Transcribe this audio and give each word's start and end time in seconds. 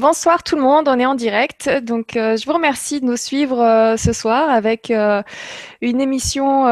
Bonsoir 0.00 0.42
tout 0.42 0.56
le 0.56 0.62
monde, 0.62 0.88
on 0.88 0.98
est 0.98 1.04
en 1.04 1.14
direct. 1.14 1.68
Donc, 1.82 2.16
euh, 2.16 2.34
je 2.34 2.46
vous 2.46 2.54
remercie 2.54 3.02
de 3.02 3.04
nous 3.04 3.18
suivre 3.18 3.60
euh, 3.60 3.98
ce 3.98 4.14
soir 4.14 4.48
avec 4.48 4.90
euh, 4.90 5.22
une 5.82 6.00
émission 6.00 6.64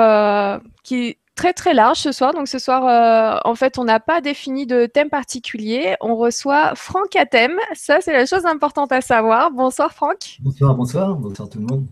qui 0.82 1.08
est 1.08 1.18
très 1.34 1.52
très 1.52 1.74
large 1.74 1.98
ce 1.98 2.10
soir. 2.10 2.32
Donc, 2.32 2.48
ce 2.48 2.58
soir, 2.58 3.42
en 3.44 3.54
fait, 3.54 3.76
on 3.78 3.84
n'a 3.84 4.00
pas 4.00 4.22
défini 4.22 4.64
de 4.64 4.86
thème 4.86 5.10
particulier. 5.10 5.94
On 6.00 6.16
reçoit 6.16 6.74
Franck 6.74 7.16
à 7.16 7.26
thème. 7.26 7.58
Ça, 7.74 8.00
c'est 8.00 8.14
la 8.14 8.24
chose 8.24 8.46
importante 8.46 8.92
à 8.92 9.02
savoir. 9.02 9.50
Bonsoir 9.50 9.92
Franck. 9.92 10.38
Bonsoir, 10.40 10.74
bonsoir, 10.74 11.14
bonsoir 11.14 11.50
tout 11.50 11.58
le 11.58 11.66
monde. 11.66 11.86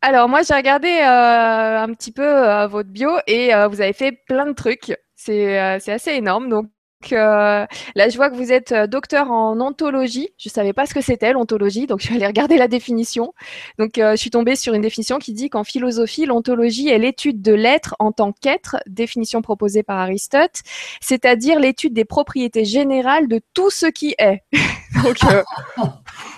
Alors, 0.00 0.28
moi, 0.28 0.42
j'ai 0.42 0.54
regardé 0.54 1.00
un 1.00 1.92
petit 1.92 2.12
peu 2.12 2.66
votre 2.66 2.90
bio 2.90 3.10
et 3.26 3.50
vous 3.68 3.80
avez 3.80 3.92
fait 3.92 4.12
plein 4.28 4.46
de 4.46 4.52
trucs. 4.52 4.96
C'est 5.16 5.58
assez 5.58 6.12
énorme. 6.12 6.48
Donc, 6.48 6.66
euh, 7.12 7.66
là, 7.94 8.08
je 8.08 8.16
vois 8.16 8.30
que 8.30 8.34
vous 8.34 8.52
êtes 8.52 8.72
euh, 8.72 8.86
docteur 8.86 9.30
en 9.30 9.60
ontologie. 9.60 10.30
Je 10.36 10.48
ne 10.48 10.52
savais 10.52 10.72
pas 10.72 10.86
ce 10.86 10.94
que 10.94 11.00
c'était 11.00 11.32
l'ontologie, 11.32 11.86
donc 11.86 12.00
je 12.00 12.06
suis 12.06 12.16
allée 12.16 12.26
regarder 12.26 12.56
la 12.56 12.68
définition. 12.68 13.34
Donc, 13.78 13.98
euh, 13.98 14.12
je 14.12 14.16
suis 14.16 14.30
tombée 14.30 14.56
sur 14.56 14.74
une 14.74 14.82
définition 14.82 15.18
qui 15.18 15.32
dit 15.32 15.48
qu'en 15.50 15.64
philosophie, 15.64 16.26
l'ontologie 16.26 16.88
est 16.88 16.98
l'étude 16.98 17.42
de 17.42 17.52
l'être 17.52 17.94
en 17.98 18.12
tant 18.12 18.32
qu'être, 18.32 18.76
définition 18.86 19.42
proposée 19.42 19.82
par 19.82 19.98
Aristote, 19.98 20.62
c'est-à-dire 21.00 21.60
l'étude 21.60 21.92
des 21.92 22.04
propriétés 22.04 22.64
générales 22.64 23.28
de 23.28 23.40
tout 23.54 23.70
ce 23.70 23.86
qui 23.86 24.14
est. 24.18 24.42
donc, 25.02 25.18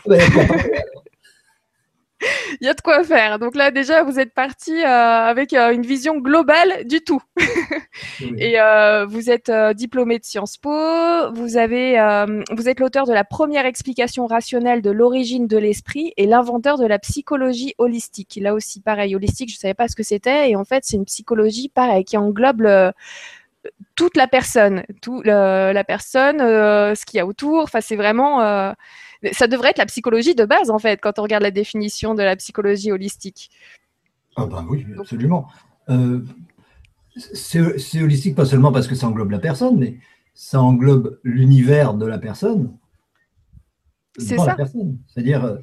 il 2.61 2.67
y 2.67 2.69
a 2.69 2.75
de 2.75 2.81
quoi 2.81 3.03
faire. 3.05 3.39
Donc 3.39 3.55
là, 3.55 3.71
déjà, 3.71 4.03
vous 4.03 4.19
êtes 4.19 4.35
parti 4.35 4.73
euh, 4.73 4.87
avec 4.87 5.53
euh, 5.53 5.73
une 5.73 5.83
vision 5.83 6.19
globale 6.19 6.87
du 6.87 7.01
tout. 7.01 7.23
Et 8.39 8.61
euh, 8.61 9.07
vous 9.07 9.31
êtes 9.31 9.51
diplômé 9.75 10.19
de 10.19 10.25
Sciences 10.25 10.57
Po. 10.57 10.71
Vous 11.33 11.57
avez, 11.57 11.97
vous 12.53 12.69
êtes 12.69 12.81
l'auteur 12.81 13.07
de 13.07 13.13
la 13.13 13.25
première 13.25 13.67
explication 13.67 14.27
rationnelle 14.27 14.83
de 14.83 14.91
l'origine 14.91 15.47
de 15.47 15.59
l'esprit 15.59 16.13
et 16.17 16.27
l'inventeur 16.27 16.79
de 16.79 16.87
la 16.87 16.99
psychologie 16.99 17.75
holistique. 17.79 18.39
Là 18.41 18.55
aussi, 18.55 18.81
pareil, 18.81 19.15
holistique, 19.15 19.51
je 19.51 19.57
ne 19.57 19.61
savais 19.61 19.75
pas 19.75 19.89
ce 19.89 19.97
que 19.97 20.03
c'était. 20.03 20.51
Et 20.51 20.57
en 20.57 20.65
fait, 20.65 20.85
c'est 20.85 20.97
une 20.97 21.05
psychologie, 21.05 21.69
pareil, 21.69 22.05
qui 22.05 22.17
englobe 22.17 22.93
toute 23.95 24.17
la 24.17 24.27
personne, 24.27 24.85
tout 25.03 25.23
la 25.23 25.85
personne, 25.85 26.39
ce 26.39 27.05
qu'il 27.05 27.19
y 27.19 27.21
a 27.21 27.27
autour. 27.27 27.63
Enfin, 27.63 27.81
c'est 27.81 27.97
vraiment 27.97 28.75
ça 29.33 29.47
devrait 29.47 29.71
être 29.71 29.79
la 29.79 29.87
psychologie 29.87 30.35
de 30.35 30.45
base, 30.45 30.71
en 30.71 30.79
fait, 30.79 31.01
quand 31.01 31.19
on 31.19 31.23
regarde 31.23 31.43
la 31.43 31.51
définition 31.51 32.15
de 32.15 32.23
la 32.23 32.37
psychologie 32.37 32.93
holistique. 32.93 33.51
Ah 34.37 34.47
ben 34.47 34.67
oui, 34.69 34.87
absolument. 34.99 35.49
Euh, 35.89 36.25
c'est 37.17 38.03
holistique 38.03 38.37
pas 38.37 38.47
seulement 38.47 38.73
parce 38.73 38.87
que 38.87 38.95
ça 38.95 39.09
englobe 39.09 39.31
la 39.31 39.39
personne, 39.39 39.79
mais 39.79 39.99
ça 40.35 40.63
englobe 40.63 41.19
l'univers 41.25 41.95
de 41.95 42.07
la 42.07 42.19
personne. 42.19 42.73
C'est 44.17 44.39
ça. 44.39 44.57
C'est-à-dire, 45.09 45.45
euh, 45.45 45.59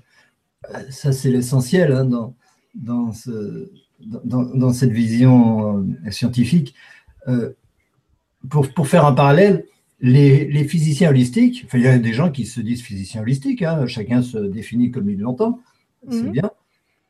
ça 0.90 1.12
c'est 1.12 1.32
l'essentiel 1.32 1.92
hein, 1.92 2.06
dans, 2.06 2.36
dans, 2.76 3.12
ce, 3.14 3.72
dans, 4.00 4.44
dans, 4.44 4.74
cette 4.74 4.92
vision 4.92 5.80
euh, 6.06 6.12
scientifique. 6.12 6.76
pour, 8.50 8.72
pour, 8.74 8.88
faire 8.88 9.06
un 9.06 9.14
parallèle, 9.14 9.66
les, 10.00 10.64
physiciens 10.66 11.10
holistiques, 11.10 11.66
il 11.74 11.82
y 11.82 11.88
a 11.88 11.98
des 11.98 12.14
gens 12.14 12.32
qui 12.32 12.46
se 12.46 12.62
disent 12.62 12.82
physiciens 12.82 13.22
holistiques, 13.22 13.64
hein, 13.64 13.88
chacun 13.88 14.22
se 14.22 14.38
définit 14.38 14.92
comme 14.92 15.10
il 15.10 15.20
l'entend, 15.20 15.60
c'est 16.10 16.24
mhm. 16.24 16.32
bien, 16.32 16.52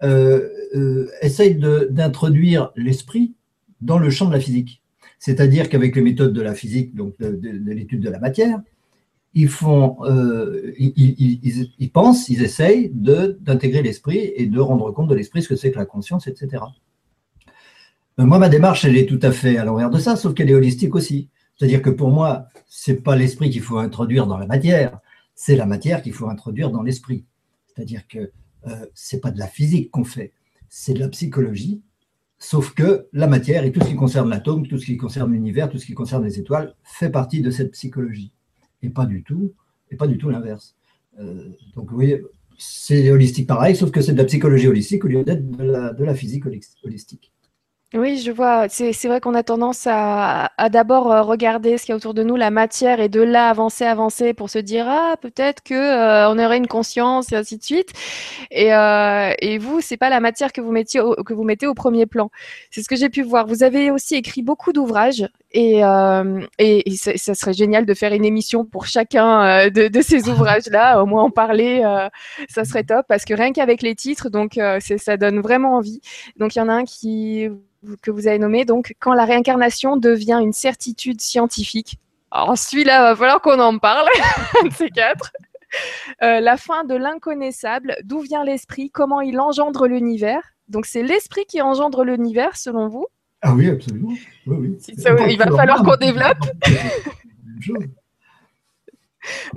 euh, 0.03 0.47
euh, 0.75 1.07
essayent 1.21 1.55
d'introduire 1.55 2.71
l'esprit 2.75 3.33
dans 3.81 3.99
le 3.99 4.09
champ 4.09 4.27
de 4.27 4.33
la 4.33 4.39
physique. 4.39 4.81
C'est-à-dire 5.19 5.69
qu'avec 5.69 5.95
les 5.95 6.01
méthodes 6.01 6.33
de 6.33 6.41
la 6.41 6.53
physique, 6.53 6.95
donc 6.95 7.17
de, 7.19 7.39
l'étude 7.73 8.01
de 8.01 8.09
la 8.09 8.19
matière, 8.19 8.61
ils 9.33 9.49
font, 9.49 9.97
euh, 10.03 10.73
ils, 10.77 11.91
pensent, 11.91 12.29
ils 12.29 12.41
essayent 12.41 12.91
d'intégrer 12.93 13.81
l'esprit 13.81 14.31
et 14.35 14.45
de 14.45 14.59
rendre 14.59 14.91
compte 14.91 15.09
de 15.09 15.15
l'esprit, 15.15 15.41
ce 15.41 15.49
que 15.49 15.55
c'est 15.55 15.71
que 15.71 15.77
la 15.77 15.85
conscience, 15.85 16.27
etc. 16.27 16.63
Moi, 18.17 18.39
ma 18.39 18.49
démarche, 18.49 18.85
elle 18.85 18.97
est 18.97 19.05
tout 19.05 19.19
à 19.21 19.31
fait 19.31 19.57
à 19.57 19.65
l'envers 19.65 19.89
de 19.89 19.99
ça, 19.99 20.15
sauf 20.15 20.33
qu'elle 20.33 20.49
est 20.49 20.55
holistique 20.55 20.95
aussi. 20.95 21.29
C'est-à-dire 21.57 21.81
que 21.81 21.89
pour 21.89 22.09
moi, 22.09 22.47
ce 22.67 22.91
n'est 22.91 22.97
pas 22.97 23.15
l'esprit 23.15 23.49
qu'il 23.49 23.61
faut 23.61 23.77
introduire 23.79 24.27
dans 24.27 24.37
la 24.37 24.45
matière, 24.45 24.99
c'est 25.33 25.55
la 25.55 25.65
matière 25.65 26.01
qu'il 26.01 26.13
faut 26.13 26.29
introduire 26.29 26.69
dans 26.71 26.83
l'esprit. 26.83 27.25
C'est-à-dire 27.67 28.07
que 28.07 28.31
euh, 28.67 28.85
ce 28.93 29.15
n'est 29.15 29.19
pas 29.19 29.31
de 29.31 29.39
la 29.39 29.47
physique 29.47 29.91
qu'on 29.91 30.03
fait, 30.03 30.33
c'est 30.69 30.93
de 30.93 30.99
la 30.99 31.09
psychologie, 31.09 31.81
sauf 32.37 32.73
que 32.73 33.07
la 33.11 33.27
matière 33.27 33.63
et 33.63 33.71
tout 33.71 33.81
ce 33.81 33.87
qui 33.87 33.95
concerne 33.95 34.29
l'atome, 34.29 34.67
tout 34.67 34.77
ce 34.77 34.85
qui 34.85 34.97
concerne 34.97 35.31
l'univers, 35.31 35.69
tout 35.69 35.79
ce 35.79 35.85
qui 35.85 35.93
concerne 35.93 36.23
les 36.23 36.39
étoiles, 36.39 36.75
fait 36.83 37.09
partie 37.09 37.41
de 37.41 37.49
cette 37.49 37.71
psychologie. 37.71 38.31
Et 38.83 38.89
pas 38.89 39.05
du 39.05 39.23
tout, 39.23 39.53
et 39.89 39.95
pas 39.95 40.07
du 40.07 40.17
tout 40.19 40.29
l'inverse. 40.29 40.75
Euh, 41.19 41.49
donc 41.75 41.91
oui, 41.91 42.15
c'est 42.59 43.09
holistique 43.09 43.47
pareil, 43.47 43.75
sauf 43.75 43.89
que 43.89 44.01
c'est 44.01 44.13
de 44.13 44.17
la 44.17 44.25
psychologie 44.25 44.67
holistique 44.67 45.03
au 45.05 45.07
lieu 45.07 45.23
d'être 45.23 45.49
de 45.49 46.03
la 46.03 46.15
physique 46.15 46.45
holistique. 46.83 47.31
Oui, 47.93 48.17
je 48.19 48.31
vois. 48.31 48.67
C'est 48.67 48.91
vrai 49.05 49.21
qu'on 49.21 49.33
a 49.33 49.43
tendance 49.43 49.87
à, 49.89 50.51
d'abord 50.71 51.09
euh, 51.09 51.21
regarder 51.21 51.77
ce 51.77 51.85
qu'il 51.85 51.91
y 51.91 51.93
a 51.93 51.95
autour 51.95 52.13
de 52.13 52.21
nous, 52.21 52.35
la 52.35 52.51
matière, 52.51 52.99
et 52.99 53.07
de 53.07 53.21
là 53.21 53.49
avancer, 53.49 53.85
avancer 53.85 54.33
pour 54.33 54.49
se 54.49 54.59
dire 54.59 54.85
ah 54.89 55.15
peut-être 55.21 55.63
que 55.63 55.73
euh, 55.73 56.29
on 56.29 56.37
aurait 56.37 56.57
une 56.57 56.67
conscience 56.67 57.31
et 57.31 57.37
ainsi 57.37 57.57
de 57.57 57.63
suite. 57.63 57.93
Et, 58.51 58.73
euh, 58.73 59.31
et 59.39 59.57
vous, 59.57 59.79
c'est 59.79 59.95
pas 59.95 60.09
la 60.09 60.19
matière 60.19 60.51
que 60.51 60.59
vous 60.59 60.71
mettiez 60.71 61.01
que 61.25 61.33
vous 61.33 61.45
mettez 61.45 61.65
au 61.65 61.73
premier 61.73 62.05
plan. 62.05 62.29
C'est 62.71 62.81
ce 62.83 62.89
que 62.89 62.97
j'ai 62.97 63.09
pu 63.09 63.21
voir. 63.23 63.47
Vous 63.47 63.63
avez 63.63 63.89
aussi 63.89 64.15
écrit 64.15 64.43
beaucoup 64.43 64.73
d'ouvrages 64.73 65.25
et, 65.51 65.83
euh, 65.83 66.45
et, 66.59 66.95
ça, 66.95 67.35
serait 67.35 67.53
génial 67.53 67.85
de 67.85 67.93
faire 67.93 68.13
une 68.13 68.25
émission 68.25 68.65
pour 68.65 68.85
chacun 68.85 69.69
de, 69.69 69.87
de, 69.87 70.01
ces 70.01 70.27
ouvrages-là, 70.29 71.01
au 71.01 71.05
moins 71.05 71.23
en 71.23 71.29
parler, 71.29 71.81
ça 72.49 72.65
serait 72.65 72.83
top 72.83 73.05
parce 73.07 73.25
que 73.25 73.33
rien 73.33 73.53
qu'avec 73.53 73.81
les 73.81 73.95
titres, 73.95 74.29
donc 74.29 74.59
ça 74.79 75.17
donne 75.17 75.39
vraiment 75.39 75.75
envie. 75.77 76.01
Donc 76.37 76.55
il 76.55 76.59
y 76.59 76.61
en 76.61 76.69
a 76.69 76.73
un 76.73 76.85
qui 76.85 77.49
que 78.01 78.11
vous 78.11 78.27
avez 78.27 78.39
nommé, 78.39 78.65
donc 78.65 78.95
quand 78.99 79.13
la 79.13 79.25
réincarnation 79.25 79.97
devient 79.97 80.39
une 80.41 80.53
certitude 80.53 81.21
scientifique. 81.21 81.97
Alors 82.31 82.57
celui-là, 82.57 83.01
va 83.03 83.15
falloir 83.15 83.41
qu'on 83.41 83.59
en 83.59 83.77
parle, 83.77 84.07
un 84.61 84.63
de 84.67 84.73
ces 84.73 84.89
quatre. 84.89 85.31
Euh, 86.23 86.39
la 86.39 86.57
fin 86.57 86.83
de 86.83 86.95
l'inconnaissable, 86.95 87.95
d'où 88.03 88.19
vient 88.19 88.43
l'esprit, 88.43 88.89
comment 88.89 89.21
il 89.21 89.39
engendre 89.39 89.87
l'univers. 89.87 90.41
Donc 90.67 90.85
c'est 90.85 91.03
l'esprit 91.03 91.45
qui 91.45 91.61
engendre 91.61 92.03
l'univers, 92.03 92.57
selon 92.57 92.87
vous? 92.89 93.07
Ah 93.47 93.53
oui, 93.55 93.69
absolument. 93.69 94.13
il 94.45 95.37
va 95.37 95.45
falloir 95.45 95.81
qu'on 95.81 95.95
développe. 95.95 96.37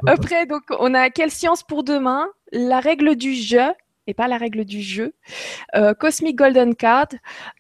Après, 0.07 0.47
donc, 0.47 0.63
on 0.79 0.95
a 0.95 1.11
quelle 1.11 1.33
science 1.33 1.65
pour 1.65 1.83
demain? 1.83 2.29
La 2.53 2.79
règle 2.79 3.17
du 3.17 3.35
je, 3.35 3.73
pas 4.15 4.29
la 4.29 4.37
règle 4.37 4.65
du 4.65 4.83
jeu. 4.83 5.13
Euh, 5.75 5.95
Cosmic 5.95 6.37
Golden 6.37 6.75
Card, 6.75 7.09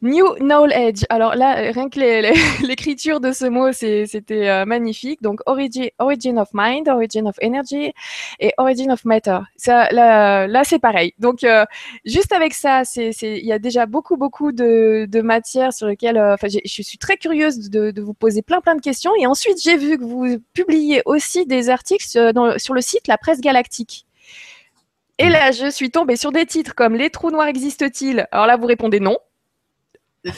New 0.03 0.35
Knowledge. 0.37 1.05
Alors 1.09 1.35
là, 1.35 1.55
rien 1.73 1.89
que 1.89 2.01
l'écriture 2.67 3.21
de 3.21 3.33
ce 3.33 3.47
mot, 3.47 3.73
c'était 3.73 4.49
euh, 4.49 4.65
magnifique. 4.65 5.23
Donc 5.23 5.41
origin, 5.47 5.89
origin 5.99 6.39
of 6.39 6.49
Mind, 6.55 6.89
Origin 6.89 7.27
of 7.27 7.37
Energy 7.43 7.93
et 8.39 8.53
Origin 8.59 8.91
of 8.91 9.05
Matter. 9.05 9.39
Là, 9.67 10.63
c'est 10.65 10.79
pareil. 10.79 11.13
Donc 11.19 11.45
euh, 11.45 11.65
juste 12.05 12.33
avec 12.33 12.55
ça, 12.55 12.83
il 12.97 13.45
y 13.45 13.53
a 13.53 13.59
déjà 13.59 13.87
beaucoup, 13.87 14.17
beaucoup 14.17 14.53
de, 14.53 15.07
de 15.09 15.21
matières 15.21 15.73
sur 15.73 15.87
lesquelles 15.87 16.37
je 16.43 16.83
suis 16.83 16.99
très 16.99 17.17
curieuse 17.17 17.71
de, 17.71 18.01
vous 18.01 18.15
poser 18.15 18.43
plein, 18.43 18.61
plein 18.61 18.75
de 18.75 18.81
questions. 18.81 19.13
Et 19.21 19.27
ensuite, 19.27 19.63
j'ai 19.63 19.77
vu 19.77 19.99
que 19.99 20.05
vous 20.05 20.39
publiez 20.55 21.03
aussi 21.05 21.47
des 21.47 21.71
articles 21.71 22.07
sur 22.07 22.75
le 22.75 22.81
site 22.81 23.07
La 23.09 23.19
Presse 23.19 23.41
Galactique. 23.41 24.07
Et 25.21 25.29
là, 25.29 25.53
je 25.53 25.71
suis 25.71 25.91
tombée 25.91 26.17
sur 26.17 26.33
des 26.33 26.47
titres 26.47 26.75
comme 26.75 26.95
Les 26.95 27.11
trous 27.11 27.31
noirs 27.31 27.47
existent-ils 27.47 28.27
Alors 28.33 28.47
là, 28.47 28.57
vous 28.57 28.67
répondez 28.67 29.01
non. 29.01 29.19
Il 30.25 30.33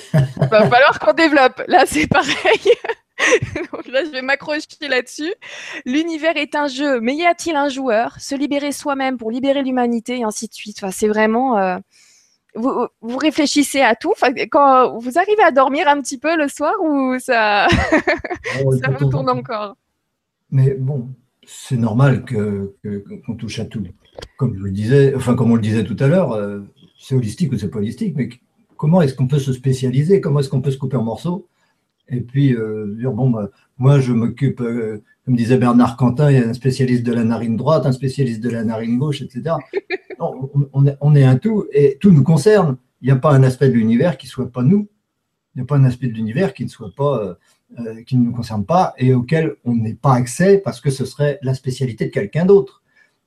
va 0.51 0.69
falloir 0.69 0.99
qu'on 0.99 1.13
développe. 1.13 1.63
Là, 1.69 1.85
c'est 1.87 2.09
pareil. 2.09 2.35
Donc 3.73 3.87
là, 3.87 4.05
je 4.05 4.11
vais 4.11 4.23
m'accrocher 4.23 4.67
là-dessus. 4.81 5.33
L'univers 5.87 6.37
est 6.37 6.57
un 6.57 6.67
jeu, 6.67 7.01
mais 7.01 7.15
y 7.15 7.25
a-t-il 7.25 7.55
un 7.55 7.69
joueur? 7.69 8.19
Se 8.19 8.35
libérer 8.35 8.73
soi-même 8.73 9.19
pour 9.19 9.31
libérer 9.31 9.63
l'humanité, 9.63 10.19
et 10.19 10.25
ainsi 10.25 10.49
de 10.49 10.55
suite. 10.55 10.79
Enfin, 10.79 10.91
c'est 10.91 11.09
vraiment. 11.09 11.59
Euh, 11.59 11.79
vous, 12.57 12.89
vous, 13.01 13.17
réfléchissez 13.19 13.83
à 13.83 13.95
tout? 13.95 14.11
Enfin, 14.11 14.33
quand 14.51 14.99
vous 14.99 15.17
arrivez 15.17 15.45
à 15.45 15.53
dormir 15.53 15.87
un 15.87 16.01
petit 16.01 16.19
peu 16.19 16.37
le 16.37 16.49
soir 16.49 16.75
ou 16.83 17.19
ça, 17.21 17.69
oh, 18.65 18.77
ça 18.77 18.91
vous 18.91 19.09
tourne 19.09 19.31
encore? 19.31 19.77
Mais 20.51 20.75
bon, 20.75 21.09
c'est 21.47 21.77
normal 21.77 22.25
qu'on 22.25 22.69
que, 22.83 23.33
touche 23.39 23.61
à 23.61 23.65
tout 23.65 23.81
comme 24.37 24.57
je 24.57 24.63
le 24.63 24.71
disais, 24.71 25.15
enfin 25.15 25.35
comme 25.35 25.51
on 25.51 25.55
le 25.55 25.63
disait 25.63 25.85
tout 25.85 25.97
à 25.99 26.07
l'heure, 26.07 26.33
euh, 26.33 26.61
c'est 26.99 27.15
holistique 27.15 27.53
ou 27.53 27.59
c'est 27.59 27.69
pas 27.69 27.79
holistique, 27.79 28.15
mais 28.17 28.29
comment 28.77 29.03
est-ce 29.03 29.15
qu'on 29.15 29.27
peut 29.27 29.39
se 29.39 29.53
spécialiser? 29.53 30.21
Comment 30.21 30.41
est-ce 30.41 30.49
qu'on 30.49 30.61
peut 30.61 30.71
se 30.71 30.79
couper 30.79 30.97
en 30.97 31.05
morceaux? 31.05 31.49
Et 32.09 32.21
puis 32.21 32.55
euh, 32.55 32.95
dire 32.99 33.13
bon, 33.13 33.31
bah, 33.31 33.51
moi 33.79 34.01
je 34.01 34.13
m'occupe, 34.13 34.61
euh, 34.61 35.03
comme 35.25 35.37
disait 35.37 35.59
Bernard 35.59 35.97
Quentin, 35.97 36.31
il 36.31 36.39
y 36.39 36.43
a 36.43 36.49
un 36.49 36.53
spécialiste 36.53 37.05
de 37.05 37.13
la 37.13 37.25
narine 37.25 37.57
droite, 37.57 37.87
un 37.87 37.93
spécialiste 37.93 38.41
de 38.41 38.51
la 38.51 38.65
narine 38.65 38.99
gauche, 38.99 39.23
etc. 39.23 39.57
on, 40.19 41.15
est, 41.17 41.25
un 41.25 41.37
tout 41.37 41.67
et 41.73 41.99
tout 42.01 42.11
nous 42.11 42.23
concerne. 42.23 42.77
Il 43.01 43.07
n'y 43.07 43.13
a 43.13 43.17
pas 43.17 43.33
un 43.33 43.43
aspect 43.43 43.69
de 43.69 43.75
l'univers 43.75 44.17
qui 44.17 44.27
ne 44.27 44.31
soit 44.31 44.51
pas 44.51 44.63
nous. 44.63 44.89
Il 45.55 45.59
n'y 45.59 45.63
a 45.63 45.67
pas 45.67 45.77
un 45.77 45.85
aspect 45.85 46.07
de 46.07 46.13
l'univers 46.15 46.55
qui 46.55 46.65
ne 46.65 46.69
soit 46.69 46.93
pas 46.95 47.39
qui 48.07 48.19
ne 48.19 48.25
nous 48.27 48.33
concerne 48.33 48.67
pas 48.67 48.93
et 48.99 49.15
auquel 49.15 49.57
on 49.65 49.75
n'ait 49.75 49.95
pas 49.95 50.13
accès 50.13 50.59
parce 50.59 50.79
que 50.79 50.91
ce 50.91 51.07
serait 51.07 51.39
la 51.41 51.55
spécialité 51.55 52.05
de 52.05 52.11
quelqu'un 52.11 52.45
d'autre 52.45 52.82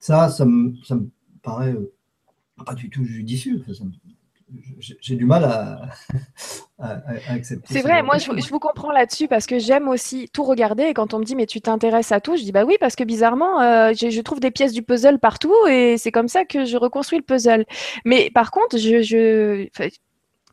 Ça, 0.06 0.30
ça 0.30 0.46
me, 0.46 0.76
ça 0.84 0.94
me 0.94 1.10
paraît 1.42 1.74
euh, 1.74 1.92
pas 2.64 2.76
du 2.76 2.92
tout 2.92 3.04
judicieux. 3.04 3.66
J'ai 4.78 5.16
du 5.16 5.26
mal 5.26 5.44
à, 5.46 5.90
accepter. 7.28 7.74
C'est 7.74 7.82
vrai, 7.82 8.04
moi 8.04 8.20
je, 8.20 8.30
vous 8.30 8.60
comprends 8.60 8.92
là-dessus 8.92 9.28
parce 9.28 9.48
que 9.48 9.58
j'aime 9.58 9.88
aussi 9.88 10.30
tout 10.32 10.44
regarder 10.44 10.84
et 10.84 10.94
quand 10.94 11.16
on 11.16 11.20
me 11.20 11.24
dit 11.24 11.36
mais 11.36 11.48
tu 11.48 11.60
t'intéresses 11.60 12.12
à 12.12 12.22
tout, 12.22 12.36
je 12.36 12.44
dis 12.44 12.52
bah 12.52 12.66
oui 12.66 12.76
parce 12.80 12.96
que 12.96 13.04
bizarrement 13.04 13.60
euh, 13.62 13.94
je, 13.94 14.22
trouve 14.22 14.40
des 14.40 14.52
pièces 14.52 14.74
du 14.74 14.84
puzzle 14.84 15.18
partout 15.18 15.56
et 15.68 15.98
c'est 15.98 16.12
comme 16.12 16.28
ça 16.28 16.46
que 16.46 16.66
je 16.66 16.78
reconstruis 16.78 17.18
le 17.18 17.24
puzzle. 17.24 17.66
Mais 18.06 18.30
par 18.30 18.52
contre, 18.52 18.78
je, 18.78 19.02
je 19.02 19.68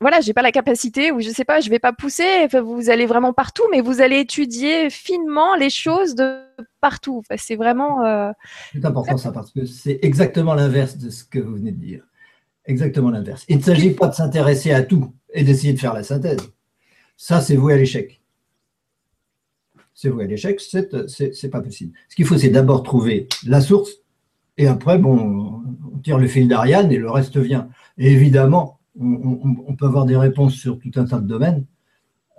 voilà, 0.02 0.20
j'ai 0.20 0.34
pas 0.34 0.42
la 0.42 0.52
capacité 0.52 1.10
ou 1.12 1.20
je 1.20 1.30
sais 1.30 1.44
pas, 1.44 1.60
je 1.60 1.70
vais 1.70 1.78
pas 1.78 1.92
pousser. 1.92 2.46
vous 2.62 2.90
allez 2.90 3.06
vraiment 3.06 3.32
partout, 3.32 3.62
mais 3.70 3.80
vous 3.80 4.00
allez 4.00 4.18
étudier 4.18 4.90
finement 4.90 5.54
les 5.54 5.70
choses 5.70 6.14
de 6.14 6.42
partout. 6.80 7.22
c'est 7.36 7.56
vraiment. 7.56 8.04
Euh, 8.04 8.30
c'est 8.72 8.84
important 8.84 9.16
ça 9.16 9.32
parce 9.32 9.50
que 9.50 9.64
c'est 9.64 9.98
exactement 10.02 10.54
l'inverse 10.54 10.98
de 10.98 11.08
ce 11.08 11.24
que 11.24 11.38
vous 11.38 11.54
venez 11.54 11.72
de 11.72 11.80
dire. 11.80 12.04
Exactement 12.66 13.10
l'inverse. 13.10 13.44
Il 13.48 13.56
ne 13.56 13.62
s'agit 13.62 13.90
pas 13.90 14.08
de 14.08 14.14
s'intéresser 14.14 14.72
à 14.72 14.82
tout 14.82 15.12
et 15.32 15.42
d'essayer 15.42 15.72
de 15.72 15.78
faire 15.78 15.94
la 15.94 16.02
synthèse. 16.02 16.40
Ça, 17.16 17.40
c'est 17.40 17.56
voué 17.56 17.74
à 17.74 17.76
l'échec. 17.76 18.20
C'est 19.94 20.08
voué 20.10 20.24
à 20.24 20.26
l'échec, 20.26 20.60
c'est 20.60 21.48
pas 21.50 21.60
possible. 21.60 21.92
Ce 22.08 22.16
qu'il 22.16 22.26
faut, 22.26 22.36
c'est 22.36 22.50
d'abord 22.50 22.82
trouver 22.82 23.28
la 23.46 23.60
source 23.60 24.02
et 24.58 24.66
après, 24.66 24.98
bon, 24.98 25.62
on 25.92 25.98
tire 25.98 26.18
le 26.18 26.26
fil 26.26 26.48
d'Ariane 26.48 26.92
et 26.92 26.98
le 26.98 27.10
reste 27.10 27.36
vient. 27.38 27.68
Et 27.98 28.12
évidemment, 28.12 28.78
on, 29.00 29.74
peut 29.76 29.86
avoir 29.86 30.04
des 30.04 30.16
réponses 30.16 30.54
sur 30.54 30.78
tout 30.78 30.90
un 30.96 31.04
tas 31.04 31.18
de 31.18 31.26
domaines, 31.26 31.64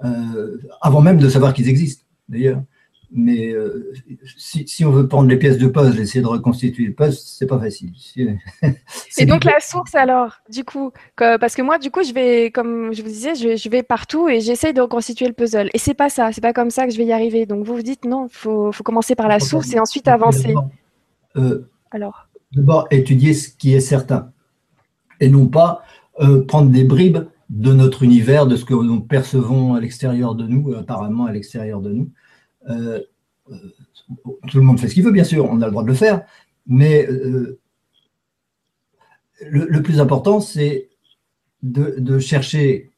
euh, 0.03 0.57
avant 0.81 1.01
même 1.01 1.17
de 1.17 1.29
savoir 1.29 1.53
qu'ils 1.53 1.69
existent, 1.69 2.05
d'ailleurs. 2.29 2.61
Mais 3.15 3.51
euh, 3.51 3.93
si, 4.37 4.83
on 4.83 4.89
veut 4.89 5.07
prendre 5.07 5.29
les 5.29 5.37
pièces 5.37 5.59
de 5.59 5.67
puzzle, 5.67 5.99
essayer 5.99 6.21
de 6.21 6.27
reconstituer 6.27 6.85
le 6.85 6.93
puzzle, 6.93 7.15
c'est 7.15 7.45
pas 7.45 7.59
facile. 7.59 7.91
Et 9.19 9.27
donc 9.27 9.43
la 9.43 9.59
source 9.59 9.93
alors, 9.93 10.37
du 10.49 10.63
coup, 10.63 10.91
parce 11.15 11.53
que 11.53 11.61
moi, 11.61 11.77
du 11.77 11.91
coup, 11.91 12.01
je 12.03 12.11
vais, 12.11 12.49
comme 12.49 12.91
je 12.91 13.03
vous 13.03 13.09
disais, 13.09 13.35
je 13.35 13.69
vais, 13.69 13.83
partout 13.83 14.29
et 14.29 14.39
j'essaye 14.39 14.73
de 14.73 14.81
reconstituer 14.81 15.27
le 15.27 15.33
puzzle. 15.33 15.69
Et 15.75 15.77
c'est 15.77 15.93
pas 15.93 16.09
ça, 16.09 16.31
c'est 16.31 16.41
pas 16.41 16.53
comme 16.53 16.71
ça 16.71 16.87
que 16.87 16.91
je 16.91 16.97
vais 16.97 17.05
y 17.05 17.13
arriver. 17.13 17.45
Donc 17.45 17.67
vous 17.67 17.75
vous 17.75 17.83
dites 17.83 18.03
non, 18.03 18.27
il 18.31 18.35
faut, 18.35 18.71
commencer 18.83 19.13
par 19.13 19.27
la 19.27 19.39
source 19.39 19.71
et 19.73 19.79
ensuite 19.79 20.07
avancer. 20.07 20.55
Euh, 21.35 21.69
alors. 21.91 22.27
D'abord, 22.51 22.87
étudier 22.89 23.35
ce 23.35 23.49
qui 23.49 23.75
est 23.75 23.79
certain 23.79 24.31
et 25.19 25.29
non 25.29 25.47
pas 25.47 25.83
euh, 26.19 26.45
prendre 26.45 26.69
des 26.69 26.83
bribes 26.83 27.25
de 27.49 27.73
notre 27.73 28.03
univers, 28.03 28.45
de 28.45 28.55
ce 28.55 28.65
que 28.65 28.73
nous 28.75 29.01
percevons 29.01 29.73
à 29.73 29.79
l'extérieur 29.79 30.35
de 30.35 30.45
nous, 30.45 30.73
apparemment 30.75 31.25
à 31.25 31.31
l'extérieur 31.31 31.81
de 31.81 31.91
nous. 31.91 32.11
Euh, 32.69 32.99
euh, 33.51 33.55
tout 34.47 34.57
le 34.57 34.63
monde 34.63 34.79
fait 34.79 34.87
ce 34.87 34.93
qu'il 34.93 35.03
veut, 35.03 35.11
bien 35.11 35.23
sûr, 35.23 35.45
on 35.45 35.59
a 35.61 35.65
le 35.65 35.71
droit 35.71 35.81
de 35.81 35.87
le 35.87 35.95
faire, 35.95 36.23
mais 36.67 37.07
le, 39.49 39.81
plus 39.81 39.99
important, 39.99 40.39
c'est 40.39 40.89
de, 41.63 42.19
chercher 42.19 42.91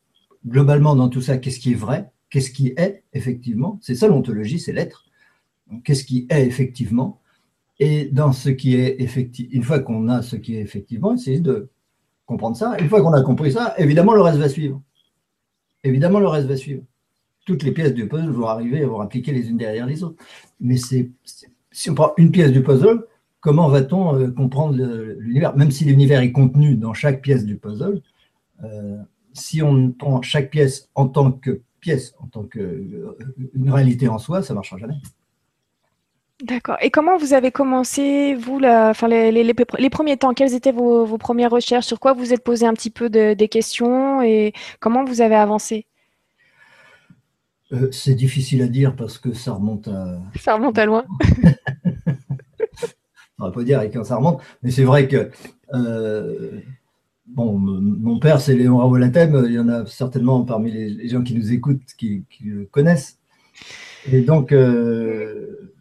globalement 0.46 0.96
dans 0.96 1.08
tout 1.10 1.22
ça 1.22 1.38
qu'est-ce 1.38 1.60
qui 1.60 1.72
est 1.72 1.76
vrai, 1.76 2.12
qu'est-ce 2.30 2.52
qui 2.52 2.74
est 2.76 3.04
effectivement. 3.14 3.80
C'est 3.82 3.96
ça 3.96 4.08
l'ontologie, 4.08 4.60
c'est 4.60 4.74
l'être. 4.74 5.06
Qu'est-ce 5.84 6.04
qui 6.04 6.28
est 6.30 6.46
effectivement 6.46 7.22
Et 7.80 8.06
dans 8.06 8.34
ce 8.34 8.50
qui 8.50 8.76
est 8.76 8.98
effectivement, 9.00 9.54
une 9.54 9.64
fois 9.64 9.80
qu'on 9.80 10.10
a 10.10 10.22
ce 10.22 10.36
qui 10.36 10.56
est 10.56 10.62
effectivement, 10.62 11.14
essayer 11.16 11.40
de 11.40 11.70
comprendre 12.26 12.56
ça. 12.56 12.78
Une 12.80 12.90
fois 12.90 13.02
qu'on 13.02 13.14
a 13.14 13.22
compris 13.22 13.52
ça, 13.52 13.74
évidemment, 13.78 14.14
le 14.14 14.22
reste 14.22 14.40
va 14.40 14.50
suivre. 14.50 14.82
Évidemment, 15.84 16.20
le 16.20 16.28
reste 16.28 16.48
va 16.48 16.56
suivre. 16.56 16.84
Toutes 17.46 17.64
les 17.64 17.72
pièces 17.72 17.94
du 17.94 18.08
puzzle 18.08 18.32
vont 18.32 18.48
arriver 18.48 18.80
et 18.80 18.86
vont 18.86 19.02
appliquer 19.02 19.32
les 19.32 19.50
unes 19.50 19.58
derrière 19.58 19.86
les 19.86 20.04
autres. 20.04 20.22
Mais 20.60 20.78
c'est, 20.78 21.12
si 21.72 21.90
on 21.90 21.96
prend 21.96 22.14
une 22.18 22.32
pièce 22.32 22.52
du 22.52 22.64
puzzle, 22.64 23.06
comment 23.40 23.68
va-t-on 23.68 24.16
euh, 24.16 24.32
comprendre 24.32 24.76
l'univers? 25.20 25.56
Même 25.56 25.70
si 25.70 25.86
l'univers 25.86 26.22
est 26.22 26.32
contenu 26.32 26.76
dans 26.76 26.94
chaque 26.94 27.22
pièce 27.22 27.46
du 27.46 27.58
puzzle, 27.58 28.02
euh, 28.64 28.98
si 29.34 29.62
on 29.62 29.92
prend 29.92 30.22
chaque 30.24 30.50
pièce 30.50 30.90
en 30.96 31.08
tant 31.08 31.32
que 31.32 31.62
pièce, 31.80 32.16
en 32.20 32.28
tant 32.28 32.44
qu'une 32.44 33.14
euh, 33.68 33.72
réalité 33.72 34.08
en 34.08 34.18
soi, 34.18 34.42
ça 34.42 34.54
ne 34.54 34.56
marchera 34.56 34.80
jamais. 34.80 34.96
D'accord. 36.44 36.76
Et 36.82 36.92
comment 36.92 37.16
vous 37.18 37.34
avez 37.34 37.50
commencé, 37.50 38.36
vous, 38.36 38.60
la, 38.60 38.90
enfin, 38.90 39.08
les, 39.08 39.32
les, 39.32 39.44
les, 39.44 39.90
premiers 39.90 40.18
temps? 40.18 40.34
Quelles 40.34 40.54
étaient 40.54 40.74
vos, 40.74 41.06
vos, 41.06 41.18
premières 41.18 41.52
recherches? 41.52 41.86
Sur 41.86 42.02
quoi 42.02 42.12
vous 42.12 42.34
êtes 42.34 42.44
posé 42.44 42.66
un 42.66 42.74
petit 42.74 42.90
peu 42.90 43.10
de, 43.10 43.34
des 43.34 43.48
questions? 43.48 44.22
Et 44.22 44.52
comment 44.82 45.06
vous 45.06 45.22
avez 45.22 45.36
avancé? 45.36 45.86
Euh, 47.72 47.90
C'est 47.92 48.16
difficile 48.16 48.62
à 48.64 48.68
dire 48.68 48.98
parce 48.98 49.18
que 49.18 49.34
ça 49.34 49.54
remonte 49.54 49.88
à. 49.88 50.20
Ça 50.40 50.56
remonte 50.56 50.78
à 50.78 50.86
loin. 50.86 51.06
On 53.40 53.46
va 53.46 53.52
pas 53.52 53.64
dire 53.64 53.80
à 53.80 53.86
quand 53.88 54.04
ça 54.04 54.18
remonte, 54.18 54.42
mais 54.62 54.72
c'est 54.72 54.84
vrai 54.84 55.08
que. 55.08 55.32
Euh, 55.74 56.60
bon, 57.28 57.58
mon 57.58 58.20
père, 58.20 58.42
c'est 58.42 58.56
Léon 58.56 58.78
Ravolatem. 58.78 59.46
Il 59.48 59.54
y 59.54 59.60
en 59.60 59.70
a 59.70 59.86
certainement 59.86 60.44
parmi 60.44 60.72
les, 60.72 61.08
gens 61.08 61.22
qui 61.24 61.34
nous 61.34 61.54
écoutent 61.54 61.94
qui, 61.98 62.26
le 62.44 62.66
connaissent. 62.66 63.20
Et 64.12 64.20
donc. 64.22 64.52
Euh, 64.52 65.72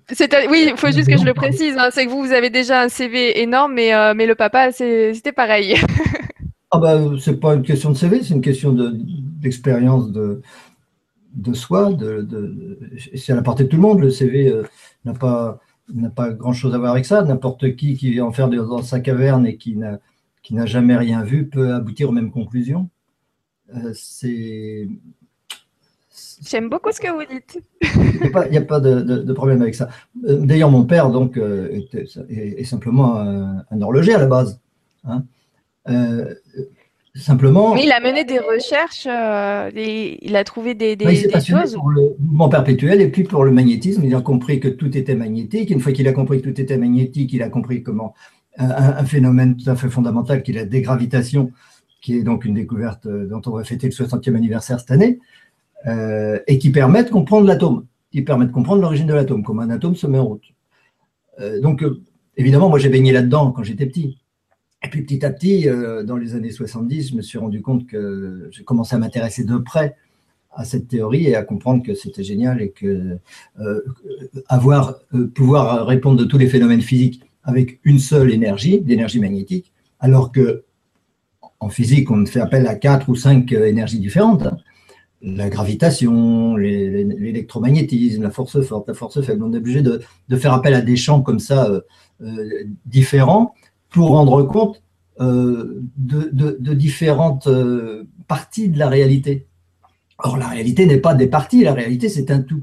oui, 0.48 0.68
il 0.70 0.76
faut 0.76 0.90
juste 0.90 1.08
que 1.08 1.16
je 1.16 1.24
le 1.24 1.34
précise. 1.34 1.76
Hein, 1.78 1.88
c'est 1.90 2.06
que 2.06 2.10
vous, 2.10 2.22
vous 2.22 2.32
avez 2.32 2.50
déjà 2.50 2.82
un 2.82 2.88
CV 2.88 3.40
énorme, 3.40 3.74
mais, 3.74 3.94
euh, 3.94 4.14
mais 4.14 4.26
le 4.26 4.34
papa, 4.34 4.72
c'était 4.72 5.32
pareil. 5.32 5.76
ah 6.70 6.78
bah, 6.78 7.00
c'est 7.20 7.40
pas 7.40 7.54
une 7.54 7.62
question 7.62 7.90
de 7.90 7.96
CV, 7.96 8.22
c'est 8.22 8.34
une 8.34 8.40
question 8.40 8.72
d'expérience 8.72 10.10
de, 10.10 10.42
de, 11.34 11.52
soi. 11.54 11.92
De, 11.92 12.26
c'est 13.16 13.32
à 13.32 13.36
la 13.36 13.42
portée 13.42 13.64
de 13.64 13.68
tout 13.68 13.76
le 13.76 13.82
monde. 13.82 14.00
Le 14.00 14.10
CV 14.10 14.48
euh, 14.48 14.62
n'a 15.04 15.14
pas, 15.14 15.60
pas 16.14 16.30
grand-chose 16.30 16.74
à 16.74 16.78
voir 16.78 16.92
avec 16.92 17.06
ça. 17.06 17.22
N'importe 17.22 17.76
qui 17.76 17.94
qui 17.96 18.10
vient 18.10 18.26
en 18.26 18.32
faire 18.32 18.48
dans 18.48 18.82
sa 18.82 19.00
caverne 19.00 19.46
et 19.46 19.56
qui 19.56 19.76
n'a, 19.76 19.98
qui 20.42 20.54
n'a 20.54 20.66
jamais 20.66 20.96
rien 20.96 21.22
vu 21.22 21.48
peut 21.48 21.74
aboutir 21.74 22.10
aux 22.10 22.12
mêmes 22.12 22.30
conclusions. 22.30 22.88
Euh, 23.74 23.92
c'est 23.94 24.88
J'aime 26.46 26.68
beaucoup 26.68 26.92
ce 26.92 27.00
que 27.00 27.10
vous 27.10 27.24
dites. 27.30 27.60
Il 27.82 28.50
n'y 28.50 28.58
a 28.58 28.62
pas, 28.62 28.80
de, 28.80 29.32
problème 29.32 29.62
avec 29.62 29.74
ça. 29.74 29.88
Euh, 30.26 30.38
d'ailleurs, 30.38 30.70
mon 30.70 30.84
père 30.84 31.10
donc, 31.10 31.36
euh, 31.36 31.80
est, 32.28 32.64
simplement 32.64 33.18
un, 33.18 33.80
horloger 33.80 34.14
à 34.14 34.18
la 34.18 34.26
base. 34.26 34.60
Hein. 35.04 35.24
Euh, 35.88 36.34
simplement. 37.14 37.76
il 37.76 37.92
a 37.92 38.00
mené 38.00 38.24
des 38.24 38.38
recherches, 38.38 39.06
il 39.06 40.36
a 40.36 40.44
trouvé 40.44 40.74
des, 40.74 40.96
des, 40.96 41.04
il 41.04 41.32
des 41.32 41.40
choses. 41.40 41.74
Pour 41.74 41.90
le 41.90 42.14
mouvement 42.18 42.48
perpétuel 42.48 43.00
et 43.00 43.08
puis 43.08 43.24
pour 43.24 43.44
le 43.44 43.50
magnétisme. 43.50 44.02
Il 44.04 44.14
a 44.14 44.20
compris 44.20 44.60
que 44.60 44.68
tout 44.68 44.96
était 44.96 45.14
magnétique. 45.14 45.70
Une 45.70 45.80
fois 45.80 45.92
qu'il 45.92 46.08
a 46.08 46.12
compris 46.12 46.42
que 46.42 46.48
tout 46.48 46.60
était 46.60 46.76
magnétique, 46.76 47.32
il 47.32 47.42
a 47.42 47.48
compris 47.48 47.82
comment 47.82 48.14
un, 48.58 48.70
un 48.70 49.04
phénomène 49.04 49.56
tout 49.56 49.68
à 49.70 49.76
fait 49.76 49.88
fondamental 49.88 50.42
qui 50.42 50.52
est 50.52 50.54
la 50.54 50.64
dégravitation, 50.64 51.52
qui 52.02 52.16
est 52.18 52.22
donc 52.22 52.44
une 52.44 52.54
découverte 52.54 53.06
dont 53.06 53.42
on 53.46 53.50
va 53.50 53.64
fêter 53.64 53.88
le 53.88 53.92
60e 53.92 54.34
anniversaire 54.34 54.80
cette 54.80 54.90
année. 54.90 55.18
Euh, 55.86 56.38
et 56.46 56.58
qui 56.58 56.70
permettent 56.70 57.08
de 57.08 57.12
comprendre 57.12 57.46
l'atome, 57.46 57.84
qui 58.10 58.22
permettent 58.22 58.48
de 58.48 58.54
comprendre 58.54 58.80
l'origine 58.80 59.06
de 59.06 59.12
l'atome, 59.12 59.42
comment 59.42 59.62
un 59.62 59.70
atome 59.70 59.94
se 59.94 60.06
met 60.06 60.18
en 60.18 60.24
route. 60.24 60.44
Euh, 61.40 61.60
donc, 61.60 61.82
euh, 61.82 62.00
évidemment, 62.38 62.70
moi 62.70 62.78
j'ai 62.78 62.88
baigné 62.88 63.12
là-dedans 63.12 63.52
quand 63.52 63.62
j'étais 63.62 63.84
petit. 63.84 64.18
Et 64.82 64.88
puis 64.88 65.02
petit 65.02 65.24
à 65.24 65.30
petit, 65.30 65.66
dans 66.04 66.18
les 66.18 66.34
années 66.34 66.50
70, 66.50 67.10
je 67.10 67.16
me 67.16 67.22
suis 67.22 67.38
rendu 67.38 67.62
compte 67.62 67.86
que 67.86 68.50
j'ai 68.50 68.64
commencé 68.64 68.94
à 68.94 68.98
m'intéresser 68.98 69.42
de 69.44 69.56
près 69.56 69.96
à 70.52 70.66
cette 70.66 70.88
théorie 70.88 71.26
et 71.26 71.36
à 71.36 71.42
comprendre 71.42 71.82
que 71.82 71.94
c'était 71.94 72.22
génial 72.22 72.60
et 72.60 72.68
que 72.68 73.16
avoir, 74.46 74.98
pouvoir 75.34 75.86
répondre 75.86 76.18
de 76.18 76.24
tous 76.26 76.36
les 76.36 76.48
phénomènes 76.48 76.82
physiques 76.82 77.22
avec 77.44 77.80
une 77.84 77.98
seule 77.98 78.30
énergie, 78.30 78.82
l'énergie 78.84 79.20
magnétique, 79.20 79.72
alors 80.00 80.30
que 80.30 80.64
en 81.60 81.70
physique, 81.70 82.10
on 82.10 82.26
fait 82.26 82.40
appel 82.40 82.66
à 82.66 82.74
quatre 82.74 83.08
ou 83.08 83.16
cinq 83.16 83.52
énergies 83.52 84.00
différentes. 84.00 84.46
La 85.26 85.48
gravitation, 85.48 86.54
l'électromagnétisme, 86.56 88.22
la 88.22 88.30
force 88.30 88.60
forte, 88.60 88.88
la 88.88 88.94
force 88.94 89.22
faible. 89.22 89.42
On 89.42 89.54
est 89.54 89.56
obligé 89.56 89.80
de, 89.80 90.02
faire 90.36 90.52
appel 90.52 90.74
à 90.74 90.82
des 90.82 90.96
champs 90.96 91.22
comme 91.22 91.38
ça 91.38 91.70
euh, 91.70 91.80
euh, 92.20 92.64
différents 92.84 93.54
pour 93.88 94.10
rendre 94.10 94.42
compte 94.42 94.82
euh, 95.20 95.80
de, 95.96 96.74
différentes 96.74 97.48
parties 98.28 98.68
de 98.68 98.78
la 98.78 98.90
réalité. 98.90 99.46
Or, 100.18 100.36
la 100.36 100.46
réalité 100.48 100.84
n'est 100.84 100.98
pas 100.98 101.14
des 101.14 101.26
parties, 101.26 101.64
la 101.64 101.72
réalité 101.72 102.10
c'est 102.10 102.30
un 102.30 102.42
tout. 102.42 102.62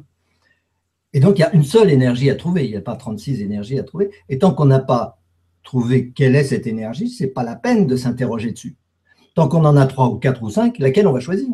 Et 1.14 1.20
donc, 1.20 1.40
il 1.40 1.42
y 1.42 1.46
a 1.46 1.54
une 1.56 1.64
seule 1.64 1.90
énergie 1.90 2.30
à 2.30 2.36
trouver, 2.36 2.66
il 2.66 2.70
n'y 2.70 2.78
a 2.78 2.82
pas 2.82 2.96
36 2.96 3.42
énergies 3.42 3.80
à 3.80 3.84
trouver. 3.84 4.12
Et 4.30 4.38
tant 4.38 4.54
qu'on 4.54 4.66
n'a 4.66 4.80
pas 4.80 5.20
trouvé 5.64 6.12
quelle 6.12 6.36
est 6.36 6.44
cette 6.44 6.68
énergie, 6.68 7.10
ce 7.10 7.24
n'est 7.24 7.30
pas 7.32 7.44
la 7.44 7.56
peine 7.56 7.88
de 7.88 7.96
s'interroger 7.96 8.52
dessus. 8.52 8.76
Tant 9.34 9.48
qu'on 9.48 9.66
en 9.66 9.78
a 9.78 9.88
trois 9.88 10.10
ou 10.10 10.20
quatre 10.20 10.44
ou 10.44 10.52
cinq, 10.52 10.78
laquelle 10.78 11.08
on 11.08 11.12
va 11.12 11.20
choisir? 11.20 11.48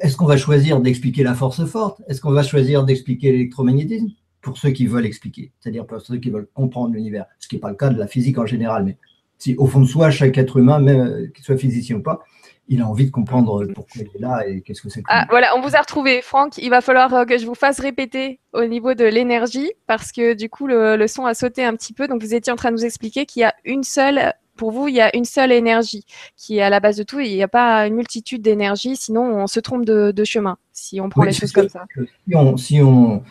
Est-ce 0.00 0.16
qu'on 0.16 0.26
va 0.26 0.36
choisir 0.36 0.80
d'expliquer 0.80 1.22
la 1.22 1.34
force 1.34 1.64
forte? 1.64 2.02
Est-ce 2.08 2.20
qu'on 2.20 2.32
va 2.32 2.42
choisir 2.42 2.84
d'expliquer 2.84 3.32
l'électromagnétisme? 3.32 4.08
Pour 4.40 4.58
ceux 4.58 4.70
qui 4.70 4.86
veulent 4.86 5.06
expliquer, 5.06 5.50
c'est-à-dire 5.58 5.84
pour 5.86 6.00
ceux 6.00 6.18
qui 6.18 6.30
veulent 6.30 6.48
comprendre 6.54 6.94
l'univers, 6.94 7.26
ce 7.40 7.48
qui 7.48 7.56
n'est 7.56 7.60
pas 7.60 7.70
le 7.70 7.74
cas 7.74 7.88
de 7.88 7.98
la 7.98 8.06
physique 8.06 8.38
en 8.38 8.46
général, 8.46 8.84
mais 8.84 8.96
si 9.38 9.56
au 9.56 9.66
fond 9.66 9.80
de 9.80 9.86
soi, 9.86 10.10
chaque 10.10 10.38
être 10.38 10.56
humain, 10.58 10.78
même 10.78 11.32
qu'il 11.32 11.44
soit 11.44 11.56
physicien 11.56 11.96
ou 11.96 12.02
pas, 12.02 12.20
il 12.68 12.82
a 12.82 12.86
envie 12.86 13.06
de 13.06 13.10
comprendre 13.10 13.64
pourquoi 13.74 14.02
il 14.02 14.16
est 14.16 14.20
là 14.20 14.46
et 14.46 14.60
qu'est-ce 14.62 14.82
que 14.82 14.88
c'est. 14.88 15.02
Ah, 15.08 15.26
voilà, 15.30 15.56
on 15.56 15.60
vous 15.60 15.76
a 15.76 15.80
retrouvé. 15.80 16.20
Franck, 16.20 16.58
il 16.58 16.70
va 16.70 16.80
falloir 16.80 17.12
euh, 17.14 17.24
que 17.24 17.38
je 17.38 17.46
vous 17.46 17.54
fasse 17.54 17.78
répéter 17.80 18.40
au 18.52 18.64
niveau 18.64 18.94
de 18.94 19.04
l'énergie 19.04 19.70
parce 19.86 20.10
que 20.10 20.34
du 20.34 20.48
coup, 20.48 20.66
le, 20.66 21.06
son 21.06 21.26
a 21.26 21.34
sauté 21.34 21.64
un 21.64 21.74
petit 21.74 21.92
peu. 21.92 22.08
Donc, 22.08 22.22
vous 22.22 22.34
étiez 22.34 22.52
en 22.52 22.56
train 22.56 22.70
de 22.70 22.76
nous 22.76 22.84
expliquer 22.84 23.24
qu'il 23.24 23.40
y 23.40 23.44
a 23.44 23.54
une 23.64 23.84
seule, 23.84 24.32
pour 24.56 24.72
vous, 24.72 24.88
il 24.88 24.94
y 24.94 25.00
a 25.00 25.14
une 25.16 25.24
seule 25.24 25.52
énergie 25.52 26.04
qui 26.36 26.58
est 26.58 26.62
à 26.62 26.70
la 26.70 26.80
base 26.80 26.96
de 26.96 27.02
tout. 27.02 27.20
Il 27.20 27.32
n'y 27.34 27.42
a 27.42 27.48
pas 27.48 27.86
une 27.86 27.94
multitude 27.94 28.42
d'énergies, 28.42 28.96
sinon 28.96 29.22
on 29.22 29.46
se 29.46 29.60
trompe 29.60 29.84
de, 29.84 30.24
chemin 30.24 30.58
si 30.72 31.00
on 31.00 31.08
prend 31.08 31.22
les 31.22 31.32
choses 31.32 31.52
comme 31.52 31.68
ça. 31.68 31.84
Si 32.26 32.34
on, 32.34 32.56
si 32.56 32.82
on, 32.82 33.22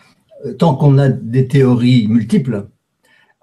euh, 0.44 0.54
tant 0.54 0.74
qu'on 0.74 0.98
a 0.98 1.08
des 1.08 1.46
théories 1.46 2.08
multiples, 2.08 2.68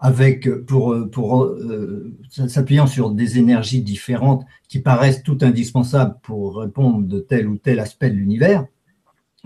avec 0.04 0.50
pour, 0.66 0.98
pour 1.12 1.44
euh, 1.46 2.14
s'appuyant 2.28 2.88
sur 2.88 3.12
des 3.12 3.38
énergies 3.38 3.82
différentes 3.82 4.46
qui 4.68 4.80
paraissent 4.80 5.24
tout 5.24 5.38
indispensables 5.42 6.18
pour 6.24 6.58
répondre 6.58 7.08
de 7.08 7.20
tel 7.20 7.48
ou 7.48 7.58
tel 7.58 7.80
aspect 7.80 8.10
de 8.10 8.16
l'univers. 8.16 8.66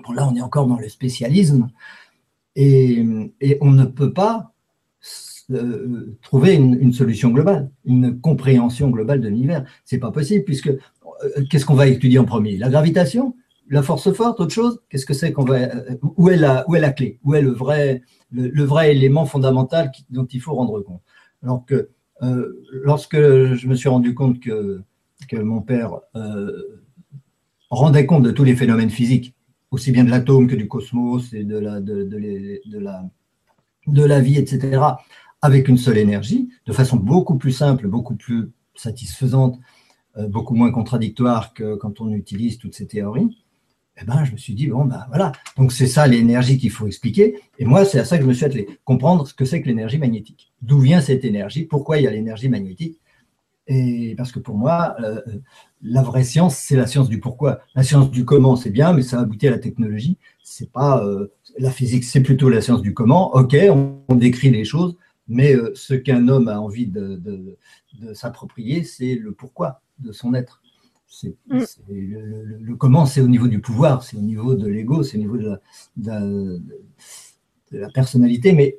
Bon, 0.03 0.13
là, 0.13 0.27
on 0.27 0.35
est 0.35 0.41
encore 0.41 0.65
dans 0.65 0.79
le 0.79 0.89
spécialisme 0.89 1.69
et, 2.55 3.05
et 3.39 3.59
on 3.61 3.69
ne 3.69 3.85
peut 3.85 4.13
pas 4.13 4.53
euh, 5.51 6.17
trouver 6.21 6.55
une, 6.55 6.91
solution 6.93 7.29
globale, 7.29 7.71
une 7.85 8.19
compréhension 8.19 8.89
globale 8.89 9.21
de 9.21 9.29
l'univers. 9.29 9.65
C'est 9.85 9.99
pas 9.99 10.11
possible 10.11 10.43
puisque 10.43 10.67
euh, 10.67 10.79
qu'est-ce 11.49 11.65
qu'on 11.65 11.75
va 11.75 11.87
étudier 11.87 12.19
en 12.19 12.25
premier? 12.25 12.57
La 12.57 12.69
gravitation? 12.69 13.35
La 13.69 13.83
force 13.83 14.11
forte, 14.13 14.39
autre 14.39 14.53
chose? 14.53 14.81
Qu'est-ce 14.89 15.05
que 15.05 15.13
c'est 15.13 15.33
qu'on 15.33 15.43
va 15.43 15.59
où 16.01 16.29
est 16.29 16.37
la 16.37 16.63
où 16.69 16.75
est 16.75 16.79
la 16.79 16.91
clé? 16.91 17.19
Où 17.23 17.35
est 17.35 17.41
le 17.41 17.51
vrai 17.51 18.01
le, 18.31 18.63
vrai 18.63 18.95
élément 18.95 19.25
fondamental 19.25 19.91
dont 20.09 20.25
il 20.25 20.39
faut 20.39 20.53
rendre 20.53 20.81
compte? 20.81 21.01
Alors 21.43 21.65
que 21.65 21.89
euh, 22.23 22.63
lorsque 22.71 23.17
je 23.17 23.67
me 23.67 23.75
suis 23.75 23.89
rendu 23.89 24.13
compte 24.13 24.39
que 24.39 24.81
que 25.27 25.35
mon 25.35 25.61
père 25.61 25.99
euh, 26.15 26.81
rendait 27.69 28.05
compte 28.05 28.23
de 28.23 28.31
tous 28.31 28.43
les 28.43 28.55
phénomènes 28.55 28.89
physiques, 28.89 29.35
aussi 29.71 29.91
bien 29.91 30.05
de 30.05 30.09
l'atome 30.09 30.47
que 30.47 30.55
du 30.55 30.67
cosmos 30.67 31.33
et 31.33 31.43
de 31.43 31.57
la 31.57 31.81
de, 31.81 32.03
de, 32.03 32.79
la 32.79 33.03
de 33.87 34.03
la 34.03 34.19
vie, 34.21 34.37
etc., 34.37 34.79
avec 35.41 35.67
une 35.67 35.77
seule 35.77 35.97
énergie, 35.97 36.49
de 36.65 36.73
façon 36.73 36.97
beaucoup 36.97 37.37
plus 37.37 37.51
simple, 37.51 37.87
beaucoup 37.87 38.15
plus 38.15 38.51
satisfaisante, 38.75 39.59
euh, 40.17 40.27
beaucoup 40.27 40.55
moins 40.55 40.71
contradictoire 40.71 41.53
que 41.53 41.75
quand 41.75 42.01
on 42.01 42.11
utilise 42.11 42.57
toutes 42.57 42.75
ces 42.75 42.87
théories 42.87 43.37
eh 43.99 44.05
ben, 44.05 44.23
je 44.23 44.31
me 44.31 44.37
suis 44.37 44.53
dit, 44.53 44.67
bon, 44.67 44.85
ben 44.85 45.05
voilà. 45.07 45.31
Donc, 45.57 45.71
c'est 45.71 45.87
ça 45.87 46.05
l'énergie 46.05 46.57
qu'il 46.57 46.69
faut 46.69 46.85
expliquer. 46.85 47.39
Et 47.57 47.65
moi, 47.65 47.83
c'est 47.83 47.99
à 47.99 48.05
ça 48.05 48.17
que 48.17 48.23
je 48.23 48.27
me 48.27 48.33
suis 48.33 48.45
attelé. 48.45 48.67
Comprendre 48.85 49.27
ce 49.27 49.33
que 49.33 49.43
c'est 49.43 49.61
que 49.61 49.67
l'énergie 49.67 49.97
magnétique. 49.97 50.53
D'où 50.61 50.79
vient 50.79 51.01
cette 51.01 51.25
énergie? 51.25 51.63
Pourquoi 51.63 51.97
il 51.97 52.03
y 52.03 52.07
a 52.07 52.11
l'énergie 52.11 52.47
magnétique? 52.47 52.99
Et 53.65 54.13
parce 54.15 54.31
que 54.31 54.39
pour 54.39 54.55
moi, 54.55 54.95
euh, 55.03 55.19
la 55.81 56.03
vraie 56.03 56.23
science, 56.23 56.55
c'est 56.57 56.75
la 56.75 56.85
science 56.85 57.09
du 57.09 57.19
pourquoi. 57.19 57.59
La 57.75 57.83
science 57.83 58.11
du 58.11 58.23
comment, 58.23 58.55
c'est 58.55 58.69
bien, 58.69 58.93
mais 58.93 59.01
ça 59.01 59.19
aboutit 59.19 59.47
à 59.47 59.51
la 59.51 59.59
technologie. 59.59 60.17
C'est 60.43 60.71
pas 60.71 61.03
euh, 61.03 61.33
la 61.57 61.71
physique, 61.71 62.03
c'est 62.03 62.21
plutôt 62.21 62.49
la 62.49 62.61
science 62.61 62.81
du 62.81 62.93
comment. 62.93 63.35
Ok, 63.35 63.57
on, 63.69 64.15
décrit 64.15 64.51
les 64.51 64.63
choses, 64.63 64.95
mais 65.27 65.55
euh, 65.55 65.71
ce 65.75 65.93
qu'un 65.93 66.27
homme 66.27 66.47
a 66.47 66.59
envie 66.59 66.87
de 66.87 67.57
s'approprier, 68.13 68.83
c'est 68.83 69.15
le 69.15 69.31
pourquoi 69.31 69.81
de 69.99 70.11
son 70.11 70.33
être. 70.33 70.61
Mm. 71.23 71.63
le, 71.89 72.75
comment, 72.75 73.05
c'est 73.05 73.21
au 73.21 73.27
niveau 73.27 73.47
du 73.47 73.59
pouvoir, 73.59 74.03
c'est 74.03 74.17
au 74.17 74.21
niveau 74.21 74.55
de 74.55 74.67
l'ego, 74.67 75.03
c'est 75.03 75.17
au 75.17 75.21
niveau 75.21 75.37
de 75.37 75.59
la, 77.71 77.89
personnalité, 77.93 78.53
mais 78.53 78.77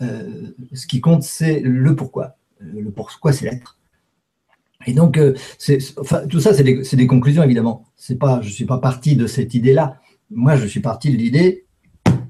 euh, 0.00 0.50
ce 0.72 0.86
qui 0.86 1.00
compte, 1.00 1.22
c'est 1.22 1.60
le 1.60 1.94
pourquoi. 1.94 2.36
Le 2.60 2.90
pourquoi, 2.90 3.32
c'est 3.32 3.50
l'être. 3.50 3.78
Et 4.86 4.94
donc, 4.94 5.16
euh, 5.16 5.34
enfin, 5.98 6.26
tout 6.26 6.40
ça, 6.40 6.52
c'est 6.54 6.64
des, 6.64 7.06
conclusions, 7.06 7.42
évidemment. 7.42 7.84
C'est 7.96 8.18
pas, 8.18 8.40
je 8.42 8.48
ne 8.48 8.52
suis 8.52 8.64
pas 8.64 8.78
parti 8.78 9.14
de 9.16 9.26
cette 9.26 9.54
idée-là. 9.54 10.00
Moi, 10.30 10.56
je 10.56 10.66
suis 10.66 10.80
parti 10.80 11.10
de 11.10 11.16
l'idée, 11.16 11.66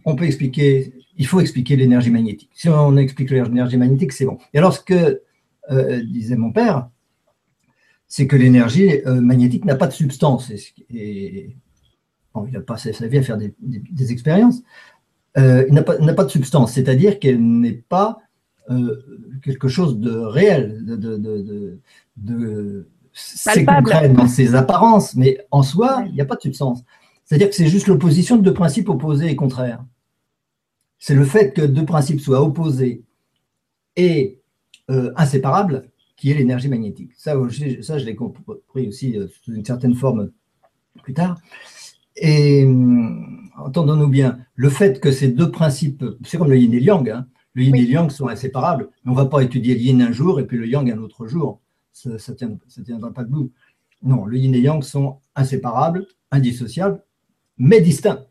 on 0.05 0.17
peut 0.17 0.25
expliquer, 0.25 0.93
il 1.23 1.27
faut 1.27 1.39
expliquer 1.39 1.77
l'énergie 1.77 2.11
magnétique. 2.11 2.51
Si 2.53 2.69
on 2.69 2.97
explique 2.97 3.31
l'énergie 3.31 3.77
magnétique, 3.77 4.13
c'est 4.13 4.25
bon. 4.25 4.39
Et 4.53 4.59
alors, 4.59 4.73
ce 4.73 4.81
que 4.81 5.23
euh, 5.71 6.03
disait 6.03 6.35
mon 6.35 6.51
père, 6.51 6.89
c'est 8.09 8.27
que 8.27 8.35
l'énergie 8.35 8.91
euh, 9.07 9.21
magnétique 9.21 9.65
n'a 9.65 9.77
pas 9.77 9.87
de 9.87 9.93
substance. 9.93 10.51
Et, 10.91 11.57
il 12.49 12.57
a 12.57 12.61
passé 12.61 12.93
sa 12.93 13.07
vie 13.07 13.19
à 13.19 13.23
faire 13.23 13.39
des, 13.39 14.13
expériences. 14.13 14.63
Euh, 15.39 15.65
il 15.69 15.75
n'a 15.75 15.85
pas, 15.85 15.97
pas, 15.97 16.25
de 16.25 16.31
substance, 16.31 16.73
c'est-à-dire 16.73 17.21
qu'elle 17.21 17.41
n'est 17.41 17.85
pas 17.89 18.19
quelque 19.45 19.69
chose 19.69 19.99
de 19.99 20.17
réel, 20.17 20.85
de, 20.85 20.97
de, 20.97 21.79
de, 22.17 22.89
c'est 23.13 23.65
concret 23.65 24.09
dans 24.09 24.27
ses 24.27 24.55
apparences, 24.55 25.15
mais 25.15 25.39
en 25.51 25.63
soi, 25.63 26.05
il 26.07 26.15
n'y 26.15 26.21
a 26.21 26.25
pas 26.25 26.37
de 26.37 26.41
substance. 26.41 26.83
C'est-à-dire 27.25 27.49
que 27.49 27.55
c'est 27.55 27.69
juste 27.69 27.87
l'opposition 27.87 28.37
de 28.37 28.43
deux 28.43 28.55
principes 28.55 28.89
opposés 28.89 29.29
et 29.29 29.37
contraires. 29.37 29.85
C'est 31.05 31.17
le 31.17 31.25
fait 31.25 31.53
que 31.53 31.63
deux 31.63 31.85
principes 31.85 32.21
soient 32.21 32.43
opposés 32.43 33.03
et 33.97 34.41
inséparables 35.17 35.91
qui 36.23 36.31
est 36.31 36.35
l'énergie 36.35 36.69
magnétique. 36.69 37.11
Ça, 37.17 37.35
ça 37.81 37.99
je 37.99 38.05
l'ai 38.05 38.15
compris 38.15 38.87
aussi 38.87 39.19
euh, 39.19 39.27
sous 39.43 39.53
une 39.53 39.65
certaine 39.65 39.97
forme 39.97 40.31
plus 41.03 41.15
tard. 41.15 41.37
Et 42.15 42.65
hum, 42.65 43.51
entendons-nous 43.59 44.07
bien, 44.07 44.39
le 44.55 44.71
fait 44.71 45.01
que 45.01 45.11
ces 45.11 45.27
deux 45.27 45.51
principes, 45.51 46.05
c'est 46.25 46.39
comme 46.39 46.49
le 46.49 46.57
yin 46.57 46.73
et 46.75 46.79
le 46.79 46.85
yang, 46.85 47.11
hein. 47.11 47.27
le 47.55 47.65
yin 47.65 47.75
et 47.75 47.83
le 47.83 47.89
yang 47.89 48.09
sont 48.09 48.29
inséparables, 48.29 48.89
mais 49.05 49.11
on 49.11 49.17
ne 49.17 49.21
va 49.21 49.27
pas 49.27 49.43
étudier 49.43 49.75
le 49.75 49.81
yin 49.81 50.01
un 50.01 50.13
jour 50.13 50.39
et 50.39 50.47
puis 50.47 50.59
le 50.59 50.69
yang 50.69 50.89
un 50.93 50.99
autre 50.99 51.27
jour. 51.27 51.61
Ça 51.93 52.11
ne 52.11 52.19
ça 52.19 52.35
tiendra 52.85 53.13
pas 53.13 53.25
debout. 53.25 53.51
Non, 54.05 54.25
le 54.25 54.39
yin 54.39 54.55
et 54.55 54.59
le 54.59 54.63
yang 54.63 54.85
sont 54.85 55.19
inséparables, 55.35 56.07
indissociables, 56.31 57.03
mais 57.59 57.81
distincts. 57.81 58.25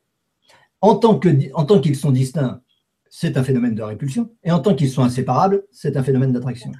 En 0.81 0.95
tant 0.95 1.19
qu'ils 1.19 1.95
sont 1.95 2.11
distincts, 2.11 2.61
c'est 3.09 3.37
un 3.37 3.43
phénomène 3.43 3.75
de 3.75 3.83
répulsion, 3.83 4.31
et 4.43 4.51
en 4.51 4.59
tant 4.59 4.73
qu'ils 4.73 4.89
sont 4.89 5.03
inséparables, 5.03 5.63
c'est 5.71 5.97
un 5.97 6.03
phénomène 6.03 6.31
d'attraction. 6.31 6.71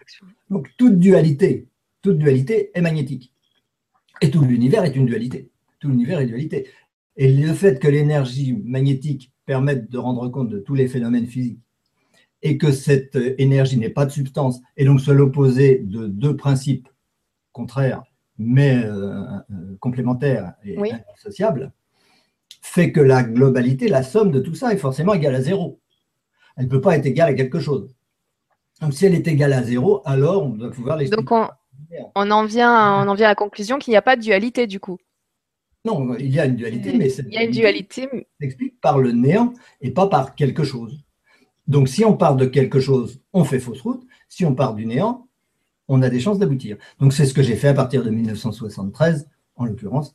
Donc 0.50 0.70
toute 0.77 0.98
dualité, 0.98 1.67
toute 2.01 2.17
dualité 2.17 2.72
est 2.74 2.81
magnétique. 2.81 3.34
Et 4.22 4.31
tout 4.31 4.41
l'univers 4.41 4.84
est 4.84 4.96
une 4.96 5.05
dualité. 5.05 5.50
Tout 5.79 5.89
l'univers 5.89 6.20
est 6.20 6.25
dualité. 6.25 6.67
Et 7.17 7.31
le 7.31 7.53
fait 7.53 7.79
que 7.79 7.88
l'énergie 7.88 8.53
magnétique 8.53 9.31
permette 9.46 9.91
de 9.91 9.98
rendre 9.98 10.29
compte 10.29 10.50
de 10.50 10.60
tous 10.60 10.75
les 10.75 10.88
phénomènes 10.88 11.27
physiques 11.27 11.60
et 12.41 12.58
que 12.58 12.72
cette 12.72 13.17
énergie 13.38 13.77
n'ait 13.77 13.89
pas 13.89 14.05
de 14.05 14.12
substance 14.12 14.62
et 14.77 14.86
donc 14.86 15.01
soit 15.01 15.13
l'opposé 15.13 15.79
de 15.79 16.08
deux 16.08 16.36
principes 16.36 16.88
contraires 17.51 18.03
mais 18.38 18.84
euh, 18.84 19.22
euh, 19.51 19.77
complémentaires 19.79 20.53
et 20.63 20.77
indissociables, 20.77 21.72
fait 22.62 22.91
que 22.91 23.01
la 23.01 23.24
globalité, 23.24 23.88
la 23.88 24.03
somme 24.03 24.32
de 24.32 24.39
tout 24.39 24.56
ça 24.56 24.74
est 24.74 24.77
forcément 24.77 25.13
égale 25.13 25.36
à 25.36 25.41
zéro 25.41 25.82
elle 26.56 26.65
ne 26.65 26.70
peut 26.70 26.82
pas 26.82 26.96
être 26.98 27.06
égale 27.06 27.30
à 27.30 27.34
quelque 27.34 27.60
chose. 27.60 27.96
Donc 28.82 28.94
si 28.94 29.06
elle 29.06 29.15
est 29.15 29.27
égale 29.27 29.53
à 29.53 29.63
zéro, 29.63 30.01
alors 30.06 30.44
on 30.44 30.50
doit 30.50 30.72
pouvoir 30.72 30.98
l'expliquer. 30.98 31.24
Donc 31.24 31.50
on, 32.15 32.32
en 32.32 32.46
vient, 32.46 33.03
on 33.03 33.08
en 33.08 33.13
vient 33.13 33.27
à 33.27 33.32
la 33.32 33.36
conclusion 33.36 33.80
qu'il 33.80 33.91
n'y 33.91 33.98
a 33.98 34.01
pas 34.01 34.15
de 34.15 34.22
dualité 34.22 34.68
du 34.68 34.80
coup. 34.80 34.98
Non, 35.86 36.15
il 36.15 36.32
y 36.32 36.39
a 36.39 36.46
une 36.46 36.56
dualité, 36.56 36.94
mais 36.96 37.12
il 37.12 37.34
y 37.34 37.38
a 37.38 37.44
une 37.44 37.51
dualité 37.51 38.08
s'explique 38.39 38.80
par 38.82 39.00
le 39.00 39.12
néant 39.12 39.53
et 39.82 39.91
pas 39.91 40.08
par 40.08 40.36
quelque 40.36 40.63
chose. 40.63 41.03
Donc 41.68 41.89
si 41.89 42.06
on 42.06 42.15
part 42.15 42.36
de 42.36 42.46
quelque 42.46 42.80
chose, 42.80 43.22
on 43.34 43.44
fait 43.44 43.60
fausse 43.60 43.82
route. 43.82 44.03
Si 44.30 44.46
on 44.46 44.53
part 44.53 44.75
du 44.75 44.86
néant, 44.86 45.27
on 45.88 46.01
a 46.01 46.10
des 46.10 46.20
chances 46.20 46.38
d'aboutir. 46.38 46.77
Donc 47.00 47.13
c'est 47.13 47.25
ce 47.25 47.34
que 47.34 47.41
j'ai 47.41 47.56
fait 47.56 47.70
à 47.70 47.74
partir 47.74 48.03
de 48.03 48.12
1973, 48.12 49.27
en 49.56 49.65
l'occurrence, 49.65 50.13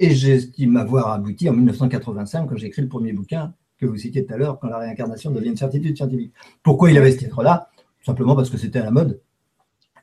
et 0.00 0.14
j'estime 0.14 0.76
avoir 0.76 1.08
abouti 1.08 1.48
en 1.48 1.52
1985 1.54 2.48
quand 2.48 2.56
j'ai 2.56 2.66
écrit 2.66 2.82
le 2.82 2.88
premier 2.88 3.12
bouquin 3.12 3.54
que 3.78 3.86
vous 3.86 3.96
citiez 3.96 4.24
tout 4.26 4.34
à 4.34 4.36
l'heure, 4.36 4.58
quand 4.58 4.68
la 4.68 4.78
réincarnation 4.78 5.30
devient 5.30 5.50
une 5.50 5.56
certitude 5.56 5.96
scientifique. 5.96 6.32
Pourquoi 6.62 6.90
il 6.90 6.98
avait 6.98 7.12
ce 7.12 7.18
titre-là? 7.18 7.70
Simplement 8.04 8.34
parce 8.34 8.50
que 8.50 8.56
c'était 8.56 8.80
à 8.80 8.84
la 8.84 8.90
mode. 8.90 9.20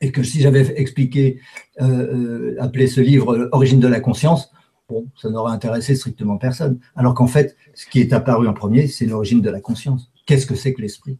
Et 0.00 0.12
que 0.12 0.22
si 0.22 0.40
j'avais 0.40 0.78
expliqué, 0.80 1.40
euh, 1.80 2.54
euh, 2.54 2.56
appelé 2.60 2.86
ce 2.86 3.00
livre 3.00 3.48
Origine 3.52 3.80
de 3.80 3.88
la 3.88 4.00
conscience, 4.00 4.50
bon, 4.88 5.06
ça 5.16 5.30
n'aurait 5.30 5.52
intéressé 5.52 5.94
strictement 5.94 6.36
personne. 6.38 6.78
Alors 6.94 7.14
qu'en 7.14 7.26
fait, 7.26 7.56
ce 7.74 7.86
qui 7.86 8.00
est 8.00 8.12
apparu 8.12 8.48
en 8.48 8.54
premier, 8.54 8.86
c'est 8.86 9.06
l'origine 9.06 9.40
de 9.40 9.50
la 9.50 9.60
conscience. 9.60 10.10
Qu'est-ce 10.26 10.46
que 10.46 10.54
c'est 10.54 10.74
que 10.74 10.82
l'esprit? 10.82 11.18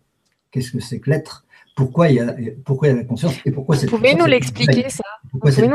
Qu'est-ce 0.50 0.72
que 0.72 0.80
c'est 0.80 1.00
que 1.00 1.10
l'être? 1.10 1.46
Pourquoi 1.74 2.08
il, 2.08 2.16
y 2.16 2.20
a, 2.20 2.34
pourquoi 2.64 2.88
il 2.88 2.90
y 2.92 2.94
a 2.94 2.96
la 2.96 3.04
conscience 3.04 3.34
et 3.44 3.50
pourquoi 3.50 3.76
Vous 3.76 3.86
pouvez 3.86 4.14
nous 4.14 4.24
l'expliquer, 4.24 4.88
ça? 4.88 5.04
Pourquoi 5.30 5.50
c'est 5.50 5.68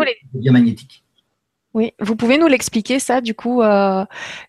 magnétique? 0.51 1.03
Oui, 1.73 1.93
vous 1.99 2.17
pouvez 2.17 2.37
nous 2.37 2.47
l'expliquer 2.47 2.99
ça, 2.99 3.21
du 3.21 3.33
coup, 3.33 3.61
euh, 3.61 4.05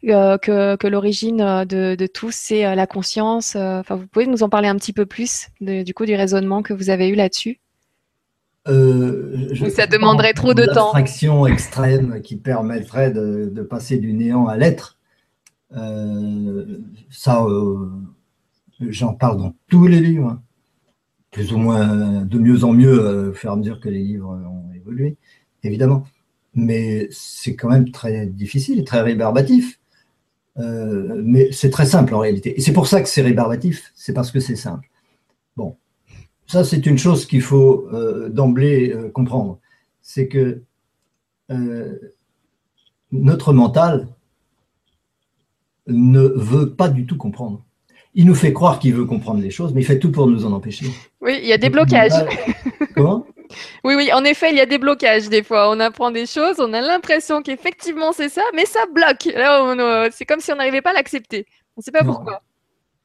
euh, 0.08 0.38
que, 0.38 0.86
l'origine 0.88 1.40
euh, 1.40 1.64
de, 1.64 2.06
tout, 2.06 2.30
c'est 2.32 2.74
la 2.74 2.86
conscience. 2.88 3.54
Enfin, 3.54 3.94
vous 3.94 4.08
pouvez 4.08 4.26
nous 4.26 4.42
en 4.42 4.48
parler 4.48 4.68
un 4.68 4.76
petit 4.76 4.92
peu 4.92 5.06
plus, 5.06 5.48
du 5.60 5.94
coup, 5.94 6.04
du 6.04 6.16
raisonnement 6.16 6.62
que 6.62 6.72
vous 6.72 6.90
avez 6.90 7.08
eu 7.08 7.14
là-dessus? 7.14 7.60
Je, 8.66 9.70
Ça 9.74 9.86
demanderait 9.86 10.34
trop 10.34 10.54
de 10.54 10.64
temps. 10.64 10.92
Une 10.94 11.52
extrême 11.52 12.22
qui 12.22 12.36
permettrait 12.36 13.12
de, 13.12 13.62
passer 13.62 13.98
du 13.98 14.12
néant 14.14 14.48
à 14.48 14.56
l'être. 14.56 14.98
ça, 17.10 17.46
j'en 18.80 19.14
parle 19.14 19.36
dans 19.36 19.54
tous 19.68 19.86
les 19.86 20.00
livres, 20.00 20.28
hein. 20.28 20.42
plus 21.30 21.52
ou 21.52 21.58
moins 21.58 22.24
de 22.24 22.38
mieux 22.38 22.64
en 22.64 22.72
mieux, 22.72 23.28
au 23.30 23.32
fur 23.32 23.50
et 23.50 23.52
à 23.52 23.56
mesure 23.56 23.80
que 23.80 23.88
les 23.88 24.02
livres 24.02 24.28
ont 24.28 24.72
évolué, 24.74 25.16
évidemment. 25.62 26.04
Mais 26.54 27.08
c'est 27.10 27.54
quand 27.56 27.68
même 27.68 27.90
très 27.90 28.26
difficile 28.26 28.80
et 28.80 28.84
très 28.84 29.00
rébarbatif. 29.00 29.78
Euh, 30.58 31.22
mais 31.24 31.50
c'est 31.52 31.70
très 31.70 31.86
simple 31.86 32.14
en 32.14 32.18
réalité. 32.18 32.56
Et 32.56 32.60
c'est 32.60 32.72
pour 32.72 32.86
ça 32.86 33.00
que 33.00 33.08
c'est 33.08 33.22
rébarbatif, 33.22 33.92
c'est 33.94 34.12
parce 34.12 34.30
que 34.30 34.40
c'est 34.40 34.56
simple. 34.56 34.88
Bon, 35.56 35.76
ça 36.46 36.64
c'est 36.64 36.84
une 36.86 36.98
chose 36.98 37.26
qu'il 37.26 37.42
faut 37.42 37.88
euh, 37.92 38.28
d'emblée 38.28 38.92
euh, 38.92 39.10
comprendre. 39.10 39.58
C'est 40.02 40.28
que 40.28 40.62
notre 43.10 43.52
mental 43.52 44.08
ne 45.86 46.20
veut 46.20 46.74
pas 46.74 46.88
du 46.88 47.04
tout 47.04 47.18
comprendre. 47.18 47.62
Il 48.14 48.24
nous 48.24 48.34
fait 48.34 48.54
croire 48.54 48.78
qu'il 48.78 48.94
veut 48.94 49.04
comprendre 49.04 49.42
les 49.42 49.50
choses, 49.50 49.74
mais 49.74 49.82
il 49.82 49.84
fait 49.84 49.98
tout 49.98 50.10
pour 50.10 50.26
nous 50.26 50.46
en 50.46 50.52
empêcher. 50.52 50.86
Oui, 51.20 51.38
il 51.42 51.46
y 51.46 51.52
a 51.52 51.58
des 51.58 51.68
blocages. 51.68 52.12
Comment? 52.94 53.26
Oui, 53.84 53.94
oui, 53.94 54.12
en 54.12 54.24
effet, 54.24 54.50
il 54.50 54.56
y 54.56 54.60
a 54.60 54.66
des 54.66 54.78
blocages 54.78 55.28
des 55.28 55.42
fois. 55.42 55.70
On 55.70 55.80
apprend 55.80 56.10
des 56.10 56.26
choses, 56.26 56.56
on 56.58 56.72
a 56.72 56.80
l'impression 56.80 57.42
qu'effectivement 57.42 58.12
c'est 58.12 58.28
ça, 58.28 58.42
mais 58.54 58.66
ça 58.66 58.80
bloque. 58.92 59.24
Là, 59.34 60.08
c'est 60.10 60.24
comme 60.24 60.40
si 60.40 60.52
on 60.52 60.56
n'arrivait 60.56 60.82
pas 60.82 60.90
à 60.90 60.94
l'accepter. 60.94 61.46
On 61.76 61.80
ne 61.80 61.82
sait 61.84 61.92
pas 61.92 62.04
pourquoi. 62.04 62.42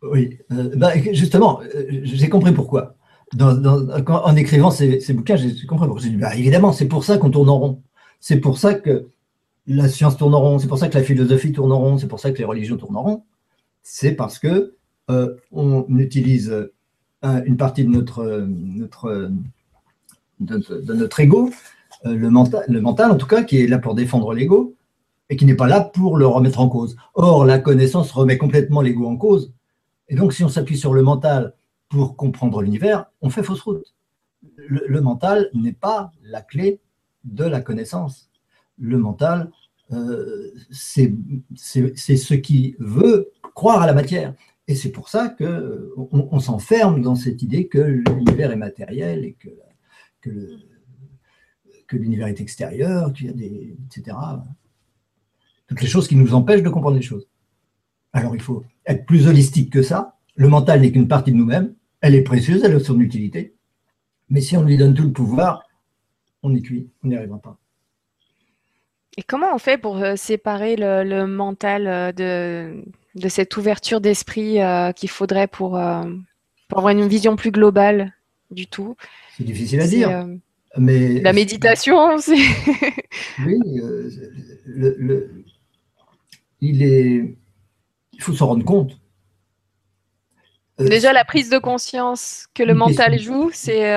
Oui, 0.01 0.38
euh, 0.51 0.72
bah, 0.75 0.92
justement, 1.12 1.62
euh, 1.75 1.86
j'ai 2.04 2.30
compris 2.30 2.51
pourquoi. 2.51 2.96
en 3.39 4.36
écrivant 4.36 4.72
ces, 4.72 5.01
bouquins, 5.13 5.36
j'ai 5.36 5.66
compris 5.66 5.88
pourquoi. 5.88 6.01
Dit, 6.01 6.16
bah, 6.16 6.36
évidemment, 6.36 6.72
c'est 6.72 6.88
pour 6.88 7.04
ça 7.04 7.18
qu'on 7.18 7.32
tourne 7.32 7.50
en 7.50 7.58
rond. 7.58 7.82
C'est 8.20 8.39
pour 8.39 8.58
ça 8.58 8.74
que 8.74 9.08
la 9.66 9.88
science 9.89 10.18
tourne 10.18 10.34
en 10.36 10.39
rond, 10.39 10.60
c'est 10.60 10.68
pour 10.68 10.77
ça 10.77 10.88
que 10.88 10.98
la 10.98 11.04
philosophie 11.04 11.51
tourne 11.51 11.72
en 11.72 11.80
rond, 11.80 11.98
c'est 11.98 12.08
pour 12.08 12.20
ça 12.20 12.32
que 12.32 12.38
les 12.38 12.46
religions 12.46 12.77
tournent 12.77 12.96
en 12.96 13.04
rond. 13.04 13.24
C'est 13.84 14.13
parce 14.13 14.39
que 14.39 14.75
euh, 15.10 15.36
on 15.51 15.86
utilise 15.98 16.70
une 17.24 17.58
partie 17.58 17.84
de 17.84 17.89
notre, 17.89 18.46
notre 18.48 19.32
de, 20.39 20.94
notre 20.94 21.20
ego, 21.20 21.50
euh, 22.06 22.15
le, 22.15 22.29
mental, 22.29 22.63
le 22.67 22.82
mental 22.82 23.12
en 23.12 23.15
tout 23.15 23.27
cas, 23.27 23.44
qui 23.44 23.60
est 23.60 23.67
là 23.67 23.79
pour 23.79 23.96
défendre 23.96 24.34
l'ego 24.34 24.75
et 25.29 25.36
qui 25.36 25.46
n'est 25.46 25.56
pas 25.56 25.67
là 25.67 25.82
pour 25.82 26.17
le 26.17 26.25
remettre 26.25 26.60
en 26.60 26.70
cause. 26.70 26.96
Or, 27.15 27.46
la 27.46 27.60
connaissance 27.60 28.12
remet 28.12 28.38
complètement 28.38 28.82
l'ego 28.82 29.08
en 29.08 29.17
cause. 29.17 29.53
Et 30.10 30.15
donc, 30.15 30.34
si 30.34 30.44
on 30.44 30.50
s'appuie 30.50 30.77
sur 30.77 30.94
le 30.94 31.03
mental 31.03 31.53
pour 31.89 32.15
comprendre 32.15 32.62
l'univers, 32.62 33.06
on 33.22 33.29
fait 33.29 33.44
fausse 33.44 33.62
route. 33.62 33.94
Le, 34.56 35.01
mental 35.01 35.50
n'est 35.53 35.74
pas 35.74 36.12
la 36.24 36.41
clé 36.41 36.79
de 37.24 37.44
la 37.44 37.62
connaissance. 37.62 38.29
Le 38.77 38.98
mental, 38.98 39.51
euh, 39.91 40.51
c'est 40.72 41.13
ce 41.56 42.34
qui 42.34 42.75
veut 42.79 43.32
croire 43.53 43.82
à 43.82 43.88
la 43.88 43.94
matière. 43.94 44.34
Et 44.67 44.75
c'est 44.75 44.91
pour 44.91 45.10
ça 45.10 45.29
qu'on 45.29 45.96
on, 46.10 46.39
s'enferme 46.39 47.01
dans 47.01 47.15
cette 47.15 47.41
idée 47.41 47.67
que 47.67 47.79
l'univers 47.79 48.51
est 48.51 48.58
matériel 48.58 49.24
et 49.24 49.34
que 49.34 49.50
que 51.88 51.96
l'univers 51.96 52.27
est 52.27 52.41
extérieur, 52.41 53.13
qu'il 53.13 53.27
y 53.27 53.29
a 53.29 53.34
des, 53.34 53.75
etc. 53.86 54.17
Toutes 55.67 55.81
les 55.81 55.88
choses 55.88 56.07
qui 56.07 56.15
nous 56.15 56.34
empêchent 56.34 56.63
de 56.63 56.69
comprendre 56.69 56.98
les 56.98 57.01
choses. 57.01 57.27
Alors 58.13 58.36
il 58.36 58.41
faut 58.41 58.63
être 58.86 59.05
plus 59.05 59.27
holistique 59.27 59.72
que 59.72 59.81
ça. 59.81 60.17
Le 60.36 60.48
mental 60.48 60.81
n'est 60.81 60.91
qu'une 60.91 61.07
partie 61.07 61.31
de 61.31 61.38
nous-mêmes. 61.38 61.74
Elle 62.01 62.15
est 62.15 62.24
précieuse, 62.24 62.63
elle 62.63 62.75
a 62.75 62.79
son 62.79 63.00
utilité. 63.00 63.55
Mais 64.29 64.41
si 64.41 64.55
on 64.57 64.63
lui 64.63 64.77
donne 64.77 64.93
tout 64.93 65.03
le 65.03 65.12
pouvoir, 65.12 65.63
on 66.43 66.55
est 66.55 66.62
cuit, 66.62 66.89
on 67.03 67.07
n'y 67.07 67.15
arrivera 67.15 67.39
pas. 67.39 67.57
Et 69.17 69.24
comment 69.24 69.53
on 69.53 69.57
fait 69.57 69.79
pour 69.79 69.98
euh, 69.98 70.15
séparer 70.15 70.75
le, 70.77 71.25
mental 71.25 71.88
euh, 71.88 72.12
de, 73.15 73.29
cette 73.29 73.57
ouverture 73.57 74.00
d'esprit 74.00 74.62
euh, 74.62 74.91
qu'il 74.91 75.10
faudrait 75.10 75.48
pour 75.48 75.77
avoir 75.77 76.89
une 76.89 77.07
vision 77.07 77.36
plus 77.36 77.51
globale? 77.51 78.13
Du 78.51 78.68
tout 78.68 78.96
c'est 79.38 79.44
difficile 79.44 79.81
à 79.81 79.88
dire. 79.88 80.10
Euh, 80.10 80.36
mais 80.77 81.22
la 81.22 81.33
méditation, 81.33 82.18
c'est. 82.20 82.36
oui, 83.46 83.60
euh, 83.79 84.10
le, 84.66 85.44
il 86.62 86.83
est. 86.83 87.38
Il 88.14 88.22
faut 88.22 88.33
s'en 88.33 88.48
rendre 88.48 88.66
compte. 88.66 89.00
Euh, 90.79 90.88
Déjà, 90.88 91.14
la 91.14 91.24
prise 91.24 91.50
de 91.50 91.60
conscience 91.60 92.48
que 92.53 92.64
le 92.64 92.74
mental 92.74 93.20
joue, 93.20 93.51
c'est. 93.53 93.96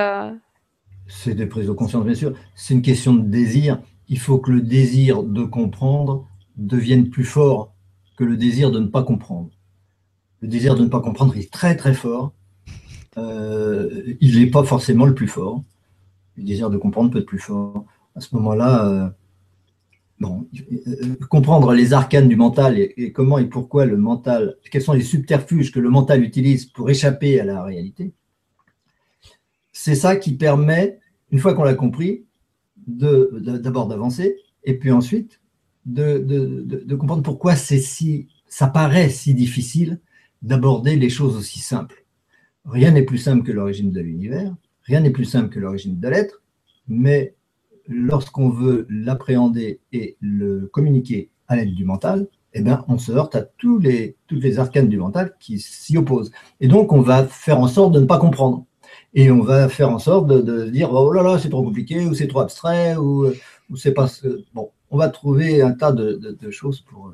C'est 1.07 1.33
des 1.33 1.45
prises 1.45 1.67
de 1.67 1.71
conscience, 1.73 2.05
bien 2.05 2.15
sûr. 2.15 2.33
C'est 2.55 2.73
une 2.73 2.81
question 2.81 3.13
de 3.13 3.27
désir. 3.27 3.81
Il 4.07 4.19
faut 4.19 4.37
que 4.37 4.51
le 4.51 4.61
désir 4.61 5.23
de 5.23 5.43
comprendre 5.43 6.27
devienne 6.55 7.09
plus 7.09 7.25
fort 7.25 7.73
que 8.17 8.23
le 8.23 8.37
désir 8.37 8.71
de 8.71 8.79
ne 8.79 8.87
pas 8.87 9.03
comprendre. 9.03 9.49
Le 10.41 10.47
désir 10.47 10.75
de 10.75 10.83
ne 10.83 10.89
pas 10.89 11.01
comprendre 11.01 11.35
est 11.35 11.51
très 11.51 11.75
très 11.75 11.93
fort 11.93 12.33
euh, 13.17 14.15
il 14.21 14.39
n'est 14.39 14.49
pas 14.49 14.63
forcément 14.63 15.05
le 15.05 15.13
plus 15.13 15.27
fort. 15.27 15.63
Le 16.37 16.43
désir 16.43 16.69
de 16.69 16.77
comprendre 16.77 17.11
peut 17.11 17.19
être 17.19 17.25
plus 17.25 17.39
fort. 17.39 17.85
À 18.15 18.21
ce 18.21 18.33
moment-là, 18.35 18.87
euh, 18.87 19.09
euh, 20.23 21.15
comprendre 21.29 21.73
les 21.73 21.93
arcanes 21.93 22.27
du 22.27 22.35
mental 22.35 22.77
et, 22.77 23.11
comment 23.11 23.37
et 23.37 23.45
pourquoi 23.45 23.85
le 23.85 23.97
mental, 23.97 24.57
quels 24.71 24.81
sont 24.81 24.93
les 24.93 25.03
subterfuges 25.03 25.71
que 25.71 25.79
le 25.79 25.89
mental 25.89 26.23
utilise 26.23 26.65
pour 26.65 26.89
échapper 26.89 27.39
à 27.39 27.45
la 27.45 27.63
réalité, 27.63 28.13
c'est 29.71 29.95
ça 29.95 30.15
qui 30.15 30.35
permet, 30.35 30.99
une 31.31 31.39
fois 31.39 31.53
qu'on 31.53 31.63
l'a 31.63 31.73
compris, 31.73 32.25
d'abord 32.87 33.87
d'avancer 33.87 34.37
et 34.63 34.77
puis 34.77 34.91
ensuite 34.91 35.39
de, 35.85 36.17
de 36.19 36.95
comprendre 36.95 37.23
pourquoi 37.23 37.55
c'est 37.55 37.79
si, 37.79 38.27
ça 38.47 38.67
paraît 38.67 39.09
si 39.09 39.33
difficile 39.33 39.99
d'aborder 40.41 40.95
les 40.95 41.09
choses 41.09 41.37
aussi 41.37 41.59
simples. 41.59 42.00
Rien 42.65 42.91
n'est 42.91 43.03
plus 43.03 43.17
simple 43.17 43.43
que 43.43 43.51
l'origine 43.51 43.91
de 43.91 44.01
l'univers, 44.01 44.55
rien 44.83 44.99
n'est 45.01 45.11
plus 45.11 45.25
simple 45.25 45.49
que 45.49 45.59
l'origine 45.59 45.99
de 45.99 46.07
l'être, 46.07 46.41
mais 46.87 47.35
lorsqu'on 47.87 48.49
veut 48.49 48.85
l'appréhender 48.89 49.79
et 49.91 50.17
le 50.21 50.67
communiquer 50.67 51.29
à 51.47 51.55
l'aide 51.55 51.73
du 51.73 51.85
mental, 51.85 52.27
eh 52.53 52.61
bien, 52.61 52.83
on 52.87 52.97
se 52.97 53.11
heurte 53.11 53.35
à 53.35 53.41
tous 53.41 53.79
les, 53.79 54.15
toutes 54.27 54.43
les 54.43 54.59
arcanes 54.59 54.89
du 54.89 54.97
mental 54.97 55.35
qui 55.39 55.59
s'y 55.59 55.97
opposent. 55.97 56.31
Et 56.59 56.67
donc, 56.67 56.91
on 56.91 57.01
va 57.01 57.25
faire 57.25 57.59
en 57.59 57.67
sorte 57.67 57.93
de 57.93 57.99
ne 57.99 58.05
pas 58.05 58.17
comprendre. 58.17 58.65
Et 59.13 59.31
on 59.31 59.41
va 59.41 59.69
faire 59.69 59.89
en 59.89 59.99
sorte 59.99 60.27
de, 60.27 60.69
dire 60.69 60.91
oh 60.93 61.11
là 61.13 61.23
là, 61.23 61.39
c'est 61.39 61.49
trop 61.49 61.63
compliqué, 61.63 62.05
ou 62.05 62.13
c'est 62.13 62.27
trop 62.27 62.41
abstrait, 62.41 62.95
ou, 62.97 63.27
ou 63.69 63.75
c'est 63.77 63.93
pas. 63.93 64.07
Bon, 64.53 64.71
on 64.89 64.97
va 64.97 65.09
trouver 65.09 65.61
un 65.61 65.71
tas 65.71 65.91
de, 65.93 66.51
choses 66.51 66.81
pour, 66.81 67.13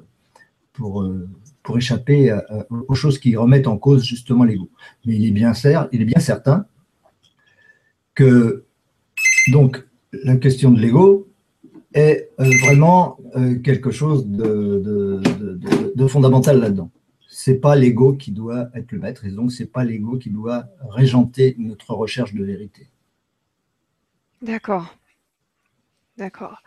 pour, 0.73 1.03
euh, 1.03 1.29
pour 1.67 1.77
échapper 1.77 2.34
aux 2.69 2.95
choses 2.95 3.19
qui 3.19 3.36
remettent 3.36 3.67
en 3.67 3.77
cause 3.77 4.06
justement 4.06 4.45
l'ego. 4.45 4.69
Mais 5.03 5.15
il 5.15 5.25
est 5.27 5.32
bien, 5.32 5.51
il 5.91 6.01
est 6.01 6.06
bien 6.06 6.21
certain 6.21 6.65
que 8.15 8.63
donc 9.51 9.86
la 10.13 10.38
question 10.38 10.71
de 10.71 10.80
l'ego 10.80 11.27
est 11.93 12.30
euh, 12.39 12.49
vraiment 12.63 13.17
euh, 13.36 13.56
quelque 13.60 13.91
chose 13.91 14.27
de, 14.27 15.21
de, 15.93 16.08
fondamental 16.08 16.62
là-dedans. 16.62 16.89
C'est 17.27 17.60
pas 17.60 17.75
l'ego 17.75 18.13
qui 18.13 18.32
doit 18.32 18.69
être 18.73 18.93
le 18.93 18.99
maître, 18.99 19.25
et 19.25 19.32
donc 19.32 19.51
c'est 19.51 19.65
pas 19.65 19.84
l'ego 19.84 20.17
qui 20.17 20.30
doit 20.30 20.69
régenter 20.89 21.53
notre 21.60 21.93
recherche 21.93 22.34
de 22.34 22.45
vérité. 22.45 22.88
D'accord. 24.41 24.95
D'accord. 26.17 26.63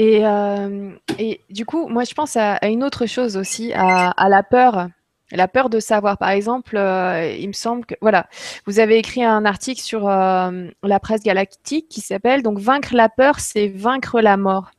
Et, 0.00 0.24
euh, 0.24 0.92
et, 1.18 1.42
du 1.50 1.66
coup, 1.66 1.86
moi, 1.88 2.04
je 2.04 2.14
pense 2.14 2.34
à, 2.34 2.58
une 2.66 2.82
autre 2.82 3.04
chose 3.04 3.36
aussi, 3.36 3.74
à, 3.74 4.28
la 4.30 4.42
peur. 4.42 4.88
La 5.30 5.46
peur 5.46 5.68
de 5.68 5.78
savoir. 5.78 6.16
Par 6.16 6.30
exemple, 6.30 6.78
euh, 6.78 7.30
il 7.38 7.48
me 7.48 7.52
semble 7.52 7.84
que, 7.84 7.94
voilà, 8.00 8.26
vous 8.66 8.80
avez 8.80 8.96
écrit 8.96 9.22
un 9.22 9.44
article 9.44 9.82
sur 9.82 10.08
euh, 10.08 10.68
la 10.82 11.00
presse 11.00 11.22
galactique 11.22 11.88
qui 11.90 12.00
s'appelle 12.00 12.42
donc 12.42 12.58
Vaincre 12.58 12.94
la 12.94 13.10
peur, 13.10 13.40
c'est 13.40 13.68
vaincre 13.68 14.22
la 14.22 14.38
mort. 14.38 14.70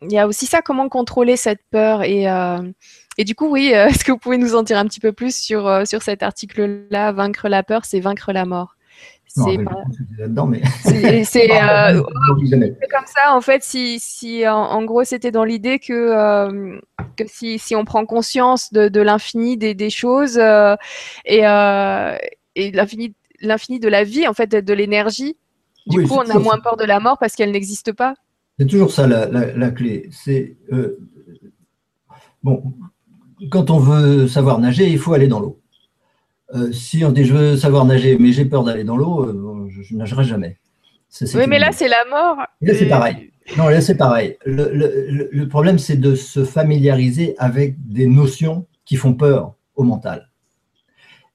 Il 0.00 0.10
y 0.10 0.18
a 0.18 0.26
aussi 0.26 0.46
ça, 0.46 0.62
comment 0.62 0.88
contrôler 0.88 1.36
cette 1.36 1.60
peur. 1.70 2.02
Et, 2.02 2.24
et 3.18 3.24
du 3.24 3.34
coup, 3.34 3.48
oui, 3.48 3.66
est-ce 3.74 4.04
que 4.04 4.12
vous 4.12 4.18
pouvez 4.18 4.38
nous 4.38 4.54
en 4.54 4.62
dire 4.62 4.78
un 4.78 4.86
petit 4.86 5.00
peu 5.00 5.12
plus 5.12 5.36
sur, 5.36 5.86
sur 5.86 6.00
cet 6.00 6.22
article-là 6.22 7.12
Vaincre 7.12 7.48
la 7.48 7.62
peur, 7.62 7.84
c'est 7.84 8.00
vaincre 8.00 8.32
la 8.32 8.46
mort. 8.46 8.77
C'est 9.44 9.64
pas... 9.64 9.82
là-dedans, 10.18 10.46
mais. 10.46 10.62
C'est 11.24 11.50
euh, 11.62 12.02
comme 12.02 13.06
ça, 13.06 13.34
en 13.34 13.40
fait, 13.40 13.62
si, 13.62 13.98
si 14.00 14.46
en, 14.46 14.82
gros, 14.84 15.04
c'était 15.04 15.30
dans 15.30 15.44
l'idée 15.44 15.78
que, 15.78 15.92
euh, 15.92 16.78
que 17.16 17.24
si, 17.26 17.58
si, 17.58 17.74
on 17.76 17.84
prend 17.84 18.06
conscience 18.06 18.72
de, 18.72 18.88
de 18.88 19.00
l'infini 19.00 19.56
des, 19.56 19.74
des, 19.74 19.90
choses 19.90 20.38
euh, 20.38 20.76
et, 21.24 21.42
et 22.54 22.72
l'infini 22.72 23.80
de 23.80 23.88
la 23.88 24.04
vie, 24.04 24.26
en 24.26 24.34
fait, 24.34 24.48
de 24.50 24.72
l'énergie, 24.72 25.36
du 25.86 26.06
coup, 26.06 26.14
on 26.14 26.30
a 26.30 26.38
moins 26.38 26.58
peur 26.58 26.76
de 26.76 26.84
la 26.84 27.00
mort 27.00 27.18
parce 27.18 27.34
qu'elle 27.34 27.52
n'existe 27.52 27.92
pas. 27.92 28.14
C'est 28.58 28.66
toujours 28.66 28.90
ça 28.90 29.06
la, 29.06 29.26
la, 29.26 29.52
la 29.52 29.70
clé. 29.70 30.08
C'est. 30.10 30.56
bon, 32.42 32.74
quand 33.50 33.70
on 33.70 33.78
veut 33.78 34.26
savoir 34.26 34.58
nager, 34.58 34.88
il 34.88 34.98
faut 34.98 35.14
aller 35.14 35.28
dans 35.28 35.40
l'eau. 35.40 35.60
Euh, 36.54 36.72
si 36.72 37.04
on 37.04 37.12
dit 37.12 37.24
je 37.24 37.34
veux 37.34 37.56
savoir 37.56 37.84
nager, 37.84 38.16
mais 38.18 38.32
j'ai 38.32 38.44
peur 38.44 38.64
d'aller 38.64 38.84
dans 38.84 38.96
l'eau, 38.96 39.24
euh, 39.26 39.68
je, 39.68 39.94
nagerai 39.94 40.24
jamais. 40.24 40.58
oui, 41.20 41.44
mais 41.46 41.58
là, 41.58 41.72
c'est 41.72 41.88
la 41.88 42.04
mort. 42.10 42.38
Là, 42.60 42.74
c'est 42.74 42.88
pareil. 42.88 43.32
Non, 43.56 43.68
là, 43.68 43.80
c'est 43.80 43.96
pareil. 43.96 44.36
Le, 44.44 45.44
problème, 45.44 45.78
c'est 45.78 45.96
de 45.96 46.14
se 46.14 46.44
familiariser 46.44 47.34
avec 47.38 47.76
des 47.86 48.06
notions 48.06 48.66
qui 48.84 48.96
font 48.96 49.14
peur 49.14 49.54
au 49.74 49.84
mental. 49.84 50.30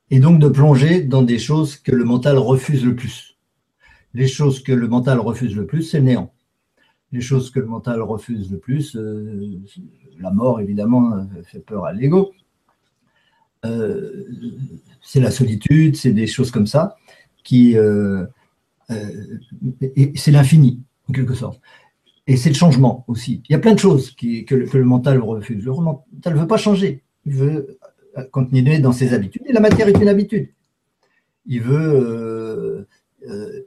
Et 0.10 0.20
donc 0.20 0.40
de 0.40 0.48
plonger 0.48 1.02
dans 1.02 1.24
des 1.24 1.40
choses 1.40 1.76
que 1.76 1.92
le 1.92 2.04
mental 2.04 2.38
refuse 2.38 2.86
le 2.86 2.96
plus. 2.96 3.38
Les 4.14 4.28
choses 4.28 4.62
que 4.62 4.72
le 4.72 4.88
mental 4.88 5.20
refuse 5.20 5.56
le 5.56 5.66
plus, 5.66 5.84
c'est 5.84 6.00
le 6.00 6.06
néant. 6.06 6.32
les 7.12 7.22
choses 7.22 7.50
que 7.52 7.60
le 7.60 7.66
mental 7.66 8.02
refuse 8.02 8.52
le 8.52 8.60
plus, 8.60 8.98
la 10.20 10.32
mort 10.32 10.60
évidemment 10.60 11.28
fait 11.46 11.60
peur 11.60 11.86
à 11.86 11.94
l'ego. 11.94 12.34
C'est 13.64 15.20
la 15.20 15.32
solitude, 15.32 15.96
c'est 15.96 16.12
des 16.12 16.28
choses 16.28 16.52
comme 16.52 16.68
ça 16.68 16.98
qui 17.44 17.76
c'est 20.16 20.32
l'infini 20.32 20.82
en 21.10 21.14
quelque 21.14 21.34
sorte. 21.34 21.60
Et 22.26 22.38
c'est 22.38 22.50
le 22.50 22.56
changement 22.56 23.04
aussi. 23.08 23.44
Il 23.50 23.52
y 23.52 23.56
a 23.56 23.60
plein 23.60 23.74
de 23.74 23.80
choses 23.80 24.12
que, 24.12 24.56
le, 24.56 24.84
mental 24.86 25.20
refuse. 25.20 25.66
Le 25.66 25.74
mental 25.74 26.34
ne 26.34 26.40
veut 26.40 26.48
pas 26.48 26.58
changer. 26.58 27.04
Il 27.26 27.34
veut 27.34 27.78
continuer 28.32 28.80
dans 28.80 28.94
ses 28.94 29.14
habitudes. 29.14 29.44
Et 29.46 29.54
la 29.54 29.60
matière 29.60 29.88
est 29.88 30.00
une 30.00 30.08
habitude. 30.08 30.50
Il 31.46 31.62
veut, 31.62 31.94
euh, 31.94 32.88
euh, 33.28 33.64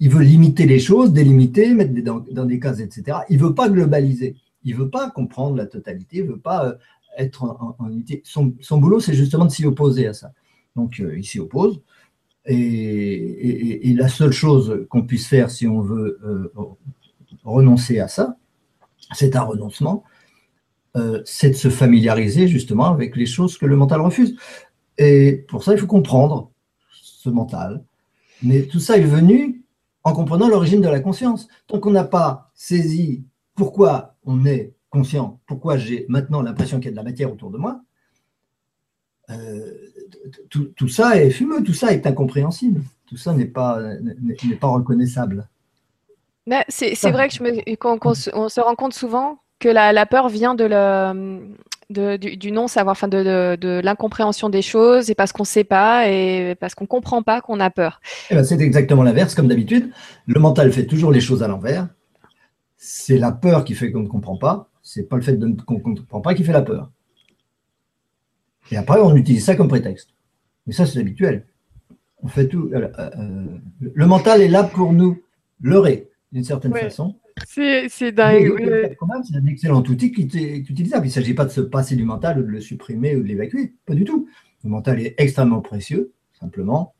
il 0.00 0.10
veut 0.10 0.24
limiter 0.24 0.66
les 0.66 0.80
choses, 0.80 1.12
délimiter, 1.12 1.72
mettre 1.72 1.92
dans, 2.02 2.44
des 2.44 2.58
cases, 2.58 2.80
etc. 2.80 3.18
Il 3.30 3.38
ne 3.38 3.44
veut 3.44 3.54
pas 3.54 3.68
globaliser. 3.68 4.36
Il 4.64 4.74
ne 4.74 4.80
veut 4.80 4.90
pas 4.90 5.10
comprendre 5.10 5.56
la 5.56 5.66
totalité. 5.66 6.18
Il 6.18 6.24
ne 6.24 6.32
veut 6.32 6.40
pas 6.40 6.66
euh, 6.66 6.74
être 7.16 7.44
en. 7.44 7.76
Son, 8.24 8.78
boulot, 8.78 9.00
c'est 9.00 9.14
justement 9.14 9.44
de 9.46 9.50
s'y 9.50 9.66
opposer 9.66 10.06
à 10.06 10.14
ça. 10.14 10.32
Donc, 10.76 10.98
il 10.98 11.24
s'y 11.24 11.40
oppose. 11.40 11.80
Et, 12.46 13.94
la 13.96 14.08
seule 14.08 14.32
chose 14.32 14.86
qu'on 14.90 15.02
puisse 15.02 15.26
faire 15.26 15.50
si 15.50 15.66
on 15.66 15.80
veut 15.80 16.20
renoncer 17.44 18.00
à 18.00 18.08
ça, 18.08 18.36
c'est 19.12 19.36
un 19.36 19.42
renoncement, 19.42 20.04
euh, 20.96 21.22
c'est 21.24 21.50
de 21.50 21.54
se 21.54 21.68
familiariser 21.68 22.48
justement 22.48 22.86
avec 22.86 23.16
les 23.16 23.26
choses 23.26 23.58
que 23.58 23.66
le 23.66 23.76
mental 23.76 24.00
refuse. 24.00 24.36
Et 24.98 25.44
pour 25.48 25.64
ça, 25.64 25.72
il 25.72 25.78
faut 25.78 25.86
comprendre 25.86 26.50
ce 26.90 27.28
mental. 27.28 27.84
Mais 28.42 28.62
tout 28.62 28.80
ça 28.80 28.96
est 28.96 29.04
venu 29.04 29.64
en 30.04 30.12
comprenant 30.12 30.48
l'origine 30.48 30.80
de 30.80 30.88
la 30.88 31.00
conscience. 31.00 31.48
Tant 31.66 31.80
qu'on 31.80 31.90
n'a 31.90 32.04
pas 32.04 32.50
saisi 32.54 33.24
pourquoi 33.54 34.14
on 34.24 34.44
est 34.46 34.73
conscient, 34.94 35.40
pourquoi 35.46 35.76
j'ai 35.76 36.06
maintenant 36.08 36.40
l'impression 36.40 36.78
qu'il 36.78 36.86
y 36.86 36.88
a 36.88 36.92
de 36.92 36.96
la 36.96 37.02
matière 37.02 37.30
autour 37.30 37.50
de 37.50 37.58
moi, 37.58 37.80
euh, 39.30 39.72
tout, 40.50 40.88
ça 40.88 41.16
est 41.16 41.30
fumeux, 41.30 41.62
tout 41.62 41.74
ça 41.74 41.92
est 41.92 42.06
incompréhensible, 42.06 42.82
tout 43.06 43.16
ça 43.16 43.34
n'est 43.34 43.46
pas, 43.46 43.80
n'est 44.00 44.56
pas 44.56 44.68
reconnaissable. 44.68 45.48
C'est 46.68 47.10
vrai 47.10 47.28
qu'on 47.78 47.98
on 48.02 48.48
se 48.48 48.60
rend 48.60 48.74
compte 48.74 48.94
souvent 48.94 49.38
que 49.58 49.68
la, 49.68 50.06
peur 50.06 50.28
vient 50.28 50.54
de 50.54 50.64
le, 50.64 52.16
du, 52.16 52.52
non-savoir, 52.52 52.92
enfin 52.92 53.08
de, 53.08 53.80
l'incompréhension 53.82 54.48
des 54.50 54.62
choses 54.62 55.10
et 55.10 55.14
parce 55.14 55.32
qu'on 55.32 55.42
ne 55.42 55.48
sait 55.48 55.64
pas 55.64 56.08
et 56.08 56.54
parce 56.60 56.74
qu'on 56.74 56.84
ne 56.84 56.88
comprend 56.88 57.22
pas 57.22 57.40
qu'on 57.40 57.60
a 57.60 57.70
peur. 57.70 58.00
Eh 58.30 58.34
ben, 58.34 58.44
c'est 58.44 58.60
exactement 58.60 59.02
l'inverse, 59.02 59.34
comme 59.34 59.48
d'habitude. 59.48 59.90
Le 60.26 60.40
mental 60.40 60.72
fait 60.72 60.86
toujours 60.86 61.12
les 61.12 61.20
choses 61.20 61.42
à 61.42 61.48
l'envers. 61.48 61.88
C'est 62.76 63.18
la 63.18 63.32
peur 63.32 63.64
qui 63.64 63.74
fait 63.74 63.90
qu'on 63.90 64.02
ne 64.02 64.08
comprend 64.08 64.36
pas. 64.36 64.68
C'est 64.84 65.08
pas 65.08 65.16
le 65.16 65.22
fait 65.22 65.38
qu'on 65.38 65.48
ne 65.48 65.80
comprend 65.80 66.20
pas 66.20 66.34
qui 66.34 66.44
fait 66.44 66.52
la 66.52 66.62
peur. 66.62 66.92
Et 68.70 68.76
après, 68.76 69.00
on 69.00 69.16
utilise 69.16 69.44
ça 69.44 69.56
comme 69.56 69.68
prétexte. 69.68 70.10
Mais 70.66 70.74
ça, 70.74 70.86
c'est 70.86 71.00
habituel. 71.00 71.46
On 72.22 72.28
fait 72.28 72.48
tout. 72.48 72.70
Euh, 72.72 72.88
euh, 72.98 73.46
le 73.80 74.06
mental 74.06 74.42
est 74.42 74.48
là 74.48 74.62
pour 74.62 74.92
nous 74.92 75.22
leurrer 75.60 76.10
d'une 76.32 76.44
certaine 76.44 76.72
façon. 76.72 77.16
C'est 77.46 78.12
dingue. 78.12 78.52
C'est 79.24 79.36
un 79.36 79.46
excellent 79.46 79.82
outil 79.82 80.12
qui 80.12 80.22
est 80.38 80.58
utilisable. 80.58 81.06
Il 81.06 81.08
ne 81.08 81.14
s'agit 81.14 81.34
pas 81.34 81.46
de 81.46 81.50
se 81.50 81.62
passer 81.62 81.96
du 81.96 82.04
mental 82.04 82.38
ou 82.38 82.42
de 82.42 82.48
le 82.48 82.60
supprimer 82.60 83.16
ou 83.16 83.22
de 83.22 83.28
l'évacuer. 83.28 83.74
Pas 83.86 83.94
du 83.94 84.04
tout. 84.04 84.28
Le 84.62 84.70
mental 84.70 85.00
est 85.00 85.14
extrêmement 85.18 85.60
précieux. 85.60 86.12
Simplement, 86.38 86.94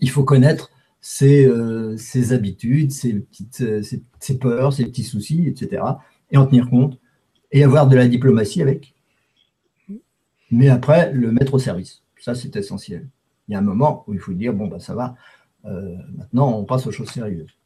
il 0.00 0.10
faut 0.10 0.24
connaître 0.24 0.70
ses, 1.00 1.46
euh, 1.46 1.96
habitudes, 2.30 2.92
ses, 2.92 3.14
petites, 3.14 3.64
ses, 4.20 4.38
peurs, 4.38 4.72
ses 4.72 4.84
petits 4.84 5.04
soucis, 5.04 5.46
etc. 5.46 5.82
Et 6.30 6.36
en 6.36 6.46
tenir 6.46 6.68
compte 6.68 6.98
et 7.52 7.64
avoir 7.64 7.86
de 7.86 7.96
la 7.96 8.08
diplomatie 8.08 8.62
avec. 8.62 8.94
Mais 10.50 10.68
après, 10.68 11.12
le 11.12 11.32
mettre 11.32 11.54
au 11.54 11.58
service. 11.58 12.02
Ça, 12.18 12.34
c'est 12.34 12.54
essentiel. 12.56 13.08
Il 13.48 13.52
y 13.52 13.54
a 13.54 13.58
un 13.58 13.62
moment 13.62 14.04
où 14.06 14.14
il 14.14 14.20
faut 14.20 14.32
dire 14.32 14.52
bon, 14.52 14.66
ben, 14.66 14.78
ça 14.78 14.94
va, 14.94 15.16
euh, 15.64 15.96
maintenant, 16.16 16.58
on 16.58 16.64
passe 16.64 16.86
aux 16.86 16.92
choses 16.92 17.10
sérieuses. 17.10 17.56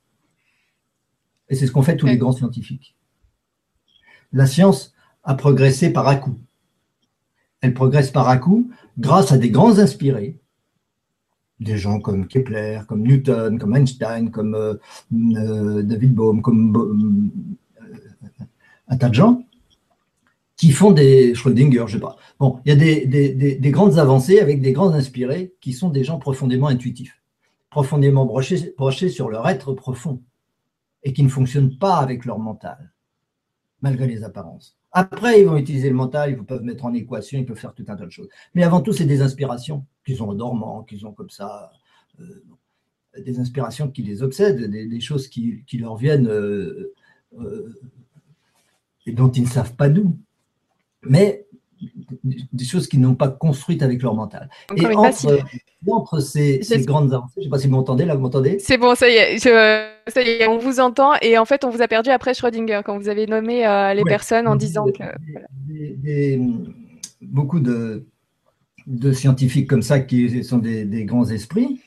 Et 1.49 1.55
c'est 1.55 1.66
ce 1.66 1.73
qu'ont 1.73 1.83
fait 1.83 1.97
tous 1.97 2.07
les 2.07 2.16
grands 2.16 2.33
scientifiques. 2.33 2.95
La 4.33 4.47
science 4.47 4.95
a 5.25 5.35
progressé 5.35 5.93
par 5.93 6.07
à-coup. 6.07 6.38
Elle 7.61 7.75
progresse 7.75 8.11
par 8.11 8.29
à-coup 8.29 8.71
grâce 8.99 9.33
à 9.33 9.38
des 9.38 9.51
grands 9.51 9.79
inspirés, 9.79 10.38
des 11.59 11.77
gens 11.77 12.01
comme 12.01 12.27
Kepler, 12.27 12.81
comme 12.88 13.03
Newton, 13.03 13.59
comme 13.59 13.77
Einstein, 13.77 14.31
comme 14.31 14.55
euh, 14.55 14.75
euh, 15.12 15.83
David 15.83 16.14
Bohm, 16.14 16.40
comme 16.40 17.31
euh, 17.81 17.87
un 18.88 18.97
tas 18.97 19.09
de 19.09 19.14
gens 19.14 19.45
qui 20.61 20.73
font 20.73 20.90
des 20.90 21.35
Schrödinger, 21.35 21.85
je 21.87 21.94
sais 21.94 22.01
pas. 22.01 22.16
Bon, 22.38 22.61
il 22.66 22.68
y 22.68 22.73
a 22.73 22.77
des, 22.77 23.07
des, 23.57 23.70
grandes 23.70 23.99
avancées 23.99 24.40
avec 24.40 24.61
des 24.61 24.73
grands 24.73 24.92
inspirés 24.92 25.55
qui 25.62 25.73
sont 25.73 25.88
des 25.88 26.05
gens 26.05 26.18
profondément 26.18 26.66
intuitifs, 26.66 27.23
profondément 27.70 28.27
brochés 28.27 29.09
sur 29.09 29.31
leur 29.31 29.49
être 29.49 29.73
profond 29.73 30.20
et 31.03 31.14
qui 31.14 31.23
ne 31.23 31.31
fonctionnent 31.31 31.79
pas 31.79 31.96
avec 31.96 32.27
leur 32.27 32.38
mental, 32.38 32.92
malgré 33.81 34.07
les 34.07 34.23
apparences. 34.23 34.77
Après, 34.92 35.40
ils 35.40 35.46
vont 35.46 35.57
utiliser 35.57 35.88
le 35.88 35.94
mental, 35.94 36.33
ils 36.33 36.44
peuvent 36.44 36.62
mettre 36.62 36.85
en 36.85 36.92
équation, 36.92 37.38
ils 37.38 37.46
peuvent 37.46 37.57
faire 37.57 37.73
tout 37.73 37.87
un 37.88 37.96
tas 37.96 38.05
de 38.05 38.11
choses. 38.11 38.29
Mais 38.55 38.62
avant 38.62 38.83
tout, 38.83 38.92
c'est 38.92 39.07
des 39.07 39.23
inspirations 39.23 39.87
qu'ils 40.05 40.23
ont 40.23 40.35
dormant, 40.35 40.83
qu'ils 40.83 41.07
ont 41.07 41.12
comme 41.12 41.31
ça, 41.31 41.70
euh, 42.20 42.44
des 43.18 43.38
inspirations 43.38 43.90
qui 43.90 44.03
les 44.03 44.23
obsèdent, 44.23 44.70
des, 44.70 45.01
choses 45.01 45.27
qui, 45.27 45.64
leur 45.73 45.96
viennent 45.96 46.29
euh, 46.29 46.92
euh, 47.38 47.81
et 49.07 49.12
dont 49.12 49.33
ils 49.33 49.44
ne 49.44 49.49
savent 49.49 49.75
pas 49.75 49.88
d'où. 49.88 50.18
Mais 51.03 51.47
des 52.53 52.65
choses 52.65 52.87
qu'ils 52.87 53.01
n'ont 53.01 53.15
pas 53.15 53.29
construites 53.29 53.83
avec 53.83 54.03
leur 54.03 54.15
mental. 54.15 54.51
et 54.77 54.85
entre, 55.89 56.21
ces, 56.21 56.61
grandes 56.85 57.15
avancées, 57.15 57.33
je 57.37 57.41
ne 57.41 57.45
sais 57.45 57.51
pas 57.51 57.59
si 57.59 57.67
vous 57.69 57.73
m'entendez, 57.75 58.05
là, 58.05 58.15
vous 58.15 58.21
m'entendez? 58.21 58.59
C'est 58.59 58.77
bon, 58.77 58.95
ça 58.95 59.09
y 59.09 59.15
est, 59.15 59.39
ça 59.39 60.23
y 60.23 60.29
est, 60.29 60.47
on 60.47 60.59
vous 60.59 60.79
entend. 60.81 61.13
Et 61.23 61.39
en 61.39 61.45
fait, 61.47 61.65
on 61.65 61.71
vous 61.71 61.81
a 61.81 61.89
perdu 61.89 62.11
après 62.11 62.35
Schrödinger, 62.35 62.83
quand 62.85 62.99
vous 62.99 63.09
avez 63.09 63.27
nommé 63.27 63.67
euh, 63.67 63.95
les 63.95 64.05
personnes 64.05 64.47
en 64.47 64.57
disant 64.57 64.87
que... 64.87 65.05
beaucoup 67.23 67.61
de, 67.61 68.05
de, 68.87 69.13
scientifiques 69.13 69.69
comme 69.69 69.83
ça, 69.83 70.01
qui 70.01 70.45
sont 70.45 70.59
des, 70.59 71.05
grands 71.05 71.31
esprits, 71.31 71.81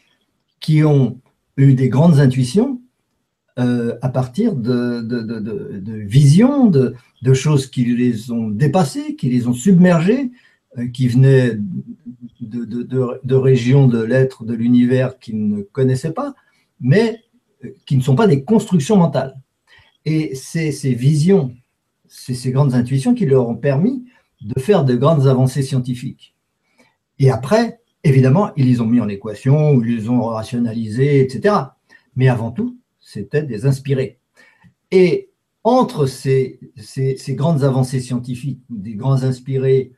qui 0.59 0.83
ont 0.83 1.19
eu 1.57 1.75
des 1.75 1.89
grandes 1.89 2.19
intuitions 2.19 2.81
euh, 3.59 3.95
à 4.01 4.09
partir 4.09 4.55
de, 4.55 5.05
visions, 6.07 6.71
de, 6.71 7.33
choses 7.33 7.67
qui 7.67 7.85
les 7.85 8.31
ont 8.31 8.47
dépassées, 8.47 9.15
qui 9.15 9.29
les 9.29 9.47
ont 9.47 9.53
submergées, 9.53 10.31
euh, 10.79 10.87
qui 10.87 11.07
venaient 11.07 11.59
de, 12.41 13.35
régions 13.35 13.87
de 13.87 14.01
l'être, 14.01 14.43
de 14.43 14.55
l'univers 14.55 15.19
qu'ils 15.19 15.47
ne 15.47 15.61
connaissaient 15.61 16.13
pas, 16.13 16.33
mais 16.81 17.21
euh, 17.63 17.69
qui 17.85 17.95
ne 17.95 18.01
sont 18.01 18.15
pas 18.15 18.25
des 18.25 18.43
constructions 18.43 18.97
mentales. 18.97 19.39
Et 20.05 20.33
c'est 20.33 20.71
ces 20.71 20.95
visions, 20.95 21.53
ces 22.07 22.51
grandes 22.51 22.73
intuitions 22.73 23.13
qui 23.13 23.27
leur 23.27 23.47
ont 23.47 23.55
permis 23.55 24.03
de 24.41 24.59
faire 24.59 24.83
de 24.83 24.95
grandes 24.95 25.27
avancées 25.27 25.61
scientifiques. 25.61 26.35
Et 27.19 27.29
après, 27.29 27.81
évidemment, 28.03 28.51
ils 28.57 28.65
les 28.65 28.81
ont 28.81 28.87
mis 28.87 28.99
en 28.99 29.09
équation, 29.09 29.79
ils 29.79 29.95
les 29.95 30.09
ont 30.09 30.23
rationalisés, 30.23 31.21
etc. 31.21 31.55
Mais 32.15 32.29
avant 32.29 32.51
tout, 32.51 32.77
c'était 33.13 33.43
des 33.43 33.65
inspirés. 33.65 34.19
Et 34.91 35.29
entre 35.63 36.07
ces, 36.07 36.59
grandes 37.29 37.63
avancées 37.63 38.01
scientifiques, 38.01 38.61
où 38.69 38.77
des 38.77 38.95
grands 38.95 39.23
inspirés 39.23 39.93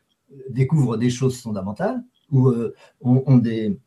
découvrent 0.50 0.98
des 0.98 1.10
choses 1.10 1.42
fondamentales, 1.42 2.04
ou 2.32 2.50
euh, 2.50 2.76
on, 3.02 3.38
des, 3.38 3.80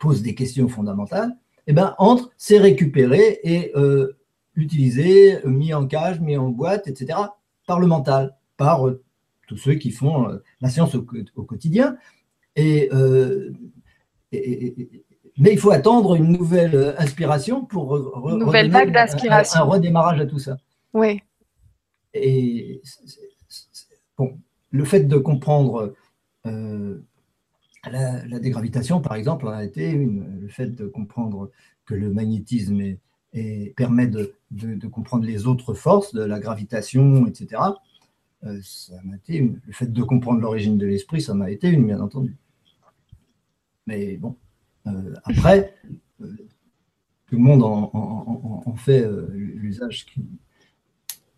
posent 0.00 0.22
des 0.22 0.34
questions 0.34 0.68
fondamentales, 0.68 1.36
et 1.68 1.72
eh 1.72 1.72
ben, 1.72 1.94
entre, 1.98 2.30
c'est 2.36 2.58
récupéré 2.58 3.40
et 3.42 3.72
euh, 3.74 4.16
utilisé, 4.54 5.38
mis 5.44 5.74
en 5.74 5.86
cage, 5.86 6.20
mis 6.20 6.36
en 6.36 6.48
boîte, 6.50 6.86
etc., 6.86 7.18
par 7.66 7.80
le 7.80 7.88
mental, 7.88 8.36
par 8.56 8.86
euh, 8.86 9.02
tous 9.48 9.56
ceux 9.56 9.74
qui 9.74 9.90
font 9.90 10.28
la 10.60 10.68
science 10.68 10.94
au, 10.94 11.02
quotidien. 11.02 11.96
Et, 12.54 12.88
mais 15.38 15.52
il 15.52 15.58
faut 15.58 15.70
attendre 15.70 16.14
une 16.14 16.32
nouvelle 16.32 16.94
inspiration 16.98 17.64
pour 17.64 18.28
une 18.28 18.38
nouvelle 18.38 18.70
vague 18.70 18.92
d'inspiration. 18.92 19.60
un, 19.60 19.64
redémarrage 19.64 20.20
à 20.20 20.26
tout 20.26 20.38
ça. 20.38 20.56
Oui. 20.94 21.20
Et 22.14 22.80
bon, 24.16 24.38
le 24.70 24.84
fait 24.84 25.00
de 25.00 25.16
comprendre 25.16 25.94
euh, 26.46 27.02
la, 27.90 28.38
dégravitation, 28.38 29.00
par 29.00 29.14
exemple, 29.14 29.48
a 29.48 29.64
été 29.64 29.90
une, 29.90 30.40
le 30.40 30.48
fait 30.48 30.68
de 30.68 30.86
comprendre 30.86 31.50
que 31.84 31.94
le 31.94 32.10
magnétisme 32.10 32.96
permet 33.76 34.06
de, 34.06 34.34
comprendre 34.90 35.24
les 35.24 35.46
autres 35.46 35.74
forces 35.74 36.14
de 36.14 36.22
la 36.22 36.40
gravitation, 36.40 37.26
etc. 37.26 37.62
Euh, 38.44 38.58
ça 38.62 38.94
m'a 39.04 39.16
été 39.16 39.40
le 39.40 39.72
fait 39.72 39.92
de 39.92 40.02
comprendre 40.02 40.40
l'origine 40.40 40.78
de 40.78 40.86
l'esprit, 40.86 41.20
ça 41.20 41.34
m'a 41.34 41.50
été 41.50 41.68
une, 41.68 41.86
bien 41.86 42.00
entendu. 42.00 42.36
Mais 43.86 44.16
bon, 44.16 44.30
euh, 44.30 44.45
après, 45.24 45.74
Tout 46.18 47.36
le 47.36 47.38
monde 47.38 47.62
en, 47.62 48.74
fait 48.76 49.02
euh, 49.02 49.28
l'usage 49.32 50.06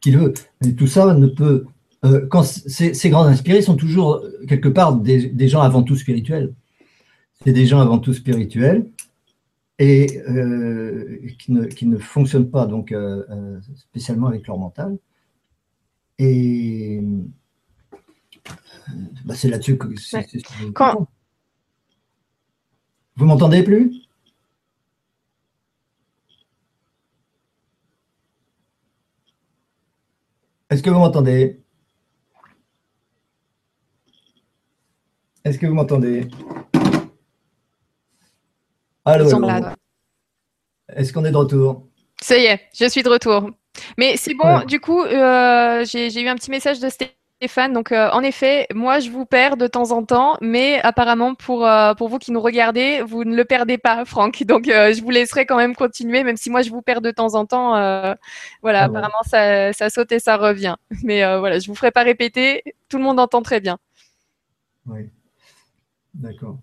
qu'il 0.00 0.18
veut. 0.18 0.34
Mais 0.62 0.72
tout 0.72 0.87
ça 0.87 1.14
ne 1.14 1.26
peut. 1.26 1.66
Euh, 2.04 2.26
quand 2.28 2.44
ces, 2.44 3.11
grands 3.11 3.24
inspirés 3.24 3.62
sont 3.62 3.76
toujours 3.76 4.22
quelque 4.46 4.68
part 4.68 4.96
des, 4.96 5.48
gens 5.48 5.62
avant 5.62 5.82
tout 5.82 5.96
spirituels. 5.96 6.54
C'est 7.44 7.52
des 7.52 7.66
gens 7.66 7.80
avant 7.80 7.98
tout 7.98 8.12
spirituels 8.12 8.90
et 9.78 10.20
euh, 10.28 11.20
qui, 11.38 11.52
ne, 11.52 11.64
qui, 11.64 11.87
ne, 11.87 11.98
fonctionnent 11.98 12.50
pas 12.50 12.66
donc 12.66 12.94
spécialement 13.76 14.26
avec 14.26 14.46
leur 14.46 14.58
mental. 14.58 14.98
Et 16.18 17.00
bah, 19.24 19.34
c'est 19.34 19.48
là-dessus 19.48 19.78
que. 19.78 19.87
Quand... 20.72 21.08
Vous 23.18 23.26
m'entendez 23.26 23.64
plus? 23.64 24.00
Est-ce 30.70 30.85
que 30.85 30.90
vous 30.90 31.00
m'entendez? 31.00 31.61
Est-ce 35.44 35.59
que 35.59 35.66
vous 35.66 35.74
m'entendez? 35.74 36.28
Allô, 39.04 39.24
Est-ce 40.90 41.12
qu'on 41.12 41.24
est 41.24 41.33
de 41.33 41.37
retour? 41.37 41.88
Ça 42.22 42.38
y 42.38 42.44
est, 42.44 42.61
je 42.72 42.88
suis 42.88 43.02
de 43.02 43.09
retour. 43.09 43.50
Mais 43.96 44.16
c'est 44.16 44.35
bon, 44.35 44.64
du 44.64 44.78
coup, 44.78 45.02
euh, 45.02 45.85
j'ai 45.85 46.20
eu 46.22 46.28
un 46.28 46.37
petit 46.37 46.52
message 46.52 46.78
de 46.78 46.88
Stéphane. 47.38 47.72
Donc, 47.72 47.92
euh, 47.92 48.11
en 48.11 48.24
effet, 48.24 48.66
moi, 48.74 48.98
je 48.98 49.11
vous 49.11 49.24
perds 49.24 49.57
de 49.57 49.68
temps 49.68 49.92
en 49.92 50.05
temps, 50.05 50.37
mais 50.40 50.81
apparemment, 50.83 51.37
pour, 51.37 51.64
euh, 51.64 51.94
pour 51.94 52.09
vous 52.09 52.18
qui 52.18 52.33
nous 52.33 52.40
regardez, 52.40 53.01
vous 53.03 53.22
ne 53.22 53.37
le 53.37 53.44
perdez 53.44 53.79
pas, 53.79 54.05
Franck. 54.07 54.42
Donc, 54.42 54.64
je 54.64 55.01
vous 55.01 55.11
laisserai 55.11 55.46
quand 55.46 55.57
même 55.57 55.77
continuer, 55.77 56.24
même 56.24 56.37
si 56.37 56.51
moi, 56.51 56.62
je 56.62 56.70
vous 56.70 56.83
perds 56.83 57.01
de 57.01 57.12
temps 57.12 57.37
en 57.37 57.46
temps. 57.46 57.70
voilà, 58.62 58.81
ah 58.81 58.85
apparemment, 58.85 59.22
ça, 59.24 59.72
ça 59.72 59.88
saute 59.88 60.11
et 60.11 60.18
ça 60.18 60.37
revient. 60.37 60.74
Mais 61.05 61.20
voilà, 61.38 61.61
je 61.61 61.68
ne 61.68 61.72
vous 61.72 61.77
ferai 61.77 61.92
pas 61.92 62.03
répéter. 62.03 62.64
Tout 62.88 62.98
le 62.98 63.05
monde 63.05 63.20
entend 63.20 63.42
très 63.42 63.61
bien. 63.61 63.79
Oui. 64.87 65.09
D'accord. 66.14 66.59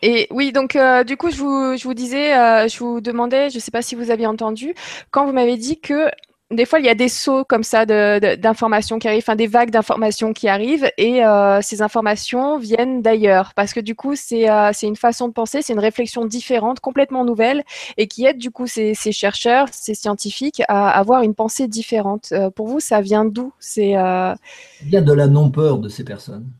Et 0.00 0.28
oui, 0.30 0.52
donc 0.52 0.78
du 1.06 1.16
coup, 1.16 1.30
je 1.32 1.38
vous, 1.38 1.76
je 1.76 1.82
vous 1.82 1.94
disais, 1.94 2.68
je 2.68 2.78
vous 2.78 3.00
demandais, 3.00 3.50
je 3.50 3.56
ne 3.56 3.60
sais 3.60 3.72
pas 3.72 3.82
si 3.82 3.96
vous 3.96 4.12
aviez 4.12 4.28
entendu, 4.28 4.76
quand 5.10 5.26
vous 5.26 5.32
m'avez 5.32 5.56
dit 5.56 5.80
que 5.80 6.08
des 6.50 6.64
fois, 6.64 6.80
il 6.80 6.86
y 6.86 6.88
a 6.88 6.94
des 6.94 7.08
sauts 7.08 7.44
comme 7.44 7.62
ça 7.62 7.84
d'informations 7.84 8.98
qui 8.98 9.06
arrivent, 9.06 9.22
enfin 9.22 9.36
des 9.36 9.46
vagues 9.46 9.70
d'informations 9.70 10.32
qui 10.32 10.48
arrivent, 10.48 10.90
et 10.96 11.22
euh, 11.22 11.60
ces 11.60 11.82
informations 11.82 12.58
viennent 12.58 13.02
d'ailleurs, 13.02 13.52
parce 13.54 13.74
que 13.74 13.80
du 13.80 13.94
coup, 13.94 14.12
euh, 14.12 14.70
c'est 14.72 14.86
une 14.86 14.96
façon 14.96 15.28
de 15.28 15.34
penser, 15.34 15.60
c'est 15.60 15.74
une 15.74 15.78
réflexion 15.78 16.24
différente, 16.24 16.80
complètement 16.80 17.26
nouvelle, 17.26 17.64
et 17.98 18.08
qui 18.08 18.24
aide 18.24 18.38
du 18.38 18.50
coup 18.50 18.66
ces, 18.66 18.94
chercheurs, 18.94 19.68
ces 19.72 19.94
scientifiques 19.94 20.62
à 20.68 20.88
avoir 20.88 21.22
une 21.22 21.34
pensée 21.34 21.68
différente. 21.68 22.30
Euh, 22.32 22.48
pour 22.48 22.66
vous, 22.66 22.80
ça 22.80 23.02
vient 23.02 23.26
d'où 23.26 23.52
Ça 23.58 24.36
vient 24.80 25.02
de 25.02 25.12
la 25.12 25.26
non-peur 25.26 25.78
de 25.78 25.90
ces 25.90 26.04
personnes. 26.04 26.50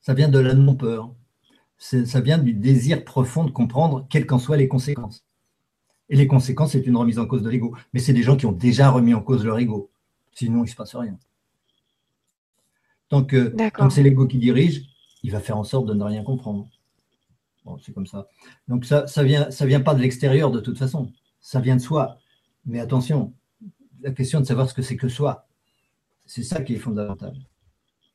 Ça 0.00 0.14
vient 0.14 0.28
de 0.28 0.38
la 0.38 0.54
non-peur. 0.54 1.10
Ça 1.76 2.20
vient 2.20 2.38
du 2.38 2.54
désir 2.54 3.04
profond 3.04 3.44
de 3.44 3.50
comprendre 3.50 4.06
quelles 4.08 4.24
qu'en 4.24 4.38
soient 4.38 4.56
les 4.56 4.68
conséquences. 4.68 5.25
Et 6.08 6.16
les 6.16 6.26
conséquences, 6.26 6.72
c'est 6.72 6.86
une 6.86 6.96
remise 6.96 7.18
en 7.18 7.26
cause 7.26 7.42
de 7.42 7.50
l'ego. 7.50 7.76
Mais 7.92 8.00
c'est 8.00 8.12
des 8.12 8.22
gens 8.22 8.36
qui 8.36 8.46
ont 8.46 8.52
déjà 8.52 8.90
remis 8.90 9.14
en 9.14 9.22
cause 9.22 9.44
leur 9.44 9.58
ego. 9.58 9.90
Sinon, 10.32 10.58
il 10.58 10.62
ne 10.62 10.70
se 10.70 10.76
passe 10.76 10.94
rien. 10.94 11.18
Tant 13.08 13.24
que 13.24 13.54
c'est 13.90 14.02
l'ego 14.02 14.26
qui 14.26 14.38
dirige, 14.38 14.82
il 15.22 15.30
va 15.30 15.40
faire 15.40 15.56
en 15.56 15.64
sorte 15.64 15.86
de 15.86 15.94
ne 15.94 16.04
rien 16.04 16.22
comprendre. 16.22 16.68
Bon, 17.64 17.78
c'est 17.78 17.92
comme 17.92 18.06
ça. 18.06 18.28
Donc 18.68 18.84
ça, 18.84 19.06
ça 19.06 19.24
vient, 19.24 19.50
ça 19.50 19.66
vient 19.66 19.80
pas 19.80 19.94
de 19.94 20.00
l'extérieur 20.00 20.50
de 20.50 20.60
toute 20.60 20.78
façon. 20.78 21.12
Ça 21.40 21.60
vient 21.60 21.76
de 21.76 21.80
soi. 21.80 22.18
Mais 22.64 22.80
attention, 22.80 23.32
la 24.00 24.12
question 24.12 24.40
de 24.40 24.44
savoir 24.44 24.68
ce 24.68 24.74
que 24.74 24.82
c'est 24.82 24.96
que 24.96 25.08
soi, 25.08 25.46
c'est 26.26 26.42
ça 26.42 26.60
qui 26.62 26.74
est 26.74 26.78
fondamental. 26.78 27.34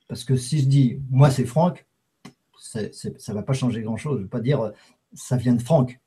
Parce 0.08 0.24
que 0.24 0.36
si 0.36 0.60
je 0.60 0.66
dis, 0.66 1.02
moi 1.10 1.32
c'est 1.32 1.46
Franck, 1.46 1.86
ça 2.58 2.82
ne 2.82 3.34
va 3.34 3.44
pas 3.44 3.54
changer 3.54 3.82
grand-chose. 3.82 4.14
Je 4.14 4.20
ne 4.20 4.24
veux 4.24 4.30
pas 4.30 4.42
dire, 4.42 4.72
ça 5.14 5.38
vient 5.38 5.54
de 5.54 5.62
Franck, 5.62 6.00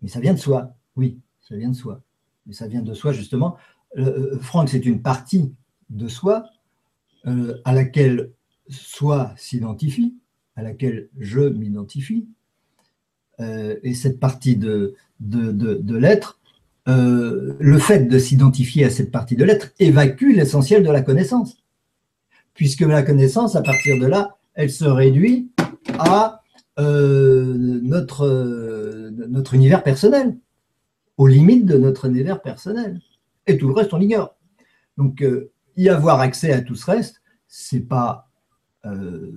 mais 0.00 0.08
ça 0.08 0.20
vient 0.20 0.34
de 0.34 0.38
soi. 0.38 0.74
Oui, 0.96 1.18
ça 1.40 1.56
vient 1.56 1.70
de 1.70 1.76
soi. 1.76 2.02
Mais 2.46 2.52
ça 2.52 2.66
vient 2.66 2.82
de 2.82 2.94
soi, 2.94 3.12
justement. 3.12 3.56
Euh, 3.98 4.34
euh, 4.34 4.38
Franck, 4.40 4.68
c'est 4.70 4.84
une 4.84 5.02
partie 5.02 5.52
de 5.90 6.08
soi 6.08 6.44
euh, 7.26 7.60
à 7.64 7.72
laquelle 7.72 8.30
soi 8.68 9.32
s'identifie, 9.36 10.14
à 10.56 10.62
laquelle 10.62 11.08
je 11.18 11.40
m'identifie. 11.40 12.26
et 13.38 13.94
cette 13.94 14.20
partie 14.20 14.56
de, 14.56 14.94
l'être, 15.18 16.38
le 16.86 17.78
fait 17.78 18.04
de 18.06 18.18
s'identifier 18.18 18.84
à 18.84 18.90
cette 18.90 19.10
partie 19.10 19.34
de 19.34 19.44
l'être 19.44 19.72
évacue 19.80 20.32
l'essentiel 20.36 20.84
de 20.84 20.90
la 20.90 21.02
connaissance. 21.02 21.56
Puisque 22.54 22.82
la 22.82 23.02
connaissance, 23.02 23.56
à 23.56 23.62
partir 23.62 23.98
de 23.98 24.06
là, 24.06 24.36
elle 24.54 24.70
se 24.70 24.84
réduit 24.84 25.50
à 25.98 26.42
notre 26.78 28.24
univers 29.54 29.82
personnel 29.82 30.36
aux 31.22 31.28
limites 31.28 31.66
de 31.66 31.78
notre 31.78 32.06
univers 32.06 32.42
personnel. 32.42 33.00
Et 33.46 33.56
tout 33.56 33.68
le 33.68 33.74
reste, 33.74 33.94
on 33.94 33.98
l'ignore. 33.98 34.34
Donc, 34.96 35.22
euh, 35.22 35.52
y 35.76 35.88
avoir 35.88 36.18
accès 36.18 36.50
à 36.50 36.60
tout 36.60 36.74
ce 36.74 36.90
reste, 36.90 37.22
c'est 37.46 37.86
pas, 37.86 38.28
euh, 38.86 39.30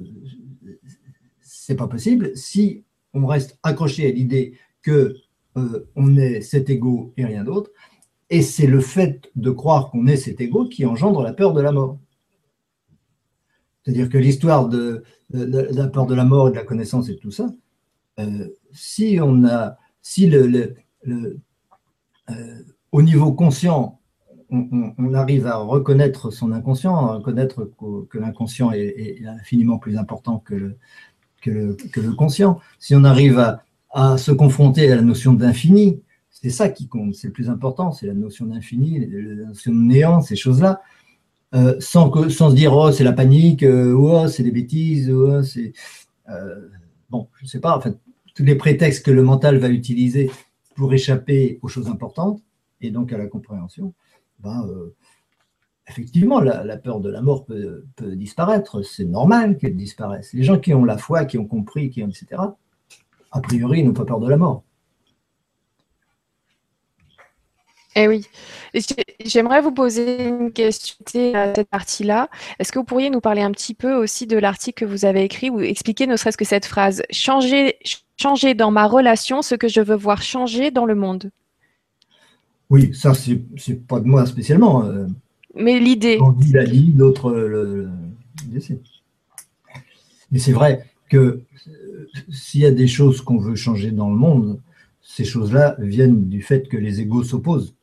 pas 1.77 1.87
possible 1.87 2.35
si 2.35 2.83
on 3.13 3.27
reste 3.27 3.59
accroché 3.61 4.07
à 4.07 4.11
l'idée 4.11 4.57
que 4.81 5.15
euh, 5.57 5.87
on 5.95 6.17
est 6.17 6.41
cet 6.41 6.71
ego 6.71 7.13
et 7.17 7.25
rien 7.25 7.43
d'autre. 7.43 7.69
Et 8.31 8.41
c'est 8.41 8.65
le 8.65 8.79
fait 8.79 9.29
de 9.35 9.51
croire 9.51 9.91
qu'on 9.91 10.07
est 10.07 10.17
cet 10.17 10.41
ego 10.41 10.67
qui 10.67 10.87
engendre 10.87 11.21
la 11.21 11.33
peur 11.33 11.53
de 11.53 11.61
la 11.61 11.71
mort. 11.71 11.99
C'est-à-dire 13.83 14.09
que 14.09 14.17
l'histoire 14.17 14.67
de, 14.69 15.03
la 15.29 15.87
peur 15.87 16.07
de 16.07 16.15
la 16.15 16.25
mort 16.25 16.47
et 16.47 16.51
de 16.51 16.55
la 16.55 16.63
connaissance 16.63 17.09
et 17.09 17.17
tout 17.17 17.29
ça, 17.29 17.53
si 18.71 19.19
on 19.21 19.45
a, 19.45 19.77
si 20.01 20.25
le, 20.25 20.75
au 22.91 23.01
niveau 23.01 23.33
conscient, 23.33 23.99
on, 24.49 25.13
arrive 25.13 25.47
à 25.47 25.57
reconnaître 25.57 26.31
son 26.31 26.51
inconscient, 26.51 26.95
à 26.95 27.15
reconnaître 27.15 27.71
que, 28.09 28.17
l'inconscient 28.17 28.71
est, 28.71 29.23
infiniment 29.27 29.77
plus 29.77 29.97
important 29.97 30.43
que 30.45 30.77
le, 31.45 32.13
conscient. 32.15 32.59
Si 32.79 32.95
on 32.95 33.03
arrive 33.03 33.39
à, 33.91 34.17
se 34.17 34.31
confronter 34.31 34.91
à 34.91 34.95
la 34.95 35.01
notion 35.01 35.33
d'infini, 35.33 36.01
c'est 36.29 36.49
ça 36.49 36.67
qui 36.69 36.87
compte, 36.87 37.15
c'est 37.15 37.27
le 37.27 37.33
plus 37.33 37.49
important, 37.49 37.91
c'est 37.91 38.07
la 38.07 38.13
notion 38.13 38.45
d'infini, 38.45 38.99
la 38.99 39.47
notion 39.47 39.71
de 39.71 39.79
néant, 39.79 40.21
ces 40.21 40.35
choses-là, 40.35 40.81
euh, 41.53 41.75
sans, 41.79 42.09
que, 42.09 42.27
se 42.27 42.53
dire 42.53 42.75
oh 42.75 42.91
c'est 42.91 43.05
la 43.05 43.13
panique, 43.13 43.63
euh, 43.63 43.93
oh 43.93 44.27
c'est 44.27 44.43
des 44.43 44.51
bêtises, 44.51 45.09
oh, 45.09 45.41
c'est 45.43 45.71
bon, 47.09 47.29
je 47.41 47.45
sais 47.45 47.59
pas, 47.59 47.77
en 47.77 47.79
fait, 47.79 47.97
tous 48.35 48.43
les 48.43 48.55
prétextes 48.55 49.05
que 49.05 49.11
le 49.11 49.23
mental 49.23 49.57
va 49.57 49.69
utiliser 49.69 50.29
pour 50.75 50.93
échapper 50.93 51.59
aux 51.61 51.67
choses 51.67 51.87
importantes 51.87 52.41
et 52.81 52.91
donc 52.91 53.11
à 53.11 53.17
la 53.17 53.27
compréhension, 53.27 53.93
ben, 54.39 54.67
euh, 54.67 54.93
effectivement, 55.87 56.39
la, 56.39 56.77
peur 56.77 56.99
de 56.99 57.09
la 57.09 57.21
mort 57.21 57.45
peut, 57.45 57.83
disparaître. 58.01 58.81
C'est 58.83 59.05
normal 59.05 59.57
qu'elle 59.57 59.75
disparaisse. 59.75 60.33
Les 60.33 60.43
gens 60.43 60.59
qui 60.59 60.73
ont 60.73 60.85
la 60.85 60.97
foi, 60.97 61.25
qui 61.25 61.37
ont 61.37 61.47
compris, 61.47 61.89
qui 61.89 62.03
ont, 62.03 62.09
etc., 62.09 62.41
a 63.31 63.41
priori, 63.41 63.83
n'ont 63.83 63.93
pas 63.93 64.05
peur 64.05 64.19
de 64.19 64.29
la 64.29 64.37
mort. 64.37 64.63
Eh 67.97 68.09
oui. 68.09 68.27
J'aimerais 69.23 69.61
vous 69.61 69.71
poser 69.71 70.27
une 70.27 70.51
question 70.51 70.97
à 71.33 71.55
cette 71.55 71.69
partie-là. 71.69 72.29
Est-ce 72.59 72.73
que 72.73 72.79
vous 72.79 72.83
pourriez 72.83 73.09
nous 73.09 73.21
parler 73.21 73.41
un 73.41 73.51
petit 73.51 73.73
peu 73.73 73.93
aussi 73.93 74.27
de 74.27 74.37
l'article 74.37 74.85
que 74.85 74.89
vous 74.89 75.05
avez 75.05 75.23
écrit 75.23 75.49
ou 75.49 75.61
expliquer 75.61 76.05
ne 76.05 76.17
serait-ce 76.17 76.35
que 76.35 76.43
cette 76.43 76.65
phrase? 76.65 77.03
Changer, 77.09 77.79
changer 78.17 78.53
dans 78.53 78.71
ma 78.71 78.87
relation 78.87 79.41
ce 79.41 79.55
que 79.55 79.67
je 79.67 79.81
veux 79.81 79.95
voir 79.95 80.21
changer 80.21 80.71
dans 80.71 80.85
le 80.85 80.95
monde 80.95 81.31
Oui, 82.69 82.93
ça, 82.93 83.13
c'est 83.13 83.87
pas 83.87 83.99
de 83.99 84.05
moi 84.05 84.25
spécialement. 84.25 84.85
Euh. 84.85 85.07
Mais 85.55 85.79
l'idée. 85.79 86.17
On 86.21 86.31
dit 86.31 86.51
la 86.51 86.63
lit, 86.63 86.93
l'autre 86.95 87.31
le, 87.31 87.89
Mais 90.31 90.39
c'est 90.39 90.53
vrai 90.53 90.85
que 91.09 91.17
euh, 91.17 92.09
s'il 92.29 92.61
y 92.61 92.65
a 92.65 92.71
des 92.71 92.87
choses 92.87 93.21
qu'on 93.21 93.37
veut 93.37 93.55
changer 93.55 93.91
dans 93.91 94.09
le 94.09 94.15
monde, 94.15 94.59
ces 95.01 95.23
choses-là 95.23 95.75
viennent 95.79 96.27
du 96.27 96.41
fait 96.41 96.67
que 96.67 96.77
les 96.77 97.01
égaux 97.01 97.23
s'opposent. 97.23 97.75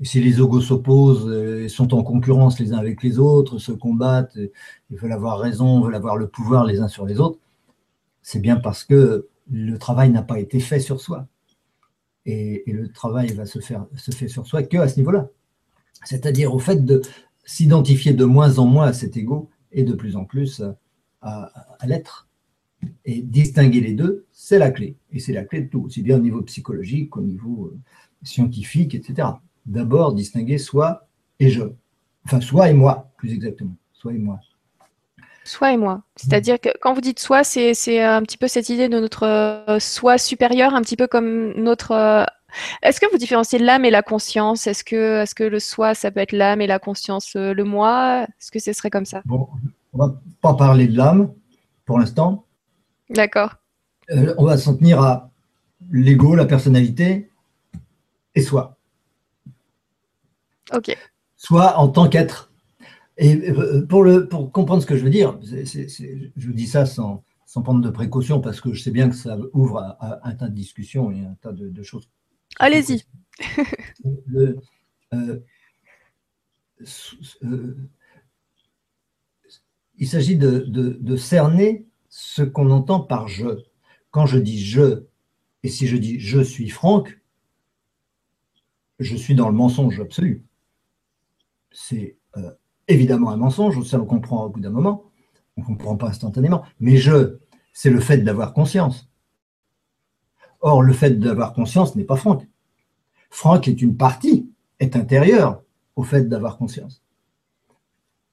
Et 0.00 0.04
si 0.04 0.20
les 0.20 0.38
égaux 0.38 0.60
s'opposent, 0.60 1.28
euh, 1.28 1.68
sont 1.68 1.92
en 1.92 2.02
concurrence 2.02 2.58
les 2.60 2.72
uns 2.72 2.78
avec 2.78 3.02
les 3.02 3.18
autres, 3.18 3.58
se 3.58 3.72
combattent, 3.72 4.38
ils 4.90 4.96
veulent 4.96 5.12
avoir 5.12 5.40
raison, 5.40 5.80
veulent 5.80 5.96
avoir 5.96 6.16
le 6.16 6.28
pouvoir 6.28 6.64
les 6.64 6.80
uns 6.80 6.88
sur 6.88 7.04
les 7.04 7.18
autres, 7.18 7.38
c'est 8.22 8.40
bien 8.40 8.56
parce 8.56 8.84
que 8.84 9.26
le 9.50 9.78
travail 9.78 10.10
n'a 10.10 10.22
pas 10.22 10.38
été 10.40 10.60
fait 10.60 10.80
sur 10.80 11.00
soi. 11.00 11.26
Et, 12.26 12.62
le 12.66 12.88
travail 12.88 13.32
va 13.32 13.46
se 13.46 13.58
faire 13.58 13.86
se 13.96 14.10
fait 14.10 14.28
sur 14.28 14.46
soi 14.46 14.62
que 14.62 14.76
à 14.76 14.88
ce 14.88 14.98
niveau-là. 14.98 15.30
C'est-à-dire 16.04 16.54
au 16.54 16.58
fait 16.58 16.84
de 16.84 17.02
s'identifier 17.44 18.12
de 18.12 18.24
moins 18.24 18.58
en 18.58 18.66
moins 18.66 18.86
à 18.86 18.92
cet 18.92 19.16
ego 19.16 19.48
et 19.72 19.82
de 19.82 19.94
plus 19.94 20.16
en 20.16 20.24
plus 20.24 20.62
à, 21.22 21.50
l'être. 21.86 22.28
Et 23.04 23.22
distinguer 23.22 23.80
les 23.80 23.94
deux, 23.94 24.26
c'est 24.30 24.58
la 24.58 24.70
clé. 24.70 24.96
Et 25.10 25.18
c'est 25.18 25.32
la 25.32 25.44
clé 25.44 25.62
de 25.62 25.68
tout, 25.68 25.80
aussi 25.80 26.02
bien 26.02 26.18
au 26.18 26.20
niveau 26.20 26.42
psychologique 26.42 27.10
qu'au 27.10 27.22
niveau 27.22 27.72
euh, 27.72 27.78
scientifique, 28.22 28.94
etc. 28.94 29.28
D'abord, 29.66 30.14
distinguer 30.14 30.58
soi 30.58 31.08
et 31.40 31.50
je. 31.50 31.62
Enfin, 32.24 32.40
soi 32.40 32.70
et 32.70 32.74
moi, 32.74 33.10
plus 33.16 33.32
exactement. 33.32 33.74
Soi 33.92 34.12
et 34.12 34.18
moi. 34.18 34.38
Soi 35.48 35.72
et 35.72 35.78
moi. 35.78 36.02
C'est-à-dire 36.16 36.60
que 36.60 36.68
quand 36.82 36.92
vous 36.92 37.00
dites 37.00 37.18
soi, 37.18 37.42
c'est 37.42 38.02
un 38.02 38.20
petit 38.22 38.36
peu 38.36 38.48
cette 38.48 38.68
idée 38.68 38.90
de 38.90 39.00
notre 39.00 39.26
euh, 39.26 39.78
soi 39.78 40.18
supérieur, 40.18 40.74
un 40.74 40.82
petit 40.82 40.96
peu 40.96 41.06
comme 41.06 41.54
notre. 41.54 41.92
Euh, 41.92 42.24
est-ce 42.82 43.00
que 43.00 43.10
vous 43.10 43.16
différenciez 43.16 43.58
l'âme 43.58 43.86
et 43.86 43.90
la 43.90 44.02
conscience? 44.02 44.66
Est-ce 44.66 44.84
que, 44.84 45.22
est 45.22 45.34
que 45.34 45.44
le 45.44 45.58
soi, 45.58 45.94
ça 45.94 46.10
peut 46.10 46.20
être 46.20 46.32
l'âme 46.32 46.60
et 46.60 46.66
la 46.66 46.78
conscience 46.78 47.34
le 47.34 47.64
moi? 47.64 48.24
Est-ce 48.24 48.50
que 48.50 48.58
ce 48.58 48.74
serait 48.74 48.90
comme 48.90 49.06
ça? 49.06 49.22
Bon, 49.24 49.48
on 49.94 49.98
va 49.98 50.14
pas 50.42 50.52
parler 50.52 50.86
de 50.86 50.98
l'âme 50.98 51.32
pour 51.86 51.98
l'instant. 51.98 52.44
D'accord. 53.08 53.54
Euh, 54.10 54.34
on 54.36 54.44
va 54.44 54.58
s'en 54.58 54.76
tenir 54.76 55.00
à 55.00 55.30
l'ego, 55.90 56.34
la 56.34 56.44
personnalité 56.44 57.30
et 58.34 58.42
soi. 58.42 58.76
Ok. 60.74 60.94
Soit 61.36 61.78
en 61.78 61.88
tant 61.88 62.06
qu'être. 62.10 62.47
Et 63.18 63.50
euh, 63.50 63.84
pour, 63.84 64.04
le, 64.04 64.28
pour 64.28 64.52
comprendre 64.52 64.80
ce 64.80 64.86
que 64.86 64.96
je 64.96 65.02
veux 65.02 65.10
dire, 65.10 65.38
je 65.42 66.46
vous 66.46 66.52
dis 66.52 66.68
ça 66.68 66.86
sans, 66.86 67.24
prendre 67.64 67.80
de 67.80 67.90
précaution 67.90 68.40
parce 68.40 68.60
que 68.60 68.72
je 68.72 68.80
sais 68.80 68.92
bien 68.92 69.08
que 69.10 69.16
ça 69.16 69.36
ouvre 69.52 69.78
à, 69.78 70.20
un 70.26 70.34
tas 70.34 70.48
de 70.48 70.54
discussions 70.54 71.10
et 71.10 71.24
un 71.24 71.34
tas 71.42 71.52
de, 71.52 71.82
choses. 71.82 72.08
Allez-y. 72.58 73.04
Euh, 75.14 75.40
il 79.96 80.06
s'agit 80.06 80.36
de, 80.36 81.16
cerner 81.16 81.86
ce 82.10 82.42
qu'on 82.42 82.70
entend 82.70 83.00
par 83.00 83.26
je. 83.26 83.48
Quand 84.10 84.26
je 84.26 84.38
dis 84.38 84.62
je, 84.62 85.04
et 85.62 85.68
si 85.70 85.86
je 85.86 85.96
dis 85.96 86.20
je 86.20 86.40
suis 86.40 86.68
Franck, 86.68 87.18
je 88.98 89.16
suis 89.16 89.34
dans 89.34 89.48
le 89.48 89.54
mensonge 89.54 89.98
absolu. 89.98 90.44
C'est 91.72 92.18
euh, 92.36 92.50
évidemment 92.88 93.30
un 93.30 93.36
mensonge, 93.36 93.82
ça 93.86 94.00
on 94.00 94.04
comprend 94.04 94.44
au 94.44 94.48
bout 94.48 94.60
d'un 94.60 94.70
moment, 94.70 95.04
on 95.56 95.62
ne 95.62 95.66
comprend 95.66 95.96
pas 95.96 96.08
instantanément, 96.08 96.64
mais 96.80 96.96
je, 96.96 97.38
c'est 97.72 97.90
le 97.90 98.00
fait 98.00 98.18
d'avoir 98.18 98.52
conscience. 98.54 99.08
Or, 100.60 100.82
le 100.82 100.92
fait 100.92 101.18
d'avoir 101.18 101.52
conscience 101.52 101.94
n'est 101.94 102.04
pas 102.04 102.16
Franck. 102.16 102.46
Franck 103.30 103.68
est 103.68 103.80
une 103.80 103.96
partie, 103.96 104.50
est 104.80 104.96
intérieure 104.96 105.62
au 105.94 106.02
fait 106.02 106.28
d'avoir 106.28 106.56
conscience. 106.56 107.02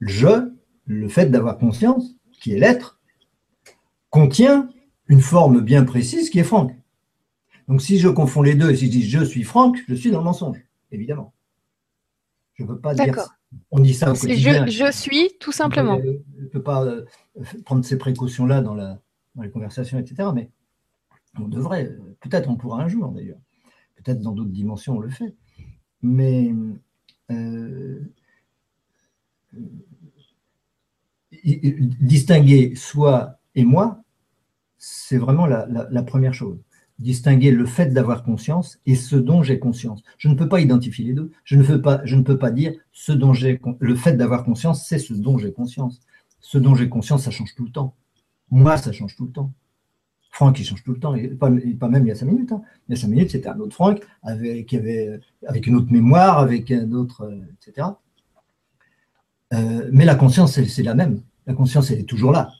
Je, 0.00 0.52
le 0.86 1.08
fait 1.08 1.26
d'avoir 1.26 1.58
conscience, 1.58 2.14
qui 2.32 2.52
est 2.52 2.58
l'être, 2.58 3.00
contient 4.10 4.68
une 5.08 5.20
forme 5.20 5.60
bien 5.60 5.84
précise 5.84 6.30
qui 6.30 6.38
est 6.38 6.44
Franck. 6.44 6.74
Donc 7.68 7.82
si 7.82 7.98
je 7.98 8.08
confonds 8.08 8.42
les 8.42 8.54
deux 8.54 8.70
et 8.70 8.76
si 8.76 8.86
je 8.86 8.90
dis 8.90 9.08
je 9.08 9.24
suis 9.24 9.42
Franck, 9.42 9.78
je 9.88 9.94
suis 9.94 10.10
dans 10.10 10.18
le 10.18 10.24
mensonge, 10.24 10.58
évidemment. 10.90 11.34
Je 12.54 12.62
ne 12.62 12.68
peux 12.68 12.78
pas 12.78 12.94
dire 12.94 13.14
ça. 13.14 13.35
On 13.70 13.80
dit 13.80 13.94
ça 13.94 14.12
au 14.12 14.14
quotidien. 14.14 14.66
Je, 14.66 14.70
je, 14.70 14.92
suis, 14.92 15.30
tout 15.40 15.52
simplement. 15.52 16.00
Je 16.00 16.42
ne 16.42 16.48
peux 16.48 16.62
pas 16.62 16.84
euh, 16.84 17.04
prendre 17.64 17.84
ces 17.84 17.98
précautions-là 17.98 18.60
dans, 18.60 18.74
dans, 18.74 18.98
les 19.42 19.50
conversations, 19.50 19.98
etc. 19.98 20.30
Mais 20.34 20.50
on 21.38 21.48
devrait, 21.48 21.96
peut-être 22.20 22.48
on 22.48 22.56
pourra 22.56 22.82
un 22.82 22.88
jour 22.88 23.08
d'ailleurs. 23.08 23.38
Peut-être 23.96 24.20
dans 24.20 24.32
d'autres 24.32 24.50
dimensions 24.50 24.96
on 24.96 25.00
le 25.00 25.10
fait. 25.10 25.34
Mais 26.02 26.52
euh, 27.30 28.00
distinguer 32.00 32.74
soi 32.74 33.38
et 33.54 33.64
moi, 33.64 34.02
c'est 34.78 35.18
vraiment 35.18 35.46
la, 35.46 36.02
première 36.02 36.34
chose. 36.34 36.58
Distinguer 36.98 37.50
le 37.50 37.66
fait 37.66 37.86
d'avoir 37.92 38.22
conscience 38.22 38.78
et 38.86 38.94
ce 38.94 39.16
dont 39.16 39.42
j'ai 39.42 39.58
conscience. 39.58 40.02
Je 40.16 40.28
ne 40.28 40.34
peux 40.34 40.48
pas 40.48 40.60
identifier 40.60 41.04
les 41.04 41.12
deux. 41.12 41.30
Je 41.44 41.56
ne 41.56 41.62
peux 42.22 42.38
pas, 42.38 42.50
dire 42.50 42.72
ce 42.92 43.12
dont 43.12 43.34
j'ai 43.34 43.60
le 43.80 43.94
fait 43.94 44.14
d'avoir 44.14 44.44
conscience, 44.44 44.86
c'est 44.86 44.98
ce 44.98 45.12
dont 45.12 45.36
j'ai 45.36 45.52
conscience. 45.52 46.00
Ce 46.40 46.58
dont 46.58 46.74
j'ai 46.74 46.88
conscience, 46.88 47.24
ça 47.24 47.30
change 47.30 47.54
tout 47.54 47.64
le 47.64 47.70
temps. 47.70 47.94
Moi, 48.50 48.76
ça 48.76 48.92
change 48.92 49.14
tout 49.16 49.26
le 49.26 49.32
temps. 49.32 49.52
Franck, 50.30 50.58
il 50.60 50.64
change 50.64 50.84
tout 50.84 50.92
le 50.92 51.00
temps, 51.00 51.14
pas, 51.40 51.50
pas 51.80 51.88
même 51.88 52.04
il 52.04 52.08
y 52.08 52.12
a 52.12 52.14
cinq 52.14 52.26
minutes. 52.26 52.52
Hein. 52.52 52.62
Il 52.88 52.94
y 52.94 52.98
a 52.98 53.00
cinq 53.00 53.08
minutes, 53.08 53.30
c'était 53.30 53.48
un 53.48 53.58
autre 53.58 53.74
Franck 53.74 54.02
avec 54.22 54.72
une 54.72 55.74
autre 55.74 55.90
mémoire, 55.90 56.38
avec 56.38 56.70
un 56.70 56.92
autre, 56.92 57.22
euh, 57.22 57.40
etc. 57.66 57.88
Euh, 59.54 59.88
mais 59.92 60.04
la 60.04 60.14
conscience, 60.14 60.60
c'est 60.60 60.82
la 60.82 60.94
même. 60.94 61.22
La 61.46 61.54
conscience, 61.54 61.90
elle 61.90 62.00
est 62.00 62.08
toujours 62.08 62.32
là. 62.32 62.52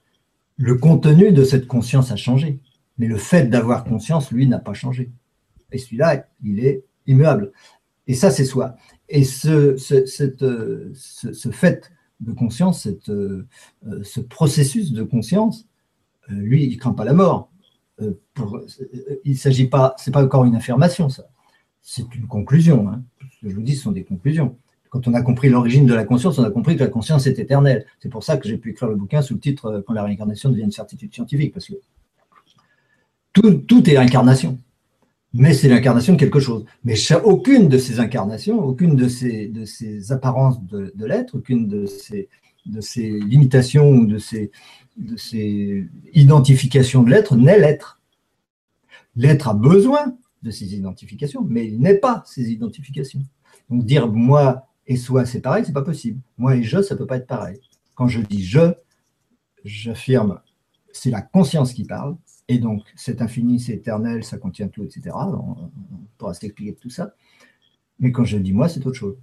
Le 0.56 0.76
contenu 0.76 1.32
de 1.32 1.44
cette 1.44 1.66
conscience 1.66 2.10
a 2.12 2.16
changé, 2.16 2.60
mais 2.98 3.06
le 3.06 3.16
fait 3.16 3.46
d'avoir 3.46 3.84
conscience, 3.84 4.30
lui, 4.30 4.46
n'a 4.46 4.58
pas 4.58 4.74
changé. 4.74 5.10
Et 5.72 5.78
celui-là, 5.78 6.26
il 6.42 6.64
est 6.64 6.84
immuable. 7.06 7.52
Et 8.06 8.14
ça, 8.14 8.30
c'est 8.30 8.44
soi. 8.44 8.76
Et 9.08 9.24
ce, 9.24 9.76
ce, 9.76 11.50
fait 11.50 11.90
de 12.20 12.32
conscience, 12.32 12.88
euh, 13.08 13.46
ce 14.02 14.20
processus 14.20 14.92
de 14.92 15.02
conscience, 15.02 15.66
euh, 16.30 16.34
lui, 16.34 16.64
il 16.64 16.74
ne 16.74 16.80
craint 16.80 16.92
pas 16.92 17.04
la 17.04 17.12
mort. 17.12 17.50
pour, 18.34 18.60
il 19.24 19.38
s'agit 19.38 19.68
pas, 19.68 19.94
c'est 19.98 20.12
pas 20.12 20.24
encore 20.24 20.44
une 20.44 20.56
affirmation, 20.56 21.08
ça. 21.08 21.28
C'est 21.82 22.14
une 22.16 22.26
conclusion. 22.26 22.88
Hein. 22.88 23.04
Ce 23.20 23.46
que 23.46 23.50
je 23.50 23.54
vous 23.54 23.62
dis, 23.62 23.76
ce 23.76 23.84
sont 23.84 23.92
des 23.92 24.04
conclusions 24.04 24.56
quand 24.96 25.08
on 25.08 25.14
a 25.14 25.22
compris 25.22 25.48
l'origine 25.48 25.86
de 25.86 25.94
la 25.94 26.04
conscience, 26.04 26.38
on 26.38 26.44
a 26.44 26.50
compris 26.50 26.76
que 26.76 26.84
la 26.84 26.88
conscience 26.88 27.26
est 27.26 27.38
éternelle. 27.38 27.86
C'est 27.98 28.08
pour 28.08 28.24
ça 28.24 28.36
que 28.36 28.48
j'ai 28.48 28.56
pu 28.56 28.70
écrire 28.70 28.88
le 28.88 28.96
bouquin 28.96 29.22
sous 29.22 29.34
le 29.34 29.40
titre 29.40 29.66
euh, 29.66 29.82
Quand 29.86 29.92
la 29.92 30.04
réincarnation 30.04 30.50
devient 30.50 30.62
une 30.62 30.72
certitude 30.72 31.12
scientifique, 31.12 31.52
parce 31.52 31.66
que 31.66 31.74
tout, 33.42 33.90
est 33.90 33.96
incarnation. 33.96 34.58
Mais 35.32 35.52
c'est 35.52 35.68
l'incarnation 35.68 36.14
de 36.14 36.18
quelque 36.18 36.40
chose. 36.40 36.64
Mais 36.84 36.94
aucune 37.24 37.68
de 37.68 37.78
ces 37.78 38.00
incarnations, 38.00 38.62
aucune 38.64 38.96
de 38.96 39.08
ces, 39.08 39.48
de 39.48 39.64
ces 39.64 40.12
apparences 40.12 40.62
de, 40.64 40.92
l'être, 41.04 41.36
aucune 41.36 41.68
de 41.68 41.86
ces, 41.86 42.28
de 42.64 42.80
ces 42.80 43.10
limitations 43.10 43.90
ou 43.90 44.06
de 44.06 44.18
ces, 44.18 44.50
de 44.96 45.16
ces 45.16 45.86
identifications 46.14 47.02
de 47.02 47.10
l'être 47.10 47.36
n'est 47.36 47.58
l'être. 47.58 48.00
L'être 49.14 49.48
a 49.48 49.54
besoin 49.54 50.16
de 50.42 50.50
ces 50.50 50.74
identifications, 50.74 51.44
mais 51.46 51.66
il 51.66 51.80
n'est 51.80 51.98
pas 51.98 52.22
ces 52.26 52.50
identifications. 52.50 53.22
Donc 53.68 53.84
dire 53.84 54.10
moi, 54.10 54.66
et 54.86 54.96
soi, 54.96 55.26
c'est 55.26 55.40
pareil, 55.40 55.64
c'est 55.66 55.72
pas 55.72 55.82
possible. 55.82 56.20
Moi 56.38 56.56
et 56.56 56.62
je, 56.62 56.80
ça 56.80 56.96
peut 56.96 57.06
pas 57.06 57.16
être 57.16 57.26
pareil. 57.26 57.60
Quand 57.94 58.08
je 58.08 58.20
dis 58.20 58.44
je, 58.44 58.72
j'affirme, 59.64 60.40
c'est 60.92 61.10
la 61.10 61.22
conscience 61.22 61.72
qui 61.72 61.84
parle, 61.84 62.16
et 62.48 62.58
donc 62.58 62.82
c'est 62.94 63.22
infini, 63.22 63.58
c'est 63.58 63.72
éternel, 63.72 64.24
ça 64.24 64.38
contient 64.38 64.68
tout, 64.68 64.84
etc. 64.84 65.10
On, 65.14 65.70
pourra 66.18 66.34
s'expliquer 66.34 66.74
tout 66.74 66.90
ça. 66.90 67.14
Mais 67.98 68.12
quand 68.12 68.24
je 68.24 68.38
dis 68.38 68.52
moi, 68.52 68.68
c'est 68.68 68.86
autre 68.86 68.96
chose. 68.96 69.16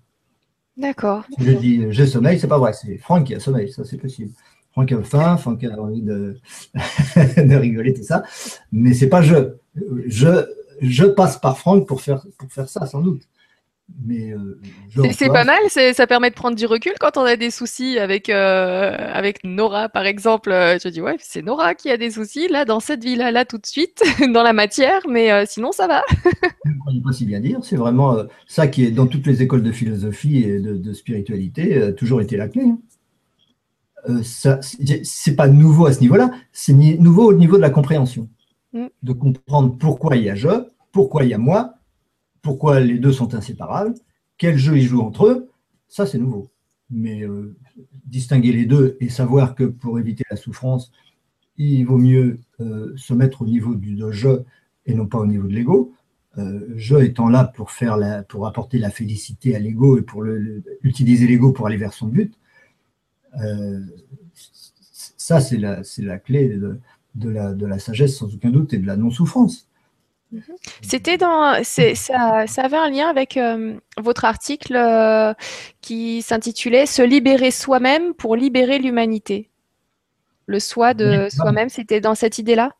D'accord. 0.75 1.23
Si 1.37 1.43
je 1.43 1.51
dis 1.51 1.91
je 1.91 2.05
sommeil, 2.05 2.39
c'est 2.39 2.47
pas 2.47 2.57
vrai, 2.57 2.73
c'est 2.73 2.97
Franck 2.97 3.27
qui 3.27 3.35
a 3.35 3.39
sommeil, 3.39 3.71
ça 3.71 3.83
c'est 3.83 3.97
possible. 3.97 4.31
Franck 4.71 4.91
a 4.91 5.03
faim, 5.03 5.37
Franck 5.37 5.63
a 5.63 5.79
envie 5.79 6.01
de, 6.01 6.39
de 6.75 7.55
rigoler, 7.55 7.93
tout 7.93 8.03
ça. 8.03 8.23
Mais 8.71 8.93
c'est 8.93 9.09
pas 9.09 9.21
je. 9.21 9.55
je. 10.07 10.45
Je 10.81 11.05
passe 11.05 11.37
par 11.37 11.57
Franck 11.57 11.87
pour 11.87 12.01
faire, 12.01 12.25
pour 12.37 12.51
faire 12.51 12.67
ça, 12.67 12.85
sans 12.87 12.99
doute. 12.99 13.21
Mais 14.01 14.31
euh, 14.31 14.59
c'est 15.11 15.27
pas 15.27 15.43
mal, 15.43 15.59
ça 15.69 16.07
permet 16.07 16.29
de 16.29 16.35
prendre 16.35 16.55
du 16.57 16.65
recul 16.65 16.93
quand 16.99 17.17
on 17.17 17.21
a 17.21 17.35
des 17.35 17.51
soucis 17.51 17.99
avec, 17.99 18.29
euh, 18.29 18.95
avec 19.13 19.43
Nora, 19.43 19.87
par 19.87 20.05
exemple. 20.05 20.51
Euh, 20.51 20.77
je 20.83 20.89
dis, 20.89 21.01
ouais, 21.01 21.15
c'est 21.19 21.41
Nora 21.41 21.75
qui 21.75 21.89
a 21.89 21.97
des 21.97 22.11
soucis, 22.11 22.47
là, 22.47 22.65
dans 22.65 22.79
cette 22.79 23.03
vie-là, 23.03 23.31
là, 23.31 23.45
tout 23.45 23.57
de 23.57 23.65
suite, 23.65 24.03
dans 24.33 24.43
la 24.43 24.53
matière, 24.53 25.01
mais 25.07 25.45
sinon, 25.45 25.71
ça 25.71 25.87
va. 25.87 26.03
Je 26.65 26.97
ne 26.99 27.03
pas 27.03 27.11
si 27.13 27.25
bien 27.25 27.39
dire, 27.39 27.59
c'est 27.63 27.75
vraiment 27.75 28.17
ça 28.47 28.67
qui 28.67 28.85
est 28.85 28.91
dans 28.91 29.07
toutes 29.07 29.25
les 29.25 29.41
écoles 29.41 29.63
de 29.63 29.71
philosophie 29.71 30.43
et 30.43 30.59
de, 30.59 30.93
spiritualité, 30.93 31.93
toujours 31.95 32.21
été 32.21 32.37
la 32.37 32.47
clé. 32.47 32.63
Hein. 34.07 34.21
c'est 34.23 35.35
pas 35.35 35.47
nouveau 35.47 35.85
à 35.85 35.93
ce 35.93 36.01
niveau-là, 36.01 36.31
c'est 36.51 36.73
nouveau 36.73 37.29
au 37.29 37.33
niveau 37.33 37.57
de 37.57 37.61
la 37.61 37.69
compréhension. 37.69 38.27
Mm. 38.73 38.87
De 39.01 39.13
comprendre 39.13 39.77
pourquoi 39.77 40.15
il 40.17 40.23
y 40.23 40.29
a 40.29 40.35
je, 40.35 40.49
pourquoi 40.91 41.23
il 41.23 41.29
y 41.29 41.33
a 41.33 41.37
moi, 41.37 41.75
pourquoi 42.43 42.79
les 42.81 42.99
deux 42.99 43.13
sont 43.13 43.33
inséparables, 43.33 43.95
quel 44.37 44.57
jeu 44.57 44.77
ils 44.77 44.83
jouent 44.83 45.01
entre 45.01 45.25
eux, 45.25 45.49
ça 45.87 46.05
c'est 46.05 46.19
nouveau. 46.19 46.51
Mais 46.91 47.23
euh, 47.23 47.55
distinguer 48.05 48.51
les 48.51 48.65
deux 48.65 48.97
et 48.99 49.09
savoir 49.09 49.55
que 49.55 49.63
pour 49.63 49.97
éviter 49.97 50.23
la 50.29 50.35
souffrance, 50.35 50.91
il 51.57 51.83
vaut 51.85 51.97
mieux 51.97 52.39
euh, 52.59 52.93
se 52.97 53.13
mettre 53.13 53.41
au 53.41 53.45
niveau 53.45 53.73
du 53.73 53.97
jeu 54.11 54.43
et 54.85 54.93
non 54.93 55.07
pas 55.07 55.19
au 55.19 55.25
niveau 55.25 55.47
de 55.47 55.53
l'ego. 55.53 55.93
Euh, 56.37 56.67
je 56.75 56.97
étant 56.97 57.29
là 57.29 57.45
pour, 57.45 57.71
faire 57.71 57.95
la, 57.95 58.23
pour 58.23 58.45
apporter 58.45 58.77
la 58.77 58.89
félicité 58.89 59.55
à 59.55 59.59
l'ego 59.59 59.97
et 59.97 60.01
pour 60.01 60.25
utiliser 60.81 61.27
l'ego 61.27 61.53
pour 61.53 61.67
aller 61.67 61.77
vers 61.77 61.93
son 61.93 62.07
but, 62.07 62.33
ça 65.17 65.39
c'est 65.39 65.57
la, 65.57 65.81
la, 65.99 66.19
clé 66.19 66.59
de, 67.15 67.29
la, 67.29 67.53
de 67.53 67.65
la 67.65 67.79
sagesse 67.79 68.17
sans 68.17 68.33
aucun 68.35 68.49
doute 68.49 68.73
et 68.73 68.77
de 68.77 68.85
la 68.85 68.97
non-souffrance. 68.97 69.67
Mhm. 69.67 69.72
C'était 70.81 71.17
dans, 71.17 71.63
ça, 71.63 71.93
ça, 71.95 72.61
avait 72.63 72.77
un 72.77 72.89
lien 72.89 73.07
avec 73.07 73.37
euh, 73.37 73.75
votre 73.97 74.25
article 74.25 74.75
euh, 74.75 75.33
qui 75.81 76.21
s'intitulait 76.21 76.85
Se 76.85 77.01
libérer 77.01 77.51
soi-même 77.51 78.13
pour 78.13 78.35
libérer 78.35 78.79
l'humanité. 78.79 79.49
Le 80.45 80.59
soi 80.59 80.93
de 80.93 81.27
soi-même, 81.29 81.69
c'était 81.69 82.01
dans 82.01 82.15
cette 82.15 82.37
idée-là? 82.37 82.71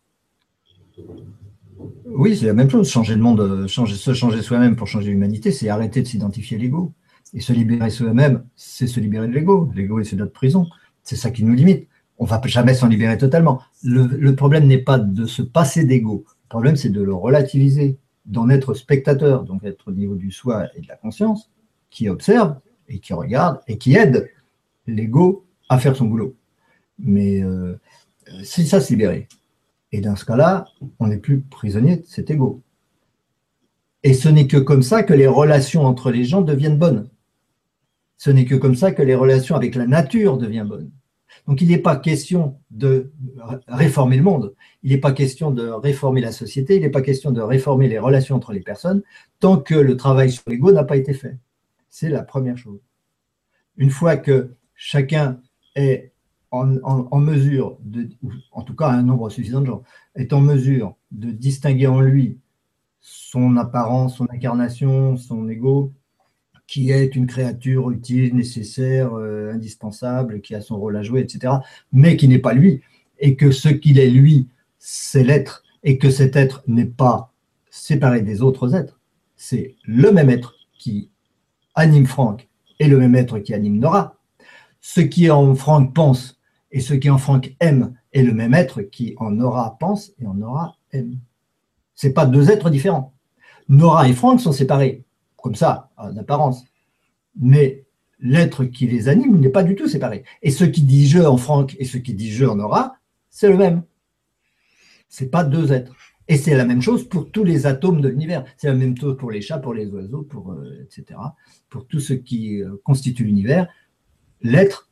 Oui, 2.06 2.38
c'est 2.38 2.46
la 2.46 2.54
même 2.54 2.70
chose. 2.70 2.90
Changer 2.90 3.16
le 3.16 3.22
monde, 3.22 3.68
changer, 3.68 3.96
se 3.96 4.14
changer 4.14 4.42
soi-même 4.42 4.76
pour 4.76 4.88
changer 4.88 5.12
l'humanité, 5.12 5.52
c'est 5.52 5.70
arrêter 5.70 6.02
de 6.02 6.08
s'identifier 6.08 6.58
à 6.58 6.60
l'ego. 6.60 6.94
Et 7.34 7.40
se 7.40 7.52
libérer 7.54 7.90
soi-même, 7.90 8.44
c'est 8.56 8.86
se 8.86 9.00
libérer 9.00 9.28
de 9.28 9.34
l'ego. 9.34 9.72
L'ego, 9.76 10.04
c'est 10.04 10.16
notre 10.16 10.34
prison. 10.34 10.68
C'est 11.04 11.16
ça 11.16 11.32
qui 11.32 11.44
nous 11.44 11.54
limite. 11.54 11.88
On 12.18 12.26
ne 12.26 12.30
va 12.30 12.40
jamais 12.46 12.74
s'en 12.74 12.88
libérer 12.88 13.18
totalement. 13.18 13.62
Le, 13.84 14.36
problème 14.36 14.68
n'est 14.68 14.78
pas 14.78 15.00
de 15.00 15.26
se 15.26 15.42
passer 15.42 15.84
d'ego. 15.84 16.26
Le 16.54 16.58
problème, 16.58 16.76
c'est 16.76 16.90
de 16.90 17.02
le 17.02 17.16
relativiser, 17.16 17.98
d'en 18.28 18.48
être 18.48 18.76
spectateur, 18.76 19.44
donc 19.44 19.64
être 19.64 19.88
au 19.88 19.92
niveau 19.92 20.14
du 20.14 20.30
soi 20.30 20.68
et 20.76 20.82
de 20.82 20.88
la 20.88 20.96
conscience, 20.96 21.50
qui 21.90 22.10
observe 22.10 22.60
et 22.88 23.00
qui 23.00 23.14
regarde 23.14 23.60
et 23.68 23.80
qui 23.80 23.96
aide 23.96 24.30
l'ego 24.86 25.48
à 25.68 25.80
faire 25.80 25.96
son 25.96 26.06
boulot. 26.06 26.36
Mais 27.00 27.42
euh, 27.42 27.80
c'est 28.44 28.66
ça 28.66 28.82
se 28.82 28.92
libérer. 28.92 29.28
Et 29.92 30.00
dans 30.00 30.16
ce 30.16 30.26
cas-là, 30.26 30.66
on 31.00 31.08
n'est 31.08 31.18
plus 31.18 31.42
prisonnier 31.42 31.98
de 31.98 32.06
cet 32.06 32.30
ego. 32.30 32.62
Et 34.04 34.14
ce 34.14 34.30
n'est 34.30 34.46
que 34.46 34.58
comme 34.58 34.84
ça 34.84 35.02
que 35.02 35.16
les 35.16 35.26
relations 35.26 35.88
entre 35.88 36.12
les 36.12 36.24
gens 36.24 36.42
deviennent 36.42 36.78
bonnes. 36.78 37.10
Ce 38.18 38.30
n'est 38.30 38.46
que 38.46 38.54
comme 38.54 38.76
ça 38.76 38.92
que 38.92 39.02
les 39.02 39.16
relations 39.16 39.56
avec 39.56 39.74
la 39.74 39.88
nature 39.88 40.38
deviennent 40.38 40.68
bonnes. 40.68 40.92
Donc 41.48 41.62
il 41.62 41.68
n'est 41.68 41.78
pas 41.78 41.98
question 41.98 42.58
de 42.72 43.12
réformer 43.68 44.16
le 44.16 44.24
monde, 44.24 44.56
il 44.82 44.92
n'est 44.92 44.98
pas 44.98 45.12
question 45.12 45.52
de 45.52 45.68
réformer 45.68 46.22
la 46.22 46.32
société, 46.32 46.78
il 46.78 46.82
n'est 46.82 46.90
pas 46.90 47.02
question 47.02 47.32
de 47.32 47.42
réformer 47.42 47.90
les 47.90 48.00
relations 48.00 48.36
entre 48.36 48.54
les 48.54 48.62
personnes 48.62 49.04
tant 49.40 49.58
que 49.58 49.76
le 49.76 49.98
travail 49.98 50.32
sur 50.32 50.44
l'ego 50.48 50.72
n'a 50.72 50.86
pas 50.86 50.96
été 50.96 51.14
fait. 51.14 51.38
C'est 51.90 52.10
la 52.10 52.24
première 52.24 52.58
chose. 52.58 52.80
Une 53.76 53.90
fois 53.90 54.16
que 54.16 54.56
chacun 54.74 55.42
est 55.76 56.14
en, 56.52 57.20
mesure, 57.20 57.78
de, 57.82 58.10
en 58.52 58.62
tout 58.62 58.76
cas 58.76 58.90
un 58.90 59.02
nombre 59.02 59.30
suffisant 59.30 59.62
de 59.62 59.66
gens, 59.66 59.84
est 60.16 60.34
en 60.34 60.40
mesure 60.40 60.96
de 61.12 61.32
distinguer 61.32 61.88
en 61.88 62.00
lui 62.00 62.38
son 63.02 63.58
apparence, 63.58 64.18
son 64.18 64.28
incarnation, 64.30 65.18
son 65.18 65.50
ego, 65.50 65.92
qui 66.68 66.92
est 66.92 67.16
une 67.16 67.28
créature 67.28 67.92
utile, 67.92 68.36
nécessaire, 68.36 69.14
euh, 69.14 69.54
indispensable, 69.54 70.42
qui 70.42 70.56
a 70.56 70.62
son 70.62 70.78
rôle 70.78 70.96
à 70.98 71.04
jouer, 71.04 71.22
etc., 71.22 71.56
mais 71.92 72.18
qui 72.18 72.28
n'est 72.28 72.40
pas 72.40 72.54
lui, 72.54 72.82
et 73.20 73.36
que 73.36 73.52
ce 73.52 73.70
qu'il 73.70 74.00
est 74.00 74.10
lui, 74.10 74.48
c'est 74.80 75.24
l'être, 75.24 75.64
et 75.84 75.98
que 75.98 76.10
cet 76.10 76.36
être 76.36 76.64
n'est 76.68 76.86
pas 76.86 77.34
séparé 77.70 78.22
des 78.22 78.42
autres 78.42 78.76
êtres, 78.76 79.00
c'est 79.36 79.76
le 79.84 80.12
même 80.12 80.30
être 80.30 80.56
qui 80.78 81.10
anime 81.76 82.06
Franck 82.06 82.48
et 82.80 82.88
le 82.88 82.98
même 82.98 83.16
être 83.16 83.40
qui 83.40 83.54
anime 83.54 83.80
Nora. 83.80 84.18
Ce 84.80 85.02
qui 85.02 85.30
en 85.30 85.56
Franck 85.56 85.94
pense 85.94 86.40
et 86.72 86.80
ce 86.80 86.94
qui 86.94 87.10
en 87.10 87.18
Franck 87.18 87.56
aime 87.60 87.94
est 88.14 88.24
le 88.24 88.34
même 88.34 88.54
être 88.54 88.82
qui 88.82 89.16
en 89.18 89.32
Nora 89.32 89.78
pense 89.80 90.12
et 90.20 90.26
en 90.26 90.34
Nora 90.34 90.78
aime. 90.92 91.18
Ce 91.96 92.08
pas 92.08 92.26
deux 92.26 92.52
êtres 92.52 92.70
différents. 92.70 93.14
Nora 93.70 94.08
et 94.08 94.14
Franck 94.14 94.42
sont 94.42 94.52
séparés, 94.52 95.03
comme 95.44 95.56
ça, 95.56 95.92
en 95.98 96.16
apparence. 96.16 96.64
Mais 97.40 97.84
l'être 98.20 98.64
qui 98.64 98.88
les 98.88 99.10
anime 99.10 99.40
n'est 99.40 99.50
pas 99.50 99.64
du 99.64 99.76
tout 99.76 99.90
séparé. 99.90 100.24
Et 100.42 100.52
ce 100.52 100.64
qui 100.64 100.82
dit 100.82 101.08
je 101.08 101.20
en 101.20 101.38
Franck 101.38 101.76
et 101.78 101.86
ce 101.86 101.98
qui 101.98 102.14
dit 102.14 102.32
je 102.32 102.46
en 102.46 102.56
Nora, 102.56 102.96
c'est 103.30 103.50
le 103.50 103.58
même. 103.58 103.84
Ce 105.10 105.26
pas 105.26 105.44
deux 105.44 105.74
êtres. 105.74 105.96
Et 106.30 106.38
c'est 106.38 106.56
la 106.56 106.64
même 106.64 106.82
chose 106.82 107.08
pour 107.08 107.30
tous 107.30 107.44
les 107.44 107.66
atomes 107.66 108.00
de 108.00 108.08
l'univers. 108.08 108.46
C'est 108.56 108.68
la 108.68 108.74
même 108.74 108.98
chose 108.98 109.18
pour 109.18 109.30
les 109.30 109.42
chats, 109.42 109.60
pour 109.60 109.74
les 109.74 109.88
oiseaux, 109.88 110.24
pour, 110.24 110.54
euh, 110.54 110.82
etc. 110.82 111.20
Pour 111.70 111.86
tout 111.88 112.00
ce 112.00 112.14
qui 112.14 112.62
euh, 112.62 112.82
constitue 112.86 113.26
l'univers. 113.26 113.68
L'être, 114.42 114.90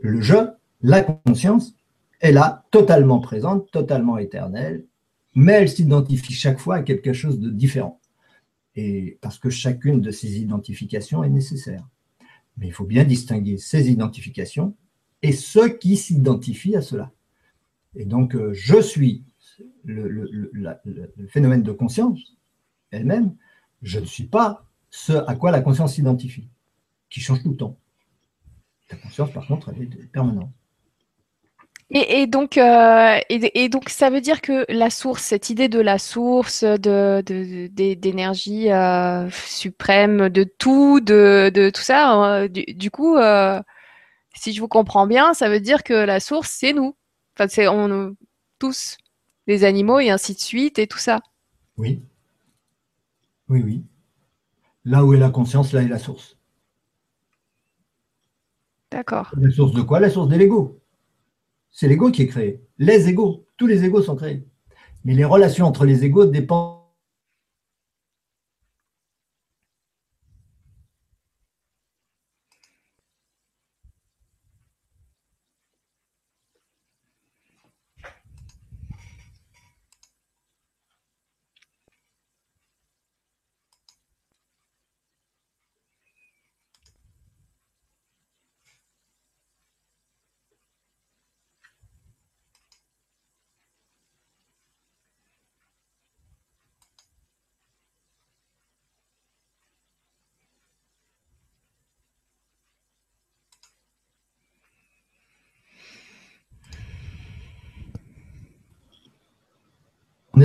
le 0.00 0.20
je, 0.20 0.34
la 0.82 1.02
conscience, 1.02 1.76
est 2.20 2.32
là, 2.32 2.64
totalement 2.72 3.20
présente, 3.20 3.70
totalement 3.70 4.18
éternelle, 4.18 4.84
mais 5.36 5.52
elle 5.52 5.68
s'identifie 5.68 6.32
chaque 6.32 6.58
fois 6.58 6.76
à 6.76 6.82
quelque 6.82 7.12
chose 7.12 7.38
de 7.38 7.50
différent. 7.50 8.00
Et 8.74 9.18
parce 9.20 9.38
que 9.38 9.50
chacune 9.50 10.00
de 10.00 10.10
ces 10.10 10.40
identifications 10.40 11.22
est 11.24 11.28
nécessaire. 11.28 11.86
Mais 12.56 12.66
il 12.66 12.72
faut 12.72 12.84
bien 12.84 13.04
distinguer 13.04 13.58
ces 13.58 13.90
identifications 13.90 14.76
et 15.22 15.32
ceux 15.32 15.68
qui 15.68 15.96
s'identifient 15.96 16.76
à 16.76 16.82
cela. 16.82 17.12
Et 17.94 18.04
donc, 18.04 18.34
euh, 18.34 18.52
je 18.52 18.80
suis 18.80 19.24
le, 19.84 20.80
phénomène 21.28 21.62
de 21.62 21.72
conscience 21.72 22.36
elle-même, 22.90 23.34
je 23.80 23.98
ne 23.98 24.04
suis 24.04 24.26
pas 24.26 24.66
ce 24.90 25.12
à 25.12 25.34
quoi 25.34 25.50
la 25.50 25.62
conscience 25.62 25.94
s'identifie, 25.94 26.48
qui 27.08 27.20
change 27.20 27.42
tout 27.42 27.50
le 27.50 27.56
temps. 27.56 27.78
La 28.90 28.98
conscience, 28.98 29.32
par 29.32 29.46
contre, 29.46 29.70
elle 29.70 29.82
est 29.82 30.12
permanente. 30.12 30.52
Et, 31.94 32.26
donc, 32.26 32.56
euh, 32.56 33.18
et, 33.28 33.68
donc, 33.68 33.90
ça 33.90 34.08
veut 34.08 34.22
dire 34.22 34.40
que 34.40 34.64
la 34.70 34.88
source, 34.88 35.22
cette 35.22 35.50
idée 35.50 35.68
de 35.68 35.78
la 35.78 35.98
source, 35.98 36.64
d'énergie 36.64 38.64
de, 38.64 38.72
euh, 38.72 39.30
suprême, 39.30 40.30
de 40.30 40.44
tout, 40.44 41.00
de, 41.00 41.50
tout 41.68 41.82
ça, 41.82 42.44
euh, 42.44 42.48
du, 42.48 42.90
coup, 42.90 43.18
si 44.34 44.54
je 44.54 44.60
vous 44.60 44.68
comprends 44.68 45.06
bien, 45.06 45.34
ça 45.34 45.50
veut 45.50 45.60
dire 45.60 45.82
que 45.82 45.92
la 45.92 46.18
source, 46.18 46.48
c'est 46.48 46.72
nous. 46.72 46.96
Enfin, 47.36 47.48
c'est 47.48 47.68
on, 47.68 48.16
tous, 48.58 48.96
les 49.46 49.64
animaux 49.64 49.98
et 49.98 50.08
ainsi 50.08 50.32
de 50.32 50.40
suite 50.40 50.78
et 50.78 50.86
tout 50.86 50.98
ça. 50.98 51.20
Oui. 51.76 52.02
Oui, 53.50 53.60
oui. 53.62 53.84
Là 54.86 55.04
où 55.04 55.12
est 55.12 55.18
la 55.18 55.28
conscience, 55.28 55.74
là 55.74 55.82
est 55.82 55.88
la 55.88 55.98
source. 55.98 56.38
D'accord. 58.90 59.30
La 59.36 59.50
source 59.50 59.72
de 59.72 59.82
quoi? 59.82 60.00
La 60.00 60.08
source 60.08 60.28
de 60.28 60.36
l'ego. 60.36 60.81
C'est 61.72 61.88
l'ego 61.88 62.10
qui 62.10 62.22
est 62.22 62.26
créé. 62.26 62.60
Les 62.78 63.08
égos, 63.08 63.46
tous 63.56 63.66
les 63.66 63.84
égos 63.84 64.02
sont 64.02 64.14
créés. 64.14 64.44
Mais 65.04 65.14
les 65.14 65.24
relations 65.24 65.66
entre 65.66 65.84
les 65.84 66.04
égos 66.04 66.26
dépendent 66.26 66.81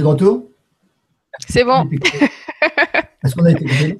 de 0.07 0.13
retour 0.13 0.49
C'est 1.47 1.63
bon. 1.63 1.87
Est-ce 3.23 3.35
qu'on 3.35 3.45
a 3.45 3.51
été 3.51 3.65
coupé 3.65 3.97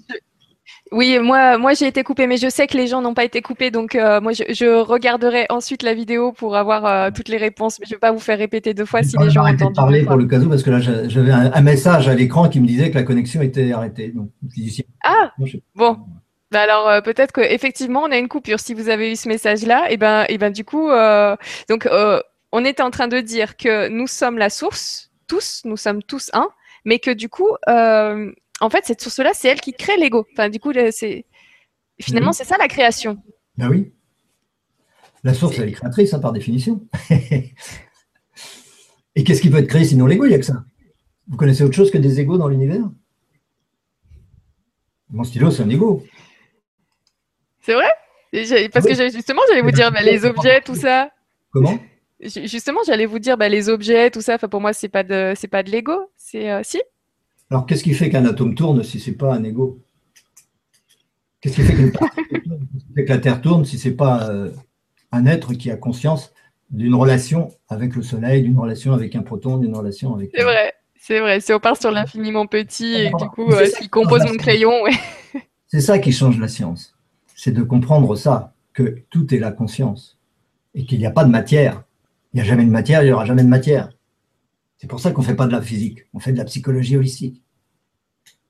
Oui, 0.92 1.20
moi, 1.20 1.58
moi 1.58 1.74
j'ai 1.74 1.88
été 1.88 2.04
coupé, 2.04 2.28
mais 2.28 2.38
je 2.38 2.50
sais 2.50 2.68
que 2.68 2.78
les 2.78 2.88
gens 2.88 3.02
n'ont 3.02 3.14
pas 3.14 3.26
été 3.26 3.42
coupés, 3.42 3.72
donc 3.72 3.96
euh, 3.96 4.22
moi 4.22 4.32
je, 4.34 4.82
regarderai 4.82 5.46
ensuite 5.50 5.84
la 5.84 5.94
vidéo 5.94 6.32
pour 6.32 6.56
avoir 6.56 6.86
euh, 6.86 7.10
toutes 7.14 7.30
les 7.30 7.38
réponses, 7.38 7.80
mais 7.80 7.86
je 7.86 7.92
ne 7.92 7.96
vais 7.96 8.00
pas 8.00 8.12
vous 8.12 8.20
faire 8.20 8.38
répéter 8.38 8.74
deux 8.74 8.86
fois 8.86 9.04
si 9.04 9.18
les 9.18 9.30
gens 9.30 9.44
ont 9.44 9.48
entendu. 9.48 9.74
parler 9.74 10.06
pour 10.06 10.16
le 10.16 10.26
cas 10.26 10.40
où, 10.40 10.50
parce 10.50 10.64
que 10.64 10.70
là 10.70 10.80
j'avais 10.80 11.32
un, 11.32 11.62
message 11.62 12.08
à 12.08 12.16
l'écran 12.16 12.48
qui 12.48 12.62
me 12.62 12.68
disait 12.68 12.90
que 12.90 12.96
la 12.96 13.04
connexion 13.04 13.42
était 13.42 13.72
arrêtée. 13.72 14.10
Donc, 14.10 14.30
ah, 15.04 15.34
bon. 15.76 15.98
Bah, 16.52 16.62
alors 16.62 16.88
euh, 16.88 17.02
peut-être 17.02 17.34
qu'effectivement 17.34 18.04
on 18.04 18.12
a 18.12 18.18
une 18.18 18.30
coupure. 18.30 18.60
Si 18.60 18.74
vous 18.74 18.88
avez 18.88 19.12
eu 19.12 19.16
ce 19.18 19.28
message-là, 19.28 19.90
et 19.90 19.94
eh 19.94 19.98
ben, 19.98 20.22
et 20.24 20.36
eh 20.36 20.38
ben 20.38 20.52
du 20.52 20.64
coup, 20.64 20.90
donc 21.70 21.90
on 22.52 22.66
était 22.66 22.84
en 22.84 22.92
train 22.92 23.10
de 23.10 23.20
dire 23.20 23.58
que 23.58 23.90
nous 23.90 24.08
sommes 24.08 24.38
la 24.38 24.50
source 24.50 25.07
tous, 25.28 25.62
nous 25.66 25.78
sommes 25.78 26.02
tous 26.04 26.30
un, 26.34 26.50
mais 26.86 27.00
que 27.00 27.12
du 27.12 27.30
coup, 27.30 27.50
euh, 27.68 28.32
en 28.60 28.70
fait, 28.70 28.86
cette 28.86 29.02
source-là, 29.02 29.32
c'est 29.34 29.48
elle 29.50 29.62
qui 29.62 29.74
crée 29.74 29.98
l'ego. 29.98 30.26
Enfin, 30.34 30.50
du 30.50 30.60
coup, 30.60 30.72
c'est 30.92 31.26
finalement, 32.00 32.34
c'est 32.34 32.44
ça 32.44 32.58
la 32.58 32.68
création. 32.68 33.22
Ben 33.58 33.70
oui. 33.70 33.92
La 35.24 35.34
source, 35.34 35.58
elle 35.60 35.70
est 35.70 35.74
créatrice, 35.74 36.14
hein, 36.14 36.20
par 36.20 36.32
définition. 36.32 36.88
Et 39.16 39.24
qu'est-ce 39.24 39.42
qui 39.42 39.50
peut 39.50 39.58
être 39.58 39.68
créé 39.68 39.84
sinon 39.84 40.06
l'ego 40.06 40.26
Il 40.26 40.30
n'y 40.30 40.36
a 40.36 40.40
que 40.40 40.46
ça? 40.46 40.64
Vous 41.28 41.38
connaissez 41.38 41.64
autre 41.64 41.76
chose 41.76 41.92
que 41.92 41.98
des 41.98 42.20
égos 42.20 42.38
dans 42.38 42.48
l'univers? 42.48 42.90
Mon 45.10 45.24
stylo, 45.24 45.52
c'est 45.52 45.64
un 45.64 45.70
ego. 45.70 46.04
C'est 47.62 47.74
vrai? 47.74 47.90
Parce 48.72 48.86
que 48.86 48.94
justement, 49.10 49.42
j'allais 49.50 49.62
vous 49.62 49.72
dire 49.72 49.92
bah, 49.92 50.02
les 50.02 50.26
objets, 50.26 50.62
tout 50.62 50.76
ça. 50.76 51.12
Comment? 51.52 51.80
Justement, 52.20 52.80
j'allais 52.86 53.06
vous 53.06 53.20
dire, 53.20 53.38
bah, 53.38 53.50
les 53.50 53.70
objets, 53.70 54.10
tout 54.10 54.22
ça, 54.22 54.38
pour 54.40 54.60
moi, 54.60 54.74
c'est 54.74 54.90
pas 54.90 55.04
de, 55.04 55.34
c'est 55.36 55.48
pas 55.48 55.64
de 55.64 55.70
l'ego, 55.70 56.12
c'est 56.16 56.52
euh, 56.52 56.62
si. 56.64 56.82
Alors, 57.50 57.66
qu'est-ce 57.66 57.84
qui 57.84 57.94
fait 57.94 58.10
qu'un 58.10 58.26
atome 58.26 58.56
tourne 58.56 58.84
si 58.84 59.00
c'est 59.00 59.14
pas 59.14 59.34
un 59.34 59.44
ego? 59.44 59.80
Qu'est-ce 61.42 61.56
qui 61.56 61.62
fait, 61.62 61.74
que 63.06 63.10
la 63.10 63.18
Terre 63.20 63.42
tourne 63.42 63.66
si 63.66 63.78
c'est 63.78 63.96
pas 63.96 64.30
euh, 64.30 64.50
un 65.12 65.26
être 65.28 65.54
qui 65.54 65.70
a 65.70 65.78
conscience 65.78 66.34
d'une 66.72 66.96
relation 66.96 67.50
avec 67.70 67.96
le 67.96 68.02
Soleil, 68.02 68.42
d'une 68.42 68.60
relation 68.60 68.94
avec 68.94 69.16
un 69.16 69.22
proton, 69.22 69.58
d'une 69.58 69.76
relation 69.76 70.16
avec... 70.16 70.32
C'est 70.34 70.44
vrai, 70.44 70.74
c'est 71.00 71.20
vrai. 71.20 71.40
Si 71.40 71.54
on 71.54 71.60
part 71.60 71.78
sur 71.80 71.92
l'infiniment 71.92 72.48
petit 72.48 72.96
et 72.96 73.12
du 73.12 73.28
coup, 73.30 73.50
euh, 73.50 73.66
ce 73.66 73.80
qui 73.80 73.88
compose 73.88 74.26
mon 74.26 74.36
crayon, 74.36 74.82
ouais. 74.84 75.42
C'est 75.68 75.82
ça 75.82 76.00
qui 76.00 76.12
change 76.12 76.40
la 76.40 76.48
science. 76.48 76.96
C'est 77.36 77.52
de 77.52 77.62
comprendre 77.62 78.16
ça, 78.16 78.54
que 78.74 79.04
tout 79.10 79.34
est 79.34 79.40
la 79.40 79.52
conscience 79.52 80.18
et 80.76 80.86
qu'il 80.86 81.00
n'y 81.00 81.06
a 81.06 81.12
pas 81.12 81.24
de 81.24 81.32
matière. 81.32 81.84
Il 82.34 82.38
n'y 82.38 82.42
a 82.42 82.44
jamais 82.44 82.66
de 82.66 82.72
matière, 82.72 83.02
il 83.04 83.08
n'y 83.08 83.12
aura 83.12 83.26
jamais 83.26 83.44
de 83.44 83.48
matière. 83.48 83.90
C'est 84.78 84.88
pour 84.88 85.00
ça 85.00 85.12
qu'on 85.12 85.22
ne 85.22 85.28
fait 85.28 85.36
pas 85.36 85.48
de 85.48 85.52
la 85.52 85.62
physique, 85.62 86.06
on 86.14 86.20
fait 86.20 86.34
de 86.34 86.38
la 86.38 86.46
psychologie 86.46 86.98
holistique. 86.98 87.42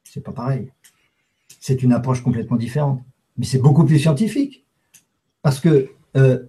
C'est 0.04 0.22
pas 0.22 0.32
pareil. 0.32 0.72
C'est 1.60 1.84
une 1.84 1.94
approche 1.94 2.22
complètement 2.22 2.58
différente. 2.58 3.02
Mais 3.38 3.46
c'est 3.46 3.60
beaucoup 3.60 3.86
plus 3.86 4.00
scientifique. 4.00 4.66
Parce 5.42 5.60
que 5.60 5.90
euh, 6.16 6.40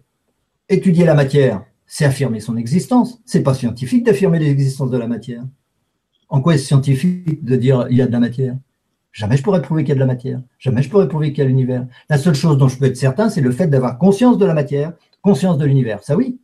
étudier 0.68 1.04
la 1.04 1.14
matière, 1.14 1.64
c'est 1.86 2.04
affirmer 2.04 2.40
son 2.40 2.56
existence. 2.56 3.20
C'est 3.24 3.42
pas 3.42 3.54
scientifique 3.54 4.04
d'affirmer 4.04 4.38
l'existence 4.38 4.90
de 4.90 4.98
la 4.98 5.06
matière. 5.06 5.44
En 6.28 6.40
quoi 6.40 6.54
est-ce 6.54 6.66
scientifique 6.66 7.44
de 7.44 7.56
dire 7.56 7.86
il 7.90 7.96
y 7.96 8.02
a 8.02 8.06
de 8.06 8.12
la 8.12 8.20
matière? 8.20 8.56
Jamais 9.12 9.36
je 9.36 9.42
pourrais 9.42 9.62
prouver 9.62 9.82
qu'il 9.82 9.90
y 9.90 9.92
a 9.92 9.94
de 9.96 10.00
la 10.00 10.06
matière. 10.06 10.42
Jamais 10.58 10.82
je 10.82 10.90
pourrais 10.90 11.08
prouver 11.08 11.32
qu'il 11.32 11.42
y 11.42 11.46
a 11.46 11.48
l'univers. 11.48 11.86
La 12.08 12.18
seule 12.18 12.34
chose 12.34 12.58
dont 12.58 12.68
je 12.68 12.78
peux 12.78 12.84
être 12.84 12.96
certain, 12.96 13.30
c'est 13.30 13.40
le 13.40 13.50
fait 13.50 13.66
d'avoir 13.66 13.98
conscience 13.98 14.38
de 14.38 14.44
la 14.44 14.54
matière, 14.54 14.92
conscience 15.22 15.58
de 15.58 15.64
l'univers. 15.64 16.04
Ça 16.04 16.16
oui. 16.16 16.38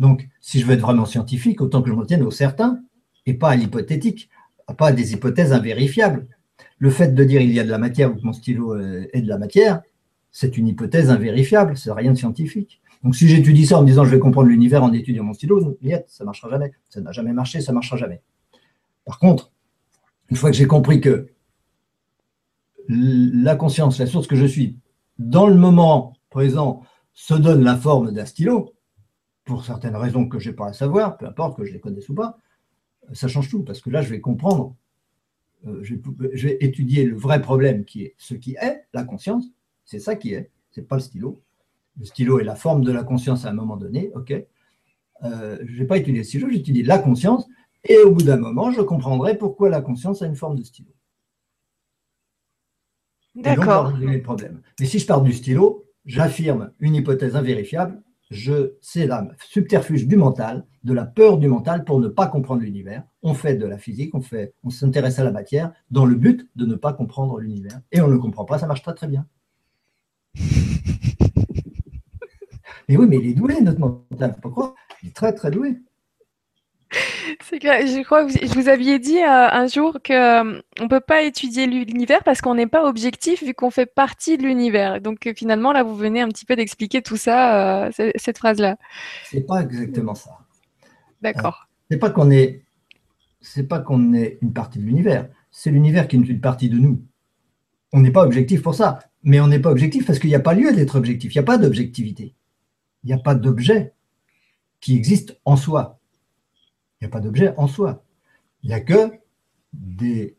Donc, 0.00 0.28
si 0.40 0.58
je 0.58 0.66
veux 0.66 0.72
être 0.72 0.80
vraiment 0.80 1.04
scientifique, 1.04 1.60
autant 1.60 1.82
que 1.82 1.90
je 1.90 1.94
m'en 1.94 2.04
tienne 2.04 2.22
au 2.22 2.30
certain 2.30 2.80
et 3.26 3.34
pas 3.34 3.50
à 3.50 3.56
l'hypothétique, 3.56 4.30
pas 4.74 4.88
à 4.88 4.92
des 4.92 5.12
hypothèses 5.12 5.52
invérifiables. 5.52 6.26
Le 6.78 6.90
fait 6.90 7.14
de 7.14 7.24
dire 7.24 7.40
il 7.40 7.52
y 7.52 7.60
a 7.60 7.64
de 7.64 7.70
la 7.70 7.78
matière 7.78 8.10
ou 8.10 8.16
que 8.16 8.24
mon 8.24 8.32
stylo 8.32 8.74
euh, 8.74 9.06
est 9.12 9.20
de 9.22 9.28
la 9.28 9.38
matière, 9.38 9.82
c'est 10.32 10.56
une 10.56 10.68
hypothèse 10.68 11.10
invérifiable, 11.10 11.76
c'est 11.76 11.92
rien 11.92 12.12
de 12.12 12.18
scientifique. 12.18 12.80
Donc 13.02 13.14
si 13.16 13.28
j'étudie 13.28 13.66
ça 13.66 13.78
en 13.78 13.82
me 13.82 13.86
disant 13.86 14.04
je 14.04 14.10
vais 14.10 14.18
comprendre 14.18 14.48
l'univers 14.48 14.82
en 14.82 14.92
étudiant 14.92 15.24
mon 15.24 15.34
stylo, 15.34 15.76
ça 16.06 16.24
ne 16.24 16.26
marchera 16.26 16.50
jamais. 16.50 16.72
Ça 16.88 17.00
n'a 17.00 17.12
jamais 17.12 17.32
marché, 17.32 17.60
ça 17.60 17.72
ne 17.72 17.74
marchera 17.74 17.96
jamais. 17.96 18.22
Par 19.04 19.18
contre, 19.18 19.52
une 20.30 20.36
fois 20.36 20.50
que 20.50 20.56
j'ai 20.56 20.66
compris 20.66 21.00
que 21.00 21.28
la 22.88 23.56
conscience, 23.56 23.98
la 23.98 24.06
source 24.06 24.26
que 24.26 24.36
je 24.36 24.46
suis, 24.46 24.78
dans 25.18 25.46
le 25.46 25.54
moment 25.54 26.14
présent, 26.30 26.82
se 27.12 27.34
donne 27.34 27.62
la 27.62 27.76
forme 27.76 28.12
d'un 28.12 28.24
stylo, 28.24 28.72
pour 29.44 29.64
certaines 29.64 29.96
raisons 29.96 30.28
que 30.28 30.38
je 30.38 30.50
n'ai 30.50 30.56
pas 30.56 30.68
à 30.68 30.72
savoir, 30.72 31.16
peu 31.16 31.26
importe 31.26 31.56
que 31.56 31.64
je 31.64 31.72
les 31.72 31.80
connaisse 31.80 32.08
ou 32.08 32.14
pas, 32.14 32.38
ça 33.12 33.28
change 33.28 33.48
tout, 33.48 33.62
parce 33.62 33.80
que 33.80 33.90
là, 33.90 34.02
je 34.02 34.10
vais 34.10 34.20
comprendre, 34.20 34.76
euh, 35.66 35.80
je, 35.82 35.94
vais, 35.94 36.58
étudier 36.60 37.04
le 37.04 37.16
vrai 37.16 37.40
problème 37.40 37.84
qui 37.84 38.04
est 38.04 38.14
ce 38.18 38.34
qui 38.34 38.56
est 38.60 38.84
la 38.92 39.04
conscience, 39.04 39.46
c'est 39.84 39.98
ça 39.98 40.14
qui 40.14 40.34
est, 40.34 40.50
c'est 40.70 40.86
pas 40.86 40.96
le 40.96 41.02
stylo. 41.02 41.42
Le 41.98 42.06
stylo 42.06 42.38
est 42.38 42.44
la 42.44 42.54
forme 42.54 42.84
de 42.84 42.92
la 42.92 43.02
conscience 43.02 43.44
à 43.44 43.50
un 43.50 43.54
moment 43.54 43.76
donné, 43.76 44.12
ok. 44.14 44.32
Euh, 45.22 45.58
je 45.64 45.72
ne 45.72 45.78
vais 45.78 45.86
pas 45.86 45.98
étudier 45.98 46.18
le 46.18 46.24
stylo, 46.24 46.48
j'étudie 46.48 46.82
la 46.82 46.98
conscience, 46.98 47.46
et 47.84 47.98
au 47.98 48.12
bout 48.12 48.22
d'un 48.22 48.36
moment, 48.36 48.70
je 48.70 48.80
comprendrai 48.80 49.36
pourquoi 49.36 49.68
la 49.68 49.80
conscience 49.80 50.22
a 50.22 50.26
une 50.26 50.36
forme 50.36 50.56
de 50.56 50.62
stylo. 50.62 50.90
D'accord. 53.34 53.92
Mais 53.98 54.86
si 54.86 54.98
je 54.98 55.06
pars 55.06 55.22
du 55.22 55.32
stylo, 55.32 55.84
j'affirme 56.04 56.72
une 56.80 56.94
hypothèse 56.94 57.36
invérifiable, 57.36 58.02
je, 58.30 58.74
c'est 58.80 59.06
la 59.06 59.26
subterfuge 59.38 60.06
du 60.06 60.16
mental, 60.16 60.64
de 60.84 60.92
la 60.92 61.04
peur 61.04 61.38
du 61.38 61.48
mental 61.48 61.84
pour 61.84 62.00
ne 62.00 62.08
pas 62.08 62.28
comprendre 62.28 62.62
l'univers. 62.62 63.02
On 63.22 63.34
fait 63.34 63.56
de 63.56 63.66
la 63.66 63.76
physique, 63.76 64.14
on, 64.14 64.20
fait, 64.20 64.54
on 64.62 64.70
s'intéresse 64.70 65.18
à 65.18 65.24
la 65.24 65.32
matière 65.32 65.72
dans 65.90 66.06
le 66.06 66.14
but 66.14 66.48
de 66.54 66.64
ne 66.64 66.76
pas 66.76 66.92
comprendre 66.92 67.40
l'univers. 67.40 67.80
Et 67.92 68.00
on 68.00 68.06
ne 68.06 68.12
le 68.12 68.18
comprend 68.18 68.44
pas, 68.44 68.58
ça 68.58 68.66
marche 68.66 68.82
très 68.82 68.94
très 68.94 69.08
bien. 69.08 69.26
mais 72.88 72.96
oui, 72.96 73.06
mais 73.08 73.18
il 73.18 73.26
est 73.26 73.34
doué, 73.34 73.60
notre 73.60 73.80
mental, 73.80 74.34
faut 74.34 74.40
pas 74.40 74.50
croire. 74.50 74.74
Il 75.02 75.08
est 75.08 75.12
très 75.12 75.32
très 75.32 75.50
doué. 75.50 75.76
C'est 77.44 77.58
clair. 77.58 77.86
Je 77.86 78.02
crois 78.02 78.24
que 78.24 78.54
vous, 78.54 78.68
aviez 78.68 78.98
dit 78.98 79.18
euh, 79.18 79.48
un 79.50 79.66
jour 79.66 79.98
qu'on 80.04 80.12
euh, 80.12 80.60
ne 80.80 80.88
peut 80.88 81.00
pas 81.00 81.22
étudier 81.22 81.66
l'univers 81.66 82.22
parce 82.24 82.40
qu'on 82.40 82.54
n'est 82.54 82.66
pas 82.66 82.84
objectif 82.84 83.42
vu 83.42 83.54
qu'on 83.54 83.70
fait 83.70 83.86
partie 83.86 84.38
de 84.38 84.42
l'univers. 84.42 85.00
Donc 85.00 85.26
euh, 85.26 85.32
finalement, 85.36 85.72
là, 85.72 85.82
vous 85.82 85.94
venez 85.94 86.20
un 86.20 86.28
petit 86.28 86.44
peu 86.44 86.56
d'expliquer 86.56 87.02
tout 87.02 87.16
ça, 87.16 87.90
cette 88.16 88.38
phrase-là. 88.38 88.76
C'est 89.24 89.46
pas 89.46 89.62
exactement 89.62 90.14
ça. 90.14 90.30
D'accord. 91.22 91.68
c'est 91.90 91.98
pas 91.98 92.10
qu'on 92.10 92.30
est, 92.30 92.62
c'est 93.40 93.68
pas 93.68 93.78
qu'on 93.78 94.14
est 94.14 94.38
une 94.42 94.52
partie 94.52 94.78
de 94.78 94.84
l'univers. 94.84 95.28
C'est 95.50 95.70
l'univers 95.70 96.08
qui 96.08 96.16
est 96.16 96.18
une 96.18 96.40
partie 96.40 96.70
de 96.70 96.78
nous. 96.78 97.02
On 97.92 98.00
n'est 98.00 98.12
pas 98.12 98.22
objectif 98.22 98.62
pour 98.62 98.74
ça. 98.74 99.00
Mais 99.22 99.38
on 99.40 99.48
n'est 99.48 99.58
pas 99.58 99.70
objectif 99.70 100.06
parce 100.06 100.18
qu'il 100.18 100.30
n'y 100.30 100.36
a 100.36 100.40
pas 100.40 100.54
lieu 100.54 100.72
d'être 100.72 100.96
objectif. 100.96 101.34
Il 101.34 101.38
n'y 101.38 101.42
a 101.42 101.44
pas 101.44 101.58
d'objectivité. 101.58 102.34
Il 103.04 103.08
n'y 103.08 103.12
a 103.12 103.18
pas 103.18 103.34
d'objet 103.34 103.92
qui 104.80 104.96
existe 104.96 105.38
en 105.44 105.56
soi. 105.56 105.99
Il 107.00 107.04
n'y 107.04 107.06
a 107.06 107.10
pas 107.10 107.20
d'objet 107.20 107.54
en 107.56 107.66
soi. 107.66 108.04
Il 108.62 108.68
n'y 108.68 108.74
a 108.74 108.80
que 108.80 109.12
des 109.72 110.36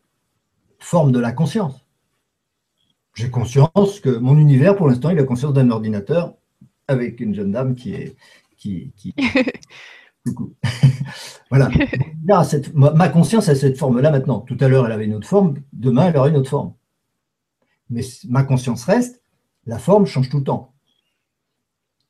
formes 0.78 1.12
de 1.12 1.18
la 1.18 1.32
conscience. 1.32 1.86
J'ai 3.14 3.30
conscience 3.30 4.00
que 4.00 4.10
mon 4.10 4.38
univers, 4.38 4.76
pour 4.76 4.88
l'instant, 4.88 5.10
il 5.10 5.18
a 5.18 5.24
conscience 5.24 5.52
d'un 5.52 5.70
ordinateur 5.70 6.34
avec 6.88 7.20
une 7.20 7.34
jeune 7.34 7.52
dame 7.52 7.74
qui 7.74 7.94
est. 7.94 8.16
Qui, 8.56 8.92
Coucou. 10.24 10.54
voilà. 11.50 11.68
ma 12.72 13.08
conscience 13.08 13.48
a 13.48 13.56
cette 13.56 13.76
forme-là 13.76 14.12
maintenant. 14.12 14.40
Tout 14.40 14.56
à 14.60 14.68
l'heure, 14.68 14.86
elle 14.86 14.92
avait 14.92 15.06
une 15.06 15.14
autre 15.14 15.26
forme. 15.26 15.56
Demain, 15.72 16.06
elle 16.06 16.16
aura 16.16 16.28
une 16.28 16.36
autre 16.36 16.50
forme. 16.50 16.74
Mais 17.90 18.02
ma 18.28 18.44
conscience 18.44 18.84
reste. 18.84 19.20
La 19.66 19.78
forme 19.78 20.06
change 20.06 20.30
tout 20.30 20.38
le 20.38 20.44
temps. 20.44 20.74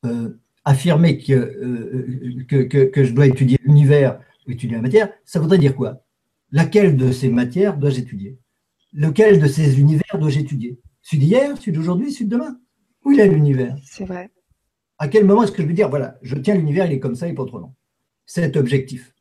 Euh, 0.04 0.38
affirmer 0.64 1.18
que, 1.18 1.32
euh, 1.32 2.44
que, 2.48 2.84
que, 2.84 3.04
je 3.04 3.12
dois 3.12 3.26
étudier 3.26 3.58
l'univers 3.64 4.20
étudier 4.46 4.76
la 4.76 4.82
matière, 4.82 5.12
ça 5.24 5.40
voudrait 5.40 5.58
dire 5.58 5.74
quoi? 5.74 6.04
Laquelle 6.50 6.96
de 6.96 7.12
ces 7.12 7.28
matières 7.28 7.76
dois-je 7.76 8.00
étudier? 8.00 8.38
Lequel 8.92 9.40
de 9.40 9.46
ces 9.46 9.80
univers 9.80 10.18
dois-je 10.18 10.40
étudier? 10.40 10.78
Celui 11.00 11.24
d'hier, 11.24 11.56
celui 11.56 11.72
d'aujourd'hui, 11.72 12.12
celui 12.12 12.26
de 12.26 12.30
demain? 12.30 12.60
Où 13.04 13.12
il 13.12 13.20
est 13.20 13.28
l'univers? 13.28 13.76
C'est 13.84 14.04
vrai. 14.04 14.30
À 14.98 15.08
quel 15.08 15.24
moment 15.24 15.42
est-ce 15.42 15.52
que 15.52 15.62
je 15.62 15.66
veux 15.66 15.74
dire, 15.74 15.88
voilà, 15.88 16.18
je 16.22 16.36
tiens 16.36 16.54
l'univers, 16.54 16.86
il 16.86 16.92
est 16.92 17.00
comme 17.00 17.16
ça, 17.16 17.26
il 17.26 17.30
n'est 17.30 17.34
pas 17.34 17.42
autrement? 17.42 17.74
C'est 18.26 18.56
objectif. 18.56 19.14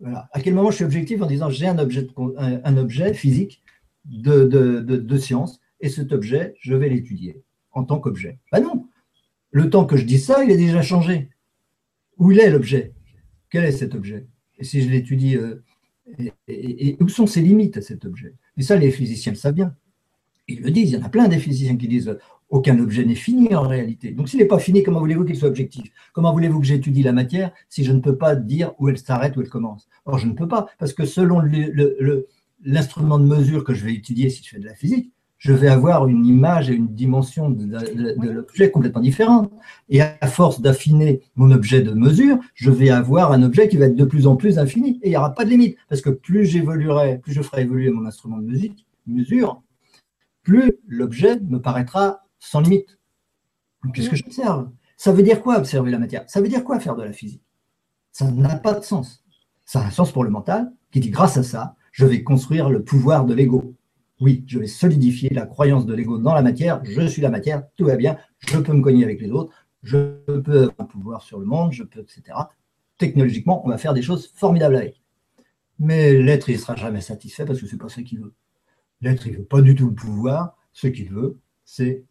Voilà. 0.00 0.28
À 0.32 0.40
quel 0.40 0.54
moment 0.54 0.70
je 0.70 0.76
suis 0.76 0.84
objectif 0.84 1.20
en 1.20 1.26
disant 1.26 1.50
j'ai 1.50 1.66
un 1.66 1.78
objet, 1.78 2.06
un, 2.38 2.76
objet 2.76 3.12
physique 3.14 3.62
de, 4.04 4.44
de, 4.44 5.18
science 5.18 5.60
et 5.80 5.88
cet 5.88 6.12
objet, 6.12 6.54
je 6.60 6.74
vais 6.74 6.88
l'étudier 6.88 7.42
en 7.72 7.84
tant 7.84 7.98
qu'objet? 7.98 8.38
Ben 8.52 8.60
non. 8.60 8.86
Le 9.50 9.68
temps 9.70 9.86
que 9.86 9.96
je 9.96 10.04
dis 10.04 10.18
ça, 10.18 10.44
il 10.44 10.52
a 10.52 10.56
déjà 10.56 10.82
changé. 10.82 11.30
Où 12.18 12.30
il 12.30 12.40
est 12.40 12.50
l'objet? 12.50 12.94
Quel 13.50 13.64
est 13.64 13.72
cet 13.72 13.94
objet? 13.94 14.26
et 14.26 14.35
si 14.60 14.82
je 14.82 14.88
l'étudie, 14.88 15.36
euh, 15.36 15.62
et, 16.48 16.96
où 17.00 17.08
sont 17.08 17.26
ses 17.26 17.40
limites 17.40 17.76
à 17.76 17.82
cet 17.82 18.04
objet? 18.04 18.34
Et 18.56 18.62
ça, 18.62 18.76
les 18.76 18.90
physiciens 18.90 19.32
le 19.32 19.38
savent 19.38 19.54
bien. 19.54 19.74
Ils 20.48 20.62
le 20.62 20.70
disent, 20.70 20.90
il 20.90 20.94
y 20.94 21.02
en 21.02 21.04
a 21.04 21.08
plein 21.08 21.28
des 21.28 21.38
physiciens 21.38 21.76
qui 21.76 21.88
disent 21.88 22.16
aucun 22.48 22.78
objet 22.78 23.04
n'est 23.04 23.16
fini 23.16 23.54
en 23.54 23.66
réalité. 23.66 24.12
Donc 24.12 24.28
s'il 24.28 24.38
n'est 24.38 24.46
pas 24.46 24.60
fini, 24.60 24.82
comment 24.82 25.00
voulez-vous 25.00 25.24
qu'il 25.24 25.36
soit 25.36 25.48
objectif? 25.48 25.90
Comment 26.12 26.32
voulez-vous 26.32 26.60
que 26.60 26.66
j'étudie 26.66 27.02
la 27.02 27.12
matière 27.12 27.50
si 27.68 27.84
je 27.84 27.92
ne 27.92 28.00
peux 28.00 28.16
pas 28.16 28.36
dire 28.36 28.72
où 28.78 28.88
elle 28.88 28.98
s'arrête, 28.98 29.36
où 29.36 29.40
elle 29.40 29.48
commence? 29.48 29.88
Or, 30.04 30.18
je 30.18 30.28
ne 30.28 30.32
peux 30.32 30.46
pas, 30.46 30.68
parce 30.78 30.92
que 30.92 31.04
selon 31.04 31.42
l'instrument 32.64 33.18
de 33.18 33.24
mesure 33.24 33.64
que 33.64 33.74
je 33.74 33.84
vais 33.84 33.94
étudier 33.94 34.30
si 34.30 34.44
je 34.44 34.50
fais 34.50 34.58
de 34.60 34.66
la 34.66 34.74
physique, 34.74 35.12
je 35.38 35.52
vais 35.52 35.68
avoir 35.68 36.08
une 36.08 36.24
image 36.24 36.70
et 36.70 36.74
une 36.74 36.88
dimension 36.88 37.50
de, 37.50 37.66
l'objet 38.30 38.70
complètement 38.70 39.02
différente. 39.02 39.52
Et 39.88 40.00
à 40.00 40.26
force 40.26 40.60
d'affiner 40.60 41.20
mon 41.34 41.50
objet 41.50 41.82
de 41.82 41.92
mesure, 41.92 42.38
je 42.54 42.70
vais 42.70 42.90
avoir 42.90 43.32
un 43.32 43.42
objet 43.42 43.68
qui 43.68 43.76
va 43.76 43.86
être 43.86 43.96
de 43.96 44.04
plus 44.04 44.26
en 44.26 44.36
plus 44.36 44.58
infini. 44.58 44.98
Et 45.02 45.08
il 45.08 45.10
n'y 45.10 45.16
aura 45.16 45.34
pas 45.34 45.44
de 45.44 45.50
limite. 45.50 45.76
Parce 45.88 46.00
que 46.00 46.10
plus 46.10 46.46
j'évoluerai, 46.46 47.18
plus 47.18 47.32
je 47.32 47.42
ferai 47.42 47.62
évoluer 47.62 47.90
mon 47.90 48.06
instrument 48.06 48.38
de 48.38 48.46
musique, 48.46 48.86
mesure, 49.06 49.62
plus 50.42 50.78
l'objet 50.86 51.38
me 51.40 51.58
paraîtra 51.58 52.22
sans 52.38 52.60
limite. 52.60 52.98
Qu'est-ce 53.92 54.10
que 54.10 54.16
j'observe? 54.16 54.70
Ça 54.96 55.12
veut 55.12 55.22
dire 55.22 55.42
quoi 55.42 55.58
observer 55.58 55.90
la 55.90 55.98
matière? 55.98 56.24
Ça 56.28 56.40
veut 56.40 56.48
dire 56.48 56.64
quoi 56.64 56.80
faire 56.80 56.96
de 56.96 57.02
la 57.02 57.12
physique? 57.12 57.42
Ça 58.10 58.30
n'a 58.30 58.56
pas 58.56 58.72
de 58.72 58.82
sens. 58.82 59.22
Ça 59.64 59.80
a 59.80 59.86
un 59.86 59.90
sens 59.90 60.10
pour 60.10 60.24
le 60.24 60.30
mental 60.30 60.72
qui 60.90 61.00
dit 61.00 61.10
grâce 61.10 61.36
à 61.36 61.42
ça, 61.42 61.76
je 61.92 62.06
vais 62.06 62.22
construire 62.22 62.70
le 62.70 62.82
pouvoir 62.82 63.26
de 63.26 63.34
l'ego 63.34 63.75
oui, 64.20 64.44
je 64.46 64.58
vais 64.58 64.66
solidifier 64.66 65.30
la 65.30 65.46
croyance 65.46 65.86
de 65.86 65.94
l'ego 65.94 66.18
dans 66.18 66.34
la 66.34 66.42
matière, 66.42 66.82
je 66.84 67.06
suis 67.06 67.22
la 67.22 67.30
matière, 67.30 67.64
tout 67.76 67.84
va 67.84 67.96
bien, 67.96 68.18
je 68.38 68.58
peux 68.58 68.72
me 68.72 68.82
cogner 68.82 69.04
avec 69.04 69.20
les 69.20 69.30
autres, 69.30 69.52
je 69.82 70.38
peux 70.40 70.62
avoir 70.62 70.74
un 70.78 70.84
pouvoir 70.84 71.22
sur 71.22 71.38
le 71.38 71.46
monde, 71.46 71.72
je 71.72 71.82
peux, 71.82 72.00
etc. 72.00 72.22
Technologiquement, 72.98 73.64
on 73.66 73.68
va 73.68 73.78
faire 73.78 73.94
des 73.94 74.02
choses 74.02 74.32
formidables 74.34 74.76
avec. 74.76 75.02
Mais 75.78 76.14
l'être, 76.14 76.48
il 76.48 76.54
ne 76.54 76.60
sera 76.60 76.76
jamais 76.76 77.02
satisfait 77.02 77.44
parce 77.44 77.60
que 77.60 77.66
ce 77.66 77.72
n'est 77.72 77.78
pas 77.78 77.88
ce 77.88 78.00
qu'il 78.00 78.20
veut. 78.20 78.34
L'être, 79.02 79.26
il 79.26 79.34
ne 79.34 79.38
veut 79.38 79.44
pas 79.44 79.60
du 79.60 79.74
tout 79.74 79.88
le 79.88 79.94
pouvoir. 79.94 80.56
Ce 80.72 80.86
qu'il 80.86 81.10
veut, 81.10 81.38
c'est 81.64 82.04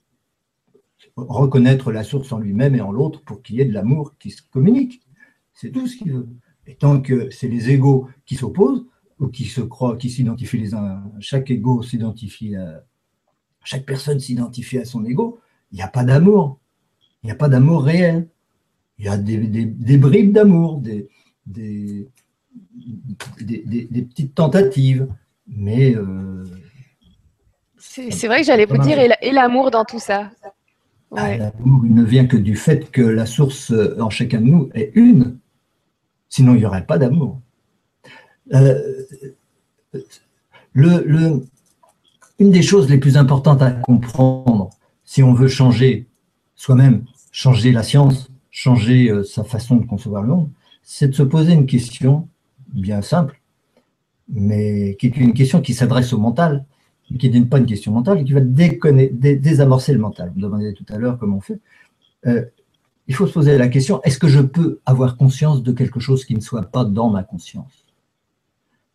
reconnaître 1.15 1.91
la 1.91 2.03
source 2.03 2.31
en 2.31 2.39
lui-même 2.39 2.75
et 2.75 2.81
en 2.81 2.91
l'autre 2.91 3.23
pour 3.23 3.41
qu'il 3.41 3.55
y 3.55 3.61
ait 3.61 3.65
de 3.65 3.73
l'amour 3.73 4.15
qui 4.19 4.31
se 4.31 4.41
communique. 4.43 5.01
C'est 5.53 5.71
tout 5.71 5.87
ce 5.87 5.97
qu'il 5.97 6.13
veut. 6.13 6.27
Et 6.67 6.75
tant 6.75 7.01
que 7.01 7.29
c'est 7.29 7.47
les 7.47 7.69
égaux 7.69 8.09
qui 8.25 8.35
s'opposent, 8.35 8.85
ou 9.19 9.27
qui 9.27 9.45
se 9.45 9.61
croient, 9.61 9.97
qui 9.97 10.09
s'identifient 10.09 10.57
les 10.57 10.73
uns, 10.73 11.03
chaque 11.19 11.49
ego 11.49 11.81
s'identifie 11.81 12.55
à, 12.55 12.83
chaque 13.65 13.85
personne 13.85 14.19
s'identifie 14.19 14.77
à 14.77 14.85
son 14.85 15.03
ego, 15.05 15.39
il 15.71 15.77
n'y 15.77 15.81
a 15.81 15.87
pas 15.87 16.03
d'amour. 16.03 16.59
Il 17.23 17.27
n'y 17.27 17.31
a 17.31 17.35
pas 17.35 17.49
d'amour 17.49 17.83
réel. 17.83 18.29
Il 18.99 19.05
y 19.05 19.09
a 19.09 19.17
des, 19.17 19.97
bribes 19.97 20.31
d'amour, 20.31 20.79
des, 20.79 21.09
des, 21.45 22.07
petites 24.09 24.35
tentatives, 24.35 25.07
mais... 25.47 25.95
Euh, 25.95 26.45
c'est 27.77 28.27
vrai 28.27 28.39
que 28.39 28.45
j'allais 28.45 28.65
vous 28.65 28.77
dire, 28.77 28.97
et 28.99 29.31
l'amour 29.31 29.71
dans 29.71 29.85
tout 29.85 29.99
ça 29.99 30.31
ah, 31.15 31.37
L'amour, 31.37 31.85
il 31.85 31.93
ne 31.93 32.03
vient 32.03 32.25
que 32.25 32.37
du 32.37 32.55
fait 32.55 32.91
que 32.91 33.01
la 33.01 33.25
source 33.25 33.73
en 33.99 34.09
chacun 34.09 34.41
de 34.41 34.45
nous 34.45 34.69
est 34.73 34.91
une. 34.95 35.39
Sinon, 36.29 36.53
il 36.55 36.59
n'y 36.59 36.65
aurait 36.65 36.85
pas 36.85 36.97
d'amour. 36.97 37.41
Euh, 38.53 39.03
une 40.75 42.51
des 42.51 42.61
choses 42.61 42.89
les 42.89 42.97
plus 42.97 43.17
importantes 43.17 43.61
à 43.61 43.71
comprendre, 43.71 44.69
si 45.03 45.23
on 45.23 45.33
veut 45.33 45.47
changer 45.47 46.07
soi-même, 46.55 47.05
changer 47.31 47.71
la 47.71 47.83
science, 47.83 48.29
changer 48.51 49.09
euh, 49.09 49.23
sa 49.23 49.43
façon 49.43 49.77
de 49.77 49.85
concevoir 49.85 50.21
le 50.21 50.29
monde, 50.29 50.49
c'est 50.83 51.07
de 51.07 51.13
se 51.13 51.23
poser 51.23 51.53
une 51.53 51.65
question 51.65 52.27
bien 52.73 53.01
simple, 53.01 53.39
mais 54.29 54.95
qui 54.99 55.07
est 55.07 55.17
une 55.17 55.33
question 55.33 55.61
qui 55.61 55.73
s'adresse 55.73 56.13
au 56.13 56.17
mental, 56.17 56.65
qui 57.19 57.29
n'est 57.29 57.45
pas 57.45 57.59
une 57.59 57.65
question 57.65 57.91
mentale, 57.91 58.19
et 58.19 58.23
qui 58.23 58.33
va 58.33 58.41
désamorcer 58.41 59.93
le 59.93 59.99
mental. 59.99 60.29
Vous 60.29 60.39
me 60.39 60.43
demandez 60.43 60.73
tout 60.73 60.85
à 60.89 60.97
l'heure 60.97 61.17
comment 61.17 61.37
on 61.37 61.41
fait. 61.41 61.59
Euh, 62.25 62.43
il 63.07 63.13
faut 63.13 63.27
se 63.27 63.33
poser 63.33 63.57
la 63.57 63.67
question, 63.67 64.01
est-ce 64.03 64.17
que 64.17 64.27
je 64.27 64.41
peux 64.41 64.79
avoir 64.85 65.15
conscience 65.15 65.61
de 65.61 65.71
quelque 65.71 65.99
chose 65.99 66.25
qui 66.25 66.35
ne 66.35 66.41
soit 66.41 66.63
pas 66.63 66.83
dans 66.85 67.09
ma 67.09 67.23
conscience? 67.23 67.84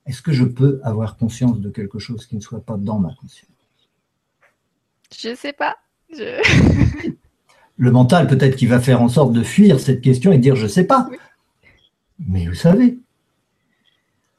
Est-ce 0.07 0.23
que 0.23 0.33
je 0.33 0.45
peux 0.45 0.81
avoir 0.83 1.17
conscience 1.17 1.61
de 1.61 1.71
quelque 1.71 1.99
chose 1.99 2.27
qui 2.27 2.37
ne 2.37 2.41
soit 2.41 2.65
pas 2.65 2.77
dans 2.77 2.99
ma 2.99 3.15
conscience? 3.15 3.51
Je 5.17 5.29
ne 5.31 5.35
sais 5.35 5.53
pas. 5.53 5.77
le 7.77 7.91
mental, 7.91 8.27
peut-être 8.27 8.57
qu'il 8.57 8.69
va 8.69 8.81
faire 8.81 9.03
en 9.03 9.09
sorte 9.09 9.33
de 9.33 9.43
fuir 9.43 9.81
cette 9.81 10.01
question 10.01 10.33
et 10.33 10.39
dire 10.39 10.57
je 10.57 10.65
ne 10.65 10.69
sais 10.69 10.85
pas. 10.85 11.09
Mais 12.19 12.47
vous 12.47 12.55
savez, 12.55 12.99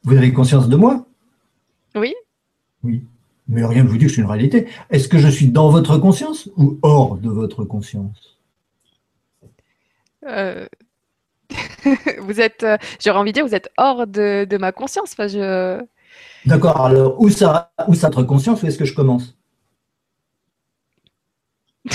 vous 0.04 0.16
avez 0.16 0.32
conscience 0.32 0.68
de 0.68 0.76
moi? 0.76 1.06
Oui. 1.94 2.14
Oui. 2.82 3.04
Mais 3.48 3.64
rien 3.64 3.84
ne 3.84 3.88
vous 3.88 3.98
dit 3.98 4.06
que 4.06 4.12
c'est 4.12 4.20
une 4.20 4.28
réalité. 4.28 4.68
Est-ce 4.90 5.08
que 5.08 5.18
je 5.18 5.28
suis 5.28 5.48
dans 5.48 5.70
votre 5.70 5.98
conscience 5.98 6.48
ou 6.56 6.78
hors 6.82 7.16
de 7.16 7.28
votre 7.28 7.64
conscience? 7.64 8.38
Euh, 10.26 10.66
Vous 12.20 12.40
êtes, 12.40 12.62
euh, 12.62 12.76
j'aurais 13.00 13.18
envie 13.18 13.32
de 13.32 13.34
dire, 13.34 13.46
vous 13.46 13.54
êtes 13.54 13.70
hors 13.76 14.06
de, 14.06 14.56
ma 14.58 14.72
conscience. 14.72 15.12
Enfin, 15.12 15.28
je... 15.28 15.82
D'accord, 16.46 16.84
alors 16.84 17.20
où 17.20 17.28
ça, 17.28 17.72
où 17.88 17.94
ça 17.94 18.08
votre 18.08 18.22
conscience, 18.24 18.62
où 18.62 18.66
est-ce 18.66 18.78
que 18.78 18.84
je 18.84 18.94
commence? 18.94 19.36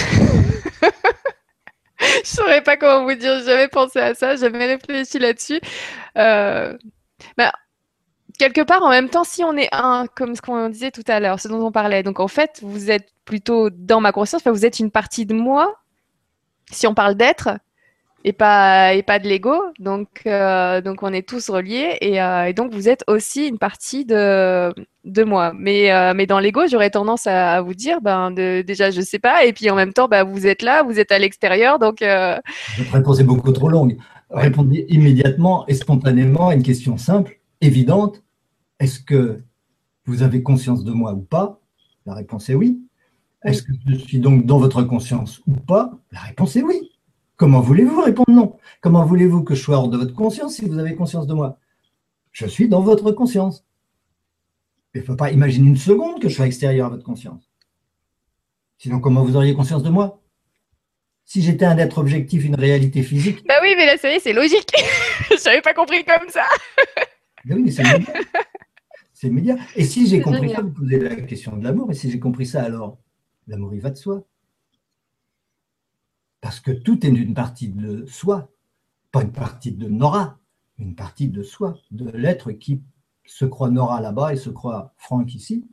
Je 1.99 2.29
saurais 2.29 2.61
pas 2.61 2.77
comment 2.77 3.05
vous 3.05 3.15
dire, 3.15 3.41
j'avais 3.43 3.67
pensé 3.67 3.99
à 3.99 4.13
ça, 4.13 4.35
j'avais 4.35 4.65
réfléchi 4.65 5.17
là-dessus. 5.17 5.59
Euh, 6.17 6.77
bah, 7.37 7.51
quelque 8.37 8.61
part, 8.61 8.83
en 8.83 8.89
même 8.89 9.09
temps, 9.09 9.23
si 9.23 9.43
on 9.43 9.55
est 9.57 9.69
un, 9.71 10.05
comme 10.15 10.35
ce 10.35 10.41
qu'on 10.41 10.69
disait 10.69 10.91
tout 10.91 11.03
à 11.07 11.19
l'heure, 11.19 11.39
ce 11.39 11.47
dont 11.47 11.65
on 11.65 11.71
parlait, 11.71 12.03
donc 12.03 12.19
en 12.19 12.27
fait, 12.27 12.59
vous 12.61 12.91
êtes 12.91 13.09
plutôt 13.25 13.69
dans 13.69 13.99
ma 13.99 14.11
conscience, 14.11 14.43
vous 14.45 14.65
êtes 14.65 14.79
une 14.79 14.91
partie 14.91 15.25
de 15.25 15.33
moi, 15.33 15.79
si 16.71 16.85
on 16.85 16.93
parle 16.93 17.15
d'être, 17.15 17.49
et 18.27 18.33
pas, 18.33 18.93
et 18.93 19.03
pas 19.03 19.19
de 19.19 19.27
l'ego. 19.27 19.55
Donc, 19.79 20.09
euh, 20.25 20.81
donc, 20.81 21.01
on 21.01 21.13
est 21.13 21.25
tous 21.25 21.49
reliés, 21.49 21.97
euh, 22.03 22.43
et, 22.43 22.53
donc 22.53 22.73
vous 22.73 22.89
êtes 22.89 23.05
aussi 23.07 23.47
une 23.47 23.57
partie 23.57 24.03
de, 24.03 24.73
de 25.05 25.23
moi. 25.23 25.53
Mais, 25.57 25.93
euh, 25.93 26.13
mais 26.13 26.25
dans 26.25 26.39
l'ego, 26.39 26.67
j'aurais 26.69 26.89
tendance 26.89 27.25
à, 27.25 27.61
vous 27.61 27.73
dire, 27.73 28.01
ben, 28.01 28.31
de, 28.31 28.63
déjà, 28.63 28.91
je 28.91 28.99
sais 28.99 29.19
pas, 29.19 29.45
et 29.45 29.53
puis 29.53 29.69
en 29.69 29.75
même 29.75 29.93
temps, 29.93 30.09
ben, 30.09 30.25
vous 30.25 30.45
êtes 30.45 30.61
là, 30.61 30.83
vous 30.83 30.99
êtes 30.99 31.13
à 31.13 31.19
l'extérieur, 31.19 31.79
donc. 31.79 32.01
Votre 32.01 32.91
réponse 32.91 33.19
est 33.21 33.23
beaucoup 33.23 33.53
trop 33.53 33.69
longue. 33.69 33.97
Répondez 34.29 34.85
immédiatement 34.89 35.65
et 35.67 35.73
spontanément 35.73 36.49
à 36.49 36.55
une 36.55 36.63
question 36.63 36.97
simple, 36.97 37.39
évidente 37.61 38.21
est-ce 38.79 38.99
que 38.99 39.41
vous 40.05 40.21
avez 40.21 40.43
conscience 40.43 40.83
de 40.83 40.91
moi 40.91 41.13
ou 41.13 41.21
pas? 41.21 41.61
La 42.05 42.13
réponse 42.13 42.49
est 42.49 42.55
oui. 42.55 42.79
Est-ce 43.43 43.63
que 43.63 43.71
je 43.87 43.95
suis 43.95 44.19
donc 44.19 44.45
dans 44.45 44.59
votre 44.59 44.83
conscience 44.83 45.41
ou 45.47 45.53
pas? 45.53 45.97
La 46.11 46.19
réponse 46.19 46.57
est 46.57 46.61
oui. 46.61 46.91
Comment 47.37 47.61
voulez-vous 47.61 48.01
répondre 48.01 48.31
non? 48.31 48.57
Comment 48.81 49.05
voulez-vous 49.05 49.43
que 49.43 49.53
je 49.53 49.61
sois 49.61 49.77
hors 49.77 49.89
de 49.89 49.97
votre 49.97 50.13
conscience 50.13 50.55
si 50.55 50.65
vous 50.65 50.79
avez 50.79 50.95
conscience 50.95 51.27
de 51.27 51.33
moi? 51.33 51.59
Je 52.31 52.47
suis 52.47 52.67
dans 52.67 52.81
votre 52.81 53.11
conscience. 53.11 53.65
Il 54.95 55.01
ne 55.01 55.05
faut 55.05 55.15
pas 55.15 55.31
imaginer 55.31 55.69
une 55.69 55.77
seconde 55.77 56.19
que 56.19 56.29
je 56.29 56.35
sois 56.35 56.47
extérieur 56.47 56.87
à 56.87 56.89
votre 56.89 57.03
conscience. 57.03 57.51
Sinon, 58.79 58.99
comment 58.99 59.23
vous 59.23 59.35
auriez 59.35 59.53
conscience 59.53 59.83
de 59.83 59.89
moi? 59.89 60.21
Si 61.25 61.43
j'étais 61.43 61.65
un 61.65 61.77
être 61.77 61.99
objectif, 61.99 62.43
une 62.45 62.55
réalité 62.55 63.03
physique. 63.03 63.45
Bah 63.47 63.55
oui, 63.61 63.75
mais 63.77 63.85
là, 63.85 63.97
ça 63.97 64.11
y 64.11 64.15
est, 64.15 64.19
c'est 64.19 64.33
logique. 64.33 64.71
je 65.29 65.43
n'avais 65.45 65.61
pas 65.61 65.73
compris 65.73 66.03
comme 66.03 66.29
ça. 66.29 66.45
oui, 67.45 67.61
mais 67.63 67.71
c'est 67.71 67.83
c'est 69.13 69.27
immédiat. 69.27 69.57
Et 69.75 69.83
si 69.83 70.07
j'ai 70.07 70.21
compris 70.21 70.49
ça, 70.51 70.61
vous 70.61 70.71
posez 70.71 70.99
la 70.99 71.15
question 71.15 71.57
de 71.57 71.63
l'amour, 71.63 71.91
et 71.91 71.95
si 71.95 72.11
j'ai 72.11 72.19
compris 72.19 72.45
ça, 72.45 72.63
alors 72.63 72.99
l'amour, 73.47 73.73
il 73.73 73.81
va 73.81 73.89
de 73.89 73.97
soi. 73.97 74.23
Parce 76.41 76.59
que 76.59 76.71
tout 76.71 77.05
est 77.05 77.09
une 77.09 77.33
partie 77.33 77.69
de 77.69 78.05
soi, 78.05 78.51
pas 79.11 79.23
une 79.23 79.31
partie 79.31 79.71
de 79.71 79.87
Nora, 79.87 80.37
une 80.77 80.95
partie 80.95 81.29
de 81.29 81.43
soi, 81.43 81.77
de 81.91 82.09
l'être 82.11 82.51
qui 82.51 82.81
se 83.25 83.45
croit 83.45 83.69
Nora 83.69 84.01
là-bas 84.01 84.33
et 84.33 84.37
se 84.37 84.49
croit 84.49 84.93
Franck 84.97 85.33
ici, 85.33 85.67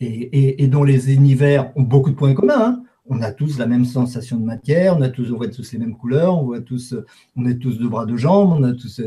et, 0.00 0.66
dont 0.68 0.84
les 0.84 1.14
univers 1.14 1.72
ont 1.76 1.82
beaucoup 1.82 2.10
de 2.10 2.16
points 2.16 2.34
communs. 2.34 2.60
Hein. 2.60 2.82
On 3.06 3.22
a 3.22 3.30
tous 3.32 3.58
la 3.58 3.66
même 3.66 3.84
sensation 3.84 4.36
de 4.36 4.44
matière, 4.44 4.96
on 4.96 5.02
a 5.02 5.08
tous, 5.08 5.30
voit 5.30 5.48
tous 5.48 5.72
les 5.72 5.78
mêmes 5.78 5.96
couleurs, 5.96 6.42
on 6.42 6.54
est 6.54 6.64
tous 6.64 7.78
deux 7.78 7.88
bras, 7.88 8.04
de 8.04 8.16
jambes, 8.16 8.52
on 8.52 8.62
a 8.62 8.72
tous 8.72 9.00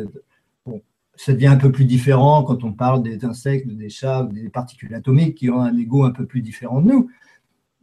ça 1.20 1.34
devient 1.34 1.48
un 1.48 1.58
peu 1.58 1.70
plus 1.70 1.84
différent 1.84 2.44
quand 2.44 2.64
on 2.64 2.72
parle 2.72 3.04
des 3.04 3.26
insectes, 3.26 3.68
des 3.68 3.90
chats, 3.90 4.24
des 4.32 4.48
particules 4.48 4.96
atomiques 4.96 5.36
qui 5.36 5.50
ont 5.50 5.60
un 5.60 5.78
ego 5.78 6.06
un 6.06 6.12
peu 6.12 6.26
plus 6.26 6.42
différent 6.42 6.80
de 6.80 6.88
nous. 6.88 7.12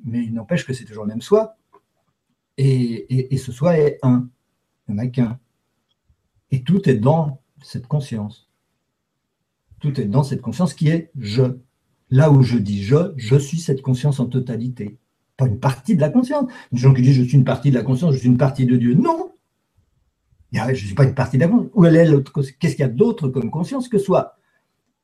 Mais 0.06 0.24
il 0.24 0.32
n'empêche 0.32 0.66
que 0.66 0.72
c'est 0.72 0.86
toujours 0.86 1.04
le 1.04 1.10
même 1.10 1.20
soi. 1.20 1.54
Et, 2.58 3.36
ce 3.36 3.52
soi 3.52 3.78
est 3.78 3.98
un. 4.02 4.28
Il 4.88 4.94
n'y 4.94 5.00
en 5.00 5.04
a 5.04 5.06
qu'un. 5.08 5.38
Et 6.50 6.62
tout 6.62 6.88
est 6.88 6.94
dans 6.94 7.40
cette 7.62 7.86
conscience. 7.86 8.48
Tout 9.80 10.00
est 10.00 10.04
dans 10.06 10.22
cette 10.22 10.40
conscience 10.40 10.74
qui 10.74 10.88
est 10.88 11.10
je. 11.18 11.58
Là 12.08 12.30
où 12.30 12.42
je 12.42 12.56
dis 12.56 12.84
je, 12.84 13.12
je 13.16 13.36
suis 13.36 13.58
cette 13.58 13.82
conscience 13.82 14.20
en 14.20 14.26
totalité. 14.26 14.98
Pas 15.36 15.46
une 15.46 15.58
partie 15.58 15.96
de 15.96 16.00
la 16.00 16.08
conscience. 16.08 16.50
Les 16.72 16.78
gens 16.78 16.94
qui 16.94 17.02
disent 17.02 17.16
je 17.16 17.22
suis 17.24 17.36
une 17.36 17.44
partie 17.44 17.70
de 17.70 17.74
la 17.74 17.82
conscience, 17.82 18.14
je 18.14 18.20
suis 18.20 18.28
une 18.28 18.38
partie 18.38 18.64
de 18.64 18.76
Dieu. 18.76 18.94
Non, 18.94 19.32
je 20.52 20.70
ne 20.70 20.74
suis 20.74 20.94
pas 20.94 21.04
une 21.04 21.14
partie 21.14 21.38
de 21.38 21.46
Où 21.74 21.84
elle 21.84 21.96
est 21.96 22.06
l'autre 22.06 22.32
Qu'est-ce 22.32 22.76
qu'il 22.76 22.80
y 22.80 22.88
a 22.88 22.88
d'autre 22.88 23.28
comme 23.28 23.50
conscience 23.50 23.88
que 23.88 23.98
soit 23.98 24.36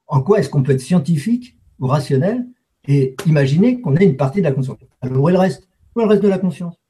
En 0.07 0.22
quoi 0.22 0.38
est-ce 0.38 0.48
qu'on 0.48 0.62
peut 0.62 0.72
être 0.72 0.80
scientifique 0.80 1.57
ou 1.78 1.86
rationnel 1.86 2.46
et 2.86 3.14
imaginer 3.26 3.80
qu'on 3.80 3.96
est 3.96 4.05
une 4.05 4.16
partie 4.16 4.38
de 4.38 4.44
la 4.44 4.53
conscience? 4.53 4.78
Alors 5.00 5.22
où 5.22 5.28
est 5.28 5.32
le 5.32 5.38
reste? 5.38 5.68
Où 5.94 6.00
est 6.00 6.05
le 6.05 6.11
reste 6.11 6.22
de 6.22 6.28
la 6.28 6.38
conscience? 6.38 6.81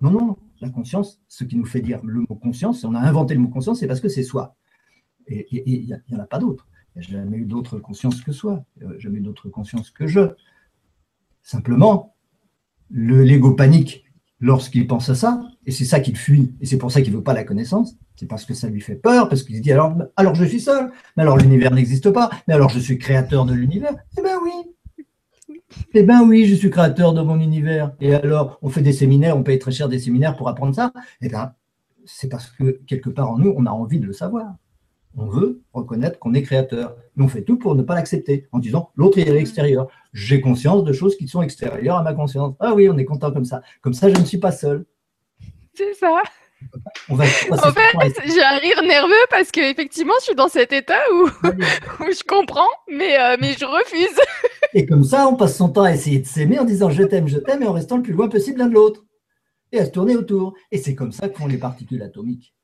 Non, 0.00 0.10
non, 0.10 0.36
la 0.60 0.70
conscience, 0.70 1.20
ce 1.28 1.44
qui 1.44 1.56
nous 1.56 1.64
fait 1.64 1.80
dire 1.80 2.00
le 2.04 2.20
mot 2.20 2.34
conscience, 2.34 2.84
on 2.84 2.94
a 2.94 3.00
inventé 3.00 3.34
le 3.34 3.40
mot 3.40 3.48
conscience, 3.48 3.80
c'est 3.80 3.86
parce 3.86 4.00
que 4.00 4.08
c'est 4.08 4.22
soi. 4.22 4.56
Et 5.26 5.46
il 5.50 5.86
n'y 6.10 6.16
en 6.16 6.20
a 6.20 6.26
pas 6.26 6.38
d'autre. 6.38 6.66
Il 6.94 7.00
n'y 7.00 7.06
a 7.06 7.20
jamais 7.20 7.38
eu 7.38 7.46
d'autre 7.46 7.78
conscience 7.78 8.20
que 8.20 8.32
soi, 8.32 8.64
jamais 8.98 9.18
eu 9.18 9.22
d'autre 9.22 9.48
conscience 9.48 9.90
que 9.90 10.06
je. 10.06 10.20
Simplement, 11.42 12.14
l'ego 12.90 13.52
panique 13.54 14.04
lorsqu'il 14.40 14.86
pense 14.86 15.08
à 15.08 15.14
ça, 15.14 15.42
et 15.64 15.70
c'est 15.70 15.84
ça 15.84 16.00
qu'il 16.00 16.16
fuit, 16.16 16.54
et 16.60 16.66
c'est 16.66 16.76
pour 16.76 16.92
ça 16.92 17.00
qu'il 17.00 17.12
ne 17.12 17.16
veut 17.16 17.22
pas 17.22 17.32
la 17.32 17.44
connaissance, 17.44 17.96
c'est 18.14 18.26
parce 18.26 18.44
que 18.44 18.52
ça 18.52 18.68
lui 18.68 18.80
fait 18.80 18.96
peur, 18.96 19.28
parce 19.28 19.42
qu'il 19.42 19.56
se 19.56 19.60
dit 19.62 19.72
alors, 19.72 19.96
alors 20.16 20.34
je 20.34 20.44
suis 20.44 20.60
seul, 20.60 20.92
mais 21.16 21.22
alors 21.22 21.38
l'univers 21.38 21.72
n'existe 21.72 22.10
pas, 22.10 22.30
mais 22.46 22.54
alors 22.54 22.68
je 22.68 22.78
suis 22.78 22.98
créateur 22.98 23.46
de 23.46 23.54
l'univers. 23.54 23.94
Eh 24.18 24.22
bien 24.22 24.38
oui, 24.42 24.52
eh 25.94 26.02
bien 26.02 26.22
oui, 26.22 26.46
je 26.46 26.54
suis 26.54 26.70
créateur 26.70 27.12
de 27.12 27.22
mon 27.22 27.38
univers. 27.40 27.92
Et 28.00 28.14
alors, 28.14 28.58
on 28.62 28.68
fait 28.68 28.82
des 28.82 28.92
séminaires, 28.92 29.36
on 29.36 29.42
paye 29.42 29.58
très 29.58 29.72
cher 29.72 29.88
des 29.88 29.98
séminaires 29.98 30.36
pour 30.36 30.48
apprendre 30.48 30.74
ça. 30.74 30.92
Eh 31.20 31.28
bien, 31.28 31.52
c'est 32.04 32.28
parce 32.28 32.50
que 32.50 32.80
quelque 32.86 33.10
part 33.10 33.30
en 33.30 33.38
nous, 33.38 33.54
on 33.56 33.66
a 33.66 33.70
envie 33.70 34.00
de 34.00 34.06
le 34.06 34.12
savoir. 34.12 34.54
On 35.16 35.26
veut 35.26 35.62
reconnaître 35.72 36.18
qu'on 36.18 36.34
est 36.34 36.42
créateur. 36.42 36.96
Mais 37.16 37.24
on 37.24 37.28
fait 37.28 37.42
tout 37.42 37.56
pour 37.56 37.74
ne 37.76 37.82
pas 37.82 37.94
l'accepter 37.94 38.48
en 38.50 38.58
disant 38.58 38.90
l'autre 38.96 39.18
est 39.18 39.28
à 39.28 39.34
l'extérieur. 39.34 39.86
J'ai 40.12 40.40
conscience 40.40 40.84
de 40.84 40.92
choses 40.92 41.16
qui 41.16 41.28
sont 41.28 41.42
extérieures 41.42 41.96
à 41.96 42.02
ma 42.02 42.14
conscience. 42.14 42.54
Ah 42.58 42.74
oui, 42.74 42.88
on 42.88 42.98
est 42.98 43.04
content 43.04 43.30
comme 43.30 43.44
ça. 43.44 43.62
Comme 43.80 43.94
ça, 43.94 44.08
je 44.08 44.18
ne 44.18 44.24
suis 44.24 44.38
pas 44.38 44.50
seul. 44.50 44.84
C'est 45.74 45.94
ça. 45.94 46.20
en 47.10 47.16
fait, 47.16 48.22
j'ai 48.26 48.42
un 48.42 48.58
rire 48.58 48.82
nerveux 48.82 49.14
parce 49.30 49.50
qu'effectivement, 49.50 50.14
je 50.20 50.24
suis 50.24 50.34
dans 50.34 50.48
cet 50.48 50.72
état 50.72 51.00
où, 51.12 51.28
je 51.50 52.24
comprends, 52.24 52.70
mais, 52.88 53.18
euh, 53.20 53.36
mais 53.40 53.54
je 53.58 53.64
refuse. 53.64 54.18
et 54.74 54.86
comme 54.86 55.04
ça, 55.04 55.28
on 55.28 55.36
passe 55.36 55.56
son 55.56 55.70
temps 55.70 55.84
à 55.84 55.92
essayer 55.92 56.18
de 56.18 56.26
s'aimer 56.26 56.58
en 56.58 56.64
disant 56.64 56.90
je 56.90 57.02
t'aime, 57.04 57.28
je 57.28 57.38
t'aime, 57.38 57.62
et 57.62 57.66
en 57.66 57.72
restant 57.72 57.96
le 57.96 58.02
plus 58.02 58.12
loin 58.12 58.28
possible 58.28 58.58
l'un 58.58 58.66
de 58.66 58.74
l'autre. 58.74 59.04
Et 59.72 59.80
à 59.80 59.86
se 59.86 59.90
tourner 59.90 60.14
autour. 60.14 60.54
Et 60.70 60.78
c'est 60.78 60.94
comme 60.94 61.10
ça 61.10 61.28
que 61.28 61.36
font 61.36 61.48
les 61.48 61.58
particules 61.58 62.02
atomiques. 62.02 62.54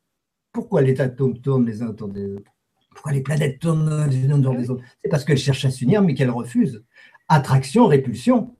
Pourquoi 0.53 0.83
les 0.83 1.01
atomes 1.01 1.41
tournent 1.41 1.67
les 1.67 1.83
uns 1.83 1.89
autour 1.89 2.09
des 2.09 2.35
autres? 2.35 2.51
Pourquoi 2.95 3.13
les 3.13 3.21
planètes 3.21 3.59
tournent 3.59 4.07
les 4.09 4.25
unes 4.25 4.33
autour 4.33 4.55
des 4.55 4.71
autres? 4.71 4.85
C'est 5.03 5.09
parce 5.09 5.25
qu'elles 5.25 5.39
cherchent 5.39 5.65
à 5.65 5.71
s'unir, 5.71 6.03
mais 6.03 6.15
qu'elles 6.15 6.31
refusent. 6.31 6.85
Attraction, 7.29 7.87
répulsion. 7.87 8.55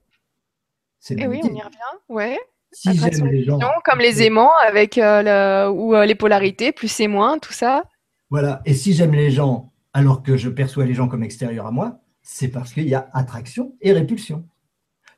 Et 1.09 1.27
oui, 1.27 1.39
on 1.43 1.47
y 1.47 1.61
revient, 1.61 1.97
ouais. 2.09 2.39
Si 2.73 2.93
j'aime 2.93 3.27
les 3.27 3.43
gens. 3.43 3.59
Comme 3.85 3.99
les 3.99 4.23
aimants 4.23 4.51
avec 4.65 4.97
le, 4.97 5.69
ou 5.69 5.93
les 5.93 6.15
polarités, 6.15 6.71
plus 6.71 6.99
et 6.99 7.07
moins, 7.07 7.39
tout 7.39 7.53
ça. 7.53 7.83
Voilà. 8.29 8.61
Et 8.65 8.73
si 8.73 8.93
j'aime 8.93 9.13
les 9.13 9.31
gens 9.31 9.71
alors 9.93 10.23
que 10.23 10.35
je 10.35 10.49
perçois 10.49 10.85
les 10.85 10.93
gens 10.93 11.07
comme 11.07 11.23
extérieurs 11.23 11.67
à 11.67 11.71
moi, 11.71 12.00
c'est 12.33 12.47
parce 12.47 12.73
qu'il 12.73 12.87
y 12.87 12.95
a 12.95 13.09
attraction 13.11 13.75
et 13.81 13.91
répulsion. 13.91 14.45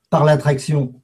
Par 0.09 0.25
l'attraction, 0.25 0.99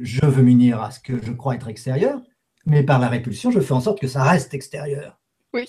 je 0.00 0.24
veux 0.24 0.42
m'unir 0.42 0.80
à 0.80 0.92
ce 0.92 1.00
que 1.00 1.20
je 1.20 1.32
crois 1.32 1.56
être 1.56 1.66
extérieur, 1.66 2.22
mais 2.64 2.84
par 2.84 3.00
la 3.00 3.08
répulsion, 3.08 3.50
je 3.50 3.58
fais 3.58 3.72
en 3.72 3.80
sorte 3.80 4.00
que 4.00 4.06
ça 4.06 4.22
reste 4.22 4.54
extérieur. 4.54 5.18
Oui. 5.52 5.66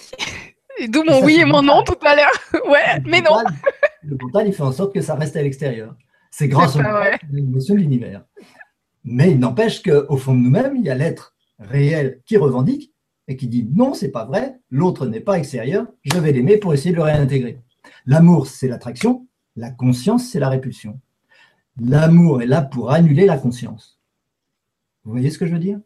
D'où 0.90 1.04
mon 1.04 1.24
oui 1.24 1.40
et 1.40 1.46
mon 1.46 1.64
non 1.64 1.84
tout 1.84 1.98
à 2.06 2.16
l'heure. 2.16 2.32
Ouais, 2.70 3.02
mais 3.06 3.20
non. 3.20 3.32
Le 4.04 4.16
portal, 4.16 4.48
il 4.48 4.54
fait 4.54 4.62
en 4.62 4.72
sorte 4.72 4.94
que 4.94 5.02
ça 5.02 5.16
reste 5.16 5.36
à 5.36 5.42
l'extérieur. 5.42 5.96
C'est 6.30 6.48
grâce 6.48 6.78
l'émotion 7.32 7.74
de 7.74 7.80
l'univers. 7.80 8.24
Mais 9.04 9.32
il 9.32 9.40
n'empêche 9.40 9.82
qu'au 9.82 10.18
fond 10.18 10.36
de 10.36 10.40
nous-mêmes, 10.40 10.76
il 10.76 10.84
y 10.84 10.92
a 10.92 10.96
l'être 10.96 11.36
réel 11.58 12.22
qui 12.28 12.38
revendique 12.38 12.94
et 13.28 13.36
qui 13.36 13.48
dit 13.48 13.68
non, 13.74 13.96
c'est 13.96 14.12
pas 14.12 14.26
vrai, 14.26 14.60
l'autre 14.70 15.08
n'est 15.08 15.20
pas 15.20 15.40
extérieur, 15.40 15.88
je 16.04 16.18
vais 16.20 16.32
l'aimer 16.32 16.58
pour 16.58 16.76
essayer 16.76 16.92
de 16.92 16.98
le 16.98 17.04
réintégrer. 17.04 17.60
L'amour, 18.06 18.46
c'est 18.48 18.68
l'attraction, 18.68 19.28
la 19.58 19.72
conscience, 19.72 20.30
c'est 20.30 20.40
la 20.40 20.50
répulsion. 20.50 21.00
L'amour 21.80 22.42
est 22.42 22.46
là 22.46 22.62
pour 22.62 22.92
annuler 22.92 23.26
la 23.26 23.38
conscience. 23.38 24.00
Vous 25.04 25.12
voyez 25.12 25.30
ce 25.30 25.38
que 25.38 25.46
je 25.46 25.54
veux 25.54 25.60
dire? 25.60 25.80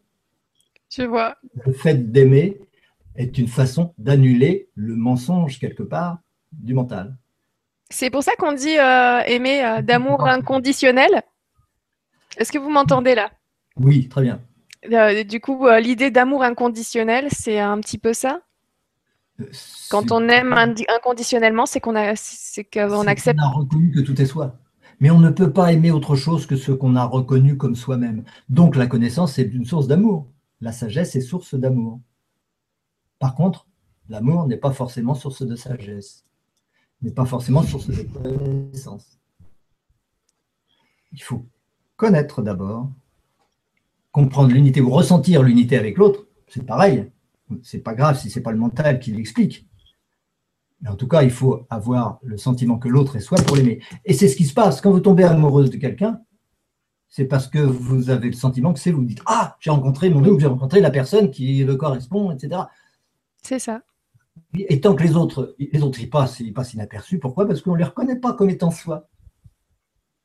Je 0.90 1.02
vois. 1.02 1.36
Le 1.64 1.72
fait 1.72 2.12
d'aimer 2.12 2.60
est 3.16 3.38
une 3.38 3.48
façon 3.48 3.94
d'annuler 3.98 4.68
le 4.74 4.94
mensonge 4.94 5.58
quelque 5.58 5.82
part 5.82 6.18
du 6.52 6.74
mental. 6.74 7.16
C'est 7.88 8.10
pour 8.10 8.22
ça 8.22 8.32
qu'on 8.38 8.52
dit 8.52 8.78
euh, 8.78 9.20
aimer 9.26 9.64
euh, 9.64 9.82
d'amour 9.82 10.26
inconditionnel? 10.26 11.22
Est-ce 12.36 12.52
que 12.52 12.58
vous 12.58 12.70
m'entendez 12.70 13.14
là? 13.14 13.30
Oui, 13.76 14.08
très 14.08 14.22
bien. 14.22 14.40
Euh, 14.90 15.24
du 15.24 15.40
coup, 15.40 15.68
l'idée 15.80 16.10
d'amour 16.10 16.42
inconditionnel, 16.42 17.28
c'est 17.30 17.58
un 17.58 17.78
petit 17.80 17.98
peu 17.98 18.12
ça? 18.12 18.40
Quand 19.90 20.12
on 20.12 20.28
aime 20.28 20.52
inconditionnellement, 20.52 21.66
c'est 21.66 21.80
qu'on 21.80 21.94
accepte. 21.96 22.74
On 22.76 23.06
a 23.06 23.48
reconnu 23.48 23.90
que 23.90 24.00
tout 24.00 24.20
est 24.20 24.26
soi. 24.26 24.58
Mais 25.00 25.10
on 25.10 25.18
ne 25.18 25.30
peut 25.30 25.52
pas 25.52 25.72
aimer 25.72 25.90
autre 25.90 26.14
chose 26.16 26.46
que 26.46 26.56
ce 26.56 26.70
qu'on 26.70 26.94
a 26.94 27.04
reconnu 27.04 27.56
comme 27.56 27.74
soi-même. 27.74 28.24
Donc 28.48 28.76
la 28.76 28.86
connaissance 28.86 29.38
est 29.38 29.52
une 29.52 29.64
source 29.64 29.88
d'amour. 29.88 30.28
La 30.60 30.70
sagesse 30.70 31.16
est 31.16 31.20
source 31.20 31.54
d'amour. 31.54 32.00
Par 33.18 33.34
contre, 33.36 33.68
l'amour 34.08 34.48
n'est 34.48 34.56
pas 34.56 34.72
forcément 34.72 35.14
source 35.14 35.46
de 35.46 35.54
sagesse, 35.54 36.24
n'est 37.02 37.12
pas 37.12 37.24
forcément 37.24 37.62
source 37.62 37.86
de 37.86 38.02
connaissance. 38.02 39.20
Il 41.12 41.22
faut 41.22 41.46
connaître 41.96 42.42
d'abord, 42.42 42.90
comprendre 44.10 44.50
l'unité 44.50 44.80
ou 44.80 44.90
ressentir 44.90 45.44
l'unité 45.44 45.76
avec 45.76 45.98
l'autre, 45.98 46.26
c'est 46.48 46.66
pareil. 46.66 47.11
C'est 47.62 47.80
pas 47.80 47.94
grave 47.94 48.18
si 48.18 48.30
c'est 48.30 48.40
pas 48.40 48.52
le 48.52 48.58
mental 48.58 49.00
qui 49.00 49.12
l'explique. 49.12 49.68
Mais 50.80 50.88
en 50.88 50.96
tout 50.96 51.06
cas, 51.06 51.22
il 51.22 51.30
faut 51.30 51.66
avoir 51.70 52.18
le 52.22 52.36
sentiment 52.36 52.78
que 52.78 52.88
l'autre 52.88 53.16
est 53.16 53.20
soi 53.20 53.38
pour 53.38 53.56
l'aimer. 53.56 53.80
Et 54.04 54.14
c'est 54.14 54.28
ce 54.28 54.36
qui 54.36 54.44
se 54.44 54.54
passe 54.54 54.80
quand 54.80 54.90
vous 54.90 55.00
tombez 55.00 55.24
amoureuse 55.24 55.70
de 55.70 55.76
quelqu'un. 55.76 56.20
C'est 57.08 57.26
parce 57.26 57.46
que 57.46 57.58
vous 57.58 58.10
avez 58.10 58.28
le 58.28 58.32
sentiment 58.32 58.72
que 58.72 58.80
c'est 58.80 58.90
vous. 58.90 59.04
dites 59.04 59.22
Ah, 59.26 59.56
j'ai 59.60 59.70
rencontré 59.70 60.10
mon 60.10 60.20
double, 60.20 60.40
j'ai 60.40 60.46
rencontré 60.46 60.80
la 60.80 60.90
personne 60.90 61.30
qui 61.30 61.62
le 61.62 61.76
correspond, 61.76 62.32
etc. 62.32 62.62
C'est 63.42 63.58
ça. 63.58 63.82
Et 64.54 64.80
tant 64.80 64.94
que 64.94 65.02
les 65.02 65.14
autres, 65.14 65.54
les 65.58 65.82
autres, 65.82 66.00
ils 66.00 66.10
passent, 66.10 66.40
ils 66.40 66.54
passent 66.54 66.74
inaperçus. 66.74 67.18
Pourquoi? 67.18 67.46
Parce 67.46 67.60
qu'on 67.60 67.74
ne 67.74 67.78
les 67.78 67.84
reconnaît 67.84 68.18
pas 68.18 68.32
comme 68.32 68.50
étant 68.50 68.70
soi. 68.70 69.08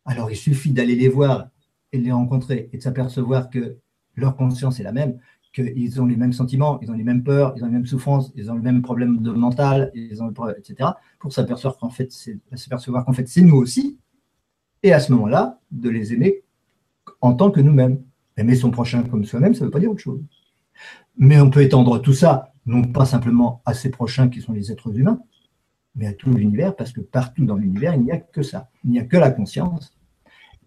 Alors, 0.06 0.32
il 0.32 0.38
suffit 0.38 0.72
d'aller 0.72 0.96
les 0.96 1.10
voir 1.10 1.50
et 1.92 2.00
de 2.00 2.04
les 2.04 2.12
rencontrer 2.12 2.70
et 2.72 2.78
de 2.78 2.82
s'apercevoir 2.82 3.50
que 3.50 3.80
leur 4.16 4.36
conscience 4.36 4.80
est 4.80 4.84
la 4.84 4.92
même, 4.94 5.20
qu'ils 5.62 6.02
ont 6.02 6.06
les 6.06 6.16
mêmes 6.16 6.34
sentiments, 6.34 6.80
ils 6.82 6.92
ont 6.92 6.94
les 6.94 7.04
mêmes 7.04 7.24
peurs, 7.24 7.54
ils 7.56 7.64
ont 7.64 7.68
les 7.68 7.74
mêmes 7.74 7.86
souffrances, 7.86 8.32
ils 8.36 8.52
ont 8.52 8.56
le 8.56 8.62
même 8.62 8.82
problème 8.82 9.22
de 9.22 9.32
mental, 9.32 9.92
etc. 9.96 10.92
Pour 11.20 11.34
s'apercevoir 11.34 11.78
qu'en 11.78 11.90
fait, 11.90 12.12
c'est 12.12 12.40
qu'en 12.70 13.14
fait, 13.14 13.28
c'est 13.28 13.42
nous 13.42 13.56
aussi. 13.56 13.98
Et 14.84 14.94
à 14.94 15.00
ce 15.00 15.12
moment-là, 15.14 15.60
de 15.72 15.90
les 15.90 16.14
aimer 16.14 16.44
en 17.22 17.34
tant 17.34 17.52
que 17.52 17.60
nous-mêmes. 17.60 18.02
Aimer 18.38 18.56
son 18.56 18.70
prochain 18.70 19.02
comme 19.02 19.26
soi-même, 19.26 19.56
ça 19.56 19.62
ne 19.62 19.66
veut 19.66 19.72
pas 19.72 19.80
dire 19.80 19.90
autre 19.90 20.02
chose. 20.02 20.22
Mais 21.18 21.42
on 21.42 21.50
peut 21.50 21.64
étendre 21.64 22.00
tout 22.00 22.14
ça 22.14 22.54
non 22.68 22.84
pas 22.84 23.06
simplement 23.06 23.62
à 23.66 23.74
ses 23.74 23.90
prochains 23.90 24.30
qui 24.30 24.42
sont 24.42 24.54
les 24.54 24.72
êtres 24.72 24.96
humains, 24.96 25.20
mais 25.96 26.08
à 26.08 26.14
tout 26.14 26.30
l'univers, 26.30 26.76
parce 26.76 26.92
que 26.92 27.02
partout 27.02 27.46
dans 27.46 27.56
l'univers, 27.56 27.96
il 27.96 28.04
n'y 28.04 28.12
a 28.12 28.18
que 28.18 28.44
ça. 28.44 28.70
Il 28.84 28.92
n'y 28.92 29.00
a 29.00 29.06
que 29.06 29.18
la 29.18 29.32
conscience. 29.32 29.98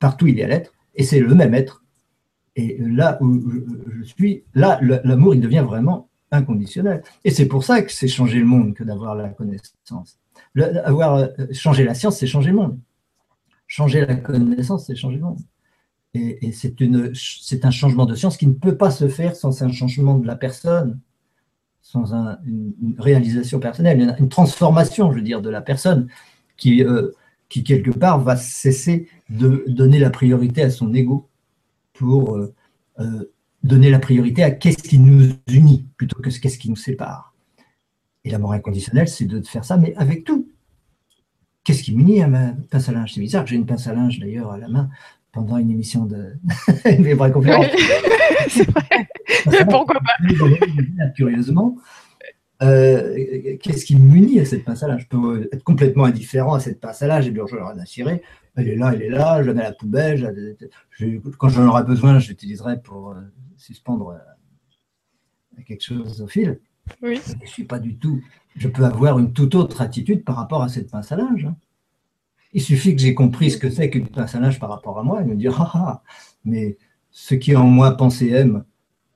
Partout, 0.00 0.26
il 0.26 0.36
y 0.36 0.42
a 0.42 0.48
l'être, 0.48 0.72
et 0.94 1.04
c'est 1.04 1.20
le 1.20 1.34
même 1.34 1.54
être. 1.54 1.84
Et 2.56 2.78
là 2.80 3.18
où 3.20 3.40
je 3.98 4.02
suis, 4.02 4.44
là, 4.54 4.80
l'amour, 4.82 5.34
il 5.34 5.40
devient 5.40 5.64
vraiment 5.66 6.08
inconditionnel. 6.30 7.02
Et 7.24 7.30
c'est 7.30 7.46
pour 7.46 7.64
ça 7.64 7.82
que 7.82 7.92
c'est 7.92 8.08
changer 8.08 8.38
le 8.38 8.44
monde 8.44 8.74
que 8.74 8.84
d'avoir 8.84 9.14
la 9.14 9.28
connaissance. 9.30 10.18
avoir 10.84 11.16
euh, 11.16 11.28
changé 11.52 11.84
la 11.84 11.94
science, 11.94 12.18
c'est 12.18 12.26
changer 12.26 12.50
le 12.50 12.56
monde. 12.56 12.78
Changer 13.66 14.04
la 14.04 14.16
connaissance, 14.16 14.86
c'est 14.86 14.96
changer 14.96 15.16
le 15.16 15.22
monde. 15.22 15.40
Et, 16.12 16.48
et 16.48 16.52
c'est 16.52 17.64
un 17.64 17.70
changement 17.70 18.04
de 18.04 18.16
science 18.16 18.36
qui 18.36 18.48
ne 18.48 18.52
peut 18.52 18.76
pas 18.76 18.90
se 18.90 19.08
faire 19.08 19.36
sans 19.36 19.62
un 19.62 19.70
changement 19.70 20.18
de 20.18 20.26
la 20.26 20.34
personne 20.34 21.00
sans 21.90 22.12
une, 22.46 22.94
réalisation 22.98 23.58
personnelle, 23.58 24.14
une, 24.18 24.28
transformation, 24.28 25.10
je 25.10 25.16
veux 25.16 25.22
dire, 25.22 25.42
de 25.42 25.50
la 25.50 25.60
personne 25.60 26.08
qui, 26.56 26.84
euh, 26.84 27.10
qui, 27.48 27.64
quelque 27.64 27.90
part, 27.90 28.20
va 28.20 28.36
cesser 28.36 29.08
de 29.28 29.64
donner 29.66 29.98
la 29.98 30.10
priorité 30.10 30.62
à 30.62 30.70
son 30.70 30.92
ego 30.94 31.28
pour 32.00 32.34
euh, 32.34 32.54
euh, 32.98 33.30
donner 33.62 33.90
la 33.90 33.98
priorité 33.98 34.42
à 34.42 34.50
qu'est-ce 34.50 34.82
qui 34.82 34.98
nous 34.98 35.34
unit 35.48 35.86
plutôt 35.98 36.18
que 36.22 36.30
qu'est-ce 36.30 36.58
qui 36.58 36.70
nous 36.70 36.76
sépare. 36.76 37.34
Et 38.24 38.30
l'amour 38.30 38.54
inconditionnel, 38.54 39.06
c'est 39.06 39.26
de 39.26 39.42
faire 39.42 39.66
ça, 39.66 39.76
mais 39.76 39.94
avec 39.96 40.24
tout. 40.24 40.48
Qu'est-ce 41.62 41.82
qui 41.82 41.94
m'unit 41.94 42.22
à 42.22 42.28
ma 42.28 42.52
pince 42.70 42.88
à 42.88 42.92
linge 42.92 43.12
C'est 43.12 43.20
bizarre 43.20 43.44
que 43.44 43.50
j'ai 43.50 43.56
une 43.56 43.66
pince 43.66 43.86
à 43.86 43.92
linge 43.92 44.18
d'ailleurs 44.18 44.50
à 44.50 44.56
la 44.56 44.68
main 44.68 44.88
pendant 45.30 45.58
une 45.58 45.70
émission 45.70 46.06
de 46.06 46.32
une 46.86 47.14
vraie 47.14 47.32
conférence. 47.32 47.66
c'est 48.48 48.68
vrai. 48.70 49.06
Pourquoi 49.68 50.00
pas? 50.00 51.08
Curieusement, 51.14 51.76
euh, 52.62 53.56
qu'est-ce 53.62 53.84
qui 53.86 53.96
m'unit 53.96 54.40
à 54.40 54.44
cette 54.44 54.64
pince 54.64 54.82
à 54.82 54.88
linge 54.88 55.02
Je 55.02 55.08
peux 55.08 55.48
être 55.52 55.64
complètement 55.64 56.04
indifférent 56.04 56.54
à 56.54 56.60
cette 56.60 56.80
pince 56.80 57.00
à 57.02 57.06
linge 57.06 57.26
et 57.26 57.30
dire 57.30 57.46
je 57.46 57.56
rien 57.56 57.78
à 57.78 57.86
cirer. 57.86 58.22
Elle 58.56 58.68
est 58.68 58.76
là, 58.76 58.92
elle 58.94 59.02
est 59.02 59.08
là, 59.08 59.42
je 59.42 59.48
la 59.48 59.54
mets 59.54 59.62
à 59.62 59.70
la 59.70 59.72
poubelle. 59.72 60.56
quand 61.38 61.48
j'en 61.48 61.66
aurai 61.66 61.84
besoin, 61.84 62.18
je 62.18 62.28
l'utiliserai 62.28 62.82
pour 62.82 63.12
euh, 63.12 63.20
suspendre 63.56 64.10
euh, 64.10 65.62
quelque 65.66 65.82
chose 65.82 66.20
au 66.20 66.26
fil. 66.26 66.60
Oui. 67.02 67.20
Je 67.26 67.34
ne 67.40 67.46
suis 67.46 67.64
pas 67.64 67.78
du 67.78 67.96
tout. 67.96 68.20
Je 68.56 68.68
peux 68.68 68.84
avoir 68.84 69.18
une 69.18 69.32
toute 69.32 69.54
autre 69.54 69.80
attitude 69.80 70.24
par 70.24 70.36
rapport 70.36 70.62
à 70.62 70.68
cette 70.68 70.90
pince 70.90 71.12
à 71.12 71.16
linge. 71.16 71.46
Hein. 71.46 71.56
Il 72.52 72.60
suffit 72.60 72.94
que 72.94 73.00
j'ai 73.00 73.14
compris 73.14 73.50
ce 73.52 73.56
que 73.56 73.70
c'est 73.70 73.88
qu'une 73.90 74.08
pince 74.08 74.34
à 74.34 74.40
linge 74.40 74.58
par 74.58 74.70
rapport 74.70 74.98
à 74.98 75.02
moi 75.02 75.22
et 75.22 75.24
me 75.24 75.36
dire 75.36 75.60
ah, 75.60 75.70
ah 75.74 76.02
mais 76.44 76.76
ce 77.10 77.34
qui 77.34 77.54
en 77.56 77.64
moi 77.64 77.96
pense 77.96 78.20
et 78.22 78.30
aime 78.30 78.64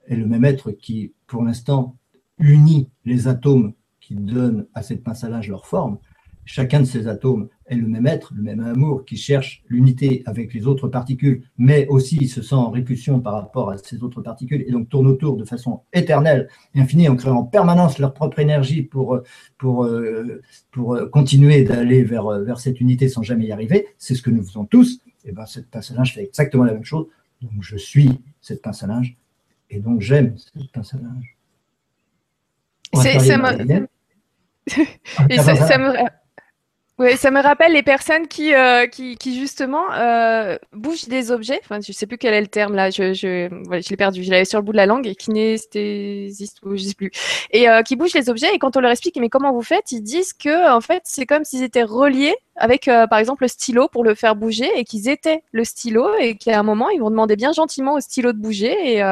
est 0.07 0.17
le 0.17 0.27
même 0.27 0.45
être 0.45 0.71
qui, 0.71 1.13
pour 1.27 1.43
l'instant, 1.43 1.97
unit 2.39 2.91
les 3.05 3.29
atomes 3.29 3.75
qui 4.01 4.15
donnent 4.15 4.67
à 4.75 4.83
cette 4.83 5.03
pince 5.03 5.25
à 5.25 5.29
linge 5.29 5.49
leur 5.49 5.67
forme. 5.67 5.99
Chacun 6.47 6.81
de 6.81 6.85
ces 6.85 7.09
atomes 7.09 7.49
est 7.67 7.75
le 7.75 7.89
même 7.89 8.07
être, 8.07 8.35
le 8.37 8.43
même 8.43 8.61
amour 8.61 9.07
qui 9.07 9.17
cherche 9.17 9.63
l'unité 9.69 10.23
avec 10.27 10.53
les 10.53 10.67
autres 10.67 10.89
particules, 10.89 11.43
mais 11.57 11.87
aussi 11.89 12.29
se 12.29 12.43
sent 12.43 12.55
en 12.55 12.71
répulsion 12.71 13.21
par 13.21 13.33
rapport 13.33 13.71
à 13.71 13.79
ces 13.79 14.03
autres 14.03 14.21
particules 14.21 14.63
et 14.67 14.71
donc 14.71 14.91
tourne 14.91 15.07
autour 15.07 15.39
de 15.39 15.45
façon 15.47 15.81
éternelle 15.95 16.49
et 16.75 16.81
infinie 16.81 17.09
en 17.09 17.17
créant 17.17 17.37
en 17.37 17.45
permanence 17.45 17.99
leur 17.99 18.13
propre 18.13 18.41
énergie 18.41 18.83
pour, 18.83 19.21
pour, 19.57 19.89
pour 20.71 20.99
continuer 21.11 21.65
d'aller 21.65 22.05
vers, 22.05 22.29
vers 22.41 22.61
cette 22.61 22.79
unité 22.79 23.09
sans 23.09 23.23
jamais 23.23 23.47
y 23.47 23.53
arriver. 23.53 23.87
C'est 23.97 24.15
ce 24.15 24.21
que 24.21 24.31
nous 24.31 24.43
faisons 24.43 24.67
tous. 24.67 25.01
Et 25.25 25.33
ben 25.33 25.47
cette 25.47 25.71
pince 25.71 25.91
à 25.91 25.95
linge 25.95 26.13
fait 26.13 26.25
exactement 26.25 26.65
la 26.65 26.75
même 26.75 26.85
chose. 26.85 27.07
Donc 27.41 27.63
je 27.63 27.77
suis 27.77 28.21
cette 28.43 28.61
pince 28.61 28.83
à 28.83 28.87
linge 28.87 29.17
et 29.71 29.81
donc 29.81 30.03
j'aime 30.03 30.37
cette 30.37 30.71
pince 30.73 30.93
à 30.93 30.99
linge. 30.99 31.34
Ça, 32.97 33.37
me... 33.39 35.37
ça, 35.37 35.57
ça, 35.57 35.79
me... 35.79 35.93
Oui, 36.97 37.17
ça 37.17 37.33
me 37.33 37.43
rappelle 37.43 37.73
les 37.73 37.83
personnes 37.83 38.29
qui, 38.29 38.55
euh, 38.55 38.87
qui, 38.87 39.17
qui, 39.17 39.37
justement 39.37 39.93
euh, 39.95 40.57
bougent 40.73 41.09
des 41.09 41.33
objets. 41.33 41.59
Enfin, 41.65 41.81
je 41.85 41.91
sais 41.91 42.07
plus 42.07 42.19
quel 42.19 42.35
est 42.35 42.41
le 42.41 42.47
terme 42.47 42.77
là. 42.77 42.91
Je, 42.91 43.13
je, 43.13 43.49
voilà, 43.65 43.81
je 43.83 43.91
l'ai 43.91 43.97
perdu. 43.97 44.23
Je 44.23 44.31
l'avais 44.31 44.45
sur 44.45 44.61
le 44.61 44.65
bout 44.65 44.71
de 44.71 44.77
la 44.77 44.87
langue. 44.87 45.13
Kinesthésiste 45.19 46.59
ou 46.63 46.77
je 46.77 46.85
sais 46.85 46.95
plus. 46.95 47.11
Et 47.51 47.69
euh, 47.69 47.83
qui 47.83 47.97
bougent 47.97 48.15
les 48.15 48.31
objets. 48.31 48.55
Et 48.55 48.61
quand 48.61 48.77
on 48.77 48.81
leur 48.81 48.93
explique 48.93 49.17
mais 49.17 49.29
comment 49.29 49.53
vous 49.53 49.63
faites, 49.63 49.91
ils 49.91 50.03
disent 50.03 50.33
que 50.33 50.73
en 50.73 50.81
fait 50.81 51.03
c'est 51.05 51.27
comme 51.27 51.43
s'ils 51.43 51.65
étaient 51.65 51.83
reliés 51.83 52.37
avec 52.55 52.85
par 52.85 53.19
exemple 53.19 53.43
le 53.43 53.49
stylo 53.49 53.89
pour 53.89 54.05
le 54.05 54.15
faire 54.15 54.37
bouger 54.37 54.71
et 54.77 54.85
qu'ils 54.85 55.09
étaient 55.09 55.43
le 55.51 55.65
stylo 55.65 56.07
et 56.21 56.37
qu'à 56.37 56.61
un 56.61 56.63
moment 56.63 56.89
ils 56.91 57.01
vont 57.01 57.11
demander 57.11 57.35
bien 57.35 57.53
gentiment 57.53 57.95
au 57.95 58.01
stylo 58.01 58.33
de 58.33 58.39
bouger 58.39 58.99
et, 58.99 59.03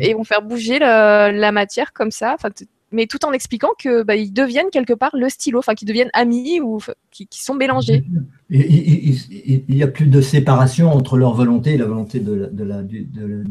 et 0.00 0.14
vont 0.14 0.24
faire 0.24 0.42
bouger 0.42 0.80
le, 0.80 1.30
la 1.30 1.52
matière 1.52 1.92
comme 1.92 2.10
ça. 2.10 2.34
Enfin, 2.34 2.48
mais 2.90 3.06
tout 3.06 3.24
en 3.24 3.32
expliquant 3.32 3.70
que 3.78 4.02
bah, 4.02 4.16
ils 4.16 4.32
deviennent 4.32 4.70
quelque 4.70 4.92
part 4.92 5.10
le 5.14 5.28
stylo, 5.28 5.58
enfin 5.58 5.74
qu'ils 5.74 5.88
deviennent 5.88 6.10
amis 6.14 6.60
ou 6.60 6.80
qui, 7.10 7.26
sont 7.32 7.54
mélangés. 7.54 8.04
Il 8.50 9.64
n'y 9.68 9.82
a 9.82 9.88
plus 9.88 10.06
de 10.06 10.20
séparation 10.20 10.90
entre 10.92 11.16
leur 11.16 11.34
volonté 11.34 11.74
et 11.74 11.76
la 11.76 11.86
volonté 11.86 12.20
de, 12.20 12.50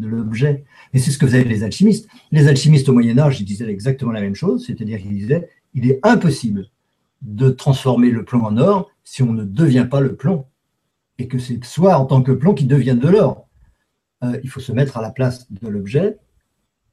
l'objet. 0.08 0.64
Et 0.94 1.00
c'est 1.00 1.12
ce 1.12 1.18
que 1.18 1.28
faisaient 1.28 1.44
les 1.44 1.64
alchimistes. 1.64 2.08
Les 2.32 2.48
alchimistes 2.48 2.90
au 2.90 2.94
Moyen 2.94 3.18
Âge, 3.20 3.42
disaient 3.44 3.70
exactement 3.70 4.12
la 4.12 4.22
même 4.22 4.36
chose, 4.36 4.66
c'est-à-dire 4.66 5.00
qu'ils 5.00 5.18
disaient 5.18 5.50
il 5.74 5.90
est 5.90 6.00
impossible 6.04 6.68
de 7.22 7.50
transformer 7.50 8.10
le 8.10 8.24
plomb 8.24 8.44
en 8.44 8.58
or 8.58 8.90
si 9.04 9.22
on 9.24 9.34
ne 9.34 9.44
devient 9.44 9.88
pas 9.90 10.02
le 10.02 10.16
plomb, 10.16 10.46
et 11.18 11.28
que 11.28 11.40
c'est 11.40 11.64
soit 11.64 11.98
en 11.98 12.06
tant 12.06 12.22
que 12.22 12.32
plomb 12.32 12.54
qui 12.54 12.66
devient 12.66 12.98
de 13.00 13.08
l'or. 13.08 13.48
Euh, 14.24 14.40
il 14.44 14.50
faut 14.50 14.60
se 14.60 14.72
mettre 14.72 14.98
à 14.98 15.02
la 15.02 15.12
place 15.12 15.52
de 15.52 15.68
l'objet 15.68 16.18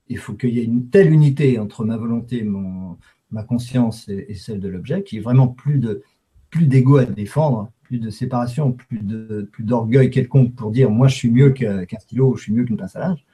il 0.08 0.18
faut 0.18 0.34
qu'il 0.34 0.50
y 0.50 0.60
ait 0.60 0.64
une 0.64 0.88
telle 0.88 1.12
unité 1.12 1.58
entre 1.58 1.84
ma 1.84 1.96
volonté, 1.96 2.42
mon, 2.42 2.98
ma 3.30 3.42
conscience 3.42 4.08
et, 4.08 4.34
celle 4.34 4.60
de 4.60 4.68
l'objet, 4.68 5.02
qu'il 5.02 5.18
n'y 5.18 5.20
ait 5.20 5.24
vraiment 5.24 5.48
plus 5.48 5.78
de 5.78 6.02
plus 6.50 6.66
d'ego 6.66 6.98
à 6.98 7.04
défendre, 7.04 7.72
plus 7.82 7.98
de 7.98 8.10
séparation, 8.10 8.72
plus 8.72 9.00
de 9.02 9.48
plus 9.52 9.64
d'orgueil 9.64 10.10
quelconque 10.10 10.54
pour 10.54 10.70
dire 10.70 10.90
moi 10.90 11.08
je 11.08 11.16
suis 11.16 11.30
mieux 11.30 11.50
qu'un 11.50 11.84
stylo 11.98 12.36
je 12.36 12.44
suis 12.44 12.52
mieux 12.52 12.64
qu'une 12.64 12.76
pince 12.76 12.96
à 12.96 13.00
linge, 13.00 13.24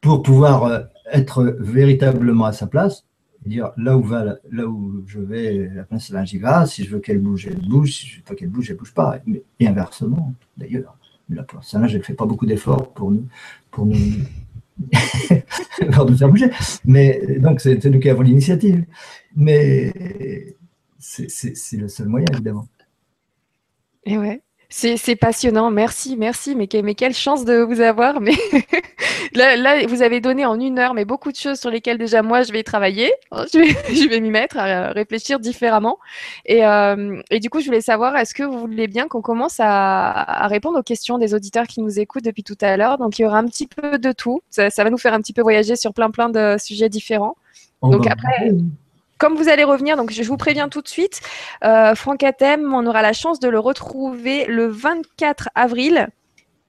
pour 0.00 0.22
pouvoir 0.22 0.64
euh, 0.64 0.80
être 1.12 1.56
véritablement 1.58 2.44
à 2.44 2.52
sa 2.52 2.66
place 2.66 3.04
dire 3.44 3.70
là 3.76 3.96
où 3.96 4.02
va 4.02 4.36
là 4.50 4.66
où 4.66 5.04
je 5.06 5.20
vais 5.20 5.70
la 5.72 5.84
pince 5.84 6.10
à 6.10 6.14
linge 6.14 6.34
y 6.34 6.38
va, 6.38 6.66
si 6.66 6.84
je 6.84 6.90
veux 6.90 7.00
qu'elle 7.00 7.20
bouge 7.20 7.46
elle 7.46 7.66
bouge, 7.66 7.92
si 7.92 8.06
je 8.06 8.16
veux 8.18 8.22
pas 8.22 8.34
qu'elle 8.34 8.50
bouge 8.50 8.70
elle 8.70 8.76
bouge 8.76 8.92
pas, 8.94 9.20
et 9.60 9.66
inversement 9.66 10.34
d'ailleurs. 10.56 10.96
La 11.28 11.42
pince 11.42 11.74
à 11.74 11.78
linge 11.78 11.94
elle 11.94 12.04
fait 12.04 12.14
pas 12.14 12.26
beaucoup 12.26 12.46
d'efforts 12.46 12.92
pour 12.92 13.10
nous 13.10 13.26
pour 13.70 13.86
nous 13.86 13.96
de 16.06 16.14
faire 16.14 16.28
bouger. 16.28 16.50
Mais 16.84 17.38
donc, 17.38 17.60
c'est 17.60 17.84
nous 17.84 18.00
qui 18.00 18.08
avons 18.08 18.22
l'initiative. 18.22 18.84
Mais 19.34 19.92
c'est 20.98 21.76
le 21.76 21.88
seul 21.88 22.08
moyen, 22.08 22.26
évidemment. 22.32 22.68
Et 24.04 24.16
ouais. 24.18 24.42
C'est 24.68 25.16
passionnant, 25.16 25.70
merci, 25.70 26.16
merci. 26.16 26.54
Mais, 26.54 26.68
mais, 26.82 26.94
quelle 26.94 27.14
chance 27.14 27.44
de 27.44 27.58
vous 27.58 27.80
avoir. 27.80 28.20
Mais 28.20 28.34
là, 29.34 29.86
vous 29.86 30.02
avez 30.02 30.20
donné 30.20 30.44
en 30.44 30.58
une 30.58 30.78
heure, 30.78 30.94
mais 30.94 31.04
beaucoup 31.04 31.30
de 31.30 31.36
choses 31.36 31.58
sur 31.60 31.70
lesquelles 31.70 31.98
déjà 31.98 32.22
moi 32.22 32.42
je 32.42 32.52
vais 32.52 32.62
travailler. 32.62 33.12
Je 33.32 33.58
vais, 33.58 33.68
je 33.94 34.08
vais 34.08 34.20
m'y 34.20 34.30
mettre 34.30 34.56
à 34.58 34.88
réfléchir 34.90 35.38
différemment. 35.38 35.98
Et, 36.46 36.64
euh, 36.64 37.20
et, 37.30 37.40
du 37.40 37.50
coup, 37.50 37.60
je 37.60 37.66
voulais 37.66 37.80
savoir, 37.80 38.16
est-ce 38.16 38.34
que 38.34 38.42
vous 38.42 38.58
voulez 38.58 38.88
bien 38.88 39.08
qu'on 39.08 39.22
commence 39.22 39.60
à, 39.60 40.10
à, 40.10 40.46
répondre 40.46 40.78
aux 40.78 40.82
questions 40.82 41.18
des 41.18 41.34
auditeurs 41.34 41.66
qui 41.66 41.80
nous 41.80 42.00
écoutent 42.00 42.24
depuis 42.24 42.42
tout 42.44 42.58
à 42.60 42.76
l'heure? 42.76 42.98
Donc, 42.98 43.18
il 43.18 43.22
y 43.22 43.24
aura 43.24 43.38
un 43.38 43.46
petit 43.46 43.66
peu 43.66 43.98
de 43.98 44.12
tout. 44.12 44.40
Ça, 44.50 44.70
ça, 44.70 44.84
va 44.84 44.90
nous 44.90 44.98
faire 44.98 45.14
un 45.14 45.20
petit 45.20 45.32
peu 45.32 45.42
voyager 45.42 45.76
sur 45.76 45.92
plein, 45.92 46.10
plein 46.10 46.28
de 46.28 46.56
sujets 46.58 46.88
différents. 46.88 47.36
Donc 47.82 48.06
après 48.06 48.52
comme 49.18 49.34
vous 49.34 49.48
allez 49.48 49.64
revenir, 49.64 49.96
donc 49.96 50.10
je 50.10 50.22
vous 50.22 50.36
préviens 50.36 50.68
tout 50.68 50.82
de 50.82 50.88
suite, 50.88 51.20
euh, 51.64 51.94
Franck 51.94 52.22
Atem, 52.22 52.72
on 52.74 52.86
aura 52.86 53.02
la 53.02 53.12
chance 53.12 53.40
de 53.40 53.48
le 53.48 53.58
retrouver 53.58 54.46
le 54.46 54.66
24 54.66 55.48
avril. 55.54 56.08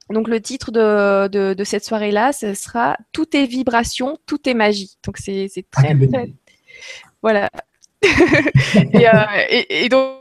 Donc 0.09 0.29
le 0.29 0.39
titre 0.39 0.71
de, 0.71 1.63
cette 1.65 1.83
soirée-là, 1.83 2.31
ce 2.31 2.53
sera 2.53 2.97
Tout 3.11 3.35
est 3.35 3.45
vibration, 3.45 4.17
tout 4.25 4.47
est 4.47 4.53
magie. 4.53 4.97
Donc 5.05 5.17
c'est 5.17 5.49
ah, 5.75 5.81
très, 5.81 6.07
très... 6.07 6.33
Voilà. 7.21 7.49
Euh, 8.75 9.21
et, 9.49 9.89
donc... 9.89 10.17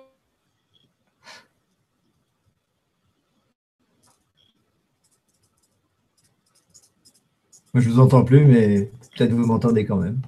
Moi, 7.74 7.82
je 7.82 7.90
vous 7.90 8.00
entends 8.00 8.24
plus, 8.24 8.44
mais 8.44 8.90
peut-être 9.16 9.32
vous 9.32 9.44
m'entendez 9.44 9.84
quand 9.84 9.96
même. 9.96 10.20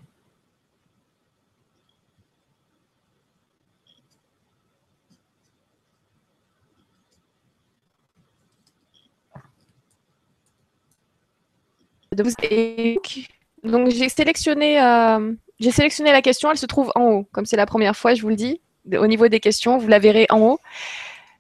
Donc 13.65 13.91
j'ai 13.91 14.09
sélectionné, 14.09 14.81
euh, 14.81 15.33
j'ai 15.59 15.71
sélectionné 15.71 16.13
la 16.13 16.23
question, 16.23 16.51
elle 16.51 16.59
se 16.59 16.67
trouve 16.67 16.93
en 16.95 17.11
haut, 17.11 17.29
comme 17.33 17.47
c'est 17.47 17.57
la 17.57 17.67
première 17.67 17.97
fois, 17.97 18.15
je 18.15 18.23
vous 18.23 18.29
le 18.29 18.37
dis. 18.37 18.61
Au 18.97 19.07
niveau 19.07 19.29
des 19.29 19.41
questions, 19.41 19.79
vous 19.79 19.89
la 19.89 19.99
verrez 19.99 20.27
en 20.31 20.41
haut. 20.41 20.61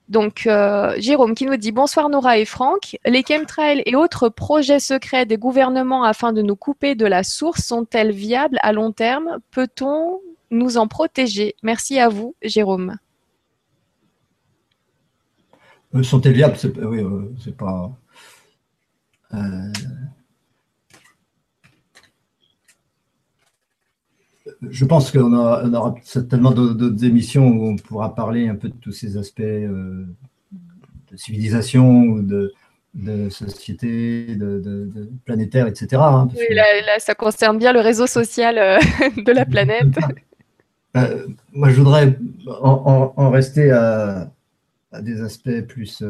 Donc, 0.09 0.47
euh, 0.47 0.95
Jérôme 0.99 1.35
qui 1.35 1.45
nous 1.45 1.57
dit 1.57 1.71
Bonsoir 1.71 2.09
Nora 2.09 2.39
et 2.39 2.47
Franck. 2.47 2.99
Les 3.05 3.23
chemtrails 3.23 3.83
et 3.85 3.95
autres 3.95 4.31
projets 4.31 4.81
secrets 4.81 5.27
des 5.27 5.37
gouvernements 5.37 6.03
afin 6.03 6.33
de 6.33 6.41
nous 6.41 6.57
couper 6.57 6.95
de 6.95 7.05
la 7.05 7.23
source 7.23 7.63
sont-elles 7.65 8.13
viables 8.13 8.59
à 8.63 8.73
long 8.73 8.91
terme? 8.91 9.39
Peut-on 9.51 10.21
nous 10.51 10.79
en 10.79 10.89
protéger? 10.89 11.57
Merci 11.63 11.99
à 11.99 12.09
vous, 12.09 12.35
Jérôme. 12.43 12.97
Euh, 15.95 16.03
sont-elles 16.03 16.33
viables? 16.33 16.57
Oui, 16.83 17.05
c'est 17.45 17.57
pas 17.57 17.91
je 24.63 24.85
pense 24.85 25.11
qu'on 25.11 25.33
aura, 25.33 25.95
certainement 26.03 26.51
d'autres 26.51 27.05
émissions 27.05 27.49
où 27.49 27.69
on 27.69 27.77
pourra 27.77 28.15
parler 28.15 28.49
un 28.49 28.57
peu 28.57 28.69
de 28.69 28.75
tous 28.75 28.93
ces 28.93 29.17
aspects 29.17 29.41
euh, 29.41 30.05
de 31.11 31.17
civilisation 31.17 32.03
ou 32.03 32.23
de, 32.23 32.53
société, 33.31 34.35
de, 34.35 35.11
planétaire, 35.25 35.67
etc. 35.67 36.03
Hein, 36.03 36.29
oui, 36.37 36.55
là, 36.55 36.99
ça 36.99 37.15
concerne 37.15 37.59
bien 37.59 37.73
le 37.73 37.81
réseau 37.81 38.07
social 38.07 38.59
euh, 38.59 38.79
de 39.17 39.33
la 39.33 39.45
planète. 39.45 39.99
Euh, 40.97 41.29
moi, 41.53 41.69
je 41.69 41.77
voudrais 41.77 42.17
en, 42.47 43.31
rester 43.31 43.71
à, 43.71 44.33
des 45.03 45.21
aspects 45.21 45.61
plus 45.69 46.03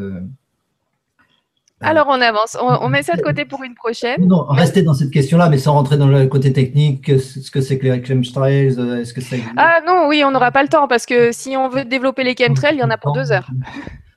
alors 1.80 2.06
on 2.08 2.20
avance, 2.20 2.56
on, 2.60 2.88
met 2.88 3.02
ça 3.02 3.14
de 3.14 3.22
côté 3.22 3.44
pour 3.44 3.62
une 3.62 3.74
prochaine. 3.74 4.26
Non, 4.26 4.44
rester 4.44 4.82
dans 4.82 4.94
cette 4.94 5.10
question-là, 5.10 5.48
mais 5.48 5.58
sans 5.58 5.74
rentrer 5.74 5.96
dans 5.96 6.08
le 6.08 6.26
côté 6.26 6.52
technique, 6.52 7.18
ce 7.20 7.50
que 7.50 7.60
c'est 7.60 7.78
que 7.78 7.86
les 7.86 8.04
chemtrails, 8.04 8.74
euh, 8.78 9.00
est-ce 9.00 9.14
que 9.14 9.20
c'est... 9.20 9.40
Ah 9.56 9.80
non, 9.86 10.06
oui, 10.08 10.22
on 10.24 10.32
n'aura 10.32 10.50
pas 10.50 10.62
le 10.62 10.68
temps, 10.68 10.88
parce 10.88 11.06
que 11.06 11.30
si 11.30 11.56
on 11.56 11.68
veut 11.68 11.84
développer 11.84 12.24
les 12.24 12.34
chemtrails, 12.36 12.74
il 12.74 12.80
y 12.80 12.82
en 12.82 12.90
a 12.90 12.98
pour 12.98 13.12
deux 13.12 13.30
heures. 13.30 13.48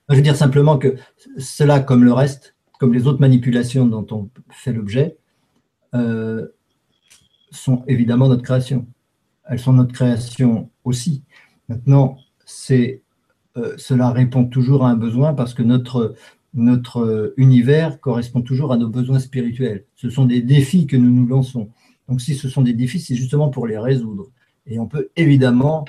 Je 0.10 0.16
veux 0.16 0.22
dire 0.22 0.36
simplement 0.36 0.78
que 0.78 0.96
cela, 1.38 1.80
comme 1.80 2.04
le 2.04 2.14
reste, 2.14 2.56
comme 2.80 2.94
les 2.94 3.06
autres 3.06 3.22
manipulations 3.22 3.86
dont 3.86 4.08
on 4.12 4.30
fait 4.50 4.74
l'objet, 4.74 5.18
euh, 5.94 6.48
sont 7.52 7.84
évidemment 7.88 8.28
notre 8.28 8.42
création. 8.42 8.88
Elles 9.48 9.60
sont 9.60 9.74
notre 9.74 9.94
création 9.94 10.70
aussi. 10.84 11.24
Maintenant, 11.70 12.18
c'est, 12.46 13.04
euh, 13.56 13.76
cela 13.78 14.10
répond 14.10 14.46
toujours 14.46 14.86
à 14.86 14.90
un 14.90 14.96
besoin 14.96 15.34
parce 15.34 15.54
que 15.54 15.62
notre 15.62 16.16
notre 16.54 17.02
euh, 17.02 17.34
univers 17.38 18.00
correspond 18.00 18.42
toujours 18.42 18.74
à 18.74 18.78
nos 18.78 18.90
besoins 18.90 19.20
spirituels. 19.20 19.86
Ce 19.96 20.10
sont 20.10 20.26
des 20.26 20.42
défis 20.42 20.88
que 20.88 20.98
nous 20.98 21.10
nous 21.10 21.26
lançons. 21.26 21.70
Donc 22.10 22.22
si 22.22 22.36
ce 22.36 22.50
sont 22.50 22.62
des 22.62 22.74
défis, 22.74 23.00
c'est 23.00 23.16
justement 23.16 23.50
pour 23.50 23.68
les 23.68 23.78
résoudre. 23.78 24.32
Et 24.68 24.80
on 24.80 24.88
peut 24.88 25.10
évidemment 25.16 25.86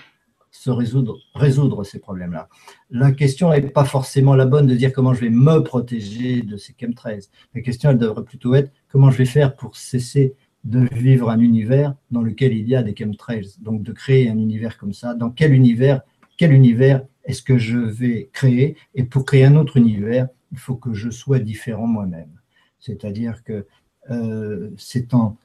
se 0.52 0.70
résoudre, 0.70 1.84
ces 1.84 1.98
problèmes-là. 1.98 2.48
La 2.90 3.10
question 3.10 3.50
n'est 3.50 3.62
pas 3.62 3.84
forcément 3.84 4.36
la 4.36 4.44
bonne 4.44 4.66
de 4.66 4.74
dire 4.74 4.92
comment 4.92 5.14
je 5.14 5.22
vais 5.22 5.30
me 5.30 5.60
protéger 5.60 6.42
de 6.42 6.56
ces 6.56 6.74
chemtrails. 6.78 7.22
La 7.54 7.62
question, 7.62 7.90
elle 7.90 7.98
devrait 7.98 8.22
plutôt 8.22 8.54
être 8.54 8.70
comment 8.88 9.10
je 9.10 9.18
vais 9.18 9.24
faire 9.24 9.56
pour 9.56 9.76
cesser 9.76 10.34
de 10.64 10.86
vivre 10.92 11.30
un 11.30 11.40
univers 11.40 11.94
dans 12.10 12.22
lequel 12.22 12.52
il 12.52 12.68
y 12.68 12.76
a 12.76 12.82
des 12.82 12.94
chemtrails. 12.96 13.48
Donc 13.60 13.82
de 13.82 13.92
créer 13.92 14.28
un 14.28 14.38
univers 14.38 14.76
comme 14.76 14.92
ça. 14.92 15.14
Dans 15.14 15.30
quel 15.30 15.54
univers, 15.54 16.02
quel 16.36 16.52
univers 16.52 17.02
est-ce 17.24 17.42
que 17.42 17.56
je 17.56 17.78
vais 17.78 18.28
créer? 18.32 18.76
Et 18.94 19.04
pour 19.04 19.24
créer 19.24 19.44
un 19.44 19.56
autre 19.56 19.78
univers, 19.78 20.28
il 20.52 20.58
faut 20.58 20.76
que 20.76 20.94
je 20.94 21.10
sois 21.10 21.38
différent 21.38 21.86
moi-même. 21.86 22.30
C'est-à-dire 22.78 23.42
que 23.42 23.66
euh, 24.10 24.70
c'est 24.76 25.14
en, 25.14 25.36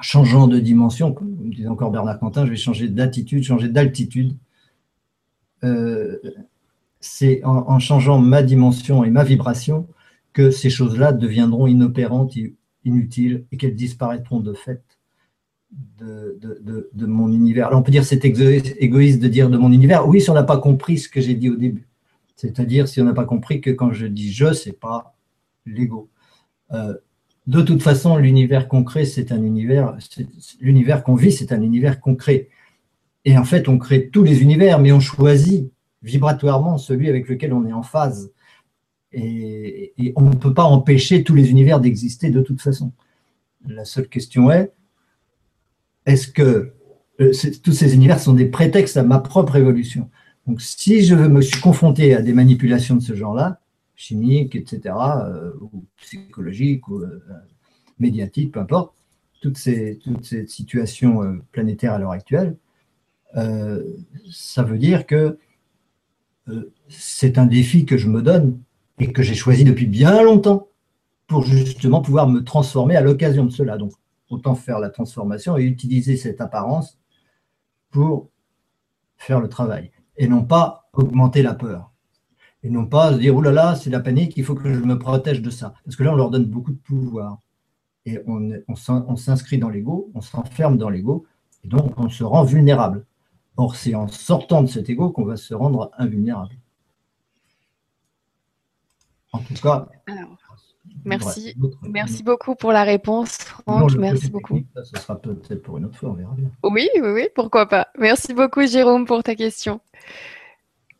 changeant 0.00 0.48
de 0.48 0.58
dimension, 0.58 1.12
comme 1.12 1.50
disait 1.50 1.68
encore 1.68 1.90
Bernard 1.90 2.18
Quentin, 2.18 2.44
je 2.44 2.50
vais 2.50 2.56
changer 2.56 2.88
d'attitude, 2.88 3.44
changer 3.44 3.68
d'altitude. 3.68 4.36
Euh, 5.62 6.18
c'est 7.00 7.42
en, 7.44 7.78
changeant 7.78 8.18
ma 8.18 8.42
dimension 8.42 9.04
et 9.04 9.10
ma 9.10 9.24
vibration 9.24 9.86
que 10.32 10.50
ces 10.50 10.70
choses-là 10.70 11.12
deviendront 11.12 11.66
inopérantes, 11.66 12.34
inutiles 12.84 13.44
et 13.52 13.56
qu'elles 13.56 13.74
disparaîtront 13.74 14.40
de 14.40 14.52
fait 14.52 14.82
de, 15.98 16.38
de, 16.92 17.06
mon 17.06 17.32
univers. 17.32 17.68
Alors 17.68 17.80
on 17.80 17.82
peut 17.82 17.92
dire 17.92 18.04
c'est 18.04 18.24
égoïste 18.24 19.20
de 19.20 19.28
dire 19.28 19.50
de 19.50 19.56
mon 19.56 19.72
univers. 19.72 20.08
Oui, 20.08 20.20
si 20.20 20.30
on 20.30 20.34
n'a 20.34 20.42
pas 20.42 20.58
compris 20.58 20.98
ce 20.98 21.08
que 21.08 21.20
j'ai 21.20 21.34
dit 21.34 21.50
au 21.50 21.56
début. 21.56 21.86
C'est-à-dire 22.36 22.88
si 22.88 23.00
on 23.00 23.04
n'a 23.04 23.14
pas 23.14 23.24
compris 23.24 23.60
que 23.60 23.70
quand 23.70 23.92
je 23.92 24.06
dis 24.06 24.32
je, 24.32 24.52
c'est 24.52 24.78
pas 24.78 25.16
l'ego. 25.66 26.10
Euh, 26.72 26.94
de 27.46 27.60
toute 27.60 27.82
façon, 27.82 28.16
l'univers 28.16 28.68
concret, 28.68 29.04
c'est 29.04 29.30
un 29.30 29.42
univers, 29.42 29.96
l'univers 30.60 31.04
qu'on 31.04 31.14
vit, 31.14 31.32
c'est 31.32 31.52
un 31.52 31.60
univers 31.60 32.00
concret. 32.00 32.48
Et 33.24 33.36
en 33.36 33.44
fait, 33.44 33.68
on 33.68 33.78
crée 33.78 34.08
tous 34.08 34.22
les 34.22 34.42
univers, 34.42 34.78
mais 34.78 34.92
on 34.92 35.00
choisit 35.00 35.70
vibratoirement 36.02 36.78
celui 36.78 37.08
avec 37.08 37.28
lequel 37.28 37.52
on 37.52 37.66
est 37.66 37.72
en 37.72 37.82
phase. 37.82 38.32
Et, 39.12 39.92
on 40.16 40.30
ne 40.30 40.34
peut 40.34 40.54
pas 40.54 40.64
empêcher 40.64 41.22
tous 41.22 41.34
les 41.34 41.50
univers 41.50 41.80
d'exister 41.80 42.30
de 42.30 42.40
toute 42.40 42.60
façon. 42.60 42.92
La 43.66 43.84
seule 43.84 44.08
question 44.08 44.50
est, 44.50 44.72
est-ce 46.04 46.28
que 46.28 46.72
euh, 47.20 47.32
tous 47.62 47.72
ces 47.72 47.94
univers 47.94 48.18
sont 48.18 48.34
des 48.34 48.46
prétextes 48.46 48.96
à 48.96 49.02
ma 49.02 49.20
propre 49.20 49.56
évolution? 49.56 50.10
Donc, 50.46 50.60
si 50.60 51.02
je 51.02 51.14
me 51.14 51.40
suis 51.40 51.60
confronté 51.60 52.14
à 52.14 52.22
des 52.22 52.32
manipulations 52.32 52.96
de 52.96 53.02
ce 53.02 53.14
genre-là, 53.14 53.60
chimiques, 53.96 54.56
etc., 54.56 54.94
euh, 54.94 55.52
ou 55.60 55.84
psychologiques, 55.96 56.88
ou 56.88 57.00
euh, 57.00 57.22
médiatiques, 57.98 58.52
peu 58.52 58.60
importe, 58.60 58.94
toutes 59.40 59.58
ces, 59.58 59.98
toutes 60.02 60.24
ces 60.24 60.46
situations 60.46 61.40
planétaires 61.52 61.92
à 61.92 61.98
l'heure 61.98 62.12
actuelle, 62.12 62.56
ça 64.30 64.62
veut 64.62 64.78
dire 64.78 65.06
que 65.06 65.38
c'est 66.88 67.36
un 67.36 67.44
défi 67.44 67.84
que 67.84 67.98
je 67.98 68.08
me 68.08 68.22
donne 68.22 68.60
et 68.98 69.12
que 69.12 69.22
j'ai 69.22 69.34
choisi 69.34 69.64
depuis 69.64 69.86
bien 69.86 70.22
longtemps 70.22 70.68
pour 71.26 71.42
justement 71.44 72.00
pouvoir 72.00 72.28
me 72.28 72.40
transformer 72.40 72.96
à 72.96 73.00
l'occasion 73.00 73.44
de 73.44 73.50
cela. 73.50 73.76
Donc, 73.76 73.92
autant 74.30 74.54
faire 74.54 74.78
la 74.78 74.90
transformation 74.90 75.56
et 75.56 75.64
utiliser 75.64 76.16
cette 76.16 76.40
apparence 76.40 76.98
pour 77.90 78.30
faire 79.16 79.40
le 79.40 79.48
travail. 79.48 79.90
Et 80.16 80.28
non 80.28 80.44
pas 80.44 80.88
augmenter 80.92 81.42
la 81.42 81.54
peur. 81.54 81.90
Et 82.62 82.70
non 82.70 82.86
pas 82.86 83.12
se 83.12 83.18
dire, 83.18 83.36
oh 83.36 83.42
là 83.42 83.52
là, 83.52 83.74
c'est 83.74 83.90
la 83.90 84.00
panique, 84.00 84.36
il 84.36 84.44
faut 84.44 84.54
que 84.54 84.72
je 84.72 84.80
me 84.80 84.98
protège 84.98 85.42
de 85.42 85.50
ça. 85.50 85.74
Parce 85.84 85.96
que 85.96 86.02
là, 86.02 86.12
on 86.12 86.16
leur 86.16 86.30
donne 86.30 86.46
beaucoup 86.46 86.72
de 86.72 86.78
pouvoir. 86.78 87.38
Et 88.06 88.20
on, 88.26 88.50
on 88.68 89.16
s'inscrit 89.16 89.58
dans 89.58 89.70
l'ego, 89.70 90.10
on 90.14 90.20
s'enferme 90.20 90.76
dans 90.76 90.90
l'ego, 90.90 91.26
et 91.62 91.68
donc 91.68 91.98
on 91.98 92.08
se 92.08 92.22
rend 92.24 92.44
vulnérable. 92.44 93.06
Or, 93.56 93.76
c'est 93.76 93.94
en 93.94 94.08
sortant 94.08 94.62
de 94.62 94.66
cet 94.66 94.90
ego 94.90 95.10
qu'on 95.10 95.24
va 95.24 95.36
se 95.36 95.54
rendre 95.54 95.90
invulnérable. 95.96 96.54
En 99.32 99.38
tout 99.38 99.54
cas, 99.54 99.88
Merci. 101.04 101.54
Merci 101.88 102.22
beaucoup 102.22 102.54
pour 102.54 102.72
la 102.72 102.82
réponse, 102.82 103.36
Franck. 103.38 103.94
Merci 103.96 104.30
beaucoup. 104.30 104.60
ce 104.74 105.00
sera 105.00 105.16
peut-être 105.16 105.62
pour 105.62 105.78
une 105.78 105.86
autre 105.86 105.96
fois, 105.96 106.10
on 106.10 106.14
verra 106.14 106.34
bien. 106.34 106.50
Oui, 106.62 106.88
oui, 106.96 107.08
oui, 107.10 107.28
pourquoi 107.34 107.66
pas. 107.66 107.88
Merci 107.98 108.34
beaucoup, 108.34 108.66
Jérôme, 108.66 109.06
pour 109.06 109.22
ta 109.22 109.34
question. 109.34 109.80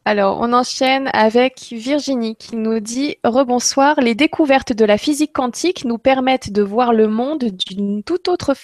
Alors, 0.06 0.38
on 0.40 0.52
enchaîne 0.52 1.08
avec 1.14 1.68
Virginie 1.72 2.36
qui 2.36 2.56
nous 2.56 2.78
dit 2.78 3.16
Rebonsoir, 3.24 3.98
les 4.02 4.14
découvertes 4.14 4.74
de 4.74 4.84
la 4.84 4.98
physique 4.98 5.32
quantique 5.32 5.86
nous 5.86 5.96
permettent 5.96 6.52
de 6.52 6.60
voir 6.60 6.92
le 6.92 7.08
monde 7.08 7.44
d'une 7.44 8.02
toute, 8.02 8.28
autre 8.28 8.54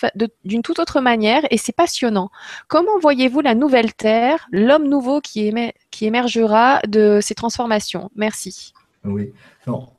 d'une 0.45 0.61
toute 0.61 0.79
autre 0.79 1.01
manière 1.01 1.41
et 1.51 1.57
c'est 1.57 1.73
passionnant. 1.73 2.31
Comment 2.69 2.99
voyez-vous 3.01 3.41
la 3.41 3.55
nouvelle 3.55 3.95
Terre, 3.95 4.49
l'homme 4.53 4.87
nouveau 4.87 5.23
qui, 5.23 5.51
qui 5.91 6.05
émergera 6.05 6.81
de 6.87 7.21
ces 7.23 7.35
transformations? 7.35 8.11
Merci. 8.15 8.75
Oui. 9.05 9.33
Alors, 9.67 9.95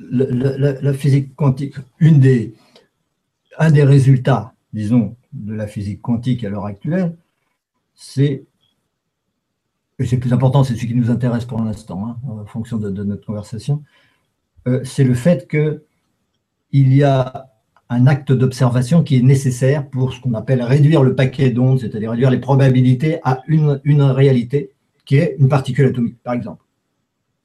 la, 0.00 0.92
physique 0.92 1.34
quantique, 1.36 1.76
une 1.98 2.20
des, 2.20 2.54
un 3.58 3.70
des 3.70 3.84
résultats, 3.84 4.54
disons, 4.72 5.16
de 5.32 5.54
la 5.54 5.66
physique 5.66 6.00
quantique 6.00 6.44
à 6.44 6.48
l'heure 6.48 6.66
actuelle, 6.66 7.16
c'est, 7.94 8.44
et 9.98 10.06
c'est 10.06 10.16
plus 10.16 10.32
important, 10.32 10.64
c'est 10.64 10.74
ce 10.74 10.86
qui 10.86 10.94
nous 10.94 11.10
intéresse 11.10 11.44
pour 11.44 11.62
l'instant, 11.62 12.06
hein, 12.06 12.16
en 12.28 12.46
fonction 12.46 12.78
de, 12.78 12.88
notre 12.88 13.26
conversation, 13.26 13.82
euh, 14.66 14.80
c'est 14.84 15.04
le 15.04 15.14
fait 15.14 15.48
qu'il 15.48 15.82
y 16.72 17.02
a 17.02 17.50
un 17.90 18.06
acte 18.06 18.32
d'observation 18.32 19.02
qui 19.02 19.16
est 19.16 19.22
nécessaire 19.22 19.88
pour 19.88 20.14
ce 20.14 20.20
qu'on 20.20 20.34
appelle 20.34 20.62
réduire 20.62 21.02
le 21.02 21.14
paquet 21.14 21.50
d'ondes, 21.50 21.80
c'est-à-dire 21.80 22.12
réduire 22.12 22.30
les 22.30 22.38
probabilités 22.38 23.18
à 23.24 23.42
une, 23.48 23.80
une 23.84 24.02
réalité 24.02 24.72
qui 25.04 25.16
est 25.16 25.36
une 25.38 25.48
particule 25.48 25.86
atomique, 25.86 26.22
par 26.22 26.34
exemple. 26.34 26.64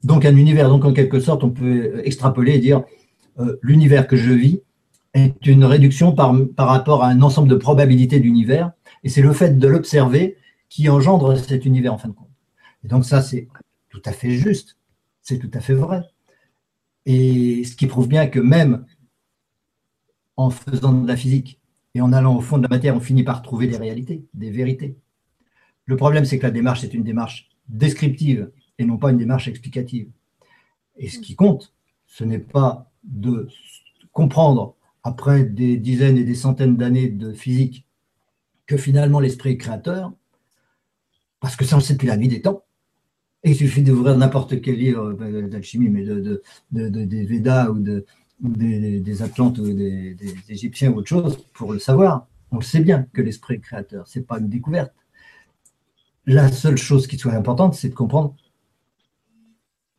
Donc 0.06 0.24
un 0.24 0.36
univers, 0.36 0.68
donc 0.68 0.84
en 0.84 0.92
quelque 0.92 1.18
sorte, 1.18 1.42
on 1.42 1.50
peut 1.50 2.00
extrapoler 2.04 2.54
et 2.54 2.58
dire 2.60 2.84
euh, 3.40 3.56
l'univers 3.60 4.06
que 4.06 4.14
je 4.14 4.30
vis 4.30 4.60
est 5.14 5.44
une 5.48 5.64
réduction 5.64 6.12
par, 6.12 6.32
par 6.54 6.68
rapport 6.68 7.02
à 7.02 7.08
un 7.08 7.22
ensemble 7.22 7.48
de 7.48 7.56
probabilités 7.56 8.20
d'univers, 8.20 8.70
et 9.02 9.08
c'est 9.08 9.20
le 9.20 9.32
fait 9.32 9.58
de 9.58 9.66
l'observer 9.66 10.36
qui 10.68 10.88
engendre 10.88 11.36
cet 11.36 11.64
univers 11.64 11.92
en 11.92 11.98
fin 11.98 12.06
de 12.06 12.12
compte. 12.12 12.30
Et 12.84 12.88
donc 12.88 13.04
ça, 13.04 13.20
c'est 13.20 13.48
tout 13.88 14.00
à 14.04 14.12
fait 14.12 14.30
juste, 14.30 14.76
c'est 15.22 15.40
tout 15.40 15.50
à 15.52 15.58
fait 15.58 15.74
vrai. 15.74 16.02
Et 17.04 17.64
ce 17.64 17.74
qui 17.74 17.88
prouve 17.88 18.06
bien 18.06 18.28
que 18.28 18.38
même 18.38 18.86
en 20.36 20.50
faisant 20.50 20.92
de 20.92 21.08
la 21.08 21.16
physique 21.16 21.58
et 21.96 22.00
en 22.00 22.12
allant 22.12 22.36
au 22.36 22.40
fond 22.40 22.58
de 22.58 22.62
la 22.62 22.68
matière, 22.68 22.94
on 22.94 23.00
finit 23.00 23.24
par 23.24 23.42
trouver 23.42 23.66
des 23.66 23.76
réalités, 23.76 24.24
des 24.34 24.52
vérités. 24.52 24.96
Le 25.84 25.96
problème, 25.96 26.24
c'est 26.24 26.38
que 26.38 26.46
la 26.46 26.52
démarche, 26.52 26.82
c'est 26.82 26.94
une 26.94 27.02
démarche 27.02 27.48
descriptive 27.68 28.52
et 28.78 28.84
non 28.84 28.98
pas 28.98 29.10
une 29.10 29.18
démarche 29.18 29.48
explicative. 29.48 30.08
Et 30.96 31.08
ce 31.08 31.18
qui 31.18 31.34
compte, 31.34 31.72
ce 32.06 32.24
n'est 32.24 32.38
pas 32.38 32.90
de 33.04 33.48
comprendre, 34.12 34.74
après 35.02 35.44
des 35.44 35.76
dizaines 35.76 36.16
et 36.16 36.24
des 36.24 36.34
centaines 36.34 36.76
d'années 36.76 37.08
de 37.08 37.32
physique, 37.32 37.86
que 38.66 38.76
finalement 38.76 39.20
l'esprit 39.20 39.50
est 39.50 39.56
créateur, 39.56 40.12
parce 41.38 41.54
que 41.54 41.64
ça 41.64 41.76
on 41.76 41.78
le 41.78 41.84
sait 41.84 41.92
depuis 41.94 42.08
la 42.08 42.16
nuit 42.16 42.28
des 42.28 42.42
temps. 42.42 42.64
Et 43.44 43.50
il 43.50 43.56
suffit 43.56 43.82
d'ouvrir 43.82 44.16
n'importe 44.16 44.60
quel 44.60 44.76
livre 44.76 45.12
d'alchimie, 45.42 45.88
mais 45.88 46.02
de, 46.02 46.42
des 46.72 47.24
Védas 47.24 47.70
ou, 47.70 47.78
des, 47.78 49.22
Atlantes 49.22 49.58
ou 49.58 49.72
des, 49.72 50.16
Égyptiens 50.48 50.90
ou 50.90 50.96
autre 50.96 51.08
chose 51.08 51.38
pour 51.52 51.72
le 51.72 51.78
savoir. 51.78 52.26
On 52.50 52.56
le 52.56 52.64
sait 52.64 52.80
bien 52.80 53.06
que 53.12 53.22
l'esprit 53.22 53.54
est 53.54 53.60
créateur, 53.60 54.08
ce 54.08 54.18
n'est 54.18 54.24
pas 54.24 54.38
une 54.38 54.48
découverte. 54.48 54.92
La 56.26 56.50
seule 56.50 56.76
chose 56.76 57.06
qui 57.06 57.18
soit 57.18 57.34
importante, 57.34 57.74
c'est 57.74 57.90
de 57.90 57.94
comprendre 57.94 58.34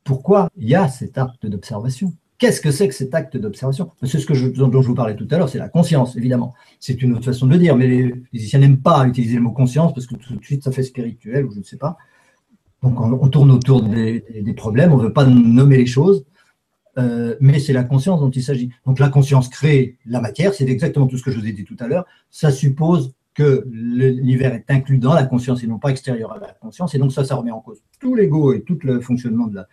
pourquoi 0.08 0.50
il 0.56 0.70
y 0.70 0.76
a 0.76 0.88
cet 0.88 1.18
acte 1.18 1.46
d'observation? 1.46 2.14
Qu'est-ce 2.38 2.62
que 2.62 2.72
c'est 2.72 2.88
que 2.88 2.94
cet 2.94 3.14
acte 3.14 3.36
d'observation? 3.36 3.92
C'est 4.04 4.20
ce 4.20 4.50
dont 4.58 4.82
je 4.82 4.88
vous 4.88 4.96
parlais 4.96 5.18
tout 5.18 5.28
à 5.32 5.38
l'heure, 5.38 5.50
c'est 5.50 5.58
la 5.58 5.68
conscience, 5.68 6.16
évidemment. 6.16 6.54
C'est 6.80 7.02
une 7.02 7.14
autre 7.14 7.26
façon 7.26 7.46
de 7.46 7.52
le 7.52 7.58
dire, 7.58 7.76
mais 7.76 7.88
les 7.88 8.16
physiciens 8.32 8.60
n'aiment 8.60 8.80
pas 8.80 9.06
utiliser 9.06 9.36
le 9.36 9.42
mot 9.42 9.52
conscience 9.52 9.94
parce 9.94 10.08
que 10.08 10.16
tout 10.16 10.34
de 10.34 10.44
suite 10.46 10.64
ça 10.64 10.72
fait 10.72 10.84
spirituel 10.84 11.46
ou 11.46 11.52
je 11.52 11.60
ne 11.60 11.64
sais 11.64 11.76
pas. 11.76 11.98
Donc 12.84 13.02
on, 13.02 13.28
tourne 13.28 13.52
autour 13.52 13.84
des, 13.84 14.24
problèmes, 14.56 14.94
on 14.94 14.98
ne 14.98 15.04
veut 15.04 15.14
pas 15.14 15.26
nommer 15.26 15.76
les 15.76 15.88
choses, 15.88 16.26
euh, 16.98 17.36
mais 17.42 17.60
c'est 17.60 17.74
la 17.74 17.84
conscience 17.84 18.22
dont 18.22 18.30
il 18.30 18.44
s'agit. 18.44 18.70
Donc 18.86 19.00
la 19.00 19.10
conscience 19.10 19.50
crée 19.50 19.98
la 20.06 20.22
matière, 20.22 20.54
c'est 20.54 20.70
exactement 20.70 21.08
tout 21.08 21.18
ce 21.18 21.24
que 21.24 21.32
je 21.32 21.40
vous 21.40 21.48
ai 21.48 21.52
dit 21.52 21.66
tout 21.66 21.78
à 21.82 21.88
l'heure. 21.88 22.06
Ça 22.30 22.52
suppose 22.52 23.14
que 23.34 23.68
l'univers 23.70 24.54
est 24.54 24.70
inclus 24.70 25.00
dans 25.00 25.14
la 25.14 25.24
conscience 25.24 25.64
et 25.64 25.68
non 25.68 25.80
pas 25.80 25.90
extérieur 25.90 26.32
à 26.32 26.40
la 26.40 26.54
conscience, 26.54 26.96
et 26.96 26.98
donc 26.98 27.12
ça, 27.12 27.26
ça 27.26 27.36
remet 27.36 27.52
en 27.52 27.60
cause 27.60 27.82
tout 28.00 28.16
l'ego 28.16 28.54
et 28.54 28.62
tout 28.62 28.78
le 28.84 29.00
fonctionnement 29.02 29.48
de 29.48 29.56
la, 29.56 29.68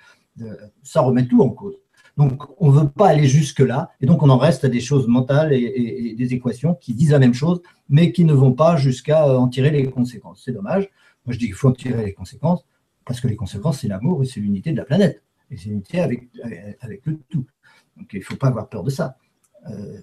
ça 0.83 1.01
remet 1.01 1.27
tout 1.27 1.43
en 1.43 1.51
cause. 1.51 1.77
Donc, 2.17 2.45
on 2.59 2.71
ne 2.71 2.79
veut 2.81 2.89
pas 2.89 3.09
aller 3.09 3.27
jusque-là, 3.27 3.91
et 4.01 4.07
donc 4.07 4.23
on 4.23 4.31
en 4.31 4.39
reste 4.39 4.65
à 4.65 4.69
des 4.69 4.81
choses 4.81 5.09
mentales 5.09 5.53
et, 5.53 6.15
des 6.17 6.35
équations 6.35 6.75
qui 6.75 6.95
disent 6.95 7.11
la 7.11 7.19
même 7.19 7.35
chose, 7.35 7.61
mais 7.89 8.13
qui 8.13 8.25
ne 8.25 8.33
vont 8.33 8.53
pas 8.53 8.77
jusqu'à 8.77 9.27
en 9.37 9.49
tirer 9.49 9.71
les 9.71 9.91
conséquences. 9.91 10.43
C'est 10.45 10.53
dommage. 10.53 10.89
Moi, 11.27 11.33
je 11.33 11.39
dis 11.39 11.47
qu'il 11.47 11.55
faut 11.55 11.69
en 11.69 11.73
tirer 11.73 12.05
les 12.05 12.13
conséquences, 12.13 12.65
parce 13.05 13.21
que 13.21 13.27
les 13.27 13.37
conséquences, 13.37 13.81
c'est 13.81 13.89
l'amour 13.89 14.23
et 14.23 14.27
c'est 14.27 14.41
l'unité 14.41 14.71
de 14.71 14.77
la 14.77 14.85
planète, 14.85 15.23
et 15.51 15.57
c'est 15.57 15.71
l'unité 15.71 16.01
avec, 16.01 16.29
avec 16.81 17.05
le 17.05 17.19
tout. 17.29 17.47
Donc, 17.97 18.13
il 18.13 18.21
ne 18.21 18.25
faut 18.25 18.37
pas 18.37 18.49
avoir 18.49 18.69
peur 18.69 18.85
de 18.85 18.91
ça. 18.91 19.17
Euh, 19.69 19.99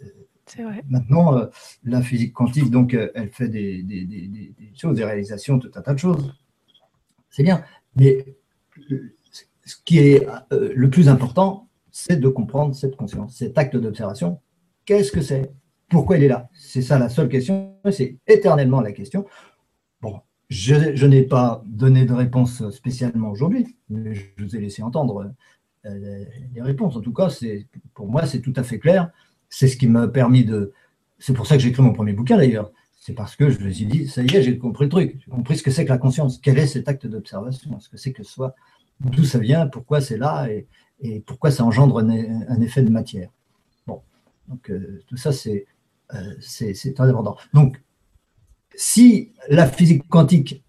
vrai. 0.57 0.83
Maintenant, 0.89 1.37
euh, 1.37 1.45
la 1.85 2.01
physique 2.01 2.33
quantique, 2.33 2.69
donc, 2.69 2.93
euh, 2.93 3.09
elle 3.15 3.29
fait 3.29 3.47
des, 3.47 3.83
des, 3.83 4.05
des, 4.05 4.53
choses, 4.75 4.95
des 4.95 5.05
réalisations, 5.05 5.59
tout 5.59 5.71
un 5.75 5.81
tas 5.81 5.93
de 5.93 5.99
choses. 5.99 6.33
C'est 7.29 7.43
bien, 7.43 7.63
mais 7.95 8.25
ce 9.71 9.77
qui 9.85 9.99
est 9.99 10.27
euh, 10.51 10.73
le 10.75 10.89
plus 10.89 11.07
important, 11.07 11.69
c'est 11.91 12.19
de 12.19 12.27
comprendre 12.27 12.75
cette 12.75 12.97
conscience, 12.97 13.37
cet 13.37 13.57
acte 13.57 13.77
d'observation. 13.77 14.39
Qu'est-ce 14.85 15.11
que 15.13 15.21
c'est? 15.21 15.53
Pourquoi 15.89 16.17
il 16.17 16.23
est 16.23 16.27
là? 16.27 16.49
C'est 16.53 16.81
ça 16.81 16.99
la 16.99 17.07
seule 17.07 17.29
question, 17.29 17.75
c'est 17.89 18.17
éternellement 18.27 18.81
la 18.81 18.91
question. 18.91 19.25
Bon, 20.01 20.19
je, 20.49 21.05
n'ai 21.05 21.23
pas 21.23 21.63
donné 21.65 22.05
de 22.05 22.13
réponse 22.13 22.69
spécialement 22.71 23.31
aujourd'hui, 23.31 23.77
mais 23.89 24.13
je 24.13 24.25
vous 24.39 24.55
ai 24.55 24.59
laissé 24.59 24.83
entendre 24.83 25.33
euh, 25.85 26.25
les 26.53 26.61
réponses. 26.61 26.97
En 26.97 27.01
tout 27.01 27.13
cas, 27.13 27.29
pour 27.93 28.07
moi, 28.07 28.25
c'est 28.25 28.41
tout 28.41 28.53
à 28.57 28.63
fait 28.63 28.79
clair. 28.79 29.09
C'est 29.49 29.67
ce 29.69 29.77
qui 29.77 29.87
m'a 29.87 30.07
permis 30.07 30.43
de. 30.43 30.73
C'est 31.19 31.33
pour 31.33 31.47
ça 31.47 31.55
que 31.55 31.63
j'ai 31.63 31.69
écrit 31.69 31.83
mon 31.83 31.93
premier 31.93 32.13
bouquin 32.13 32.35
d'ailleurs. 32.35 32.71
C'est 32.99 33.13
parce 33.13 33.35
que 33.35 33.49
je 33.49 33.59
me 33.59 33.71
suis 33.71 33.85
dit, 33.85 34.07
ça 34.07 34.21
y 34.21 34.35
est, 34.35 34.43
j'ai 34.43 34.57
compris 34.57 34.85
le 34.85 34.91
truc. 34.91 35.17
J'ai 35.19 35.31
compris 35.31 35.57
ce 35.57 35.63
que 35.63 35.71
c'est 35.71 35.85
que 35.85 35.89
la 35.89 35.97
conscience. 35.97 36.39
Quel 36.39 36.57
est 36.57 36.67
cet 36.67 36.87
acte 36.89 37.07
d'observation? 37.07 37.79
Ce 37.79 37.89
que 37.89 37.97
c'est 37.97 38.11
que 38.11 38.23
soit 38.23 38.53
d'où 39.09 39.23
ça 39.23 39.39
vient, 39.39 39.67
pourquoi 39.67 40.01
c'est 40.01 40.17
là 40.17 40.47
et, 40.49 40.67
pourquoi 41.25 41.49
ça 41.49 41.63
engendre 41.63 41.97
un, 41.97 42.61
effet 42.61 42.83
de 42.83 42.91
matière. 42.91 43.29
Bon, 43.87 44.01
donc 44.47 44.69
euh, 44.69 45.01
tout 45.07 45.17
ça, 45.17 45.31
c'est 45.31 45.65
euh, 46.13 46.35
très 46.95 47.09
important. 47.09 47.37
Donc, 47.55 47.81
si 48.75 49.31
la 49.49 49.67
physique 49.67 50.07
quantique, 50.07 50.63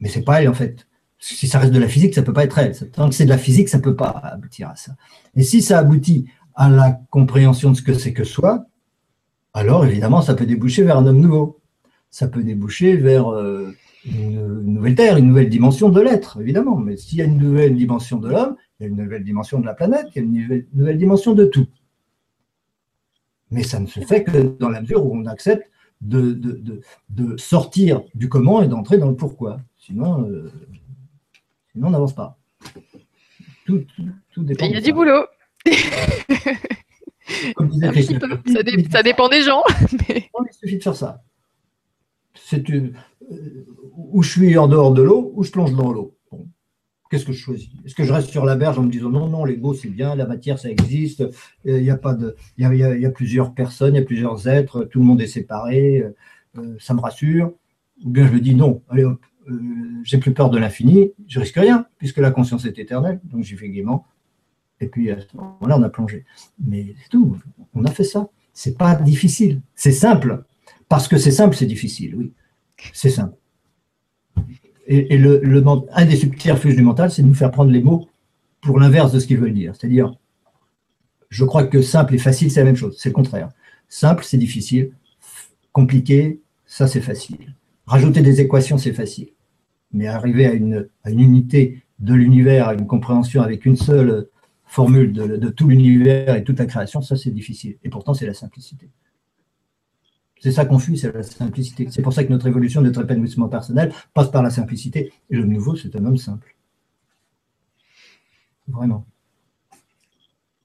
mais 0.00 0.08
c'est 0.08 0.22
pas 0.22 0.40
elle 0.40 0.48
en 0.48 0.54
fait, 0.54 0.86
si 1.18 1.48
ça 1.48 1.58
reste 1.58 1.72
de 1.72 1.78
la 1.78 1.88
physique, 1.88 2.14
ça 2.14 2.22
peut 2.22 2.32
pas 2.32 2.44
être 2.44 2.58
elle. 2.58 2.74
Tant 2.90 3.08
que 3.08 3.14
c'est 3.14 3.24
de 3.24 3.30
la 3.30 3.38
physique, 3.38 3.68
ça 3.68 3.78
peut 3.78 3.96
pas 3.96 4.10
aboutir 4.10 4.70
à 4.70 4.76
ça. 4.76 4.96
Et 5.36 5.42
si 5.42 5.62
ça 5.62 5.78
aboutit 5.78 6.26
à 6.54 6.68
la 6.68 7.00
compréhension 7.10 7.70
de 7.70 7.76
ce 7.76 7.82
que 7.82 7.94
c'est 7.94 8.12
que 8.12 8.24
soi, 8.24 8.66
alors 9.54 9.84
évidemment, 9.84 10.20
ça 10.20 10.34
peut 10.34 10.46
déboucher 10.46 10.82
vers 10.82 10.98
un 10.98 11.06
homme 11.06 11.20
nouveau. 11.20 11.60
Ça 12.10 12.28
peut 12.28 12.42
déboucher 12.42 12.96
vers 12.96 13.32
euh, 13.32 13.74
une, 14.06 14.62
nouvelle 14.62 14.94
Terre, 14.94 15.16
une 15.16 15.28
nouvelle 15.28 15.48
dimension 15.48 15.88
de 15.88 16.00
l'être, 16.00 16.40
évidemment. 16.40 16.76
Mais 16.76 16.96
s'il 16.96 17.18
y 17.18 17.22
a 17.22 17.24
une 17.24 17.38
nouvelle 17.38 17.74
dimension 17.74 18.18
de 18.18 18.28
l'homme, 18.28 18.56
il 18.78 18.84
y 18.84 18.86
a 18.86 18.88
une 18.88 18.96
nouvelle 18.96 19.24
dimension 19.24 19.60
de 19.60 19.66
la 19.66 19.74
planète, 19.74 20.06
il 20.14 20.16
y 20.16 20.18
a 20.20 20.22
une 20.22 20.66
nouvelle, 20.74 20.98
dimension 20.98 21.34
de 21.34 21.44
tout. 21.44 21.66
Mais 23.50 23.62
ça 23.62 23.80
ne 23.80 23.86
se 23.86 24.00
fait 24.00 24.24
que 24.24 24.56
dans 24.58 24.68
la 24.68 24.80
mesure 24.80 25.04
où 25.06 25.16
on 25.16 25.26
accepte 25.26 25.70
de, 26.00 26.32
de, 26.32 26.80
de, 27.08 27.36
sortir 27.36 28.02
du 28.14 28.28
comment 28.28 28.62
et 28.62 28.68
d'entrer 28.68 28.98
dans 28.98 29.08
le 29.08 29.16
pourquoi. 29.16 29.60
Sinon, 29.78 30.28
euh, 30.28 30.52
sinon 31.72 31.88
on 31.88 31.90
n'avance 31.90 32.14
pas. 32.14 32.38
Tout, 33.64 33.84
tout, 34.32 34.42
dépend. 34.42 34.66
Il 34.66 34.72
y 34.72 34.76
a 34.76 34.80
du 34.80 34.92
boulot. 34.92 35.24
ça, 38.90 39.02
dépend 39.02 39.28
des 39.28 39.42
gens. 39.42 39.62
Mais... 40.08 40.30
il 40.34 40.52
suffit 40.52 40.76
de 40.76 40.82
faire 40.82 40.96
ça. 40.96 41.22
C'est 42.34 42.68
une, 42.68 42.94
euh, 43.30 43.66
où 43.94 44.22
je 44.22 44.30
suis 44.30 44.58
en 44.58 44.68
dehors 44.68 44.92
de 44.92 45.02
l'eau, 45.02 45.32
ou 45.34 45.44
je 45.44 45.50
plonge 45.50 45.74
dans 45.74 45.92
l'eau. 45.92 46.14
Qu'est-ce 47.10 47.26
que 47.26 47.32
je 47.32 47.38
choisis? 47.38 47.68
Est-ce 47.84 47.94
que 47.94 48.02
je 48.02 48.12
reste 48.12 48.30
sur 48.30 48.44
la 48.44 48.56
berge 48.56 48.78
en 48.78 48.82
me 48.82 48.90
disant 48.90 49.10
non, 49.10 49.28
non, 49.28 49.44
l'ego 49.44 49.74
c'est 49.74 49.88
bien, 49.88 50.16
la 50.16 50.26
matière 50.26 50.58
ça 50.58 50.70
existe, 50.70 51.22
il 51.64 51.82
y 51.82 51.90
a 51.90 51.96
pas 51.96 52.14
de, 52.14 52.34
il 52.56 52.64
y 52.64 53.06
a, 53.06 53.10
plusieurs 53.10 53.54
personnes, 53.54 53.94
il 53.94 53.98
y 53.98 54.02
a 54.02 54.04
plusieurs 54.04 54.48
êtres, 54.48 54.84
tout 54.84 54.98
le 54.98 55.04
monde 55.04 55.20
est 55.20 55.28
séparé, 55.28 56.04
euh, 56.58 56.76
ça 56.80 56.94
me 56.94 57.00
rassure. 57.00 57.52
Ou 58.04 58.10
bien 58.10 58.26
je 58.26 58.32
me 58.32 58.40
dis 58.40 58.54
non, 58.54 58.82
allez 58.88 59.04
hop, 59.04 59.20
euh, 59.48 59.60
j'ai 60.02 60.18
plus 60.18 60.32
peur 60.32 60.50
de 60.50 60.58
l'infini, 60.58 61.12
je 61.28 61.38
risque 61.38 61.56
rien 61.56 61.86
puisque 61.98 62.18
la 62.18 62.30
conscience 62.30 62.64
est 62.64 62.78
éternelle, 62.78 63.20
donc 63.24 63.44
j'y 63.44 63.56
fais 63.56 63.68
gaiement. 63.68 64.06
Et 64.80 64.88
puis 64.88 65.10
à 65.10 65.20
ce 65.20 65.36
moment-là, 65.36 65.78
on 65.78 65.82
a 65.82 65.90
plongé. 65.90 66.24
Mais 66.66 66.96
c'est 67.02 67.10
tout, 67.10 67.36
on 67.74 67.84
a 67.84 67.90
fait 67.90 68.04
ça. 68.04 68.28
C'est 68.52 68.76
pas 68.76 68.96
difficile, 68.96 69.60
c'est 69.74 69.92
simple. 69.92 70.44
Parce 70.88 71.06
que 71.06 71.18
c'est 71.18 71.30
simple, 71.30 71.54
c'est 71.54 71.66
difficile, 71.66 72.16
oui. 72.16 72.32
C'est 72.92 73.10
simple. 73.10 73.36
Et, 74.86 75.16
le, 75.16 75.42
un 75.92 76.04
des 76.04 76.16
subterfuges 76.16 76.76
du 76.76 76.82
mental, 76.82 77.10
c'est 77.10 77.22
de 77.22 77.26
nous 77.26 77.34
faire 77.34 77.50
prendre 77.50 77.70
les 77.70 77.82
mots 77.82 78.08
pour 78.60 78.78
l'inverse 78.78 79.12
de 79.12 79.18
ce 79.18 79.26
qu'ils 79.26 79.38
veulent 79.38 79.54
dire. 79.54 79.74
C'est-à-dire, 79.74 80.14
je 81.30 81.44
crois 81.44 81.64
que 81.64 81.80
simple 81.80 82.14
et 82.14 82.18
facile, 82.18 82.50
c'est 82.50 82.60
la 82.60 82.66
même 82.66 82.76
chose. 82.76 82.96
C'est 82.98 83.08
le 83.08 83.14
contraire. 83.14 83.48
Simple, 83.88 84.24
c'est 84.24 84.36
difficile. 84.36 84.92
Compliqué, 85.72 86.40
ça, 86.66 86.86
c'est 86.86 87.00
facile. 87.00 87.54
Rajouter 87.86 88.20
des 88.20 88.40
équations, 88.40 88.76
c'est 88.76 88.92
facile. 88.92 89.28
Mais 89.92 90.06
arriver 90.06 90.46
à 90.46 90.52
une, 90.52 90.88
unité 91.06 91.82
de 91.98 92.12
l'univers, 92.12 92.68
à 92.68 92.74
une 92.74 92.86
compréhension 92.86 93.42
avec 93.42 93.64
une 93.64 93.76
seule 93.76 94.28
formule 94.66 95.12
de 95.12 95.48
tout 95.48 95.68
l'univers 95.68 96.34
et 96.34 96.44
toute 96.44 96.58
la 96.58 96.66
création, 96.66 97.00
ça, 97.00 97.16
c'est 97.16 97.30
difficile. 97.30 97.78
Et 97.84 97.88
pourtant, 97.88 98.12
c'est 98.12 98.26
la 98.26 98.34
simplicité. 98.34 98.90
C'est 100.40 100.52
ça 100.52 100.66
qu'on 100.66 100.78
fuit, 100.78 100.98
c'est 100.98 101.12
la 101.12 101.22
simplicité. 101.22 101.88
C'est 101.90 102.02
pour 102.02 102.12
ça 102.12 102.24
que 102.24 102.30
notre 102.30 102.46
évolution, 102.46 102.82
notre 102.82 103.02
épanouissement 103.02 103.48
personnel 103.48 103.92
passe 104.12 104.30
par 104.30 104.42
la 104.42 104.50
simplicité. 104.50 105.12
Et 105.30 105.36
le 105.36 105.44
nouveau, 105.44 105.74
c'est 105.76 105.94
un 105.96 106.04
homme 106.04 106.18
simple. 106.18 106.54
Vraiment. 108.68 109.06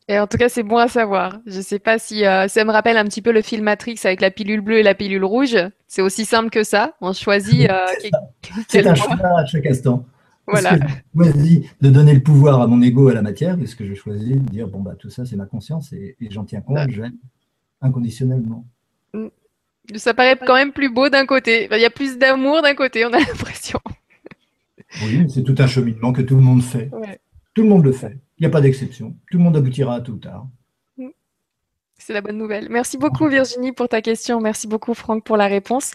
Et 0.10 0.20
en 0.20 0.26
tout 0.26 0.38
cas, 0.38 0.50
c'est 0.50 0.64
bon 0.64 0.78
à 0.78 0.88
savoir. 0.88 1.40
Je 1.46 1.58
ne 1.58 1.62
sais 1.62 1.78
pas 1.78 2.00
si 2.00 2.26
euh, 2.26 2.48
ça 2.48 2.66
me 2.66 2.72
rappelle 2.72 2.98
un 2.98 3.06
petit 3.06 3.22
peu 3.22 3.32
le 3.32 3.44
film 3.44 3.64
Matrix 3.64 4.00
avec 4.04 4.22
la 4.22 4.32
pilule 4.32 4.62
bleue 4.62 4.80
et 4.80 4.84
la 4.84 4.96
pilule 4.96 5.24
rouge. 5.24 5.56
C'est 5.88 6.02
aussi 6.02 6.26
simple 6.26 6.50
que 6.50 6.64
ça. 6.64 6.94
On 7.00 7.14
choisit. 7.14 7.70
Euh, 7.70 7.86
c'est 8.68 8.88
un 8.88 8.96
choix 8.96 9.16
à 9.38 9.46
chaque 9.46 9.68
instant. 9.68 10.06
Voilà. 10.48 10.78
je 11.16 11.24
choisis 11.24 11.62
de 11.80 11.90
donner 11.90 12.14
le 12.14 12.22
pouvoir 12.24 12.60
à 12.60 12.66
mon 12.66 12.82
ego, 12.82 13.10
à 13.10 13.14
la 13.14 13.22
matière, 13.22 13.56
parce 13.56 13.76
que 13.76 13.86
je 13.86 13.94
choisis 13.94 14.30
de 14.30 14.50
dire 14.50 14.68
bon 14.68 14.82
bah 14.82 14.96
tout 14.98 15.12
ça 15.12 15.24
c'est 15.24 15.36
ma 15.36 15.46
conscience 15.46 15.94
et, 15.94 16.18
j'en 16.32 16.44
tiens 16.44 16.62
compte, 16.62 16.90
j'aime 16.90 17.14
inconditionnellement. 17.82 18.66
Mm. 19.14 19.28
Ça 19.96 20.14
paraît 20.14 20.38
quand 20.38 20.56
même 20.56 20.72
plus 20.72 20.90
beau 20.90 21.10
d'un 21.10 21.26
côté. 21.26 21.68
Il 21.72 21.80
y 21.80 21.86
a 21.86 21.90
plus 21.90 22.18
d'amour 22.18 22.62
d'un 22.62 22.76
côté, 22.76 23.06
on 23.06 23.14
a 23.14 23.20
l'impression. 23.20 23.80
Oui, 25.04 25.26
c'est 25.30 25.44
tout 25.44 25.56
un 25.58 25.68
cheminement 25.68 26.14
que 26.14 26.22
tout 26.22 26.36
le 26.36 26.42
monde 26.42 26.64
fait. 26.64 26.90
Tout 27.54 27.64
le 27.64 27.70
monde 27.70 27.84
le 27.84 27.92
fait. 27.92 28.18
Il 28.38 28.44
n'y 28.44 28.48
a 28.48 28.50
pas 28.50 28.62
d'exception. 28.62 29.16
Tout 29.30 29.38
le 29.38 29.44
monde 29.44 29.58
aboutira 29.58 30.02
tout 30.02 30.14
ou 30.14 30.18
tard. 30.18 30.48
Mm. 30.98 31.10
C'est 31.98 32.14
la 32.14 32.22
bonne 32.22 32.38
nouvelle. 32.38 32.68
Merci 32.70 32.98
beaucoup 32.98 33.28
Virginie 33.28 33.72
pour 33.72 33.90
ta 33.90 34.02
question. 34.02 34.40
Merci 34.40 34.68
beaucoup 34.68 34.94
Franck 34.94 35.24
pour 35.24 35.38
la 35.38 35.48
réponse. 35.48 35.94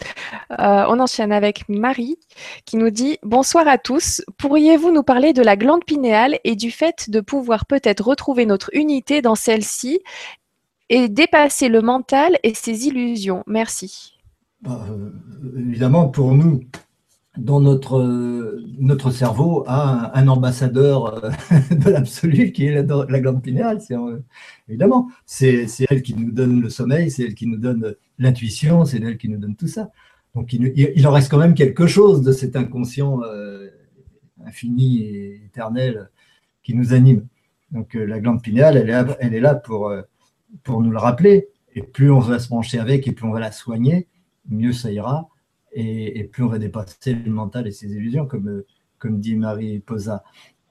Euh, 0.51 0.85
on 0.87 0.99
enchaîne 0.99 1.31
avec 1.31 1.67
Marie 1.67 2.17
qui 2.65 2.77
nous 2.77 2.91
dit 2.91 3.17
Bonsoir 3.23 3.67
à 3.67 3.77
tous. 3.77 4.21
Pourriez-vous 4.37 4.91
nous 4.91 5.03
parler 5.03 5.33
de 5.33 5.41
la 5.41 5.55
glande 5.55 5.83
pinéale 5.85 6.37
et 6.43 6.55
du 6.55 6.71
fait 6.71 7.09
de 7.09 7.19
pouvoir 7.19 7.65
peut-être 7.65 8.05
retrouver 8.05 8.45
notre 8.45 8.69
unité 8.73 9.21
dans 9.21 9.35
celle-ci? 9.35 10.01
Et 10.89 11.09
dépasser 11.09 11.69
le 11.69 11.81
mental 11.81 12.37
et 12.43 12.53
ses 12.53 12.87
illusions. 12.87 13.43
Merci. 13.47 14.13
Bah, 14.61 14.85
euh, 14.89 15.11
évidemment, 15.57 16.07
pour 16.09 16.33
nous, 16.33 16.63
dans 17.37 17.59
notre, 17.59 18.01
notre 18.79 19.11
cerveau 19.11 19.63
a 19.67 20.17
un, 20.17 20.27
ambassadeur 20.27 21.25
euh, 21.25 21.29
de 21.71 21.89
l'absolu 21.89 22.51
qui 22.51 22.65
est 22.65 22.83
la, 22.83 23.05
la 23.09 23.19
glande 23.19 23.41
pinéale. 23.41 23.79
évidemment, 24.69 25.09
c'est 25.25 25.67
elle 25.89 26.01
qui 26.01 26.15
nous 26.15 26.31
donne 26.31 26.61
le 26.61 26.69
sommeil, 26.69 27.11
c'est 27.11 27.23
elle 27.23 27.35
qui 27.35 27.47
nous 27.47 27.57
donne 27.57 27.95
l'intuition, 28.17 28.85
c'est 28.85 29.01
elle 29.01 29.17
qui 29.17 29.29
nous 29.29 29.37
donne 29.37 29.55
tout 29.55 29.67
ça. 29.67 29.91
Donc 30.33 30.51
il, 30.51 31.07
en 31.07 31.11
reste 31.11 31.31
quand 31.31 31.37
même 31.37 31.53
quelque 31.53 31.87
chose 31.87 32.21
de 32.21 32.33
cet 32.33 32.57
inconscient 32.57 33.21
euh, 33.23 33.69
infini 34.45 35.01
et 35.03 35.45
éternel 35.45 36.09
qui 36.61 36.75
nous 36.75 36.93
anime. 36.93 37.25
Donc 37.71 37.93
la 37.93 38.19
glande 38.19 38.41
pinéale, 38.41 38.77
elle 39.19 39.33
est 39.33 39.39
là 39.39 39.55
pour 39.55 39.93
pour 40.63 40.81
nous 40.81 40.91
le 40.91 40.97
rappeler. 40.97 41.47
Et 41.75 41.81
plus 41.81 42.11
on 42.11 42.19
va 42.19 42.39
se 42.39 42.47
brancher 42.47 42.79
avec 42.79 43.07
et 43.07 43.11
plus 43.11 43.27
on 43.27 43.31
va 43.31 43.39
la 43.39 43.51
soigner, 43.51 44.07
mieux 44.49 44.73
ça 44.73 44.91
ira. 44.91 45.29
Et, 45.77 46.23
plus 46.31 46.43
on 46.43 46.47
va 46.47 46.57
dépasser 46.57 47.13
le 47.13 47.29
mental 47.29 47.67
et 47.67 47.71
ses 47.71 47.87
illusions, 47.87 48.25
comme, 48.25 48.63
dit 49.19 49.35
Marie 49.35 49.79
Posa. 49.79 50.23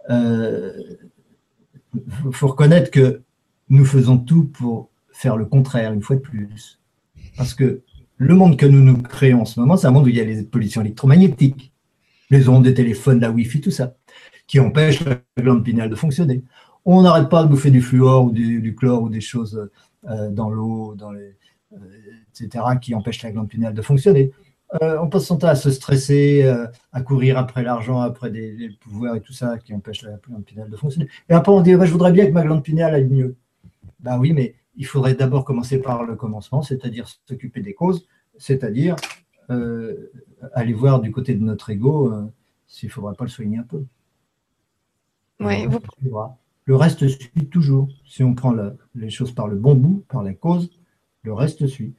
Il 0.08 0.14
euh, 0.14 0.72
faut 2.32 2.48
reconnaître 2.48 2.90
que 2.90 3.20
nous 3.68 3.84
faisons 3.84 4.16
tout 4.16 4.44
pour 4.44 4.90
faire 5.12 5.36
le 5.36 5.44
contraire, 5.44 5.92
une 5.92 6.00
fois 6.00 6.16
de 6.16 6.22
plus. 6.22 6.80
Parce 7.36 7.52
que 7.52 7.82
le 8.16 8.34
monde 8.34 8.56
que 8.56 8.64
nous 8.64 8.80
nous 8.80 8.96
créons 8.96 9.42
en 9.42 9.44
ce 9.44 9.60
moment, 9.60 9.76
c'est 9.76 9.86
un 9.86 9.90
monde 9.90 10.06
où 10.06 10.08
il 10.08 10.16
y 10.16 10.20
a 10.20 10.24
les 10.24 10.42
pollutions 10.42 10.80
électromagnétiques, 10.80 11.74
les 12.30 12.48
ondes 12.48 12.64
des 12.64 12.72
téléphones, 12.72 13.20
la 13.20 13.30
Wi-Fi, 13.30 13.60
tout 13.60 13.70
ça, 13.70 13.96
qui 14.46 14.58
empêchent 14.58 15.04
la 15.04 15.20
glande 15.38 15.64
pinéale 15.64 15.90
de 15.90 15.96
fonctionner 15.96 16.42
on 16.84 17.02
n'arrête 17.02 17.28
pas 17.28 17.44
de 17.44 17.48
bouffer 17.48 17.70
du 17.70 17.80
fluor 17.80 18.24
ou 18.26 18.30
du, 18.30 18.74
chlore 18.74 19.02
ou 19.02 19.08
des 19.08 19.20
choses 19.20 19.70
euh, 20.08 20.30
dans 20.30 20.50
l'eau, 20.50 20.94
dans 20.94 21.12
les, 21.12 21.34
euh, 21.72 21.76
etc., 22.40 22.64
qui 22.80 22.94
empêchent 22.94 23.22
la 23.22 23.32
glande 23.32 23.48
pinéale 23.48 23.74
de 23.74 23.82
fonctionner. 23.82 24.32
Euh, 24.82 24.98
on 25.00 25.08
passe 25.08 25.26
son 25.26 25.38
temps 25.38 25.48
à 25.48 25.54
se 25.54 25.70
stresser, 25.70 26.44
à 26.92 27.00
courir 27.02 27.38
après 27.38 27.62
l'argent, 27.62 28.00
après 28.00 28.30
des, 28.30 28.70
pouvoirs 28.80 29.14
et 29.14 29.20
tout 29.20 29.32
ça 29.32 29.58
qui 29.58 29.72
empêche 29.72 30.02
la 30.02 30.16
glande 30.16 30.44
pinéale 30.44 30.68
de 30.68 30.76
fonctionner. 30.76 31.08
Et 31.28 31.32
après, 31.32 31.52
on 31.52 31.60
dit 31.60 31.74
bah, 31.76 31.86
Je 31.86 31.92
voudrais 31.92 32.12
bien 32.12 32.26
que 32.26 32.32
ma 32.32 32.42
glande 32.42 32.62
pinéale 32.62 32.94
aille 32.94 33.08
mieux. 33.08 33.36
Ben 34.00 34.18
oui, 34.18 34.32
mais 34.32 34.54
il 34.76 34.86
faudrait 34.86 35.14
d'abord 35.14 35.44
commencer 35.44 35.80
par 35.80 36.04
le 36.04 36.16
commencement, 36.16 36.62
c'est-à-dire 36.62 37.08
s'occuper 37.26 37.60
des 37.60 37.74
causes, 37.74 38.06
c'est-à-dire 38.36 38.96
aller 40.52 40.72
voir 40.72 41.00
du 41.00 41.12
côté 41.12 41.34
de 41.34 41.42
notre 41.42 41.70
ego 41.70 42.12
s'il 42.66 42.88
ne 42.88 42.92
faudrait 42.92 43.14
pas 43.14 43.24
le 43.24 43.30
soigner 43.30 43.58
un 43.58 43.62
peu. 43.62 43.84
Oui, 45.40 45.66
vous... 45.66 45.78
Le 46.66 46.76
reste 46.76 47.06
suit 47.08 47.48
toujours. 47.50 47.88
Si 48.06 48.22
on 48.22 48.34
prend 48.34 48.54
les 48.94 49.10
choses 49.10 49.32
par 49.32 49.48
le 49.48 49.56
bon 49.56 49.74
bout, 49.74 50.04
par 50.08 50.22
la 50.22 50.32
cause, 50.32 50.70
le 51.22 51.32
reste 51.32 51.66
suit. 51.66 51.94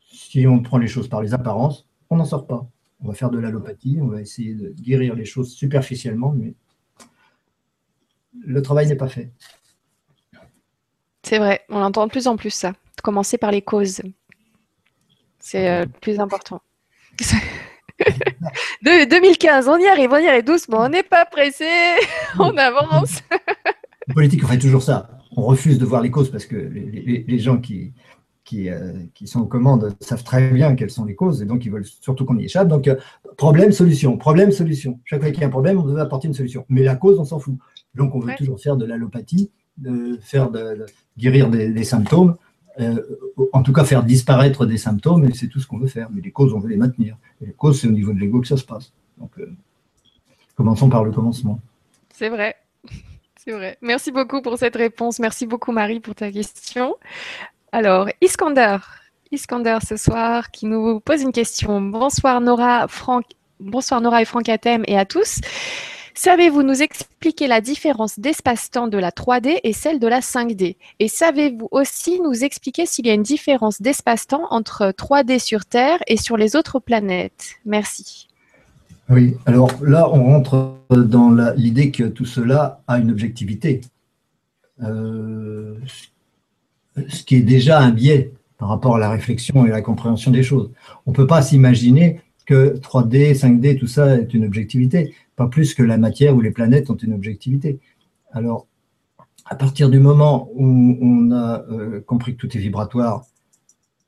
Si 0.00 0.46
on 0.46 0.62
prend 0.62 0.78
les 0.78 0.88
choses 0.88 1.08
par 1.08 1.22
les 1.22 1.34
apparences, 1.34 1.88
on 2.10 2.16
n'en 2.16 2.24
sort 2.24 2.46
pas. 2.46 2.66
On 3.00 3.08
va 3.08 3.14
faire 3.14 3.30
de 3.30 3.38
l'allopathie, 3.38 3.98
on 4.00 4.06
va 4.06 4.20
essayer 4.20 4.54
de 4.54 4.70
guérir 4.80 5.14
les 5.14 5.24
choses 5.24 5.52
superficiellement, 5.52 6.32
mais 6.32 6.54
le 8.34 8.62
travail 8.62 8.86
n'est 8.86 8.96
pas 8.96 9.08
fait. 9.08 9.32
C'est 11.22 11.38
vrai, 11.38 11.64
on 11.68 11.80
entend 11.80 12.06
de 12.06 12.10
plus 12.10 12.26
en 12.26 12.36
plus 12.36 12.50
ça. 12.50 12.74
Commencer 13.02 13.38
par 13.38 13.50
les 13.50 13.62
causes. 13.62 14.02
C'est 15.38 15.68
euh, 15.68 15.84
le 15.84 15.90
plus 16.00 16.20
important. 16.20 16.62
de 18.82 19.08
2015, 19.08 19.68
on 19.68 19.78
y 19.78 19.86
arrive, 19.86 20.12
on 20.12 20.18
y 20.18 20.28
arrive 20.28 20.44
doucement, 20.44 20.82
on 20.82 20.88
n'est 20.88 21.02
pas 21.02 21.24
pressé, 21.24 21.96
on 22.38 22.56
avance. 22.56 23.22
En 24.10 24.14
politique, 24.14 24.42
on 24.44 24.46
fait 24.46 24.58
toujours 24.58 24.82
ça. 24.82 25.18
On 25.36 25.42
refuse 25.42 25.78
de 25.78 25.84
voir 25.84 26.02
les 26.02 26.10
causes 26.10 26.30
parce 26.30 26.46
que 26.46 26.56
les, 26.56 27.38
gens 27.38 27.58
qui, 27.58 27.92
euh, 28.54 29.04
qui, 29.14 29.26
sont 29.26 29.40
aux 29.40 29.46
commandes 29.46 29.96
savent 30.00 30.24
très 30.24 30.50
bien 30.50 30.74
quelles 30.74 30.90
sont 30.90 31.04
les 31.04 31.14
causes 31.14 31.40
et 31.40 31.46
donc 31.46 31.64
ils 31.64 31.72
veulent 31.72 31.86
surtout 31.86 32.24
qu'on 32.24 32.36
y 32.38 32.44
échappe. 32.44 32.68
Donc, 32.68 32.88
euh, 32.88 32.96
problème, 33.36 33.72
solution, 33.72 34.16
problème, 34.18 34.52
solution. 34.52 35.00
Chaque 35.04 35.20
fois 35.20 35.30
qu'il 35.30 35.40
y 35.40 35.44
a 35.44 35.46
un 35.46 35.50
problème, 35.50 35.78
on 35.78 35.82
doit 35.82 36.00
apporter 36.00 36.28
une 36.28 36.34
solution. 36.34 36.66
Mais 36.68 36.82
la 36.82 36.96
cause, 36.96 37.18
on 37.18 37.24
s'en 37.24 37.38
fout. 37.38 37.56
Donc, 37.94 38.14
on 38.14 38.20
veut 38.20 38.34
toujours 38.36 38.60
faire 38.60 38.76
de 38.76 38.84
l'allopathie, 38.84 39.50
de 39.78 40.18
faire 40.20 40.50
de, 40.50 40.84
guérir 41.16 41.48
des, 41.48 41.84
symptômes, 41.84 42.36
euh, 42.80 43.02
en 43.52 43.62
tout 43.62 43.72
cas 43.72 43.84
faire 43.84 44.02
disparaître 44.02 44.66
des 44.66 44.78
symptômes, 44.78 45.24
et 45.24 45.34
c'est 45.34 45.48
tout 45.48 45.60
ce 45.60 45.66
qu'on 45.66 45.78
veut 45.78 45.86
faire. 45.86 46.08
Mais 46.10 46.20
les 46.20 46.30
causes, 46.30 46.52
on 46.52 46.58
veut 46.58 46.68
les 46.68 46.76
maintenir. 46.76 47.16
Et 47.40 47.46
les 47.46 47.52
causes, 47.52 47.80
c'est 47.80 47.88
au 47.88 47.92
niveau 47.92 48.12
de 48.12 48.18
l'ego 48.18 48.40
que 48.40 48.48
ça 48.48 48.56
se 48.56 48.64
passe. 48.64 48.92
Donc, 49.18 49.30
commençons 50.56 50.88
par 50.88 51.04
le 51.04 51.12
commencement. 51.12 51.60
C'est 52.12 52.28
vrai. 52.28 52.56
C'est 53.44 53.52
vrai. 53.52 53.76
Merci 53.80 54.12
beaucoup 54.12 54.40
pour 54.40 54.56
cette 54.56 54.76
réponse. 54.76 55.18
Merci 55.18 55.46
beaucoup, 55.46 55.72
Marie, 55.72 55.98
pour 55.98 56.14
ta 56.14 56.30
question. 56.30 56.94
Alors, 57.72 58.08
Iskander, 58.20 58.78
Iskander 59.32 59.78
ce 59.86 59.96
soir, 59.96 60.52
qui 60.52 60.66
nous 60.66 61.00
pose 61.00 61.22
une 61.22 61.32
question. 61.32 61.80
Bonsoir 61.80 62.40
Nora, 62.40 62.86
Franck. 62.86 63.24
Bonsoir 63.58 64.00
Nora 64.00 64.22
et 64.22 64.26
Franck 64.26 64.48
Atem 64.48 64.84
et 64.86 64.96
à 64.96 65.04
tous. 65.04 65.40
Savez-vous 66.14 66.62
nous 66.62 66.82
expliquer 66.82 67.48
la 67.48 67.60
différence 67.60 68.18
d'espace-temps 68.18 68.86
de 68.86 68.98
la 68.98 69.10
3D 69.10 69.58
et 69.64 69.72
celle 69.72 69.98
de 69.98 70.06
la 70.06 70.20
5D 70.20 70.76
Et 71.00 71.08
savez-vous 71.08 71.68
aussi 71.72 72.20
nous 72.20 72.44
expliquer 72.44 72.86
s'il 72.86 73.06
y 73.06 73.10
a 73.10 73.14
une 73.14 73.22
différence 73.22 73.82
d'espace-temps 73.82 74.46
entre 74.50 74.90
3D 74.90 75.40
sur 75.40 75.64
Terre 75.64 75.98
et 76.06 76.16
sur 76.16 76.36
les 76.36 76.54
autres 76.54 76.78
planètes? 76.78 77.56
Merci. 77.64 78.28
Oui, 79.10 79.36
alors 79.46 79.70
là, 79.82 80.08
on 80.10 80.24
rentre 80.24 80.76
dans 80.90 81.30
l'idée 81.56 81.90
que 81.90 82.04
tout 82.04 82.24
cela 82.24 82.82
a 82.86 82.98
une 82.98 83.10
objectivité, 83.10 83.80
euh, 84.82 85.76
ce 87.08 87.22
qui 87.24 87.36
est 87.36 87.42
déjà 87.42 87.80
un 87.80 87.90
biais 87.90 88.32
par 88.58 88.68
rapport 88.68 88.96
à 88.96 88.98
la 88.98 89.10
réflexion 89.10 89.66
et 89.66 89.70
la 89.70 89.82
compréhension 89.82 90.30
des 90.30 90.42
choses. 90.42 90.70
On 91.06 91.10
ne 91.10 91.16
peut 91.16 91.26
pas 91.26 91.42
s'imaginer 91.42 92.20
que 92.46 92.76
3D, 92.78 93.34
5D, 93.34 93.78
tout 93.78 93.86
ça 93.86 94.16
est 94.16 94.34
une 94.34 94.44
objectivité, 94.44 95.14
pas 95.36 95.46
plus 95.46 95.74
que 95.74 95.82
la 95.82 95.98
matière 95.98 96.34
ou 96.36 96.40
les 96.40 96.50
planètes 96.50 96.90
ont 96.90 96.96
une 96.96 97.12
objectivité. 97.12 97.80
Alors, 98.32 98.66
à 99.46 99.56
partir 99.56 99.90
du 99.90 99.98
moment 99.98 100.48
où 100.54 100.96
on 101.00 101.32
a 101.32 101.64
euh, 101.70 102.00
compris 102.00 102.34
que 102.34 102.38
tout 102.38 102.56
est 102.56 102.60
vibratoire 102.60 103.24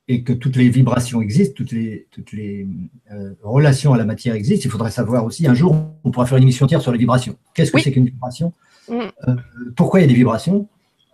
et 0.07 0.23
que 0.23 0.33
toutes 0.33 0.55
les 0.55 0.69
vibrations 0.69 1.21
existent, 1.21 1.55
toutes 1.55 1.71
les, 1.71 2.07
toutes 2.11 2.31
les 2.31 2.67
euh, 3.11 3.33
relations 3.41 3.93
à 3.93 3.97
la 3.97 4.05
matière 4.05 4.35
existent, 4.35 4.63
il 4.65 4.71
faudrait 4.71 4.91
savoir 4.91 5.25
aussi, 5.25 5.47
un 5.47 5.55
jour, 5.55 5.75
on 6.03 6.11
pourra 6.11 6.25
faire 6.25 6.37
une 6.37 6.43
émission 6.43 6.65
entière 6.65 6.81
sur 6.81 6.91
les 6.91 6.99
vibrations. 6.99 7.35
Qu'est-ce 7.53 7.71
que 7.71 7.81
c'est 7.81 7.91
qu'une 7.91 8.05
vibration? 8.05 8.53
Mm. 8.87 8.99
euh, 9.27 9.35
Pourquoi 9.75 9.99
il 9.99 10.03
y 10.03 10.05
a 10.05 10.07
des 10.07 10.13
vibrations? 10.13 10.67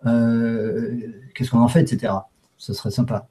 Qu'est-ce 0.03 1.51
qu'on 1.51 1.59
en 1.59 1.68
fait, 1.68 1.93
etc. 1.93 2.13
Ce 2.57 2.73
serait 2.73 2.91
sympa. 2.91 3.27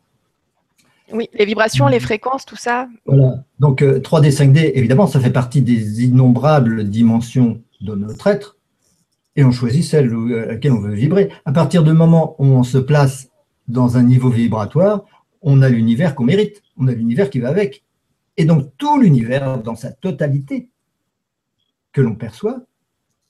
Oui, 1.13 1.29
les 1.35 1.45
vibrations, 1.45 1.89
les 1.89 2.01
fréquences, 2.01 2.47
tout 2.47 2.57
ça. 2.57 2.89
Voilà. 3.07 3.45
Donc 3.59 3.83
3D, 3.83 4.27
euh, 4.27 4.31
5D, 4.31 4.73
évidemment, 4.75 5.07
ça 5.07 5.21
fait 5.21 5.31
partie 5.31 5.63
des 5.63 6.05
innombrables 6.05 6.85
dimensions 6.85 7.61
de 7.81 7.95
notre 7.95 8.27
être, 8.27 8.57
et 9.37 9.45
on 9.45 9.51
choisit 9.51 9.85
celle 9.85 10.13
à 10.13 10.47
laquelle 10.47 10.73
on 10.73 10.81
veut 10.81 10.95
vibrer. 10.95 11.31
À 11.45 11.53
partir 11.53 11.83
du 11.83 11.93
moment 11.93 12.37
où 12.39 12.47
on 12.47 12.63
se 12.63 12.79
place 12.79 13.29
dans 13.69 13.97
un 13.97 14.03
niveau 14.03 14.29
vibratoire, 14.29 15.05
on 15.43 15.63
a 15.63 15.69
l'univers 15.69 16.15
qu'on 16.15 16.25
mérite, 16.25 16.63
on 16.77 16.89
a 16.89 16.93
l'univers 16.93 17.31
qui 17.31 17.41
va 17.41 17.49
avec. 17.49 17.85
Et 18.37 18.45
donc 18.45 18.77
tout 18.77 18.99
l'univers 18.99 19.63
dans 19.63 19.77
sa 19.77 19.93
totalité 19.93 20.71
que 21.93 22.01
l'on 22.01 22.15
perçoit, 22.15 22.63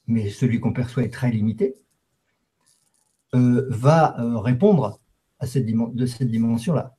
mais 0.07 0.29
celui 0.29 0.61
qu'on 0.61 0.73
perçoit 0.73 1.05
est 1.05 1.13
très 1.13 1.31
limité, 1.31 1.77
euh, 3.35 3.67
va 3.71 4.21
euh, 4.21 4.39
répondre 4.39 5.01
à 5.39 5.47
cette 5.47 5.67
de 5.67 6.07
cette 6.07 6.31
dimension-là. 6.31 6.97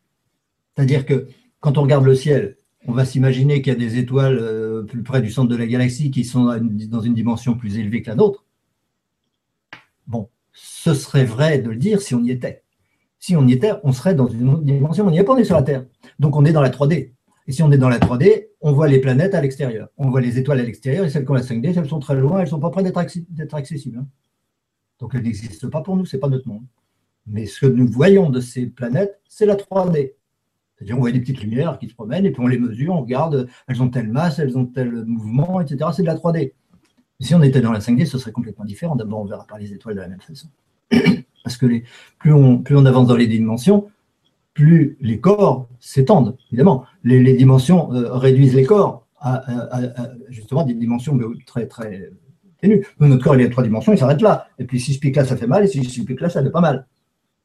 C'est-à-dire 0.75 1.05
que 1.05 1.27
quand 1.59 1.77
on 1.77 1.83
regarde 1.83 2.05
le 2.05 2.15
ciel, 2.15 2.57
on 2.87 2.93
va 2.93 3.05
s'imaginer 3.05 3.61
qu'il 3.61 3.73
y 3.73 3.75
a 3.75 3.79
des 3.79 3.97
étoiles 3.97 4.39
euh, 4.39 4.83
plus 4.83 5.03
près 5.03 5.21
du 5.21 5.29
centre 5.29 5.49
de 5.49 5.55
la 5.55 5.67
galaxie 5.67 6.09
qui 6.09 6.23
sont 6.23 6.45
dans 6.45 7.01
une 7.01 7.13
dimension 7.13 7.55
plus 7.55 7.77
élevée 7.77 8.01
que 8.01 8.09
la 8.09 8.15
nôtre. 8.15 8.45
Bon, 10.07 10.29
ce 10.53 10.93
serait 10.93 11.25
vrai 11.25 11.59
de 11.59 11.69
le 11.69 11.75
dire 11.75 12.01
si 12.01 12.15
on 12.15 12.23
y 12.23 12.31
était. 12.31 12.60
Si 13.21 13.35
on 13.35 13.47
y 13.47 13.53
était, 13.53 13.71
on 13.83 13.93
serait 13.93 14.15
dans 14.15 14.27
une 14.27 14.49
autre 14.49 14.63
dimension. 14.63 15.05
On 15.05 15.11
n'y 15.11 15.19
est 15.19 15.23
pas, 15.23 15.33
on 15.33 15.37
est 15.37 15.45
sur 15.45 15.55
la 15.55 15.61
Terre. 15.61 15.85
Donc 16.17 16.35
on 16.35 16.43
est 16.43 16.51
dans 16.51 16.61
la 16.61 16.71
3D. 16.71 17.11
Et 17.47 17.51
si 17.51 17.61
on 17.61 17.71
est 17.71 17.77
dans 17.77 17.87
la 17.87 17.99
3D, 17.99 18.47
on 18.61 18.71
voit 18.71 18.87
les 18.87 18.99
planètes 18.99 19.35
à 19.35 19.41
l'extérieur. 19.41 19.89
On 19.95 20.09
voit 20.09 20.21
les 20.21 20.39
étoiles 20.39 20.59
à 20.59 20.63
l'extérieur 20.63 21.05
et 21.05 21.09
celles 21.09 21.23
qui 21.23 21.29
ont 21.29 21.35
la 21.35 21.43
5D, 21.43 21.77
elles 21.77 21.87
sont 21.87 21.99
très 21.99 22.15
loin, 22.15 22.39
elles 22.39 22.45
ne 22.45 22.49
sont 22.49 22.59
pas 22.59 22.71
près 22.71 22.81
d'être 22.81 22.97
accessibles. 23.55 23.99
Hein. 23.99 24.07
Donc 24.99 25.13
elles 25.13 25.21
n'existent 25.21 25.69
pas 25.69 25.81
pour 25.81 25.95
nous, 25.95 26.05
ce 26.05 26.15
n'est 26.15 26.19
pas 26.19 26.29
notre 26.29 26.47
monde. 26.47 26.63
Mais 27.27 27.45
ce 27.45 27.61
que 27.61 27.67
nous 27.67 27.87
voyons 27.87 28.31
de 28.31 28.39
ces 28.39 28.65
planètes, 28.65 29.21
c'est 29.29 29.45
la 29.45 29.55
3D. 29.55 30.13
C'est-à-dire, 30.75 30.97
on 30.97 31.01
voit 31.01 31.11
des 31.11 31.19
petites 31.19 31.43
lumières 31.43 31.77
qui 31.77 31.89
se 31.89 31.93
promènent 31.93 32.25
et 32.25 32.31
puis 32.31 32.41
on 32.41 32.47
les 32.47 32.57
mesure, 32.57 32.95
on 32.95 33.01
regarde, 33.01 33.47
elles 33.67 33.83
ont 33.83 33.89
telle 33.89 34.07
masse, 34.07 34.39
elles 34.39 34.57
ont 34.57 34.65
tel 34.65 35.05
mouvement, 35.05 35.61
etc. 35.61 35.91
C'est 35.95 36.01
de 36.01 36.07
la 36.07 36.15
3D. 36.15 36.53
Si 37.19 37.35
on 37.35 37.43
était 37.43 37.61
dans 37.61 37.71
la 37.71 37.79
5D, 37.79 38.07
ce 38.07 38.17
serait 38.17 38.31
complètement 38.31 38.65
différent. 38.65 38.95
D'abord, 38.95 39.19
on 39.19 39.25
verra 39.25 39.45
pas 39.45 39.59
les 39.59 39.73
étoiles 39.73 39.93
de 39.93 40.01
la 40.01 40.07
même 40.07 40.21
façon. 40.21 40.47
Parce 41.43 41.57
que 41.57 41.65
les, 41.65 41.83
plus, 42.19 42.33
on, 42.33 42.59
plus 42.59 42.75
on 42.75 42.85
avance 42.85 43.07
dans 43.07 43.15
les 43.15 43.27
dimensions, 43.27 43.89
plus 44.53 44.97
les 45.01 45.19
corps 45.19 45.67
s'étendent, 45.79 46.37
évidemment. 46.49 46.85
Les, 47.03 47.33
dimensions 47.33 47.93
euh, 47.93 48.13
réduisent 48.13 48.55
les 48.55 48.65
corps 48.65 49.07
à, 49.19 49.43
justement 50.29 50.63
des 50.63 50.73
dimensions 50.73 51.17
très, 51.45 51.67
très 51.67 52.09
ténues. 52.59 52.85
notre 52.99 53.23
corps, 53.23 53.35
il 53.35 53.41
est 53.41 53.45
à 53.45 53.49
trois 53.49 53.63
dimensions, 53.63 53.93
il 53.93 53.97
s'arrête 53.97 54.21
là. 54.21 54.47
Et 54.57 54.65
puis 54.65 54.79
si 54.79 54.93
je 54.93 54.99
pique 54.99 55.15
là, 55.15 55.25
ça 55.25 55.37
fait 55.37 55.47
mal, 55.47 55.63
et 55.63 55.67
si 55.67 55.83
je 55.83 56.03
pique 56.03 56.21
là, 56.21 56.29
ça 56.29 56.43
fait 56.43 56.49
pas 56.49 56.61
mal. 56.61 56.87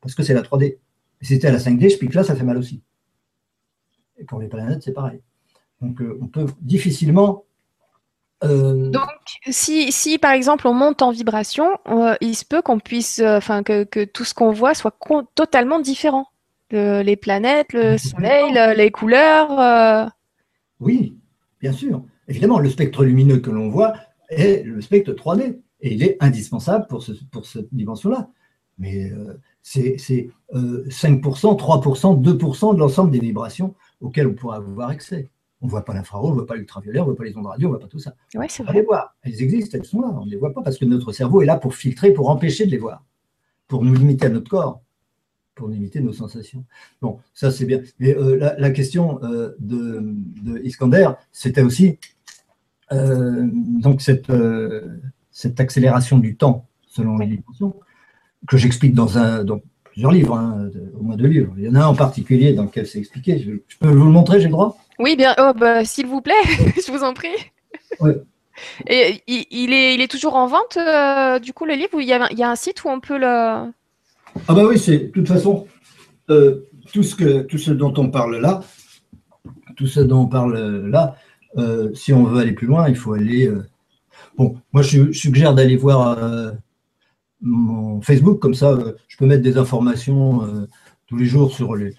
Parce 0.00 0.14
que 0.14 0.22
c'est 0.22 0.34
la 0.34 0.42
3D. 0.42 0.64
Et 0.64 0.78
si 1.24 1.34
c'était 1.34 1.48
à 1.48 1.52
la 1.52 1.58
5D, 1.58 1.90
je 1.90 1.98
pique 1.98 2.14
là, 2.14 2.24
ça 2.24 2.34
fait 2.34 2.44
mal 2.44 2.56
aussi. 2.56 2.82
Et 4.18 4.24
pour 4.24 4.40
les 4.40 4.48
planètes, 4.48 4.82
c'est 4.82 4.92
pareil. 4.92 5.20
Donc, 5.80 6.00
euh, 6.00 6.18
on 6.22 6.28
peut 6.28 6.46
difficilement. 6.60 7.44
Euh, 8.44 8.90
Donc, 8.90 9.08
si, 9.48 9.90
si, 9.92 10.18
par 10.18 10.32
exemple 10.32 10.68
on 10.68 10.74
monte 10.74 11.02
en 11.02 11.10
vibration, 11.10 11.68
euh, 11.88 12.14
il 12.20 12.34
se 12.36 12.44
peut 12.44 12.60
qu'on 12.62 12.78
puisse, 12.78 13.20
enfin 13.20 13.62
que, 13.62 14.04
tout 14.04 14.24
ce 14.24 14.34
qu'on 14.34 14.52
voit 14.52 14.74
soit 14.74 14.96
totalement 15.34 15.80
différent. 15.80 16.26
les 16.70 17.16
planètes, 17.16 17.72
le 17.72 17.96
soleil, 17.96 18.52
les 18.76 18.90
couleurs. 18.90 20.10
Oui, 20.80 21.16
bien 21.60 21.72
sûr. 21.72 22.02
Évidemment, 22.28 22.58
le 22.58 22.68
spectre 22.68 23.04
lumineux 23.04 23.38
que 23.38 23.50
l'on 23.50 23.70
voit 23.70 23.94
est 24.28 24.64
le 24.64 24.80
spectre 24.80 25.12
3D 25.12 25.60
et 25.80 25.94
il 25.94 26.02
est 26.02 26.16
indispensable 26.20 26.86
pour, 26.88 27.02
ce, 27.02 27.12
pour 27.30 27.46
cette 27.46 27.72
dimension-là. 27.72 28.28
Mais 28.78 29.10
c'est 29.62 29.96
5%, 29.96 30.30
3%, 30.50 32.22
2% 32.22 32.74
de 32.74 32.78
l'ensemble 32.78 33.10
des 33.10 33.20
vibrations 33.20 33.74
auxquelles 34.00 34.26
on 34.26 34.34
pourra 34.34 34.56
avoir 34.56 34.90
accès. 34.90 35.30
On 35.62 35.66
ne 35.66 35.70
voit 35.70 35.84
pas 35.84 35.94
l'infrarouge, 35.94 36.30
on 36.30 36.34
ne 36.34 36.38
voit 36.38 36.46
pas 36.46 36.56
l'ultraviolet, 36.56 37.00
on 37.00 37.04
ne 37.04 37.10
voit 37.10 37.16
pas 37.16 37.24
les 37.24 37.36
ondes 37.36 37.46
radio, 37.46 37.68
on 37.68 37.72
ne 37.72 37.76
voit 37.76 37.86
pas 37.86 37.90
tout 37.90 37.98
ça. 37.98 38.14
Ouais, 38.34 38.46
on 38.60 38.64
va 38.64 38.72
les 38.72 38.82
voir. 38.82 39.16
Elles 39.22 39.42
existent, 39.42 39.78
elles 39.78 39.86
sont 39.86 40.00
là. 40.00 40.08
On 40.08 40.26
ne 40.26 40.30
les 40.30 40.36
voit 40.36 40.52
pas 40.52 40.62
parce 40.62 40.78
que 40.78 40.84
notre 40.84 41.12
cerveau 41.12 41.42
est 41.42 41.46
là 41.46 41.56
pour 41.56 41.74
filtrer, 41.74 42.12
pour 42.12 42.28
empêcher 42.28 42.66
de 42.66 42.70
les 42.70 42.78
voir, 42.78 43.04
pour 43.66 43.82
nous 43.82 43.94
limiter 43.94 44.26
à 44.26 44.28
notre 44.28 44.50
corps, 44.50 44.82
pour 45.54 45.68
limiter 45.68 46.00
nos 46.00 46.12
sensations. 46.12 46.64
Bon, 47.00 47.18
ça 47.32 47.50
c'est 47.50 47.64
bien. 47.64 47.80
Mais 47.98 48.14
euh, 48.14 48.54
la, 48.58 48.70
question 48.70 49.18
euh, 49.24 49.56
de, 49.58 50.60
Iskander, 50.64 51.10
c'était 51.32 51.62
aussi 51.62 51.98
euh, 52.92 53.48
donc 53.52 54.02
cette, 54.02 54.30
cette 55.30 55.58
accélération 55.58 56.18
du 56.18 56.36
temps 56.36 56.66
selon 56.86 57.18
les 57.18 57.26
dimensions 57.26 57.74
que 58.46 58.56
j'explique 58.56 58.94
dans 58.94 59.18
un. 59.18 59.44
Plusieurs 59.84 60.12
livres, 60.12 60.36
hein, 60.36 60.70
au 60.98 61.02
moins 61.02 61.16
deux 61.16 61.26
livres. 61.26 61.54
Il 61.56 61.64
y 61.64 61.68
en 61.70 61.74
a 61.74 61.80
un 61.80 61.86
en 61.86 61.94
particulier 61.94 62.52
dans 62.52 62.64
lequel 62.64 62.86
c'est 62.86 62.98
expliqué. 62.98 63.38
Je, 63.38 63.76
peux 63.78 63.88
vous 63.88 64.04
le 64.04 64.10
montrer, 64.10 64.40
j'ai 64.40 64.46
le 64.46 64.52
droit? 64.52 64.76
Oui, 64.98 65.16
bien. 65.16 65.34
Oh, 65.38 65.52
bah, 65.54 65.84
s'il 65.84 66.06
vous 66.06 66.20
plaît, 66.20 66.34
je 66.86 66.90
vous 66.90 67.02
en 67.02 67.14
prie. 67.14 67.28
Et 68.88 69.22
il, 69.26 69.72
est, 69.72 69.94
il 69.94 70.00
est 70.00 70.10
toujours 70.10 70.34
en 70.34 70.46
vente, 70.46 70.78
euh, 70.78 71.38
du 71.38 71.52
coup, 71.52 71.66
le 71.66 71.74
livre, 71.74 72.00
il 72.00 72.08
y, 72.08 72.12
a, 72.12 72.26
il 72.30 72.38
y 72.38 72.42
a 72.42 72.50
un 72.50 72.56
site 72.56 72.84
où 72.84 72.88
on 72.88 73.00
peut 73.00 73.18
le. 73.18 73.26
Ah, 73.26 73.72
bah 74.48 74.64
oui, 74.66 74.78
c'est. 74.78 74.98
De 74.98 75.06
toute 75.08 75.28
façon, 75.28 75.66
euh, 76.30 76.62
tout, 76.92 77.02
ce 77.02 77.14
que, 77.14 77.42
tout 77.42 77.58
ce 77.58 77.70
dont 77.70 77.92
on 77.98 78.10
parle 78.10 78.36
là, 78.38 78.62
tout 79.76 79.86
ce 79.86 80.00
dont 80.00 80.22
on 80.22 80.26
parle 80.26 80.88
là, 80.88 81.16
euh, 81.58 81.92
si 81.94 82.12
on 82.12 82.24
veut 82.24 82.40
aller 82.40 82.52
plus 82.52 82.66
loin, 82.66 82.88
il 82.88 82.96
faut 82.96 83.12
aller. 83.12 83.50
bon, 84.36 84.56
moi, 84.72 84.82
je, 84.82 85.12
je 85.12 85.18
suggère 85.18 85.54
d'aller 85.54 85.76
voir 85.76 86.18
mon 87.42 88.00
Facebook, 88.00 88.40
comme 88.40 88.54
ça, 88.54 88.78
je 89.08 89.16
peux 89.18 89.26
mettre 89.26 89.42
des 89.42 89.58
informations 89.58 90.66
tous 91.06 91.16
les 91.16 91.26
jours 91.26 91.52
sur 91.52 91.74
les, 91.76 91.94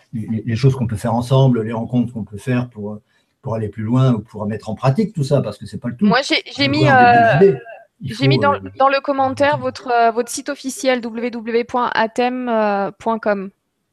choses 0.56 0.76
qu'on 0.76 0.88
peut 0.88 0.96
faire 0.96 1.14
ensemble, 1.14 1.62
les 1.64 1.74
rencontres 1.74 2.14
qu'on 2.14 2.24
peut 2.24 2.38
faire 2.38 2.70
pour, 2.70 3.00
pour 3.42 3.56
aller 3.56 3.70
plus 3.70 3.84
loin 3.84 4.14
ou 4.14 4.20
pour 4.20 4.46
mettre 4.46 4.70
en 4.70 4.76
pratique 4.76 5.14
tout 5.14 5.24
ça, 5.24 5.42
parce 5.42 5.58
que 5.58 5.66
c'est 5.66 5.80
pas 5.80 5.88
le 5.90 5.96
tout. 5.96 6.06
Moi, 6.06 6.20
j'ai 6.24 6.68
mis, 6.68 6.88
euh, 6.90 7.56
j'ai 8.02 8.28
mis 8.28 8.38
dans, 8.38 8.60
dans, 8.78 8.90
le 8.90 9.02
commentaire 9.02 9.58
votre, 9.58 10.12
votre 10.14 10.30
site 10.30 10.50
officiel 10.50 11.00
www.atem.com. 11.06 11.92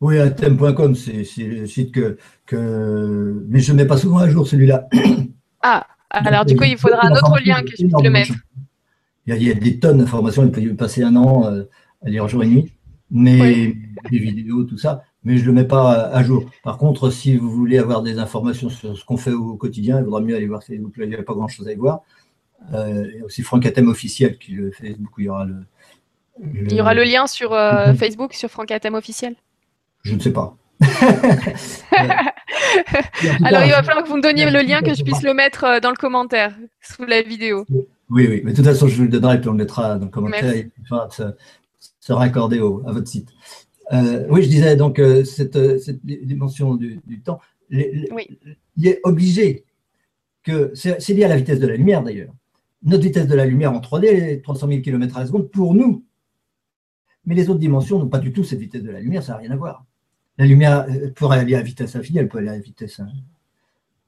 Oui, 0.01 0.19
atem.com, 0.19 0.95
c'est 0.95 1.25
le 1.39 1.67
site 1.67 1.93
que, 1.93 2.19
que. 2.45 3.43
Mais 3.49 3.61
je 3.61 3.73
ne 3.73 3.79
mets 3.79 3.87
pas 3.87 3.97
souvent 3.97 4.19
à 4.19 4.29
jour 4.29 4.47
celui-là. 4.47 4.89
Ah, 5.67 5.87
alors 6.11 6.45
du 6.45 6.57
coup, 6.57 6.65
il 6.65 6.77
faudra 6.77 7.07
un 7.07 7.13
autre 7.13 7.39
lien 7.43 7.63
que 7.63 7.71
je 7.71 7.87
puisse 7.87 8.03
le 8.03 8.11
mettre. 8.11 8.35
Il 9.27 9.43
y, 9.43 9.51
a, 9.51 9.55
des 9.55 9.79
tonnes 9.81 9.97
d'informations, 9.97 10.45
il 10.45 10.51
peut 10.51 10.61
y 10.61 10.69
passer 10.75 11.03
un 11.03 11.17
an 11.17 11.47
euh, 11.47 11.63
à 12.05 12.11
lire 12.11 12.29
jour 12.29 12.45
et 12.45 12.47
nuit, 12.47 12.74
mais 13.15 13.75
des 14.11 14.19
vidéos, 14.19 14.65
tout 14.65 14.77
ça, 14.77 15.05
mais 15.23 15.37
je 15.37 15.43
ne 15.43 15.47
le 15.47 15.53
mets 15.53 15.65
pas 15.65 15.93
à, 15.93 16.23
jour. 16.25 16.45
Par 16.65 16.79
contre, 16.79 17.11
si 17.11 17.37
vous 17.37 17.51
voulez 17.51 17.79
avoir 17.79 18.03
des 18.03 18.19
informations 18.19 18.69
sur 18.69 18.99
ce 18.99 19.05
qu'on 19.05 19.17
fait 19.17 19.33
au 19.33 19.57
quotidien, 19.57 20.01
il 20.01 20.05
vaudra 20.05 20.21
mieux 20.21 20.35
aller 20.35 20.49
voir 20.49 20.65
Facebook, 20.65 20.93
il 20.99 21.09
n'y 21.09 21.15
a 21.15 21.23
pas 21.23 21.33
grand-chose 21.33 21.69
à 21.69 21.73
y 21.73 21.77
voir. 21.77 22.03
Euh, 22.73 23.07
il 23.13 23.21
y 23.21 23.23
a 23.23 23.25
aussi 23.25 23.43
Franck 23.43 23.67
Atem 23.67 23.89
officiel 23.89 24.37
qui 24.37 24.53
le 24.53 24.73
beaucoup, 24.99 25.21
il 25.21 25.25
y 25.25 25.29
aura 25.29 25.45
le, 25.45 25.65
Il 26.43 26.73
y 26.73 26.81
aura 26.81 26.95
le 26.95 27.05
lien 27.05 27.29
sur 27.29 27.53
euh, 27.53 27.95
Facebook, 27.99 28.35
sur 28.35 28.51
Franck 28.51 28.73
Atem 28.73 28.95
officiel? 28.95 29.37
Je 30.03 30.15
ne 30.15 30.21
sais 30.21 30.33
pas. 30.33 30.57
Alors, 33.45 33.63
il 33.63 33.71
va 33.71 33.85
falloir 33.85 34.03
que 34.03 34.09
vous 34.09 34.17
me 34.17 34.23
donniez 34.23 34.51
le 34.51 34.61
lien, 34.61 34.83
que 34.83 34.93
je 34.93 35.05
puisse 35.05 35.23
le 35.23 35.35
mettre 35.35 35.81
dans 35.81 35.91
le 35.91 35.97
commentaire 35.97 36.53
sous 36.81 37.05
la 37.05 37.23
vidéo. 37.23 37.65
Oui, 38.11 38.27
oui, 38.29 38.43
mais 38.45 38.51
de 38.51 38.57
toute 38.57 38.67
façon, 38.67 38.89
je 38.89 38.97
vous 38.97 39.05
le 39.05 39.09
donnerai 39.09 39.37
et 39.37 39.39
puis 39.39 39.49
on 39.49 39.53
le 39.53 39.59
mettra 39.59 39.99
dans 39.99 40.07
le 40.07 40.11
commentaire. 40.11 40.53
Ça 42.01 42.13
sera 42.13 42.25
accordé 42.25 42.59
à 42.59 42.93
votre 42.93 43.09
site. 43.09 43.31
Euh, 43.93 44.27
oui, 44.31 44.43
je 44.43 44.49
disais 44.49 44.77
donc 44.77 44.99
euh, 44.99 45.25
cette, 45.25 45.59
dimension 46.05 46.75
du, 46.75 47.01
temps, 47.23 47.41
il 47.71 48.09
est 48.83 49.01
obligé 49.05 49.65
que, 50.43 50.73
c'est 50.75 51.09
lié 51.11 51.25
à 51.25 51.29
la 51.29 51.37
vitesse 51.37 51.61
de 51.61 51.67
la 51.67 51.77
lumière 51.77 52.03
d'ailleurs, 52.03 52.33
notre 52.83 53.03
vitesse 53.03 53.27
de 53.27 53.35
la 53.35 53.47
lumière 53.47 53.73
en 53.73 53.81
3D 53.81 54.07
est 54.07 54.43
300 54.43 54.69
000 54.69 54.81
km 54.83 55.17
à 55.17 55.21
la 55.21 55.27
seconde 55.27 55.51
pour 55.51 55.75
nous. 55.75 56.05
Mais 57.25 57.35
les 57.35 57.49
autres 57.49 57.61
dimensions 57.61 57.99
n'ont 57.99 58.09
pas 58.09 58.19
du 58.19 58.33
tout 58.33 58.45
cette 58.45 58.59
vitesse 58.59 58.83
de 58.83 58.91
la 58.91 59.01
lumière, 59.01 59.23
ça 59.23 59.33
n'a 59.33 59.39
rien 59.39 59.51
à 59.51 59.57
voir. 59.57 59.87
La 60.37 60.45
lumière 60.45 60.87
peut 61.15 61.27
aller 61.31 61.55
à 61.55 61.63
vitesse 61.63 61.97
infinie, 61.97 62.19
elle 62.19 62.29
peut 62.29 62.39
aller 62.39 62.51
à 62.51 62.59
vitesse. 62.59 63.01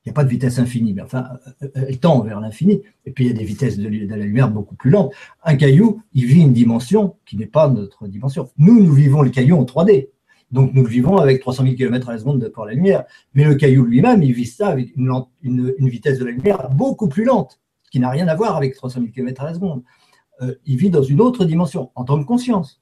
Il 0.07 0.11
n'y 0.11 0.13
a 0.13 0.15
pas 0.15 0.25
de 0.25 0.29
vitesse 0.29 0.61
infinie, 0.61 0.95
mais 0.95 1.03
enfin, 1.03 1.31
elle 1.75 1.99
tend 1.99 2.21
vers 2.21 2.39
l'infini. 2.39 2.81
Et 3.07 3.11
puis 3.11 3.25
il 3.25 3.27
y 3.27 3.31
a 3.35 3.37
des 3.37 3.45
vitesses 3.45 3.77
de, 3.77 3.89
la 3.89 4.17
lumière 4.17 4.49
beaucoup 4.49 4.77
plus 4.77 4.89
lentes. 4.89 5.13
Un 5.43 5.57
caillou, 5.57 6.01
il 6.13 6.27
vit 6.27 6.43
une 6.43 6.53
dimension 6.53 7.17
qui 7.27 7.37
n'est 7.37 7.47
pas 7.47 7.69
notre 7.69 8.07
dimension. 8.07 8.49
Nous, 8.57 8.81
nous 8.81 8.93
vivons 8.93 9.23
le 9.23 9.31
caillou 9.31 9.57
en 9.57 9.65
3D. 9.65 10.11
Donc 10.53 10.73
nous 10.75 10.85
le 10.85 10.89
vivons 10.89 11.17
avec 11.17 11.41
300 11.41 11.65
000 11.65 11.75
km 11.75 12.09
à 12.09 12.13
la 12.13 12.19
seconde 12.21 12.49
pour 12.51 12.67
la 12.67 12.75
lumière. 12.75 13.05
Mais 13.35 13.43
le 13.43 13.57
caillou 13.57 13.85
lui-même, 13.85 14.23
il 14.23 14.33
vit 14.33 14.47
ça 14.47 14.69
avec 14.69 14.95
une, 14.95 15.25
une, 15.43 15.89
vitesse 15.89 16.21
de 16.21 16.25
la 16.25 16.31
lumière 16.31 16.71
beaucoup 16.71 17.09
plus 17.09 17.25
lente, 17.25 17.61
ce 17.83 17.91
qui 17.91 17.99
n'a 17.99 18.09
rien 18.09 18.29
à 18.29 18.37
voir 18.37 18.57
avec 18.57 18.77
300 18.77 19.01
000 19.01 19.13
km 19.13 19.43
à 19.43 19.47
la 19.47 19.55
seconde. 19.55 19.83
Euh, 20.41 20.55
il 20.67 20.77
vit 20.77 20.91
dans 20.91 21.03
une 21.03 21.21
autre 21.21 21.45
dimension, 21.45 21.91
en 21.97 22.05
tant 22.05 22.17
que 22.21 22.25
conscience. 22.25 22.81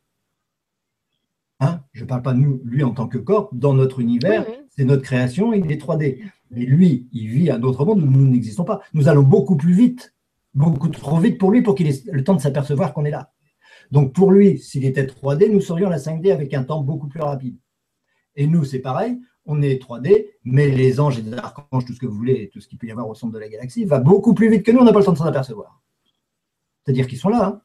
Hein? 1.61 1.81
Je 1.95 2.03
ne 2.03 2.09
parle 2.09 2.21
pas 2.21 2.35
de 2.35 2.39
nous, 2.39 2.61
lui 2.65 2.83
en 2.83 2.91
tant 2.91 3.09
que 3.09 3.17
corps, 3.17 3.49
dans 3.53 3.73
notre 3.73 4.01
univers, 4.01 4.45
c'est 4.69 4.85
notre 4.85 5.03
création, 5.03 5.55
il 5.55 5.71
est 5.73 5.81
3D. 5.81 6.19
Mais 6.51 6.65
lui, 6.65 7.09
il 7.13 7.29
vit 7.29 7.51
un 7.51 7.63
autre 7.63 7.85
monde 7.85 8.03
où 8.03 8.07
nous 8.07 8.27
n'existons 8.27 8.65
pas. 8.65 8.81
Nous 8.93 9.09
allons 9.09 9.23
beaucoup 9.23 9.57
plus 9.57 9.73
vite, 9.73 10.15
beaucoup 10.55 10.89
trop 10.89 11.19
vite 11.19 11.39
pour 11.39 11.51
lui 11.51 11.63
pour 11.63 11.75
qu'il 11.75 11.89
ait 11.89 12.03
le 12.11 12.23
temps 12.23 12.35
de 12.35 12.41
s'apercevoir 12.41 12.93
qu'on 12.93 13.05
est 13.05 13.11
là. 13.11 13.33
Donc 13.91 14.13
pour 14.13 14.31
lui, 14.31 14.59
s'il 14.59 14.85
était 14.85 15.05
3D, 15.05 15.51
nous 15.51 15.61
serions 15.61 15.89
la 15.89 15.99
5D 15.99 16.33
avec 16.33 16.55
un 16.55 16.65
temps 16.65 16.83
beaucoup 16.83 17.09
plus 17.09 17.21
rapide. 17.21 17.57
Et 18.37 18.47
nous, 18.47 18.65
c'est 18.65 18.81
pareil, 18.81 19.19
on 19.47 19.63
est 19.63 19.83
3D, 19.83 20.31
mais 20.45 20.69
les 20.69 21.01
anges 21.01 21.19
et 21.19 21.23
les 21.23 21.35
archanges, 21.35 21.85
tout 21.87 21.93
ce 21.93 22.01
que 22.01 22.07
vous 22.07 22.17
voulez, 22.17 22.51
tout 22.53 22.61
ce 22.61 22.69
qu'il 22.69 22.79
peut 22.79 22.87
y 22.87 22.91
avoir 22.91 23.09
au 23.09 23.15
centre 23.15 23.33
de 23.33 23.39
la 23.39 23.49
galaxie, 23.49 23.85
va 23.85 24.01
beaucoup 24.01 24.35
plus 24.35 24.49
vite 24.51 24.65
que 24.65 24.73
nous, 24.73 24.81
on 24.81 24.85
n'a 24.85 24.93
pas 24.93 25.01
le 25.01 25.05
temps 25.05 25.13
de 25.13 25.19
s'en 25.19 25.27
apercevoir. 25.27 25.83
C'est-à-dire 26.85 27.07
qu'ils 27.07 27.19
sont 27.19 27.29
là. 27.29 27.47
Hein 27.47 27.61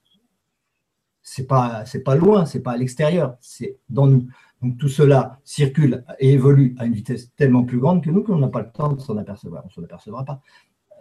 c'est 1.30 1.46
pas 1.46 1.86
c'est 1.86 2.02
pas 2.02 2.16
loin, 2.16 2.46
c'est 2.46 2.62
pas 2.62 2.72
à 2.72 2.78
l'extérieur, 2.78 3.38
c'est 3.40 3.78
dans 3.90 4.08
nous. 4.08 4.28
Donc 4.62 4.78
tout 4.78 4.90
cela 4.90 5.40
circule 5.44 6.04
et 6.20 6.34
évolue 6.34 6.76
à 6.80 6.86
une 6.86 6.94
vitesse 6.94 7.32
tellement 7.36 7.64
plus 7.64 7.80
grande 7.80 8.04
que 8.04 8.10
nous 8.10 8.24
qu'on 8.24 8.38
n'a 8.38 8.50
pas 8.50 8.62
le 8.62 8.72
temps 8.72 8.94
de 8.94 9.00
s'en 9.00 9.18
apercevoir. 9.18 9.64
On 9.64 9.68
ne 9.68 9.72
s'en 9.72 9.84
apercevra 9.84 10.26
pas. 10.26 10.42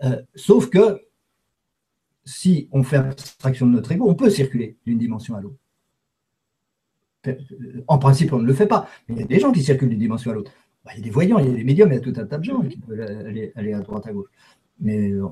Euh, 0.04 0.22
sauf 0.34 0.70
que 0.70 1.00
si 2.24 2.68
on 2.72 2.82
fait 2.82 2.98
abstraction 2.98 3.66
de 3.66 3.72
notre 3.72 3.90
ego, 3.90 4.08
on 4.08 4.14
peut 4.14 4.30
circuler 4.30 4.76
d'une 4.86 4.98
dimension 4.98 5.34
à 5.34 5.40
l'autre. 5.40 5.58
En 7.88 7.98
principe, 7.98 8.32
on 8.32 8.38
ne 8.38 8.46
le 8.46 8.54
fait 8.54 8.66
pas. 8.66 8.88
Mais 9.08 9.16
il 9.16 9.20
y 9.20 9.24
a 9.24 9.26
des 9.26 9.40
gens 9.40 9.50
qui 9.50 9.62
circulent 9.62 9.88
d'une 9.88 9.98
dimension 9.98 10.30
à 10.30 10.34
l'autre. 10.34 10.52
Bah, 10.84 10.92
il 10.94 10.98
y 10.98 11.02
a 11.02 11.04
des 11.04 11.10
voyants, 11.10 11.38
il 11.38 11.46
y 11.46 11.50
a 11.50 11.54
des 11.54 11.64
médiums, 11.64 11.90
il 11.90 11.94
y 11.94 11.98
a 11.98 12.00
tout 12.00 12.14
un 12.16 12.26
tas 12.26 12.38
de 12.38 12.44
gens 12.44 12.60
qui 12.62 12.78
peuvent 12.78 13.00
aller, 13.00 13.52
aller 13.56 13.72
à 13.72 13.80
droite 13.80 14.06
à 14.06 14.12
gauche. 14.12 14.28
Mais 14.80 15.10
euh, 15.10 15.26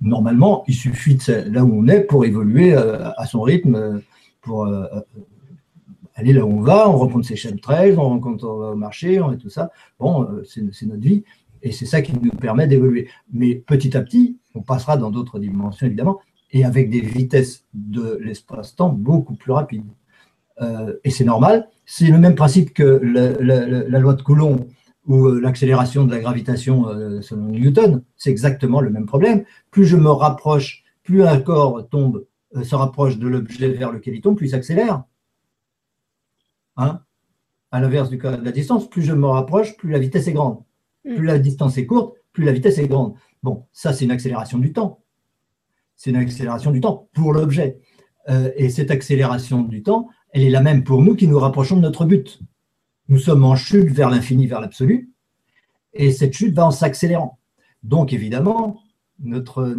normalement, 0.00 0.64
il 0.68 0.74
suffit 0.74 1.16
de 1.16 1.50
là 1.50 1.64
où 1.64 1.72
on 1.72 1.88
est 1.88 2.02
pour 2.02 2.24
évoluer 2.24 2.74
euh, 2.74 3.10
à 3.16 3.26
son 3.26 3.40
rythme, 3.42 3.74
euh, 3.74 3.98
pour 4.42 4.66
euh, 4.66 4.86
aller 6.20 6.32
là 6.32 6.44
où 6.44 6.50
on 6.50 6.60
va, 6.60 6.88
on 6.88 6.96
rencontre 6.96 7.26
ses 7.26 7.56
13, 7.56 7.98
on 7.98 8.08
rencontre 8.08 8.44
on 8.44 8.72
au 8.72 8.74
marché, 8.76 9.20
on 9.20 9.32
et 9.32 9.38
tout 9.38 9.50
ça. 9.50 9.70
Bon, 9.98 10.28
c'est 10.44 10.86
notre 10.86 11.00
vie 11.00 11.24
et 11.62 11.72
c'est 11.72 11.86
ça 11.86 12.02
qui 12.02 12.12
nous 12.12 12.30
permet 12.30 12.66
d'évoluer. 12.66 13.08
Mais 13.32 13.54
petit 13.54 13.96
à 13.96 14.02
petit, 14.02 14.38
on 14.54 14.62
passera 14.62 14.96
dans 14.96 15.10
d'autres 15.10 15.38
dimensions 15.38 15.86
évidemment 15.86 16.18
et 16.50 16.64
avec 16.64 16.90
des 16.90 17.00
vitesses 17.00 17.64
de 17.74 18.18
l'espace-temps 18.22 18.90
beaucoup 18.90 19.34
plus 19.34 19.52
rapides. 19.52 19.84
et 21.04 21.10
c'est 21.10 21.24
normal. 21.24 21.68
C'est 21.86 22.08
le 22.08 22.18
même 22.18 22.34
principe 22.34 22.74
que 22.74 23.00
la 23.02 23.98
loi 23.98 24.14
de 24.14 24.22
Coulomb 24.22 24.66
ou 25.08 25.26
euh, 25.26 25.40
l'accélération 25.40 26.04
de 26.04 26.10
la 26.10 26.20
gravitation 26.20 26.88
euh, 26.88 27.20
selon 27.22 27.46
Newton, 27.46 28.02
c'est 28.16 28.30
exactement 28.30 28.80
le 28.80 28.90
même 28.90 29.06
problème. 29.06 29.44
Plus 29.70 29.86
je 29.86 29.96
me 29.96 30.10
rapproche, 30.10 30.84
plus 31.02 31.24
un 31.24 31.40
corps 31.40 31.88
tombe, 31.88 32.26
euh, 32.56 32.62
se 32.62 32.74
rapproche 32.74 33.18
de 33.18 33.26
l'objet 33.26 33.70
vers 33.70 33.90
lequel 33.90 34.14
il 34.14 34.20
tombe, 34.20 34.36
plus 34.36 34.46
il 34.46 34.50
s'accélère. 34.50 35.02
Hein 36.78 37.02
à 37.70 37.80
l'inverse 37.80 38.08
de 38.08 38.16
la 38.16 38.52
distance, 38.52 38.88
plus 38.88 39.02
je 39.02 39.12
me 39.12 39.26
rapproche, 39.26 39.76
plus 39.76 39.90
la 39.90 39.98
vitesse 39.98 40.26
est 40.26 40.32
grande. 40.32 40.62
Mm. 41.04 41.16
Plus 41.16 41.26
la 41.26 41.38
distance 41.38 41.76
est 41.76 41.84
courte, 41.84 42.16
plus 42.32 42.44
la 42.44 42.52
vitesse 42.52 42.78
est 42.78 42.88
grande. 42.88 43.14
Bon, 43.42 43.66
ça 43.72 43.92
c'est 43.92 44.06
une 44.06 44.10
accélération 44.10 44.56
du 44.56 44.72
temps. 44.72 45.02
C'est 45.96 46.10
une 46.10 46.16
accélération 46.16 46.70
du 46.70 46.80
temps 46.80 47.08
pour 47.12 47.34
l'objet. 47.34 47.80
et 48.56 48.70
cette 48.70 48.90
accélération 48.90 49.62
du 49.62 49.82
temps, 49.82 50.08
elle 50.32 50.42
est 50.42 50.50
la 50.50 50.60
même 50.60 50.84
pour 50.84 51.02
nous 51.02 51.14
qui 51.14 51.26
nous 51.26 51.38
rapprochons 51.38 51.76
de 51.76 51.82
notre 51.82 52.04
but. 52.04 52.40
Nous 53.08 53.18
sommes 53.18 53.44
en 53.44 53.56
chute 53.56 53.90
vers 53.90 54.10
l'infini, 54.10 54.46
vers 54.46 54.60
l'absolu, 54.60 55.10
et 55.94 56.12
cette 56.12 56.34
chute 56.34 56.54
va 56.54 56.66
en 56.66 56.70
s'accélérant. 56.70 57.38
Donc 57.82 58.12
évidemment, 58.12 58.80
notre, 59.20 59.74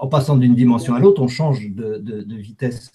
en 0.00 0.08
passant 0.08 0.36
d'une 0.36 0.54
dimension 0.54 0.94
à 0.94 1.00
l'autre, 1.00 1.22
on 1.22 1.28
change 1.28 1.70
de, 1.70 2.24
vitesse 2.36 2.92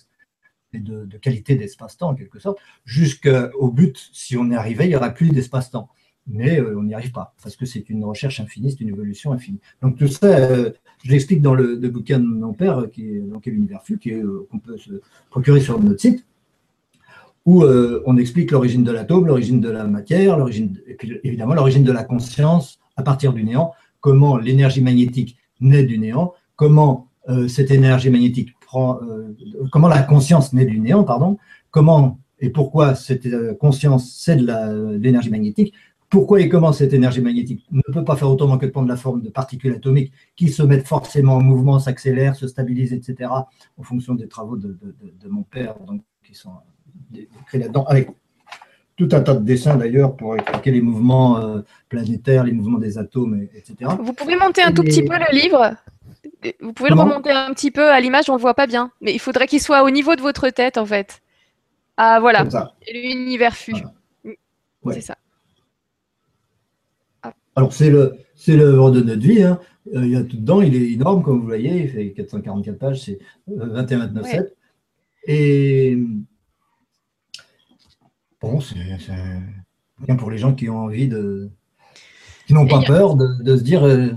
et 0.73 0.79
de, 0.79 1.17
qualité 1.17 1.55
d'espace-temps 1.55 2.09
en 2.09 2.15
quelque 2.15 2.39
sorte, 2.39 2.59
jusqu'au 2.85 3.71
but, 3.71 4.09
si 4.13 4.37
on 4.37 4.49
y 4.49 4.55
arrivait, 4.55 4.85
il 4.85 4.89
n'y 4.89 4.95
aura 4.95 5.09
plus 5.09 5.29
d'espace-temps. 5.29 5.89
Mais 6.25 6.59
euh, 6.59 6.77
on 6.77 6.83
n'y 6.83 6.93
arrive 6.93 7.11
pas, 7.11 7.33
parce 7.43 7.57
que 7.57 7.65
c'est 7.65 7.89
une 7.89 8.05
recherche 8.05 8.39
infinie, 8.39 8.71
c'est 8.71 8.79
une 8.79 8.89
évolution 8.89 9.33
infinie. 9.33 9.59
Donc 9.81 9.97
tout 9.97 10.07
ça, 10.07 10.27
euh, 10.27 10.71
je 11.03 11.11
l'explique 11.11 11.41
dans 11.41 11.53
le, 11.53 11.75
bouquin 11.89 12.19
de 12.19 12.25
mon 12.25 12.53
père, 12.53 12.89
qui 12.91 13.07
est, 13.07 13.19
dans 13.19 13.39
quel 13.39 13.55
univers 13.55 13.83
fut, 13.83 13.99
euh, 14.07 14.47
qu'on 14.49 14.59
peut 14.59 14.77
se 14.77 15.01
procurer 15.29 15.59
sur 15.59 15.81
notre 15.81 15.99
site 15.99 16.25
où 17.45 17.63
euh, 17.63 18.01
on 18.05 18.17
explique 18.17 18.51
l'origine 18.51 18.83
de 18.83 18.91
l'atome, 18.91 19.27
l'origine 19.27 19.59
de 19.59 19.69
la 19.69 19.85
matière, 19.85 20.37
l'origine, 20.37 20.79
et 20.87 20.95
puis 20.95 21.19
évidemment 21.23 21.53
l'origine 21.53 21.83
de 21.83 21.91
la 21.91 22.03
conscience 22.03 22.79
à 22.95 23.03
partir 23.03 23.33
du 23.33 23.43
néant, 23.43 23.73
comment 23.99 24.37
l'énergie 24.37 24.81
magnétique 24.81 25.37
naît 25.59 25.83
du 25.83 25.97
néant, 25.97 26.33
comment 26.55 27.09
euh, 27.29 27.47
cette 27.47 27.71
énergie 27.71 28.09
magnétique 28.09 28.49
prend, 28.59 28.99
euh, 29.01 29.35
comment 29.71 29.87
la 29.87 30.01
conscience 30.01 30.53
naît 30.53 30.65
du 30.65 30.79
néant, 30.79 31.03
pardon, 31.03 31.37
comment 31.71 32.19
et 32.39 32.49
pourquoi 32.49 32.95
cette 32.95 33.57
conscience 33.57 34.13
c'est 34.19 34.35
de 34.35 34.97
l'énergie 34.97 35.29
magnétique, 35.29 35.73
pourquoi 36.09 36.41
et 36.41 36.49
comment 36.49 36.73
cette 36.73 36.93
énergie 36.93 37.21
magnétique 37.21 37.65
ne 37.71 37.81
peut 37.81 38.03
pas 38.03 38.17
faire 38.17 38.29
autrement 38.29 38.57
que 38.57 38.65
de 38.65 38.71
prendre 38.71 38.89
la 38.89 38.97
forme 38.97 39.21
de 39.21 39.29
particules 39.29 39.73
atomiques 39.73 40.11
qui 40.35 40.49
se 40.49 40.61
mettent 40.61 40.85
forcément 40.85 41.35
en 41.35 41.41
mouvement, 41.41 41.79
s'accélèrent, 41.79 42.35
se 42.35 42.47
stabilisent, 42.47 42.93
etc., 42.93 43.31
en 43.77 43.83
fonction 43.83 44.13
des 44.13 44.27
travaux 44.27 44.57
de, 44.57 44.77
de 44.77 45.29
mon 45.29 45.43
père, 45.43 45.75
donc, 45.87 46.01
qui 46.23 46.35
sont 46.35 46.51
écrit 47.15 47.59
là-dedans, 47.59 47.85
avec 47.85 48.09
tout 48.95 49.09
un 49.11 49.21
tas 49.21 49.33
de 49.33 49.43
dessins 49.43 49.75
d'ailleurs 49.75 50.15
pour 50.15 50.35
expliquer 50.35 50.71
les 50.71 50.81
mouvements 50.81 51.39
euh, 51.39 51.61
planétaires, 51.89 52.43
les 52.43 52.51
mouvements 52.51 52.77
des 52.77 52.97
atomes, 52.97 53.47
etc. 53.55 53.91
Vous 53.99 54.13
pouvez 54.13 54.35
monter 54.35 54.61
un 54.61 54.71
tout 54.71 54.83
petit 54.83 55.03
peu 55.03 55.15
le 55.15 55.35
livre? 55.35 55.75
Vous 56.61 56.73
pouvez 56.73 56.89
le 56.89 56.95
remonter 56.95 57.31
un 57.31 57.53
petit 57.53 57.71
peu 57.71 57.89
à 57.89 57.99
l'image, 57.99 58.29
on 58.29 58.33
ne 58.33 58.37
le 58.37 58.41
voit 58.41 58.53
pas 58.53 58.67
bien. 58.67 58.91
Mais 59.01 59.13
il 59.13 59.19
faudrait 59.19 59.47
qu'il 59.47 59.61
soit 59.61 59.83
au 59.83 59.89
niveau 59.89 60.15
de 60.15 60.21
votre 60.21 60.49
tête 60.49 60.77
en 60.77 60.85
fait. 60.85 61.21
Ah 61.97 62.19
voilà, 62.19 62.45
l'univers 62.91 63.55
fut. 63.55 63.75
C'est 64.91 65.01
ça. 65.01 65.17
Alors 67.55 67.71
c'est 67.71 67.89
le 67.89 68.17
c'est 68.35 68.57
l'œuvre 68.57 68.91
de 68.91 69.01
notre 69.01 69.21
vie. 69.21 69.43
Hein. 69.43 69.59
Euh, 69.93 70.05
il 70.05 70.11
y 70.11 70.15
a 70.15 70.23
tout 70.23 70.37
dedans, 70.37 70.61
il 70.61 70.75
est 70.75 70.91
énorme 70.93 71.23
comme 71.23 71.39
vous 71.39 71.45
voyez, 71.45 71.83
il 71.83 71.89
fait 71.89 72.11
444 72.11 72.77
pages, 72.77 73.01
c'est 73.01 73.19
21 73.47 73.99
29 74.07 74.25
7. 74.25 74.57
Et 75.25 75.97
bon, 78.41 78.59
c'est 78.59 78.75
bien 79.99 80.15
pour 80.15 80.31
les 80.31 80.37
gens 80.37 80.53
qui 80.53 80.69
ont 80.69 80.79
envie 80.79 81.07
de. 81.07 81.49
qui 82.47 82.53
n'ont 82.53 82.67
pas 82.67 82.81
peur 82.81 83.15
de, 83.15 83.57
se 83.57 83.63
dire 83.63 83.83
euh, 83.83 84.11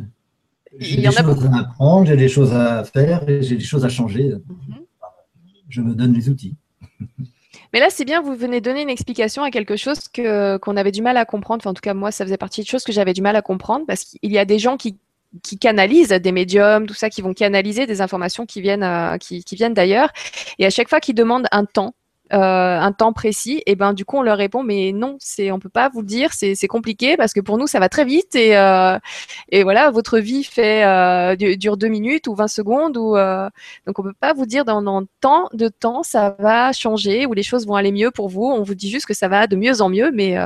j'ai 0.79 0.97
des 0.97 1.11
choses 1.11 1.47
à 1.53 1.59
apprendre, 1.59 2.07
j'ai 2.07 2.17
des 2.17 2.29
choses 2.29 2.53
à 2.53 2.85
faire, 2.85 3.25
j'ai 3.27 3.57
des 3.57 3.65
choses 3.65 3.85
à 3.85 3.89
changer. 3.89 4.35
Mhm. 4.35 4.85
Je 5.69 5.81
me 5.81 5.95
donne 5.95 6.13
les 6.13 6.29
outils. 6.29 6.55
Mais 7.73 7.81
là, 7.81 7.89
c'est 7.91 8.05
bien, 8.05 8.23
vous 8.23 8.35
venez 8.35 8.61
donner 8.61 8.83
une 8.83 8.89
explication 8.89 9.43
à 9.43 9.51
quelque 9.51 9.77
chose 9.77 9.99
qu'on 10.15 10.77
avait 10.77 10.93
du 10.93 11.03
mal 11.03 11.17
à 11.17 11.25
comprendre. 11.25 11.61
Enfin, 11.61 11.71
en 11.71 11.75
tout 11.75 11.83
cas, 11.83 11.95
moi, 11.95 12.11
ça 12.11 12.25
faisait 12.25 12.37
partie 12.37 12.63
de 12.63 12.67
choses 12.67 12.85
que 12.85 12.93
j'avais 12.93 13.13
du 13.13 13.23
mal 13.23 13.37
à 13.37 13.43
comprendre 13.43 13.85
parce 13.87 14.05
qu'il 14.05 14.33
y 14.33 14.39
a 14.39 14.45
des 14.45 14.59
gens 14.59 14.77
qui, 14.77 14.97
qui 15.43 15.59
canalisent 15.59 16.09
des 16.09 16.33
médiums, 16.33 16.87
tout 16.87 16.95
ça, 16.95 17.11
qui 17.11 17.23
vont 17.23 17.35
canaliser 17.35 17.87
des 17.87 18.01
informations 18.01 18.47
qui 18.47 18.61
viennent, 18.61 18.85
euh, 18.85 19.19
qui, 19.19 19.43
qui, 19.45 19.57
viennent 19.57 19.75
d'ailleurs. 19.75 20.11
Et 20.59 20.65
à 20.65 20.71
chaque 20.71 20.89
fois 20.89 21.01
qu'ils 21.01 21.17
demandent 21.17 21.49
un 21.51 21.65
temps, 21.65 21.95
un 22.31 22.93
temps 22.93 23.13
précis, 23.13 23.63
et 23.67 23.77
ben 23.77 23.93
du 23.93 24.05
coup 24.05 24.17
on 24.17 24.23
leur 24.23 24.39
répond 24.39 24.63
mais 24.63 24.93
non, 24.93 25.17
c'est 25.21 25.51
on 25.51 25.59
peut 25.59 25.69
pas 25.69 25.89
vous 25.89 26.01
le 26.01 26.07
dire, 26.07 26.31
c'est 26.33 26.67
compliqué 26.67 27.17
parce 27.17 27.33
que 27.33 27.41
pour 27.41 27.59
nous 27.59 27.67
ça 27.67 27.79
va 27.79 27.89
très 27.89 28.05
vite 28.05 28.35
et 28.35 28.57
euh, 28.57 28.99
et 29.51 29.63
voilà 29.63 29.91
votre 29.91 30.19
vie 30.19 30.45
fait 30.45 30.85
euh, 30.85 31.37
dure 31.37 31.77
deux 31.77 31.89
minutes 31.89 32.27
ou 32.27 32.35
20 32.35 32.49
secondes 32.49 32.97
ou 32.97 33.17
donc 33.87 33.99
on 33.99 34.03
peut 34.03 34.15
pas 34.19 34.33
vous 34.33 34.47
dire 34.47 34.65
dans, 34.65 34.83
dans 34.83 35.05
tant 35.21 35.49
de 35.53 35.69
temps 35.69 36.03
ça 36.03 36.37
va 36.39 36.73
changer 36.73 37.27
ou 37.27 37.33
les 37.33 37.43
choses 37.43 37.67
vont 37.67 37.77
aller 37.77 37.93
mieux 37.93 38.11
pour 38.11 38.29
vous. 38.29 38.45
On 38.45 38.63
vous 38.63 38.75
dit 38.75 38.91
juste 38.91 39.07
que 39.07 39.15
ça 39.15 39.29
va 39.29 39.47
de 39.47 39.57
mieux 39.57 39.81
en 39.81 39.89
mieux, 39.89 40.11
mais 40.13 40.37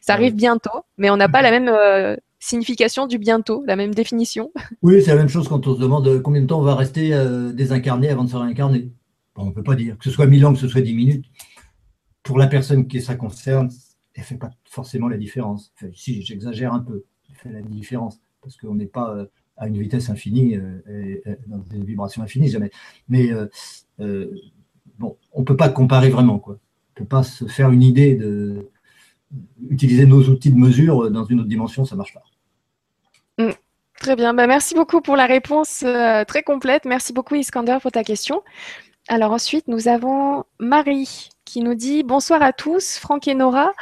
ça 0.00 0.12
arrive 0.12 0.34
bientôt, 0.34 0.84
mais 0.98 1.10
on 1.10 1.16
n'a 1.16 1.28
pas 1.28 1.42
la 1.42 1.50
même 1.50 1.70
signification 2.38 3.06
du 3.06 3.18
bientôt, 3.18 3.64
la 3.66 3.76
même 3.76 3.94
définition. 3.94 4.50
Oui, 4.82 5.02
c'est 5.02 5.10
la 5.10 5.16
même 5.16 5.28
chose 5.28 5.48
quand 5.48 5.66
on 5.66 5.74
se 5.74 5.80
demande 5.80 6.22
combien 6.22 6.40
de 6.40 6.46
temps 6.46 6.60
on 6.60 6.64
va 6.64 6.74
rester 6.74 7.10
désincarné 7.52 8.08
avant 8.08 8.24
de 8.24 8.30
se 8.30 8.36
réincarner 8.36 8.90
on 9.40 9.46
ne 9.46 9.52
peut 9.52 9.62
pas 9.62 9.76
dire 9.76 9.96
que 9.98 10.04
ce 10.04 10.10
soit 10.10 10.26
1000 10.26 10.46
ans, 10.46 10.52
que 10.52 10.58
ce 10.58 10.68
soit 10.68 10.80
10 10.80 10.94
minutes. 10.94 11.26
Pour 12.22 12.38
la 12.38 12.46
personne 12.46 12.86
qui 12.86 13.00
ça 13.00 13.16
concerne, 13.16 13.70
elle 14.14 14.22
ne 14.22 14.26
fait 14.26 14.36
pas 14.36 14.50
forcément 14.64 15.08
la 15.08 15.16
différence. 15.16 15.72
si 15.94 16.22
j'exagère 16.22 16.72
un 16.72 16.80
peu, 16.80 17.04
elle 17.28 17.36
fait 17.36 17.52
la 17.52 17.62
différence 17.62 18.20
parce 18.42 18.56
qu'on 18.56 18.74
n'est 18.74 18.86
pas 18.86 19.14
euh, 19.14 19.26
à 19.56 19.68
une 19.68 19.78
vitesse 19.78 20.08
infinie, 20.08 20.54
et, 20.54 21.22
dans 21.46 21.58
des 21.58 21.82
vibrations 21.82 22.22
infinies, 22.22 22.48
jamais. 22.48 22.70
Mais 23.08 23.30
bon, 24.98 25.18
on 25.32 25.40
ne 25.40 25.44
peut 25.44 25.56
pas 25.56 25.68
comparer 25.68 26.08
vraiment. 26.08 26.38
Quoi. 26.38 26.54
On 26.54 27.00
ne 27.00 27.04
peut 27.04 27.08
pas 27.08 27.22
se 27.22 27.46
faire 27.46 27.70
une 27.70 27.82
idée 27.82 28.14
de 28.14 28.70
utiliser 29.68 30.06
nos 30.06 30.22
outils 30.28 30.50
de 30.50 30.56
mesure 30.56 31.10
dans 31.10 31.24
une 31.24 31.40
autre 31.40 31.48
dimension, 31.48 31.84
ça 31.84 31.94
ne 31.94 31.98
marche 31.98 32.14
pas. 32.14 32.22
Mm. 33.38 33.52
Très 34.00 34.16
bien, 34.16 34.32
bah, 34.32 34.46
merci 34.46 34.74
beaucoup 34.74 35.02
pour 35.02 35.14
la 35.14 35.26
réponse 35.26 35.84
très 36.26 36.42
complète. 36.42 36.86
Merci 36.86 37.12
beaucoup 37.12 37.34
Iskander 37.34 37.76
pour 37.82 37.92
ta 37.92 38.02
question. 38.02 38.42
Alors 39.10 39.32
ensuite, 39.32 39.66
nous 39.66 39.88
avons 39.88 40.44
Marie 40.60 41.30
qui 41.44 41.62
nous 41.62 41.74
dit 41.74 42.04
Bonsoir 42.04 42.42
à 42.42 42.52
tous, 42.52 42.96
Franck 42.96 43.26
et 43.26 43.34
Nora. 43.34 43.72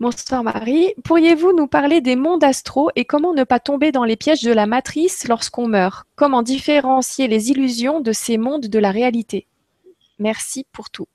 Bonsoir 0.00 0.44
Marie. 0.44 0.92
Pourriez-vous 1.02 1.54
nous 1.56 1.66
parler 1.66 2.02
des 2.02 2.14
mondes 2.14 2.44
astraux 2.44 2.90
et 2.94 3.06
comment 3.06 3.32
ne 3.32 3.44
pas 3.44 3.58
tomber 3.58 3.90
dans 3.90 4.04
les 4.04 4.16
pièges 4.16 4.42
de 4.42 4.52
la 4.52 4.66
matrice 4.66 5.26
lorsqu'on 5.28 5.66
meurt? 5.66 6.06
Comment 6.14 6.42
différencier 6.42 7.26
les 7.26 7.50
illusions 7.50 8.00
de 8.00 8.12
ces 8.12 8.36
mondes 8.36 8.66
de 8.66 8.78
la 8.78 8.90
réalité? 8.90 9.46
Merci 10.18 10.66
pour 10.72 10.90
tout. 10.90 11.08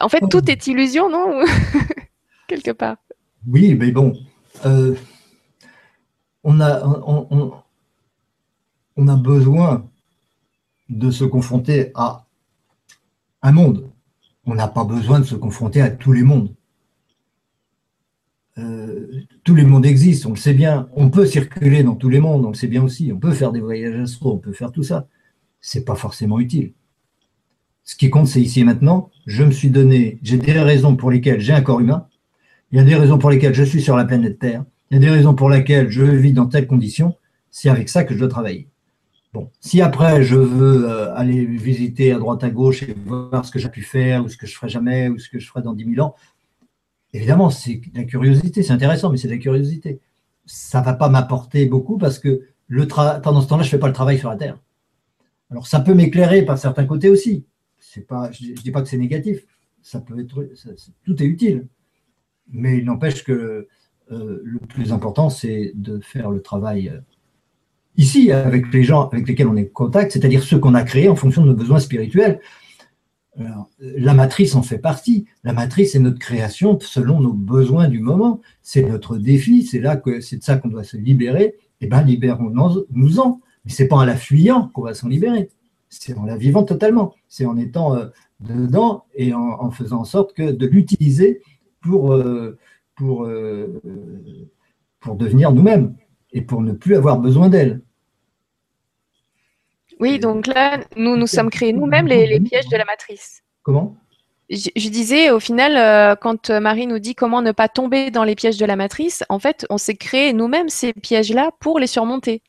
En 0.00 0.08
fait, 0.08 0.22
tout 0.30 0.50
est 0.50 0.66
illusion, 0.66 1.10
non? 1.10 1.44
Quelque 2.48 2.70
part. 2.70 2.96
Oui, 3.46 3.74
mais 3.74 3.90
bon, 3.90 4.14
euh, 4.64 4.94
on 6.42 6.58
a 6.58 6.80
besoin 9.16 9.86
de 10.88 11.10
se 11.10 11.24
confronter 11.24 11.90
à 11.94 12.26
un 13.42 13.52
monde. 13.52 13.90
On 14.44 14.54
n'a 14.54 14.68
pas 14.68 14.84
besoin 14.84 15.20
de 15.20 15.24
se 15.24 15.34
confronter 15.34 15.80
à 15.80 15.90
tous 15.90 16.12
les 16.12 16.22
mondes. 16.22 16.54
Euh, 18.58 19.22
tous 19.44 19.54
les 19.54 19.64
mondes 19.64 19.84
existent, 19.84 20.30
on 20.30 20.32
le 20.32 20.38
sait 20.38 20.54
bien. 20.54 20.88
On 20.94 21.10
peut 21.10 21.26
circuler 21.26 21.82
dans 21.82 21.94
tous 21.94 22.08
les 22.08 22.20
mondes, 22.20 22.44
on 22.44 22.50
le 22.50 22.54
sait 22.54 22.68
bien 22.68 22.82
aussi. 22.82 23.12
On 23.12 23.18
peut 23.18 23.32
faire 23.32 23.52
des 23.52 23.60
voyages 23.60 24.00
astro, 24.00 24.32
on 24.32 24.38
peut 24.38 24.52
faire 24.52 24.72
tout 24.72 24.82
ça. 24.82 25.08
C'est 25.60 25.84
pas 25.84 25.94
forcément 25.94 26.40
utile. 26.40 26.72
Ce 27.84 27.96
qui 27.96 28.10
compte, 28.10 28.26
c'est 28.26 28.40
ici 28.40 28.60
et 28.60 28.64
maintenant. 28.64 29.10
Je 29.26 29.44
me 29.44 29.50
suis 29.50 29.70
donné, 29.70 30.18
j'ai 30.22 30.38
des 30.38 30.52
raisons 30.52 30.96
pour 30.96 31.10
lesquelles 31.10 31.40
j'ai 31.40 31.52
un 31.52 31.60
corps 31.60 31.80
humain. 31.80 32.08
Il 32.72 32.78
y 32.78 32.80
a 32.80 32.84
des 32.84 32.96
raisons 32.96 33.18
pour 33.18 33.30
lesquelles 33.30 33.54
je 33.54 33.62
suis 33.62 33.82
sur 33.82 33.96
la 33.96 34.04
planète 34.04 34.38
Terre. 34.38 34.64
Il 34.90 34.94
y 34.94 34.96
a 34.98 35.00
des 35.00 35.10
raisons 35.10 35.34
pour 35.34 35.50
lesquelles 35.50 35.90
je 35.90 36.02
vis 36.02 36.32
dans 36.32 36.46
telles 36.46 36.66
conditions. 36.66 37.14
C'est 37.50 37.68
avec 37.68 37.88
ça 37.88 38.04
que 38.04 38.14
je 38.14 38.18
dois 38.18 38.28
travailler. 38.28 38.68
Si 39.60 39.80
après 39.80 40.22
je 40.22 40.36
veux 40.36 40.88
euh, 40.88 41.14
aller 41.14 41.44
visiter 41.44 42.12
à 42.12 42.18
droite 42.18 42.44
à 42.44 42.50
gauche 42.50 42.82
et 42.82 42.94
voir 43.06 43.44
ce 43.44 43.50
que 43.50 43.58
j'ai 43.58 43.68
pu 43.68 43.82
faire 43.82 44.24
ou 44.24 44.28
ce 44.28 44.36
que 44.36 44.46
je 44.46 44.54
ferai 44.54 44.68
jamais 44.68 45.08
ou 45.08 45.18
ce 45.18 45.28
que 45.28 45.38
je 45.38 45.48
ferai 45.48 45.62
dans 45.62 45.72
10 45.72 45.94
000 45.94 46.06
ans, 46.06 46.14
évidemment, 47.12 47.50
c'est 47.50 47.74
de 47.74 47.98
la 47.98 48.04
curiosité, 48.04 48.62
c'est 48.62 48.72
intéressant, 48.72 49.10
mais 49.10 49.16
c'est 49.16 49.28
de 49.28 49.32
la 49.32 49.38
curiosité. 49.38 50.00
Ça 50.44 50.80
ne 50.80 50.84
va 50.84 50.94
pas 50.94 51.08
m'apporter 51.08 51.66
beaucoup 51.66 51.98
parce 51.98 52.18
que 52.18 52.42
le 52.68 52.86
pendant 52.86 53.40
ce 53.40 53.48
temps-là, 53.48 53.62
je 53.62 53.68
ne 53.68 53.70
fais 53.70 53.78
pas 53.78 53.88
le 53.88 53.92
travail 53.92 54.18
sur 54.18 54.28
la 54.28 54.36
Terre. 54.36 54.58
Alors, 55.50 55.66
ça 55.66 55.80
peut 55.80 55.94
m'éclairer 55.94 56.42
par 56.42 56.58
certains 56.58 56.84
côtés 56.84 57.08
aussi. 57.08 57.44
Je 57.94 58.00
ne 58.00 58.54
dis 58.56 58.70
pas 58.70 58.82
que 58.82 58.88
c'est 58.88 58.98
négatif, 58.98 59.46
ça 59.82 60.00
peut 60.00 60.18
être, 60.18 60.48
tout 61.04 61.22
est 61.22 61.26
utile. 61.26 61.66
Mais 62.48 62.78
il 62.78 62.84
n'empêche 62.84 63.24
que 63.24 63.68
euh, 64.12 64.40
le 64.44 64.58
plus 64.58 64.92
important, 64.92 65.30
c'est 65.30 65.72
de 65.74 66.00
faire 66.00 66.30
le 66.30 66.40
travail 66.42 66.88
euh, 66.88 67.00
ici, 67.96 68.32
avec 68.32 68.72
les 68.72 68.82
gens 68.82 69.08
avec 69.08 69.26
lesquels 69.26 69.48
on 69.48 69.56
est 69.56 69.68
en 69.68 69.72
contact, 69.72 70.12
c'est-à-dire 70.12 70.42
ceux 70.42 70.58
qu'on 70.58 70.74
a 70.74 70.82
créés 70.82 71.08
en 71.08 71.16
fonction 71.16 71.42
de 71.42 71.48
nos 71.48 71.54
besoins 71.54 71.80
spirituels. 71.80 72.40
la 73.80 74.14
matrice 74.14 74.54
en 74.54 74.62
fait 74.62 74.78
partie. 74.78 75.26
La 75.44 75.52
matrice 75.52 75.94
est 75.94 75.98
notre 75.98 76.18
création 76.18 76.78
selon 76.80 77.20
nos 77.20 77.32
besoins 77.32 77.88
du 77.88 78.00
moment. 78.00 78.40
C'est 78.62 78.82
notre 78.82 79.18
défi. 79.18 79.64
C'est 79.64 79.80
là 79.80 79.96
que 79.96 80.20
c'est 80.20 80.38
de 80.38 80.42
ça 80.42 80.56
qu'on 80.56 80.68
doit 80.68 80.84
se 80.84 80.96
libérer. 80.96 81.54
Eh 81.80 81.86
bien, 81.86 82.02
libérons-nous-en. 82.02 83.40
Mais 83.64 83.72
c'est 83.72 83.88
pas 83.88 83.96
en 83.96 84.04
la 84.04 84.16
fuyant 84.16 84.70
qu'on 84.72 84.82
va 84.82 84.94
s'en 84.94 85.08
libérer. 85.08 85.50
C'est 85.88 86.16
en 86.16 86.24
la 86.24 86.36
vivant 86.36 86.64
totalement. 86.64 87.14
C'est 87.28 87.46
en 87.46 87.56
étant 87.56 87.94
euh, 87.94 88.06
dedans 88.40 89.04
et 89.14 89.34
en, 89.34 89.70
faisant 89.70 90.00
en 90.00 90.04
sorte 90.04 90.34
que 90.34 90.50
de 90.50 90.66
l'utiliser 90.66 91.42
pour, 91.80 92.12
euh, 92.12 92.56
pour, 92.94 93.24
euh, 93.24 93.80
pour 95.00 95.16
devenir 95.16 95.52
nous-mêmes 95.52 95.94
et 96.36 96.42
pour 96.42 96.60
ne 96.60 96.72
plus 96.72 96.94
avoir 96.94 97.18
besoin 97.18 97.48
d'elle. 97.48 97.80
Oui, 99.98 100.18
donc 100.18 100.46
là, 100.46 100.78
nous 100.94 101.16
nous 101.16 101.26
sommes 101.26 101.48
créés 101.48 101.72
nous-mêmes 101.72 102.06
les, 102.06 102.38
pièges 102.40 102.68
de 102.68 102.76
la 102.76 102.84
matrice. 102.84 103.42
Comment? 103.62 103.96
Je, 104.50 104.90
disais, 104.90 105.30
au 105.30 105.40
final, 105.40 105.76
euh, 105.76 106.14
quand 106.14 106.50
Marie 106.50 106.86
nous 106.86 106.98
dit 106.98 107.14
comment 107.14 107.40
ne 107.40 107.52
pas 107.52 107.68
tomber 107.68 108.10
dans 108.10 108.22
les 108.22 108.34
pièges 108.34 108.58
de 108.58 108.66
la 108.66 108.76
matrice, 108.76 109.24
en 109.30 109.38
fait, 109.38 109.66
on 109.70 109.78
s'est 109.78 109.96
créé 109.96 110.34
nous-mêmes 110.34 110.68
ces 110.68 110.92
pièges-là 110.92 111.50
pour 111.58 111.80
les 111.80 111.86
surmonter. 111.86 112.42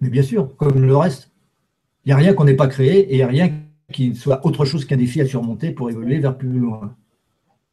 Mais 0.00 0.10
bien 0.10 0.22
sûr, 0.22 0.54
comme 0.56 0.84
le 0.84 0.96
reste. 0.96 1.30
Il 2.04 2.08
n'y 2.08 2.12
a 2.12 2.16
rien 2.16 2.34
qu'on 2.34 2.44
n'ait 2.44 2.54
pas 2.54 2.66
créé 2.66 2.98
et 2.98 3.12
il 3.12 3.16
n'y 3.16 3.22
a 3.22 3.28
rien 3.28 3.52
qui 3.92 4.14
soit 4.14 4.44
autre 4.44 4.64
chose 4.64 4.84
qu'un 4.84 4.96
défi 4.96 5.20
à 5.20 5.26
surmonter 5.26 5.70
pour 5.70 5.88
évoluer 5.88 6.18
vers 6.18 6.36
plus 6.36 6.58
loin. 6.58 6.94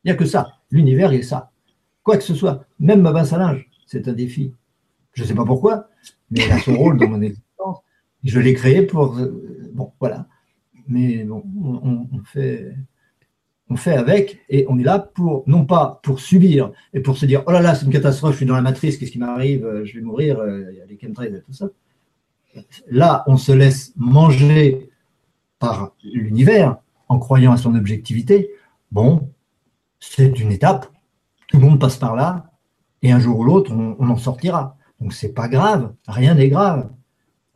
Il 0.04 0.08
n'y 0.08 0.12
a 0.12 0.16
que 0.16 0.26
ça. 0.26 0.54
L'univers 0.72 1.12
est 1.12 1.24
ça. 1.24 1.52
Quoi 2.04 2.18
que 2.18 2.24
ce 2.24 2.36
soit, 2.36 2.66
même 2.80 3.02
ma 3.02 3.12
basse 3.12 3.34
à 3.34 3.38
linge, 3.38 3.68
c'est 3.86 4.08
un 4.08 4.14
défi. 4.14 4.54
Je 5.20 5.26
ne 5.26 5.28
sais 5.28 5.36
pas 5.36 5.44
pourquoi, 5.44 5.90
mais 6.32 6.40
elle 6.46 6.54
a 6.54 6.60
son 6.60 6.78
rôle 6.78 6.98
dans 6.98 7.10
mon 7.10 7.22
existence. 7.22 7.80
Je 8.24 8.40
l'ai 8.40 8.54
créé 8.54 8.84
pour. 8.84 9.18
Euh, 9.18 9.70
bon, 9.74 9.92
voilà. 10.00 10.28
Mais 10.88 11.26
bon, 11.26 11.44
on, 12.14 12.24
fait, 12.24 12.74
on 13.70 13.76
fait 13.76 13.98
avec 13.98 14.40
et 14.48 14.66
on 14.70 14.80
est 14.80 14.84
là 14.84 14.98
pour, 14.98 15.44
non 15.46 15.66
pas 15.66 16.00
pour 16.04 16.22
subir 16.22 16.72
et 16.94 17.02
pour 17.02 17.18
se 17.18 17.26
dire 17.26 17.44
oh 17.48 17.52
là 17.52 17.62
là, 17.62 17.76
c'est 17.76 17.86
une 17.86 17.92
catastrophe, 17.92 18.32
je 18.32 18.38
suis 18.38 18.46
dans 18.46 18.56
la 18.56 18.62
matrice, 18.62 18.96
qu'est-ce 18.96 19.12
qui 19.12 19.20
m'arrive, 19.20 19.66
euh, 19.66 19.84
je 19.84 19.96
vais 19.96 20.02
mourir, 20.02 20.40
euh, 20.40 20.72
il 20.72 20.78
y 20.78 20.82
a 20.82 20.86
les 20.86 20.98
chemtrails 20.98 21.36
et 21.36 21.42
tout 21.42 21.52
ça. 21.52 21.68
Là, 22.90 23.26
on 23.28 23.36
se 23.36 23.52
laisse 23.52 23.92
manger 23.98 24.90
par 25.60 25.96
l'univers 26.02 26.78
en 27.10 27.20
croyant 27.20 27.52
à 27.52 27.58
son 27.58 27.76
objectivité. 27.76 28.52
Bon, 28.94 29.30
c'est 30.00 30.40
une 30.40 30.54
étape, 30.54 30.90
tout 31.48 31.58
le 31.58 31.66
monde 31.66 31.80
passe 31.80 31.98
par 31.98 32.16
là 32.16 32.52
et 33.02 33.12
un 33.12 33.20
jour 33.20 33.40
ou 33.40 33.44
l'autre, 33.44 33.74
on 33.74 34.10
en 34.10 34.16
sortira. 34.16 34.78
Donc 35.00 35.14
c'est 35.14 35.34
pas 35.34 35.48
grave, 35.48 35.94
rien 36.08 36.36
n'est 36.36 36.50
grave. 36.50 36.90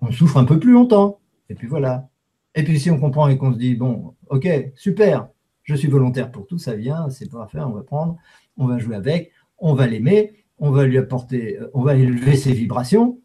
On 0.02 0.12
souffre 0.12 0.38
un 0.38 0.46
peu 0.46 0.60
plus 0.60 0.72
longtemps, 0.72 1.20
et 1.50 1.56
puis 1.56 1.68
voilà. 1.68 2.10
Et 2.56 2.64
puis 2.64 2.80
si 2.80 2.92
on 2.92 3.00
comprend 3.00 3.28
et 3.28 3.38
qu'on 3.38 3.54
se 3.54 3.58
dit, 3.58 3.76
bon, 3.76 4.16
ok, 4.30 4.48
super, 4.76 5.30
je 5.64 5.76
suis 5.76 5.88
volontaire 5.88 6.32
pour 6.32 6.46
tout, 6.46 6.58
ça 6.58 6.76
vient, 6.76 7.10
c'est 7.10 7.30
pas 7.30 7.44
à 7.44 7.48
faire, 7.48 7.70
on 7.70 7.74
va 7.74 7.84
prendre, 7.84 8.18
on 8.58 8.68
va 8.68 8.78
jouer 8.78 8.96
avec, 8.96 9.32
on 9.58 9.74
va 9.74 9.88
l'aimer, 9.88 10.44
on 10.60 10.72
va 10.72 10.86
lui 10.86 10.98
apporter, 10.98 11.58
euh, 11.60 11.70
on 11.74 11.82
va 11.82 11.96
élever 11.96 12.36
ses 12.36 12.54
vibrations 12.54 13.20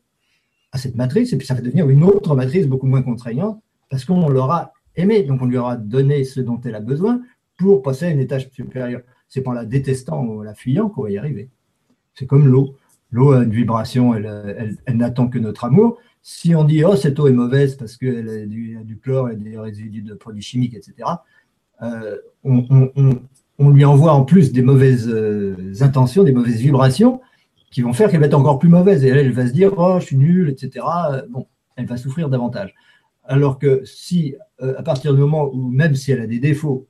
à 0.73 0.78
cette 0.78 0.97
matrice, 0.97 1.32
et 1.32 1.39
puis 1.39 1.47
ça 1.47 1.55
va 1.55 1.61
devenir 1.61 1.89
une 1.89 2.05
autre 2.05 2.35
matrice 2.35 2.66
beaucoup 2.66 2.86
moins 2.86 3.03
contraignante, 3.03 3.61
parce 3.90 4.05
qu'on 4.05 4.28
l'aura 4.28 4.73
aimé, 4.97 5.23
donc 5.23 5.43
on 5.43 5.47
lui 5.47 5.57
aura 5.57 5.77
donné 5.77 6.24
ce 6.24 6.40
dont 6.40 6.61
elle 6.65 6.74
a 6.74 6.81
besoin 6.81 7.23
pour 7.57 7.82
passer 7.82 8.07
à 8.07 8.11
une 8.11 8.20
étage 8.20 8.49
supérieure. 8.51 9.03
C'est 9.28 9.43
pas 9.43 9.51
en 9.51 9.55
la 9.55 9.65
détestant 9.65 10.23
ou 10.24 10.40
en 10.40 10.43
la 10.43 10.55
fuyant 10.55 10.89
qu'on 10.89 11.03
va 11.03 11.11
y 11.11 11.19
arriver. 11.19 11.51
C'est 12.15 12.27
comme 12.27 12.47
l'eau. 12.47 12.77
L'eau 13.11 13.33
a 13.33 13.43
une 13.43 13.51
vibration, 13.51 14.15
elle, 14.15 14.77
n'attend 14.95 15.29
que 15.29 15.39
notre 15.39 15.65
amour. 15.65 15.99
Si 16.23 16.55
on 16.55 16.65
dit, 16.65 16.85
oh, 16.85 16.95
cette 16.95 17.19
eau 17.19 17.27
est 17.27 17.33
mauvaise 17.33 17.77
parce 17.77 17.97
qu'elle 17.97 18.29
a 18.29 18.47
du, 18.47 18.99
chlore 19.03 19.31
et 19.31 19.37
des 19.37 19.59
résidus 19.59 20.03
de 20.03 20.15
produits 20.15 20.43
chimiques, 20.43 20.75
etc., 20.75 21.09
euh, 21.83 22.17
on, 22.45 23.71
lui 23.71 23.85
envoie 23.85 24.13
en 24.13 24.25
plus 24.25 24.53
des 24.53 24.63
mauvaises 24.63 25.09
euh, 25.09 25.73
intentions, 25.81 26.23
des 26.23 26.33
mauvaises 26.33 26.61
vibrations 26.61 27.21
qui 27.71 27.83
vont 27.83 27.93
faire 27.93 28.11
qu'elle 28.11 28.21
va 28.21 28.27
être 28.27 28.35
encore 28.35 28.59
plus 28.59 28.69
mauvaise. 28.69 29.05
Et 29.05 29.09
elle, 29.09 29.19
elle 29.19 29.33
va 29.33 29.47
se 29.47 29.53
dire, 29.53 29.73
oh, 29.77 29.99
je 30.01 30.07
suis 30.07 30.17
nulle, 30.17 30.51
etc. 30.51 30.85
Euh, 31.11 31.23
bon, 31.31 31.47
elle 31.77 31.87
va 31.87 31.97
souffrir 31.97 32.29
davantage. 32.29 32.75
Alors 33.25 33.59
que 33.59 33.83
si, 33.85 34.35
à 34.61 34.83
partir 34.83 35.15
du 35.15 35.21
moment 35.21 35.51
où, 35.53 35.71
même 35.71 35.95
si 35.95 36.13
elle 36.13 36.21
a 36.21 36.27
des 36.27 36.39
défauts, 36.39 36.87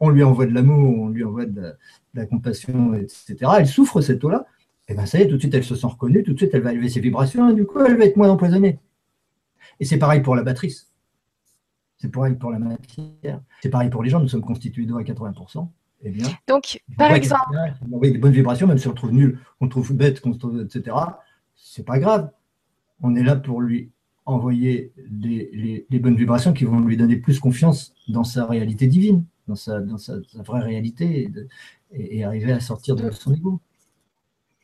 on 0.00 0.08
lui 0.08 0.22
envoie 0.22 0.46
de 0.46 0.54
l'amour, 0.54 0.98
on 0.98 1.08
lui 1.08 1.22
envoie 1.22 1.44
de 1.44 1.74
la 2.14 2.26
compassion, 2.26 2.94
etc., 2.94 3.36
elle 3.58 3.66
souffre 3.66 4.00
cette 4.00 4.24
eau-là, 4.24 4.46
et 4.92 4.94
eh 4.94 4.98
bien 4.98 5.06
ça 5.06 5.18
y 5.18 5.22
est, 5.22 5.26
tout 5.26 5.36
de 5.36 5.40
suite, 5.40 5.54
elle 5.54 5.64
se 5.64 5.74
sent 5.74 5.86
reconnue, 5.86 6.22
tout 6.22 6.34
de 6.34 6.36
suite, 6.36 6.50
elle 6.52 6.60
va 6.60 6.70
élever 6.70 6.90
ses 6.90 7.00
vibrations, 7.00 7.48
et 7.48 7.54
du 7.54 7.64
coup, 7.64 7.80
elle 7.80 7.96
va 7.96 8.04
être 8.04 8.18
moins 8.18 8.28
empoisonnée. 8.28 8.78
Et 9.80 9.86
c'est 9.86 9.96
pareil 9.96 10.20
pour 10.20 10.36
la 10.36 10.42
battrice. 10.42 10.92
C'est 11.96 12.10
pareil 12.10 12.34
pour 12.34 12.50
la 12.50 12.58
matière. 12.58 13.40
C'est 13.62 13.70
pareil 13.70 13.88
pour 13.88 14.02
les 14.02 14.10
gens, 14.10 14.20
nous 14.20 14.28
sommes 14.28 14.44
constitués 14.44 14.84
d'eau 14.84 14.98
à 14.98 15.02
80%. 15.02 15.66
Eh 16.02 16.10
bien, 16.10 16.26
Donc, 16.46 16.82
par 16.98 17.12
exemple. 17.12 17.56
On 17.90 17.96
envoie 17.96 18.10
des 18.10 18.18
bonnes 18.18 18.32
vibrations, 18.32 18.66
même 18.66 18.76
si 18.76 18.86
on 18.86 18.92
trouve 18.92 19.12
nul, 19.12 19.38
on 19.62 19.68
trouve 19.68 19.94
bête, 19.94 20.20
etc. 20.62 20.94
C'est 21.56 21.86
pas 21.86 21.98
grave. 21.98 22.30
On 23.00 23.16
est 23.16 23.22
là 23.22 23.34
pour 23.34 23.62
lui 23.62 23.92
envoyer 24.26 24.92
les, 25.10 25.86
bonnes 26.00 26.16
vibrations 26.16 26.52
qui 26.52 26.64
vont 26.64 26.80
lui 26.80 26.98
donner 26.98 27.16
plus 27.16 27.40
confiance 27.40 27.94
dans 28.08 28.24
sa 28.24 28.44
réalité 28.44 28.88
divine, 28.88 29.24
dans 29.48 29.56
sa, 29.56 29.80
dans 29.80 29.96
sa, 29.96 30.16
vraie 30.34 30.60
réalité, 30.60 31.30
et, 31.94 32.18
et, 32.18 32.24
arriver 32.24 32.52
à 32.52 32.60
sortir 32.60 32.94
de 32.94 33.10
son 33.10 33.32
ego. 33.32 33.58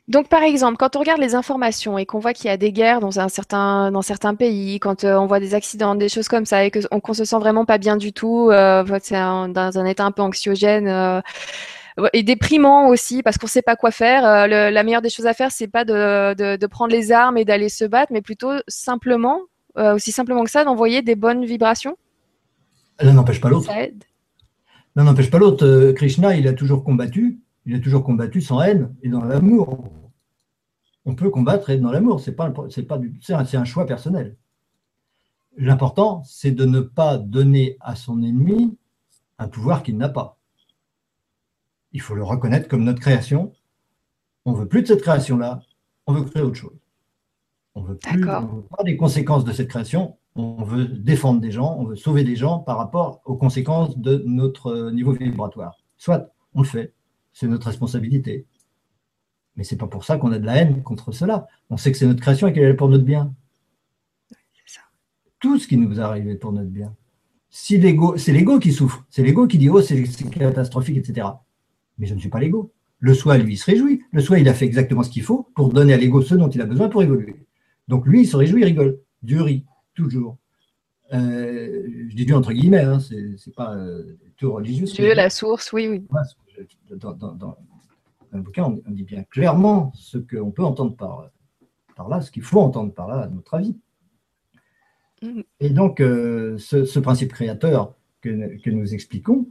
Donc, 0.09 0.29
par 0.29 0.43
exemple, 0.43 0.79
quand 0.79 0.97
on 0.97 1.01
regarde 1.01 1.21
les 1.21 1.35
informations 1.35 1.99
et 1.99 2.07
qu'on 2.07 2.19
voit 2.19 2.33
qu'il 2.33 2.47
y 2.47 2.51
a 2.51 2.57
des 2.57 2.73
guerres 2.73 3.01
dans, 3.01 3.21
un 3.21 3.29
certain, 3.29 3.93
dans 3.93 4.01
certains 4.01 4.35
pays, 4.35 4.81
quand 4.81 5.05
euh, 5.05 5.17
on 5.17 5.27
voit 5.27 5.39
des 5.39 5.55
accidents, 5.55 5.95
des 5.95 6.09
choses 6.09 6.29
comme 6.29 6.47
ça, 6.47 6.65
et 6.65 6.71
qu'on 6.71 6.81
ne 7.09 7.15
se 7.15 7.27
sent 7.27 7.39
vraiment 7.39 7.67
pas 7.67 7.77
bien 7.77 7.99
du 7.99 8.15
tout, 8.15 8.49
euh, 8.51 8.85
c'est 9.03 9.17
dans 9.17 9.73
un 9.79 9.85
état 9.85 10.07
un 10.07 10.11
peu 10.11 10.23
anxiogène, 10.23 10.89
euh, 10.89 11.21
et 12.15 12.23
déprimant 12.23 12.89
aussi 12.89 13.23
parce 13.23 13.37
qu'on 13.37 13.47
ne 13.47 13.51
sait 13.51 13.63
pas 13.63 13.77
quoi 13.77 13.91
faire. 13.91 14.23
la 14.49 14.83
meilleure 14.83 15.03
des 15.03 15.11
choses 15.11 15.27
à 15.27 15.35
faire, 15.35 15.51
c'est 15.51 15.69
pas 15.69 15.85
de, 15.85 16.67
prendre 16.67 16.93
les 16.93 17.13
armes 17.13 17.37
et 17.37 17.45
d'aller 17.45 17.69
se 17.69 17.85
battre, 17.85 18.13
mais 18.13 18.23
plutôt 18.23 18.53
simplement, 18.67 19.41
aussi 19.77 20.13
simplement 20.13 20.45
que 20.45 20.51
ça, 20.51 20.65
d'envoyer 20.65 21.03
des 21.03 21.17
bonnes 21.17 21.45
vibrations. 21.45 21.99
L'un 23.01 23.13
n'empêche 23.13 23.41
pas 23.41 23.49
l'autre. 23.49 23.71
L'un 24.97 25.05
n'empêche 25.05 25.31
pas 25.31 25.39
l'autre. 25.39 25.93
Krishna, 25.93 26.37
il 26.37 26.47
a 26.47 26.53
toujours 26.53 26.85
combattu. 26.85 27.41
Il 27.69 27.74
a 27.74 27.81
toujours 27.81 28.03
combattu 28.03 28.40
sans 28.40 28.62
haine 28.62 28.97
et 29.03 29.11
dans 29.11 29.23
l'amour. 29.23 29.90
On 31.05 31.15
peut 31.15 31.28
combattre 31.28 31.69
et 31.69 31.74
être 31.74 31.82
dans 31.82 31.93
l'amour. 31.93 32.19
C'est 32.19 32.32
pas, 32.32 32.51
c'est 32.70 32.85
pas, 32.85 32.99
c'est 33.20 33.59
un 33.59 33.65
choix 33.66 33.85
personnel. 33.85 34.39
L'important, 35.59 36.23
c'est 36.24 36.51
de 36.51 36.65
ne 36.65 36.81
pas 36.81 37.19
donner 37.19 37.77
à 37.81 37.95
son 37.95 38.23
ennemi 38.23 38.78
un 39.36 39.49
pouvoir 39.49 39.82
qu'il 39.82 39.99
n'a 39.99 40.09
pas. 40.09 40.39
Il 41.93 42.01
faut 42.01 42.15
le 42.15 42.24
reconnaître 42.24 42.69
comme 42.69 42.85
notre 42.85 43.01
création. 43.01 43.53
On 44.47 44.55
veut 44.55 44.66
plus 44.66 44.81
de 44.81 44.86
cette 44.86 45.03
création-là, 45.03 45.61
on 46.07 46.15
veut 46.15 46.23
créer 46.23 46.43
autre 46.43 46.57
chose. 46.57 46.78
On 47.74 47.82
veut 47.82 47.99
plus 47.99 48.23
veut 48.23 48.62
pas 48.77 48.82
des 48.82 48.97
conséquences 48.97 49.45
de 49.45 49.53
cette 49.53 49.69
création, 49.69 50.16
on 50.36 50.65
veut 50.65 50.86
défendre 50.86 51.43
des 51.43 51.51
gens, 51.51 51.77
on 51.78 51.85
veut 51.85 51.97
sauver 51.97 52.24
des 52.24 52.35
gens 52.35 52.61
par 52.61 52.78
rapport 52.78 53.20
aux 53.27 53.36
conséquences 53.36 53.99
de 53.99 54.23
notre 54.27 54.90
niveau 54.90 55.12
vibratoire. 55.12 55.77
Soit 55.99 56.32
on 56.55 56.62
le 56.62 56.66
fait, 56.66 56.95
c'est 57.39 57.47
notre 57.47 57.66
responsabilité. 57.66 58.47
Mais 59.56 59.65
c'est 59.65 59.77
pas 59.77 59.86
pour 59.86 60.05
ça 60.05 60.16
qu'on 60.19 60.32
a 60.32 60.39
de 60.39 60.47
la 60.47 60.56
haine 60.56 60.82
contre 60.82 61.12
cela. 61.12 61.47
On 61.70 61.77
sait 61.77 61.93
que 61.93 61.98
c'est 61.98 62.06
notre 62.06 62.20
création 62.20 62.47
et 62.48 62.52
qu'elle 62.52 62.65
est 62.65 62.74
pour 62.74 62.89
notre 62.89 63.05
bien 63.05 63.35
tout 65.40 65.59
ce 65.59 65.66
qui 65.66 65.77
nous 65.77 65.98
est 65.98 66.02
arrivé 66.02 66.35
pour 66.35 66.52
notre 66.52 66.70
bien. 66.70 66.94
Si 67.51 67.78
l'ego, 67.78 68.16
c'est 68.16 68.32
l'ego 68.32 68.59
qui 68.59 68.73
souffre, 68.73 69.05
c'est 69.09 69.23
l'ego 69.23 69.47
qui 69.47 69.59
dit 69.59 69.69
oh 69.69 69.81
c'est 69.81 70.05
catastrophique, 70.31 70.97
etc. 70.97 71.27
Mais 71.98 72.06
je 72.06 72.15
ne 72.15 72.20
suis 72.20 72.28
pas 72.28 72.40
l'ego. 72.40 72.73
Le 73.01 73.15
soi, 73.15 73.39
lui, 73.39 73.55
il 73.55 73.56
se 73.56 73.65
réjouit. 73.65 74.02
Le 74.12 74.20
soi, 74.20 74.40
il 74.40 74.48
a 74.48 74.55
fait 74.55 74.65
exactement 74.65 75.02
ce 75.02 75.10
qu'il 75.10 75.23
faut 75.23 75.48
pour 75.55 75.73
donner 75.73 75.94
à 75.94 75.97
l'ego 75.97 76.20
ce 76.20 76.35
dont 76.35 76.48
il 76.48 76.60
a 76.60 76.66
besoin 76.66 76.89
pour 76.89 77.02
évoluer. 77.02 77.36
Donc 77.86 78.06
lui, 78.06 78.23
il 78.23 78.27
se 78.27 78.36
réjouit, 78.36 78.62
il 78.62 78.65
rigole. 78.65 78.98
Dieu 79.23 79.43
rit, 79.43 79.65
toujours. 79.94 80.36
Euh, 81.12 81.86
je 82.10 82.15
dis 82.15 82.27
Dieu 82.27 82.36
entre 82.36 82.52
guillemets, 82.52 82.82
hein, 82.82 82.98
c'est 83.01 83.55
pas 83.55 83.74
euh, 83.77 84.19
tout 84.36 84.52
religieux. 84.52 84.86
Dieu, 84.86 85.15
la 85.15 85.31
source, 85.31 85.73
oui, 85.73 85.89
oui. 85.89 86.05
Dans, 86.91 87.13
dans, 87.13 87.57
le 88.33 88.43
bouquin, 88.43 88.65
on, 88.65 88.91
dit 88.91 89.05
bien 89.05 89.25
clairement 89.25 89.93
ce 89.95 90.19
qu'on 90.19 90.51
peut 90.51 90.65
entendre 90.65 90.95
par, 90.97 91.31
par 91.97 92.09
là, 92.09 92.21
ce 92.21 92.31
qu'il 92.31 92.43
faut 92.43 92.61
entendre 92.61 92.93
par 92.93 93.09
là, 93.09 93.23
à 93.23 93.29
notre 93.29 93.55
avis. 93.55 93.77
Mm. 95.23 95.41
Et 95.61 95.71
donc, 95.71 96.01
euh, 96.01 96.59
ce, 96.59 96.99
principe 96.99 97.33
créateur 97.33 97.95
que, 98.21 98.71
nous 98.71 98.95
expliquons, 98.95 99.49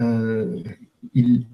euh, 0.00 0.62
il, 1.14 1.46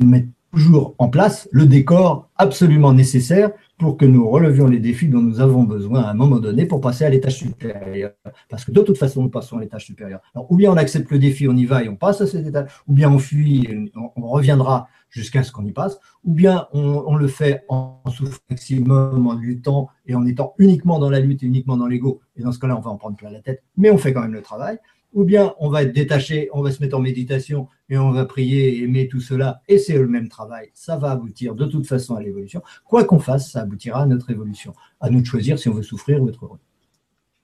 met 0.00 0.28
toujours 0.52 0.94
en 0.98 1.08
place 1.08 1.48
le 1.52 1.66
décor 1.66 2.30
absolument 2.36 2.92
nécessaire 2.92 3.50
pour 3.78 3.96
que 3.96 4.06
nous 4.06 4.28
relevions 4.28 4.66
les 4.66 4.78
défis 4.78 5.08
dont 5.08 5.20
nous 5.20 5.40
avons 5.40 5.64
besoin 5.64 6.02
à 6.02 6.10
un 6.10 6.14
moment 6.14 6.38
donné 6.38 6.64
pour 6.66 6.80
passer 6.80 7.04
à 7.04 7.10
l'étage 7.10 7.36
supérieur. 7.36 8.12
Parce 8.48 8.64
que 8.64 8.72
de 8.72 8.80
toute 8.80 8.96
façon, 8.96 9.22
nous 9.22 9.28
passons 9.28 9.58
à 9.58 9.60
l'étage 9.60 9.84
supérieur. 9.84 10.20
Ou 10.48 10.56
bien 10.56 10.72
on 10.72 10.76
accepte 10.76 11.10
le 11.10 11.18
défi, 11.18 11.46
on 11.46 11.56
y 11.56 11.66
va 11.66 11.84
et 11.84 11.88
on 11.88 11.96
passe 11.96 12.20
à 12.20 12.26
cet 12.26 12.46
étage, 12.46 12.70
ou 12.86 12.94
bien 12.94 13.10
on 13.10 13.18
fuit, 13.18 13.64
et 13.64 13.92
on 13.94 14.28
reviendra 14.28 14.88
jusqu'à 15.10 15.42
ce 15.42 15.52
qu'on 15.52 15.64
y 15.64 15.72
passe, 15.72 15.98
ou 16.24 16.32
bien 16.32 16.66
on, 16.72 17.16
le 17.16 17.26
fait 17.26 17.64
en, 17.68 18.02
souffrant 18.08 18.40
maximum, 18.50 19.26
en 19.26 19.34
luttant 19.34 19.88
et 20.06 20.14
en 20.14 20.26
étant 20.26 20.54
uniquement 20.58 20.98
dans 20.98 21.10
la 21.10 21.20
lutte 21.20 21.42
et 21.42 21.46
uniquement 21.46 21.76
dans 21.76 21.86
l'ego, 21.86 22.20
et 22.36 22.42
dans 22.42 22.52
ce 22.52 22.58
cas-là, 22.58 22.76
on 22.76 22.80
va 22.80 22.90
en 22.90 22.96
prendre 22.96 23.16
plein 23.16 23.30
la 23.30 23.40
tête, 23.40 23.62
mais 23.76 23.90
on 23.90 23.98
fait 23.98 24.12
quand 24.12 24.22
même 24.22 24.34
le 24.34 24.42
travail, 24.42 24.78
ou 25.16 25.24
bien 25.24 25.54
on 25.58 25.70
va 25.70 25.82
être 25.82 25.92
détaché, 25.92 26.48
on 26.52 26.62
va 26.62 26.70
se 26.70 26.80
mettre 26.80 26.96
en 26.96 27.00
méditation 27.00 27.68
et 27.88 27.96
on 27.96 28.12
va 28.12 28.26
prier, 28.26 28.82
aimer 28.82 29.08
tout 29.08 29.20
cela, 29.20 29.62
et 29.66 29.78
c'est 29.78 29.94
le 29.94 30.06
même 30.06 30.28
travail, 30.28 30.70
ça 30.74 30.96
va 30.96 31.10
aboutir 31.10 31.54
de 31.54 31.64
toute 31.64 31.86
façon 31.86 32.14
à 32.14 32.22
l'évolution. 32.22 32.62
Quoi 32.84 33.04
qu'on 33.04 33.18
fasse, 33.18 33.50
ça 33.50 33.62
aboutira 33.62 34.02
à 34.02 34.06
notre 34.06 34.30
évolution, 34.30 34.74
à 35.00 35.08
nous 35.08 35.22
de 35.22 35.26
choisir 35.26 35.58
si 35.58 35.68
on 35.68 35.72
veut 35.72 35.82
souffrir 35.82 36.22
ou 36.22 36.28
être 36.28 36.44
heureux. 36.44 36.58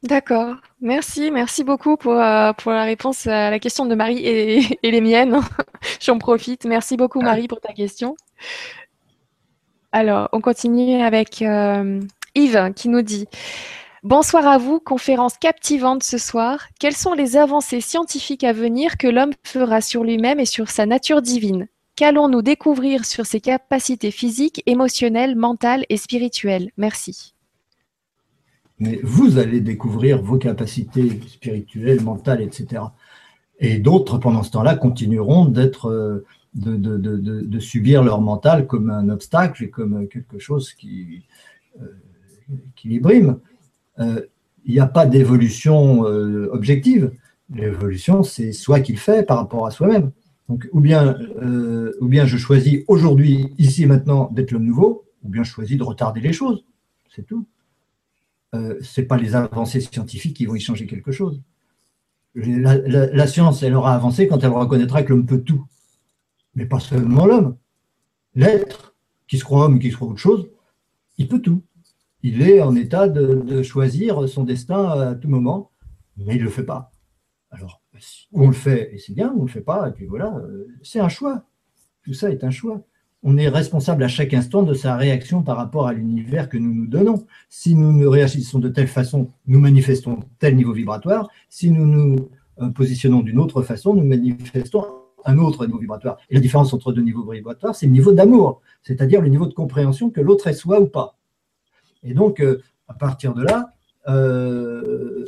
D'accord, 0.02 0.56
merci, 0.80 1.30
merci 1.30 1.64
beaucoup 1.64 1.96
pour, 1.96 2.12
euh, 2.12 2.52
la 2.66 2.84
réponse 2.84 3.26
à 3.26 3.50
la 3.50 3.58
question 3.58 3.86
de 3.86 3.94
Marie 3.94 4.18
et, 4.18 4.78
les 4.82 5.00
miennes. 5.00 5.40
J'en 6.00 6.18
profite. 6.18 6.66
Merci 6.66 6.96
beaucoup 6.96 7.20
Marie 7.20 7.48
pour 7.48 7.60
ta 7.60 7.72
question. 7.72 8.16
Alors, 9.92 10.28
on 10.32 10.40
continue 10.40 11.00
avec 11.00 11.40
euh, 11.40 12.00
Yves 12.34 12.72
qui 12.74 12.88
nous 12.88 13.02
dit 13.02 13.28
Bonsoir 14.02 14.48
à 14.48 14.58
vous, 14.58 14.80
conférence 14.80 15.38
captivante 15.38 16.02
ce 16.02 16.18
soir. 16.18 16.66
Quelles 16.80 16.96
sont 16.96 17.14
les 17.14 17.36
avancées 17.36 17.80
scientifiques 17.80 18.42
à 18.42 18.52
venir 18.52 18.96
que 18.98 19.06
l'homme 19.06 19.32
fera 19.44 19.80
sur 19.80 20.02
lui-même 20.02 20.40
et 20.40 20.44
sur 20.44 20.70
sa 20.70 20.86
nature 20.86 21.22
divine? 21.22 21.68
Qu'allons-nous 21.94 22.42
découvrir 22.42 23.04
sur 23.04 23.26
ses 23.26 23.40
capacités 23.40 24.10
physiques, 24.10 24.60
émotionnelles, 24.66 25.36
mentales 25.36 25.84
et 25.88 25.96
spirituelles? 25.96 26.70
Merci 26.76 27.34
mais 28.82 28.98
vous 29.04 29.38
allez 29.38 29.60
découvrir 29.60 30.20
vos 30.20 30.38
capacités 30.38 31.20
spirituelles, 31.28 32.00
mentales, 32.02 32.40
etc. 32.42 32.82
Et 33.60 33.78
d'autres, 33.78 34.18
pendant 34.18 34.42
ce 34.42 34.50
temps-là, 34.50 34.74
continueront 34.74 35.52
euh, 35.54 36.24
de, 36.54 37.58
subir 37.60 38.02
leur 38.02 38.20
mental 38.20 38.66
comme 38.66 38.90
un 38.90 39.08
obstacle 39.08 39.62
et 39.62 39.70
comme 39.70 40.08
quelque 40.08 40.40
chose 40.40 40.72
qui, 40.72 41.22
euh, 41.80 41.86
qui 42.74 42.88
les 42.88 42.98
brime. 42.98 43.38
Euh, 43.98 44.20
il 44.64 44.74
n'y 44.74 44.80
a 44.80 44.86
pas 44.86 45.06
d'évolution 45.06 46.02
objective. 46.52 47.10
L'évolution, 47.52 48.22
c'est 48.22 48.52
soi 48.52 48.78
qui 48.78 48.92
le 48.92 48.98
fait 48.98 49.26
par 49.26 49.38
rapport 49.38 49.66
à 49.66 49.72
soi-même. 49.72 50.12
Donc, 50.48 50.68
ou 50.72 50.80
bien, 50.80 51.18
ou 52.00 52.06
bien 52.06 52.26
je 52.26 52.36
choisis 52.36 52.84
aujourd'hui, 52.86 53.52
ici 53.58 53.86
maintenant, 53.86 54.30
d'être 54.32 54.52
l'homme 54.52 54.64
nouveau, 54.64 55.04
ou 55.24 55.28
bien 55.30 55.42
je 55.42 55.50
choisis 55.50 55.76
de 55.76 55.82
retarder 55.82 56.20
les 56.20 56.32
choses. 56.32 56.64
C'est 57.14 57.26
tout. 57.26 57.44
Euh, 58.54 58.78
ce 58.82 59.00
n'est 59.00 59.06
pas 59.06 59.16
les 59.16 59.34
avancées 59.34 59.80
scientifiques 59.80 60.36
qui 60.36 60.46
vont 60.46 60.54
y 60.54 60.60
changer 60.60 60.86
quelque 60.86 61.12
chose. 61.12 61.40
La, 62.34 63.26
science, 63.26 63.62
elle 63.62 63.74
aura 63.74 63.94
avancé 63.94 64.26
quand 64.26 64.42
elle 64.42 64.50
reconnaîtra 64.50 65.02
que 65.02 65.10
l'homme 65.10 65.26
peut 65.26 65.42
tout. 65.42 65.66
Mais 66.54 66.66
pas 66.66 66.80
seulement 66.80 67.26
l'homme. 67.26 67.56
L'être, 68.34 68.94
qui 69.26 69.38
se 69.38 69.44
croit 69.44 69.66
homme, 69.66 69.78
qui 69.78 69.90
se 69.90 69.96
croit 69.96 70.08
autre 70.08 70.18
chose, 70.18 70.50
il 71.18 71.28
peut 71.28 71.40
tout. 71.40 71.62
Il 72.22 72.42
est 72.42 72.60
en 72.60 72.74
état 72.76 73.08
de, 73.08 73.62
choisir 73.62 74.28
son 74.28 74.44
destin 74.44 74.88
à 74.88 75.14
tout 75.14 75.28
moment, 75.28 75.70
mais 76.16 76.36
il 76.36 76.38
ne 76.38 76.44
le 76.44 76.50
fait 76.50 76.64
pas. 76.64 76.92
Alors, 77.50 77.82
on 78.32 78.46
le 78.46 78.52
fait, 78.52 78.94
et 78.94 78.98
c'est 78.98 79.12
bien, 79.12 79.32
on 79.34 79.42
ne 79.42 79.46
le 79.46 79.52
fait 79.52 79.60
pas, 79.60 79.88
et 79.88 79.92
puis 79.92 80.06
voilà, 80.06 80.34
euh, 80.36 80.66
c'est 80.82 81.00
un 81.00 81.08
choix. 81.08 81.44
Tout 82.04 82.14
ça 82.14 82.30
est 82.30 82.44
un 82.44 82.50
choix 82.50 82.82
on 83.22 83.36
est 83.36 83.48
responsable 83.48 84.02
à 84.02 84.08
chaque 84.08 84.34
instant 84.34 84.62
de 84.62 84.74
sa 84.74 84.96
réaction 84.96 85.42
par 85.42 85.56
rapport 85.56 85.86
à 85.86 85.92
l'univers 85.92 86.48
que 86.48 86.58
nous 86.58 86.74
nous 86.74 86.86
donnons. 86.86 87.24
Si 87.48 87.74
nous 87.74 87.92
nous 87.92 88.10
réagissons 88.10 88.58
de 88.58 88.68
telle 88.68 88.88
façon, 88.88 89.28
nous 89.46 89.60
manifestons 89.60 90.20
tel 90.40 90.56
niveau 90.56 90.72
vibratoire. 90.72 91.28
Si 91.48 91.70
nous 91.70 91.86
nous 91.86 92.30
euh, 92.60 92.70
positionnons 92.70 93.20
d'une 93.20 93.38
autre 93.38 93.62
façon, 93.62 93.94
nous 93.94 94.04
manifestons 94.04 94.84
un 95.24 95.38
autre 95.38 95.66
niveau 95.66 95.78
vibratoire. 95.78 96.16
Et 96.30 96.34
la 96.34 96.40
différence 96.40 96.74
entre 96.74 96.92
deux 96.92 97.02
niveaux 97.02 97.30
vibratoires, 97.30 97.76
c'est 97.76 97.86
le 97.86 97.92
niveau 97.92 98.12
d'amour, 98.12 98.60
c'est-à-dire 98.82 99.20
le 99.20 99.28
niveau 99.28 99.46
de 99.46 99.54
compréhension 99.54 100.10
que 100.10 100.20
l'autre 100.20 100.48
est 100.48 100.54
soi 100.54 100.80
ou 100.80 100.86
pas. 100.86 101.16
Et 102.02 102.14
donc, 102.14 102.40
euh, 102.40 102.62
à 102.88 102.94
partir 102.94 103.34
de 103.34 103.42
là, 103.42 103.72
euh, 104.08 105.24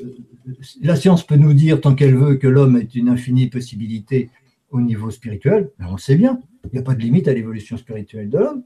la 0.83 0.97
science 0.97 1.27
peut 1.27 1.37
nous 1.37 1.55
dire, 1.55 1.81
tant 1.81 1.95
qu'elle 1.95 2.17
veut, 2.17 2.37
que 2.37 2.47
l'homme 2.47 2.77
est 2.77 2.95
une 2.95 3.09
infinie 3.09 3.49
possibilité 3.49 4.31
au 4.71 4.81
niveau 4.81 5.11
spirituel, 5.11 5.71
on 5.79 5.93
le 5.93 5.99
sait 5.99 6.17
bien. 6.17 6.41
Il 6.65 6.71
n'y 6.73 6.79
a 6.81 6.83
pas 6.83 6.95
de 6.95 7.01
limite 7.01 7.29
à 7.29 7.33
l'évolution 7.33 7.77
spirituelle 7.77 8.29
de 8.29 8.39
l'homme. 8.39 8.65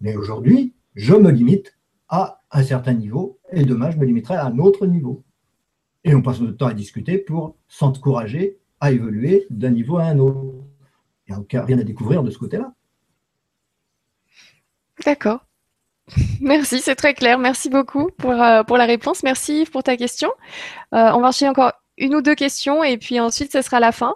Mais 0.00 0.16
aujourd'hui, 0.16 0.74
je 0.94 1.14
me 1.14 1.30
limite 1.30 1.78
à 2.08 2.42
un 2.50 2.62
certain 2.62 2.92
niveau 2.92 3.38
et 3.50 3.64
demain, 3.64 3.90
je 3.90 3.96
me 3.96 4.04
limiterai 4.04 4.34
à 4.34 4.46
un 4.46 4.58
autre 4.58 4.86
niveau. 4.86 5.24
Et 6.04 6.14
on 6.14 6.20
passe 6.20 6.40
notre 6.40 6.58
temps 6.58 6.66
à 6.66 6.74
discuter 6.74 7.16
pour 7.16 7.56
s'encourager 7.68 8.58
à 8.80 8.92
évoluer 8.92 9.46
d'un 9.48 9.70
niveau 9.70 9.96
à 9.98 10.04
un 10.04 10.18
autre. 10.18 10.66
Il 11.28 11.34
n'y 11.34 11.58
a 11.58 11.64
rien 11.64 11.78
à 11.78 11.84
découvrir 11.84 12.22
de 12.22 12.30
ce 12.30 12.38
côté-là. 12.38 12.74
D'accord. 15.06 15.46
Merci, 16.40 16.80
c'est 16.80 16.94
très 16.94 17.14
clair. 17.14 17.38
Merci 17.38 17.70
beaucoup 17.70 18.10
pour, 18.18 18.32
euh, 18.32 18.62
pour 18.62 18.76
la 18.76 18.84
réponse. 18.84 19.22
Merci 19.22 19.66
pour 19.70 19.82
ta 19.82 19.96
question. 19.96 20.30
Euh, 20.94 21.10
on 21.14 21.20
va 21.20 21.28
enchaîner 21.28 21.50
encore 21.50 21.72
une 21.98 22.14
ou 22.14 22.22
deux 22.22 22.34
questions 22.34 22.82
et 22.82 22.96
puis 22.96 23.20
ensuite 23.20 23.52
ce 23.52 23.62
sera 23.62 23.78
la 23.78 23.92
fin. 23.92 24.14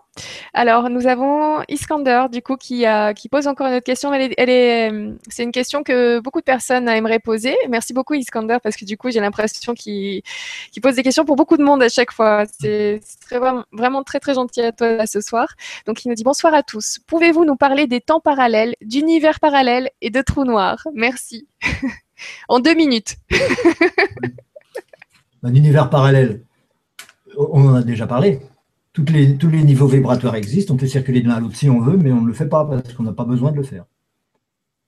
Alors 0.54 0.88
nous 0.88 1.06
avons 1.06 1.62
Iskander 1.68 2.26
du 2.32 2.40
coup 2.40 2.56
qui, 2.56 2.84
pose 3.30 3.46
encore 3.46 3.66
une 3.66 3.74
autre 3.74 3.84
question. 3.84 4.12
Elle 4.14 4.32
est, 4.50 4.90
euh, 4.90 5.12
c'est 5.28 5.42
une 5.42 5.52
question 5.52 5.82
que 5.82 6.20
beaucoup 6.20 6.40
de 6.40 6.44
personnes 6.44 6.88
aimeraient 6.88 7.18
poser. 7.18 7.54
Merci 7.68 7.92
beaucoup 7.92 8.14
Iskander 8.14 8.58
parce 8.62 8.76
que 8.76 8.84
du 8.84 8.96
coup 8.96 9.10
j'ai 9.10 9.20
l'impression 9.20 9.74
qu'il 9.74 10.22
pose 10.82 10.94
des 10.94 11.02
questions 11.02 11.24
pour 11.24 11.36
beaucoup 11.36 11.56
de 11.56 11.62
monde 11.62 11.82
à 11.82 11.88
chaque 11.88 12.12
fois. 12.12 12.44
C'est 12.58 13.00
vraiment, 13.30 14.02
très 14.04 14.20
très 14.20 14.34
gentil 14.34 14.62
à 14.62 14.72
toi 14.72 15.06
ce 15.06 15.20
soir. 15.20 15.48
Donc 15.86 16.04
il 16.04 16.08
nous 16.08 16.14
dit 16.14 16.24
bonsoir 16.24 16.54
à 16.54 16.62
tous. 16.62 16.98
Pouvez-vous 17.06 17.44
nous 17.44 17.56
parler 17.56 17.86
des 17.86 18.00
temps 18.00 18.20
parallèles, 18.20 18.74
d'univers 18.80 19.38
parallèles 19.38 19.90
et 20.00 20.10
de 20.10 20.22
trous 20.22 20.44
noirs? 20.44 20.86
Merci. 20.94 21.46
en 22.48 22.60
deux 22.60 22.74
minutes. 22.74 23.16
Un 25.42 25.54
univers 25.54 25.90
parallèle 25.90 26.45
on 27.36 27.68
en 27.68 27.74
a 27.74 27.82
déjà 27.82 28.06
parlé. 28.06 28.40
tous 28.92 29.04
les 29.04 29.62
niveaux 29.62 29.86
vibratoires 29.86 30.34
existent, 30.34 30.74
on 30.74 30.76
peut 30.76 30.86
circuler 30.86 31.20
de 31.20 31.28
l'un 31.28 31.34
à 31.34 31.40
l'autre 31.40 31.56
si 31.56 31.68
on 31.68 31.80
veut, 31.80 31.96
mais 31.96 32.12
on 32.12 32.20
ne 32.20 32.26
le 32.26 32.32
fait 32.32 32.48
pas 32.48 32.64
parce 32.64 32.92
qu'on 32.94 33.02
n'a 33.02 33.12
pas 33.12 33.24
besoin 33.24 33.52
de 33.52 33.56
le 33.56 33.62
faire. 33.62 33.84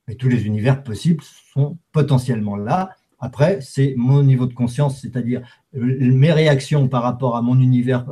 Mais 0.07 0.15
tous 0.15 0.29
les 0.29 0.45
univers 0.45 0.83
possibles 0.83 1.23
sont 1.53 1.77
potentiellement 1.91 2.55
là. 2.55 2.89
Après, 3.19 3.59
c'est 3.61 3.93
mon 3.97 4.23
niveau 4.23 4.45
de 4.47 4.53
conscience, 4.53 5.01
c'est-à-dire 5.01 5.41
mes 5.73 6.31
réactions 6.31 6.87
par 6.87 7.03
rapport 7.03 7.35
à 7.35 7.41
mon 7.41 7.59
univers 7.59 8.05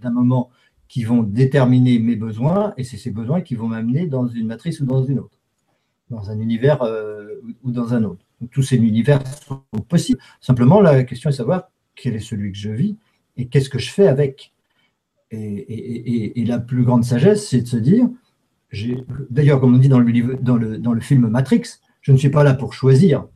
d'un 0.00 0.10
moment 0.10 0.50
qui 0.86 1.04
vont 1.04 1.22
déterminer 1.22 1.98
mes 1.98 2.16
besoins, 2.16 2.74
et 2.76 2.84
c'est 2.84 2.96
ces 2.96 3.10
besoins 3.10 3.40
qui 3.40 3.54
vont 3.54 3.68
m'amener 3.68 4.06
dans 4.06 4.26
une 4.26 4.46
matrice 4.46 4.80
ou 4.80 4.86
dans 4.86 5.04
une 5.04 5.20
autre, 5.20 5.38
dans 6.10 6.30
un 6.30 6.38
univers 6.38 6.82
ou 7.62 7.70
dans 7.70 7.94
un 7.94 8.04
autre 8.04 8.24
tous 8.50 8.62
ces 8.62 8.76
univers 8.76 9.20
sont 9.26 9.62
possibles. 9.88 10.20
Simplement, 10.40 10.80
la 10.80 11.04
question 11.04 11.30
est 11.30 11.32
de 11.32 11.36
savoir 11.36 11.70
quel 11.94 12.14
est 12.14 12.20
celui 12.20 12.52
que 12.52 12.58
je 12.58 12.70
vis 12.70 12.96
et 13.40 13.48
qu'est-ce 13.48 13.68
que 13.68 13.78
je 13.78 13.90
fais 13.90 14.06
avec? 14.06 14.52
Et, 15.30 16.44
la 16.44 16.58
plus 16.58 16.82
grande 16.82 17.04
sagesse, 17.04 17.48
c'est 17.48 17.62
de 17.62 17.66
se 17.66 17.76
dire, 17.76 18.08
d'ailleurs, 19.30 19.60
comme 19.60 19.74
on 19.74 19.78
dit 19.78 19.88
dans 19.88 20.00
le, 20.00 21.00
film 21.00 21.28
Matrix, 21.28 21.62
je 22.00 22.12
ne 22.12 22.16
suis 22.16 22.30
pas 22.30 22.42
là 22.42 22.54
pour 22.54 22.74
choisir 22.74 23.28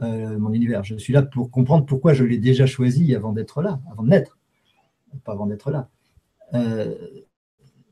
euh, 0.00 0.38
mon 0.38 0.52
univers, 0.52 0.84
je 0.84 0.96
suis 0.96 1.12
là 1.12 1.22
pour 1.22 1.50
comprendre 1.50 1.84
pourquoi 1.84 2.14
je 2.14 2.24
l'ai 2.24 2.38
déjà 2.38 2.66
choisi 2.66 3.14
avant 3.14 3.32
d'être 3.32 3.60
là, 3.60 3.80
avant 3.90 4.02
de 4.02 4.08
naître, 4.08 4.38
pas 5.24 5.32
avant 5.32 5.46
d'être 5.46 5.70
là. 5.70 5.90
Euh, 6.54 6.94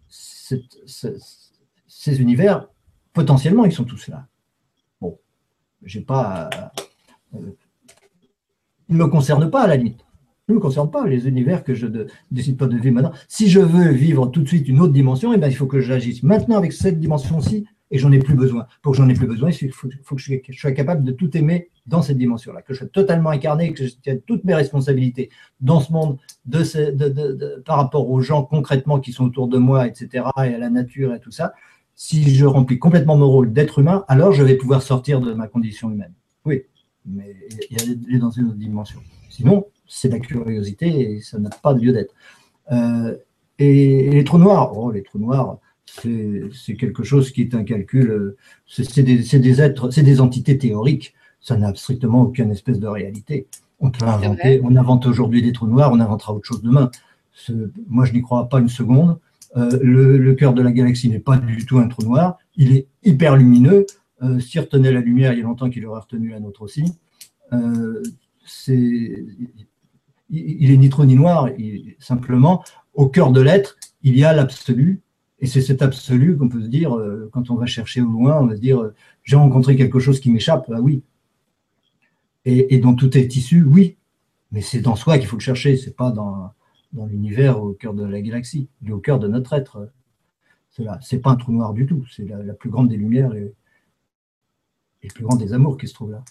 ces 0.09 0.61
univers, 2.21 2.69
potentiellement, 3.13 3.67
ils 3.67 3.73
sont 3.73 3.85
tous 3.85 4.09
là 4.09 4.27
j'ai 5.83 6.01
pas. 6.01 6.51
Euh, 7.35 7.39
il 8.89 8.97
ne 8.97 9.05
me 9.05 9.09
concerne 9.09 9.51
pas 9.51 9.63
à 9.63 9.67
la 9.67 9.77
limite. 9.77 10.05
Ne 10.51 10.57
me 10.57 10.61
concerne 10.61 10.91
pas 10.91 11.07
les 11.07 11.29
univers 11.29 11.63
que 11.63 11.75
je 11.75 11.87
ne 11.87 12.07
décide 12.33 12.57
pas 12.57 12.67
de 12.67 12.77
vivre 12.77 12.95
maintenant. 12.95 13.13
Si 13.29 13.49
je 13.49 13.61
veux 13.61 13.91
vivre 13.91 14.27
tout 14.27 14.43
de 14.43 14.49
suite 14.49 14.67
une 14.67 14.81
autre 14.81 14.93
dimension, 14.93 15.33
eh 15.33 15.39
bien, 15.39 15.47
il 15.47 15.55
faut 15.55 15.67
que 15.67 15.81
j'agisse 15.81 16.25
maintenant 16.25 16.57
avec 16.59 16.73
cette 16.73 16.99
dimension-ci 16.99 17.67
et 17.93 17.99
j'en 17.99 18.11
ai 18.11 18.19
plus 18.19 18.35
besoin. 18.35 18.67
Pour 18.83 18.93
que 18.93 18.99
j'en 18.99 19.09
ai 19.09 19.15
plus 19.15 19.29
besoin, 19.29 19.51
il 19.51 19.71
faut, 19.73 19.89
que 19.89 20.21
je, 20.21 20.35
sois 20.53 20.73
capable 20.73 21.05
de 21.05 21.13
tout 21.13 21.37
aimer 21.37 21.71
dans 21.87 22.03
cette 22.03 22.19
dimension-là, 22.19 22.63
que 22.63 22.75
je 22.75 22.81
sois 22.81 22.89
totalement 22.89 23.31
incarné, 23.31 23.73
que 23.73 23.85
je 23.85 23.91
tienne 24.03 24.21
toutes 24.27 24.43
mes 24.43 24.55
responsabilités 24.55 25.31
dans 25.61 25.81
ce 25.81 25.93
monde, 25.93 26.19
de, 26.47 27.63
par 27.65 27.77
rapport 27.77 28.11
aux 28.11 28.21
gens 28.21 28.43
concrètement 28.43 28.99
qui 28.99 29.13
sont 29.13 29.27
autour 29.27 29.47
de 29.47 29.59
moi, 29.59 29.87
etc., 29.87 30.25
et 30.39 30.55
à 30.55 30.59
la 30.59 30.71
nature 30.71 31.15
et 31.15 31.21
tout 31.21 31.31
ça 31.31 31.53
si 32.03 32.35
je 32.35 32.47
remplis 32.47 32.79
complètement 32.79 33.15
mon 33.15 33.29
rôle 33.29 33.53
d'être 33.53 33.81
humain, 33.81 34.07
alors 34.09 34.33
je 34.33 34.43
vais 34.43 34.57
pouvoir 34.57 34.81
sortir 34.81 35.21
de 35.21 35.35
ma 35.35 35.49
condition 35.49 35.91
humaine. 35.91 36.15
Oui, 36.47 36.63
mais 37.05 37.37
il 37.71 38.11
y 38.11 38.17
a 38.17 38.19
dans 38.19 38.31
une 38.31 38.47
autre 38.47 38.57
dimension. 38.57 39.01
Sinon, 39.29 39.67
c'est 39.91 40.09
la 40.09 40.21
curiosité 40.21 41.13
et 41.13 41.21
ça 41.21 41.39
n'a 41.39 41.51
pas 41.51 41.75
de 41.75 41.81
lieu 41.81 41.93
d'être. 41.93 42.15
Euh, 42.71 43.17
et, 43.59 44.09
les 44.09 44.25
trous 44.25 44.39
noirs, 44.39 44.77
oh, 44.79 44.91
les 44.91 45.03
trous 45.03 45.19
noirs, 45.19 45.59
c'est 45.85 46.77
quelque 46.79 47.03
chose 47.03 47.33
qui 47.33 47.43
est 47.43 47.55
un 47.55 47.65
calcul, 47.65 48.37
c'est 48.67 49.03
des, 49.03 49.61
êtres, 49.61 49.91
c'est 49.91 50.05
des 50.05 50.21
entités 50.21 50.57
théoriques, 50.57 51.13
ça 51.41 51.57
n'a 51.57 51.75
strictement 51.75 52.23
aucune 52.23 52.53
espèce 52.53 52.79
de 52.79 52.87
réalité. 52.87 53.49
On 53.81 53.91
peut 53.91 54.05
inventer, 54.05 54.61
on 54.63 54.77
invente 54.77 55.07
aujourd'hui 55.07 55.43
des 55.43 55.53
trous 55.53 55.67
noirs, 55.67 55.91
on 55.93 55.99
inventera 55.99 56.33
autre 56.33 56.47
chose 56.47 56.63
demain. 56.63 56.91
Moi, 57.89 58.05
je 58.05 58.13
n'y 58.13 58.23
crois 58.23 58.49
pas 58.49 58.61
une 58.61 58.69
seconde. 58.69 59.19
Euh, 59.57 59.79
le, 59.83 60.35
cœur 60.35 60.55
de 60.55 60.63
la 60.63 60.71
galaxie 60.71 61.09
n'est 61.09 61.19
pas 61.19 61.37
du 61.37 61.67
tout 61.67 61.79
un 61.79 61.89
trou 61.89 62.03
noir, 62.03 62.39
il 62.55 62.77
est 62.77 62.87
hyper 63.03 63.37
lumineux. 63.37 63.85
Euh, 64.23 64.39
S'il 64.39 64.61
retenait 64.61 64.93
la 64.93 65.01
lumière, 65.01 65.33
il 65.33 65.41
y 65.41 65.43
a 65.43 65.45
longtemps 65.45 65.71
qu'il 65.71 65.85
aurait 65.87 66.01
retenu 66.01 66.31
la 66.31 66.39
nôtre 66.39 66.63
aussi. 66.63 66.85
Euh, 67.53 68.01
il, 70.31 70.71
est 70.71 70.77
ni 70.77 70.89
trou 70.89 71.05
ni 71.05 71.15
noir, 71.15 71.49
simplement, 71.99 72.65
au 72.95 73.09
cœur 73.09 73.33
de 73.33 73.41
l'être, 73.41 73.77
il 74.03 74.17
y 74.17 74.25
a 74.25 74.33
l'absolu, 74.33 75.03
et 75.41 75.47
c'est 75.47 75.61
cet 75.61 75.83
absolu 75.83 76.37
qu'on 76.37 76.49
peut 76.49 76.63
se 76.63 76.69
dire, 76.69 76.97
quand 77.33 77.51
on 77.51 77.55
va 77.55 77.67
chercher 77.67 78.01
au 78.01 78.09
loin, 78.09 78.41
on 78.41 78.47
va 78.47 78.57
se 78.57 78.61
dire, 78.61 78.91
j'ai 79.25 79.37
rencontré 79.37 79.77
quelque 79.77 79.99
chose 79.99 80.21
qui 80.21 80.31
m'échappe, 80.31 80.71
ah 80.75 80.81
oui. 80.81 81.03
Et, 82.45 82.75
et, 82.75 82.79
dont 82.79 82.95
tout 82.95 83.17
est 83.19 83.37
issu, 83.37 83.63
oui. 83.63 83.97
Mais 84.53 84.61
c'est 84.63 84.81
dans 84.81 84.97
soi 84.97 85.19
qu'il 85.19 85.27
faut 85.27 85.37
le 85.37 85.43
chercher, 85.43 85.77
c'est 85.77 85.95
pas 85.95 86.11
dans, 86.11 86.51
dans 86.93 87.07
l'univers 87.07 87.63
au 87.63 87.73
cœur 87.73 87.95
de 87.95 88.05
la 88.05 88.21
galaxie. 88.21 88.69
Il 88.83 88.89
est 88.89 88.93
au 88.93 88.99
cœur 88.99 89.19
de 89.19 89.29
notre 89.29 89.53
être. 89.53 89.91
C'est 90.71 90.85
là. 90.85 90.99
C'est 91.03 91.21
pas 91.21 91.31
un 91.31 91.37
trou 91.37 91.53
noir 91.53 91.73
du 91.73 91.87
tout. 91.87 92.05
C'est 92.11 92.25
la, 92.25 92.55
plus 92.55 92.71
grande 92.71 92.89
des 92.89 92.97
lumières 92.97 93.35
et, 93.35 93.55
le 95.03 95.09
plus 95.09 95.25
grand 95.25 95.37
des 95.37 95.53
amours 95.53 95.79
qui 95.79 95.89
se 95.89 95.95
trouve 95.95 96.13
là. 96.13 96.23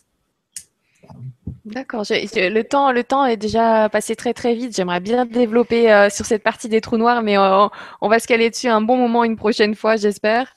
D'accord. 1.66 2.04
Le 2.10 2.62
temps, 2.64 2.92
le 2.92 3.04
temps 3.04 3.26
est 3.26 3.38
déjà 3.38 3.90
passé 3.90 4.16
très 4.16 4.34
très 4.34 4.56
vite. 4.56 4.76
J'aimerais 4.76 5.00
bien 5.00 5.26
développer 5.26 5.92
euh, 5.92 6.10
sur 6.10 6.26
cette 6.26 6.42
partie 6.42 6.70
des 6.70 6.82
trous 6.82 6.98
noirs, 6.98 7.22
mais 7.22 7.38
euh, 7.38 7.68
on 8.02 8.10
va 8.10 8.20
se 8.20 8.28
caler 8.28 8.50
dessus 8.50 8.68
un 8.68 8.82
bon 8.82 8.98
moment 8.98 9.24
une 9.24 9.36
prochaine 9.36 9.76
fois, 9.76 9.96
j'espère. 9.96 10.56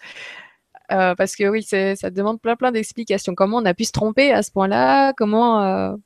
Euh, 0.90 1.14
parce 1.14 1.36
que 1.36 1.48
oui, 1.48 1.62
ça 1.62 2.10
demande 2.10 2.40
plein 2.40 2.56
plein 2.56 2.72
d'explications. 2.72 3.34
Comment 3.34 3.58
on 3.58 3.64
a 3.64 3.74
pu 3.74 3.84
se 3.84 3.92
tromper 3.92 4.32
à 4.32 4.42
ce 4.42 4.50
point-là? 4.52 5.12
Comment, 5.14 5.96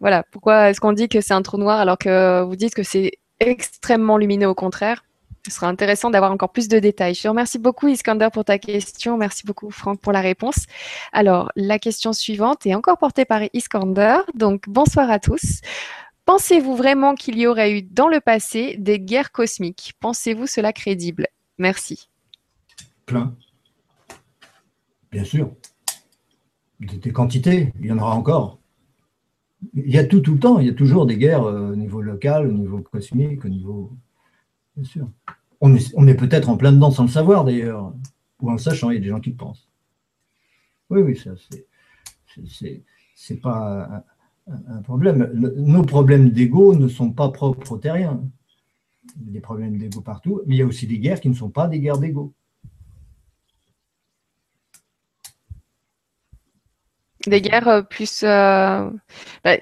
voilà, 0.00 0.24
pourquoi 0.30 0.70
est-ce 0.70 0.80
qu'on 0.80 0.92
dit 0.92 1.08
que 1.08 1.20
c'est 1.20 1.34
un 1.34 1.42
trou 1.42 1.58
noir 1.58 1.78
alors 1.78 1.98
que 1.98 2.42
vous 2.42 2.56
dites 2.56 2.74
que 2.74 2.82
c'est 2.82 3.12
extrêmement 3.38 4.18
lumineux 4.18 4.48
au 4.48 4.54
contraire? 4.54 5.04
Ce 5.46 5.54
sera 5.54 5.68
intéressant 5.68 6.10
d'avoir 6.10 6.32
encore 6.32 6.52
plus 6.52 6.68
de 6.68 6.78
détails. 6.78 7.14
Je 7.14 7.22
te 7.22 7.28
remercie 7.28 7.58
beaucoup 7.58 7.88
Iskander 7.88 8.28
pour 8.32 8.44
ta 8.44 8.58
question. 8.58 9.16
Merci 9.16 9.46
beaucoup 9.46 9.70
Franck 9.70 10.00
pour 10.00 10.12
la 10.12 10.20
réponse. 10.20 10.66
Alors, 11.12 11.50
la 11.56 11.78
question 11.78 12.12
suivante 12.12 12.66
est 12.66 12.74
encore 12.74 12.98
portée 12.98 13.24
par 13.24 13.42
Iskander. 13.54 14.18
Donc, 14.34 14.68
bonsoir 14.68 15.10
à 15.10 15.18
tous. 15.18 15.60
Pensez-vous 16.26 16.76
vraiment 16.76 17.14
qu'il 17.14 17.38
y 17.38 17.46
aurait 17.46 17.72
eu 17.72 17.82
dans 17.82 18.08
le 18.08 18.20
passé 18.20 18.76
des 18.78 19.00
guerres 19.00 19.32
cosmiques? 19.32 19.94
Pensez-vous 20.00 20.46
cela 20.46 20.72
crédible? 20.72 21.26
Merci. 21.58 22.08
Plein. 23.06 23.34
Bien 25.10 25.24
sûr. 25.24 25.50
Des 26.80 27.12
quantités, 27.12 27.72
il 27.80 27.86
y 27.86 27.92
en 27.92 27.98
aura 27.98 28.14
encore 28.14 28.60
il 29.74 29.90
y 29.90 29.98
a 29.98 30.04
tout, 30.04 30.20
tout 30.20 30.34
le 30.34 30.38
temps, 30.38 30.58
il 30.58 30.66
y 30.66 30.70
a 30.70 30.74
toujours 30.74 31.06
des 31.06 31.16
guerres 31.16 31.44
euh, 31.44 31.72
au 31.72 31.76
niveau 31.76 32.00
local, 32.00 32.46
au 32.46 32.52
niveau 32.52 32.78
cosmique, 32.78 33.44
au 33.44 33.48
niveau. 33.48 33.92
Bien 34.80 34.88
sûr. 34.88 35.10
On 35.60 36.06
est, 36.06 36.14
peut-être 36.14 36.48
en 36.48 36.56
plein 36.56 36.72
dedans 36.72 36.90
sans 36.90 37.02
le 37.02 37.10
savoir 37.10 37.44
d'ailleurs, 37.44 37.92
ou 38.40 38.48
en 38.48 38.52
le 38.52 38.58
sachant, 38.58 38.88
il 38.90 38.94
y 38.94 38.96
a 38.96 39.00
des 39.00 39.08
gens 39.08 39.20
qui 39.20 39.28
le 39.28 39.36
pensent. 39.36 39.68
Oui, 40.88 41.02
oui, 41.02 41.16
ça, 41.16 41.32
c'est. 41.50 42.82
C'est 43.14 43.36
pas 43.36 44.04
un, 44.46 44.80
problème. 44.82 45.30
nos 45.34 45.82
problèmes 45.82 46.30
d'ego 46.30 46.74
ne 46.74 46.88
sont 46.88 47.12
pas 47.12 47.28
propres 47.28 47.72
aux 47.72 47.76
terriens. 47.76 48.22
Il 49.20 49.26
y 49.26 49.30
a 49.30 49.32
des 49.32 49.40
problèmes 49.40 49.76
d'ego 49.76 50.00
partout, 50.00 50.40
mais 50.46 50.54
il 50.54 50.58
y 50.58 50.62
a 50.62 50.66
aussi 50.66 50.86
des 50.86 50.98
guerres 50.98 51.20
qui 51.20 51.28
ne 51.28 51.34
sont 51.34 51.50
pas 51.50 51.68
des 51.68 51.80
guerres 51.80 51.98
d'ego. 51.98 52.32
Des 57.26 57.42
guerres 57.42 57.68
euh, 57.68 57.82
plus. 57.82 58.22
Euh, 58.22 58.90
bah, 59.44 59.58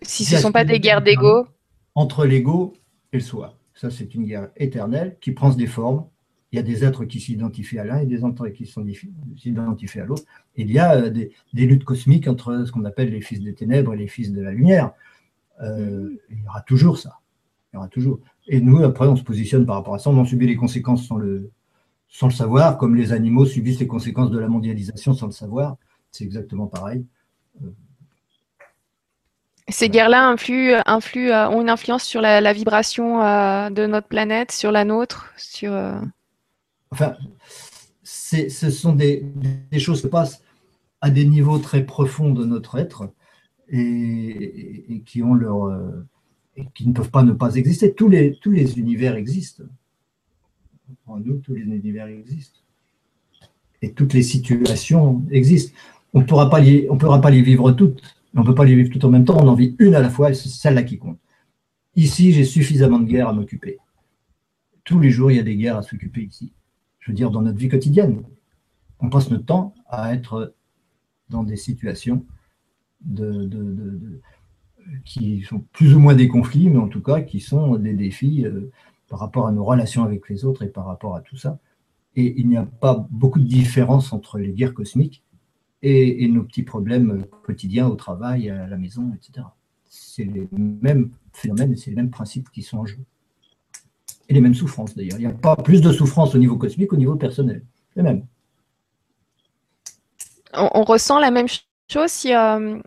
si 0.00 0.24
ce 0.24 0.36
ne 0.36 0.40
sont 0.40 0.52
pas 0.52 0.64
des 0.64 0.80
guerres 0.80 1.02
d'ego. 1.02 1.46
Entre 1.94 2.24
l'ego 2.24 2.72
et 3.12 3.18
le 3.18 3.22
soi. 3.22 3.58
Ça, 3.82 3.90
c'est 3.90 4.14
une 4.14 4.24
guerre 4.24 4.50
éternelle 4.56 5.16
qui 5.20 5.32
prend 5.32 5.50
des 5.50 5.66
formes. 5.66 6.06
Il 6.52 6.56
y 6.56 6.58
a 6.60 6.62
des 6.62 6.84
êtres 6.84 7.04
qui 7.04 7.18
s'identifient 7.18 7.80
à 7.80 7.84
l'un 7.84 7.98
et 7.98 8.06
des 8.06 8.24
êtres 8.24 8.48
qui 8.48 8.64
s'identifient 9.36 10.00
à 10.00 10.04
l'autre. 10.04 10.22
Il 10.54 10.70
y 10.70 10.78
a 10.78 10.94
euh, 10.94 11.10
des, 11.10 11.32
luttes 11.66 11.82
cosmiques 11.82 12.28
entre 12.28 12.64
ce 12.64 12.70
qu'on 12.70 12.84
appelle 12.84 13.10
les 13.10 13.20
fils 13.20 13.40
des 13.40 13.54
ténèbres 13.54 13.94
et 13.94 13.96
les 13.96 14.06
fils 14.06 14.32
de 14.32 14.40
la 14.40 14.52
lumière. 14.52 14.92
il 15.60 16.18
y 16.30 16.48
aura 16.48 16.60
toujours 16.60 16.96
ça. 16.96 17.18
Il 17.72 17.76
y 17.76 17.78
aura 17.78 17.88
toujours. 17.88 18.20
Et 18.46 18.60
nous, 18.60 18.84
après, 18.84 19.08
on 19.08 19.16
se 19.16 19.24
positionne 19.24 19.66
par 19.66 19.74
rapport 19.74 19.94
à 19.94 19.98
ça. 19.98 20.10
On 20.10 20.18
en 20.18 20.24
subit 20.24 20.46
les 20.46 20.56
conséquences 20.56 21.04
sans 21.04 21.16
le, 21.16 21.50
sans 22.08 22.28
le 22.28 22.32
savoir, 22.32 22.78
comme 22.78 22.94
les 22.94 23.12
animaux 23.12 23.46
subissent 23.46 23.80
les 23.80 23.88
conséquences 23.88 24.30
de 24.30 24.38
la 24.38 24.46
mondialisation 24.48 25.12
sans 25.12 25.26
le 25.26 25.32
savoir 25.32 25.76
c'est 26.12 26.24
exactement 26.24 26.66
pareil. 26.66 27.04
Ces 29.68 29.88
guerres-là 29.88 30.28
influent, 30.28 30.80
euh, 30.80 31.48
ont 31.48 31.62
une 31.62 31.70
influence 31.70 32.04
sur 32.04 32.20
la, 32.20 32.52
vibration 32.52 33.22
euh, 33.22 33.70
de 33.70 33.86
notre 33.86 34.08
planète, 34.08 34.52
sur 34.52 34.72
la 34.72 34.84
nôtre, 34.84 35.32
sur. 35.36 35.72
Euh, 35.72 36.00
enfin, 36.90 37.16
ce 38.02 38.70
sont 38.70 38.92
des, 38.92 39.24
choses 39.78 40.02
qui 40.02 40.08
passent 40.08 40.42
à 41.00 41.10
des 41.10 41.24
niveaux 41.24 41.58
très 41.58 41.84
profonds 41.84 42.32
de 42.32 42.44
notre 42.44 42.78
être 42.78 43.10
et, 43.68 45.02
qui 45.06 45.22
ont 45.22 45.34
leur 45.34 45.72
et 46.56 46.66
qui 46.74 46.86
ne 46.86 46.92
peuvent 46.92 47.10
pas 47.10 47.22
ne 47.22 47.32
pas 47.32 47.54
exister. 47.54 47.94
Tous 47.94 48.08
les, 48.08 48.36
tous 48.36 48.50
les 48.50 48.78
univers 48.78 49.16
existent. 49.16 49.64
En 51.06 51.18
nous, 51.18 51.38
tous 51.38 51.54
les 51.54 51.62
univers 51.62 52.06
existent. 52.06 52.58
Et 53.80 53.92
toutes 53.92 54.12
les 54.12 54.22
situations 54.22 55.24
existent 55.30 55.74
on 56.12 56.20
ne 56.20 56.24
pourra 56.24 56.50
pas 56.50 56.60
les, 56.60 56.86
on 56.90 56.96
pourra 56.96 57.20
pas 57.20 57.30
les 57.30 57.42
vivre 57.42 57.72
toutes, 57.72 58.02
on 58.34 58.40
ne 58.40 58.46
peut 58.46 58.54
pas 58.54 58.64
les 58.64 58.74
vivre 58.74 58.90
toutes 58.90 59.04
en 59.04 59.10
même 59.10 59.24
temps, 59.24 59.36
on 59.38 59.48
en 59.48 59.54
vit 59.54 59.76
une 59.78 59.94
à 59.94 60.00
la 60.00 60.10
fois 60.10 60.30
et 60.30 60.34
c'est 60.34 60.48
celle-là 60.48 60.82
qui 60.82 60.98
compte. 60.98 61.18
Ici, 61.96 62.32
j'ai 62.32 62.44
suffisamment 62.44 62.98
de 62.98 63.04
guerres 63.04 63.28
à 63.28 63.32
m'occuper. 63.32 63.78
Tous 64.84 64.98
les 64.98 65.10
jours, 65.10 65.30
il 65.30 65.36
y 65.36 65.40
a 65.40 65.44
des 65.44 65.56
guerres 65.56 65.76
à 65.76 65.82
s'occuper 65.82 66.22
ici. 66.22 66.52
Je 67.00 67.10
veux 67.10 67.16
dire, 67.16 67.30
dans 67.30 67.42
notre 67.42 67.58
vie 67.58 67.68
quotidienne. 67.68 68.22
On 69.00 69.10
passe 69.10 69.30
notre 69.30 69.44
temps 69.44 69.74
à 69.88 70.14
être 70.14 70.54
dans 71.28 71.42
des 71.42 71.56
situations 71.56 72.24
qui 75.04 75.42
sont 75.42 75.64
plus 75.72 75.94
ou 75.94 76.00
moins 76.00 76.14
des 76.14 76.28
conflits, 76.28 76.70
mais 76.70 76.78
en 76.78 76.88
tout 76.88 77.02
cas 77.02 77.20
qui 77.20 77.40
sont 77.40 77.76
des 77.76 77.94
défis. 77.94 78.46
Euh, 78.46 78.70
par 79.12 79.20
rapport 79.20 79.46
à 79.46 79.52
nos 79.52 79.62
relations 79.62 80.04
avec 80.04 80.26
les 80.30 80.46
autres 80.46 80.62
et 80.62 80.68
par 80.68 80.86
rapport 80.86 81.14
à 81.14 81.20
tout 81.20 81.36
ça. 81.36 81.58
Et 82.16 82.40
il 82.40 82.48
n'y 82.48 82.56
a 82.56 82.64
pas 82.64 83.06
beaucoup 83.10 83.40
de 83.40 83.44
différence 83.44 84.10
entre 84.14 84.38
les 84.38 84.52
guerres 84.52 84.72
cosmiques 84.72 85.22
et, 85.82 86.28
nos 86.28 86.44
petits 86.44 86.62
problèmes 86.62 87.26
quotidiens 87.44 87.88
au 87.88 87.96
travail, 87.96 88.50
à 88.50 88.66
la 88.66 88.76
maison, 88.76 89.12
etc. 89.14 89.46
C'est 89.88 90.24
les 90.24 90.48
mêmes 90.52 91.10
phénomènes 91.32 91.76
c'est 91.76 91.90
les 91.90 91.96
mêmes 91.96 92.10
principes 92.10 92.50
qui 92.50 92.62
sont 92.62 92.78
en 92.78 92.86
jeu. 92.86 92.98
Et 94.28 94.34
les 94.34 94.40
mêmes 94.40 94.54
souffrances 94.54 94.94
d'ailleurs. 94.94 95.18
Il 95.18 95.26
n'y 95.26 95.32
a 95.32 95.34
pas 95.34 95.56
plus 95.56 95.80
de 95.80 95.92
souffrance 95.92 96.34
au 96.34 96.38
niveau 96.38 96.56
cosmique 96.56 96.90
qu'au 96.90 96.96
niveau 96.96 97.16
personnel. 97.16 97.64
Les 97.96 98.02
mêmes. 98.02 98.26
On, 100.54 100.84
ressent 100.84 101.18
la 101.18 101.30
même 101.30 101.48
chose 101.90 102.10
si, 102.10 102.34
euh, 102.34 102.78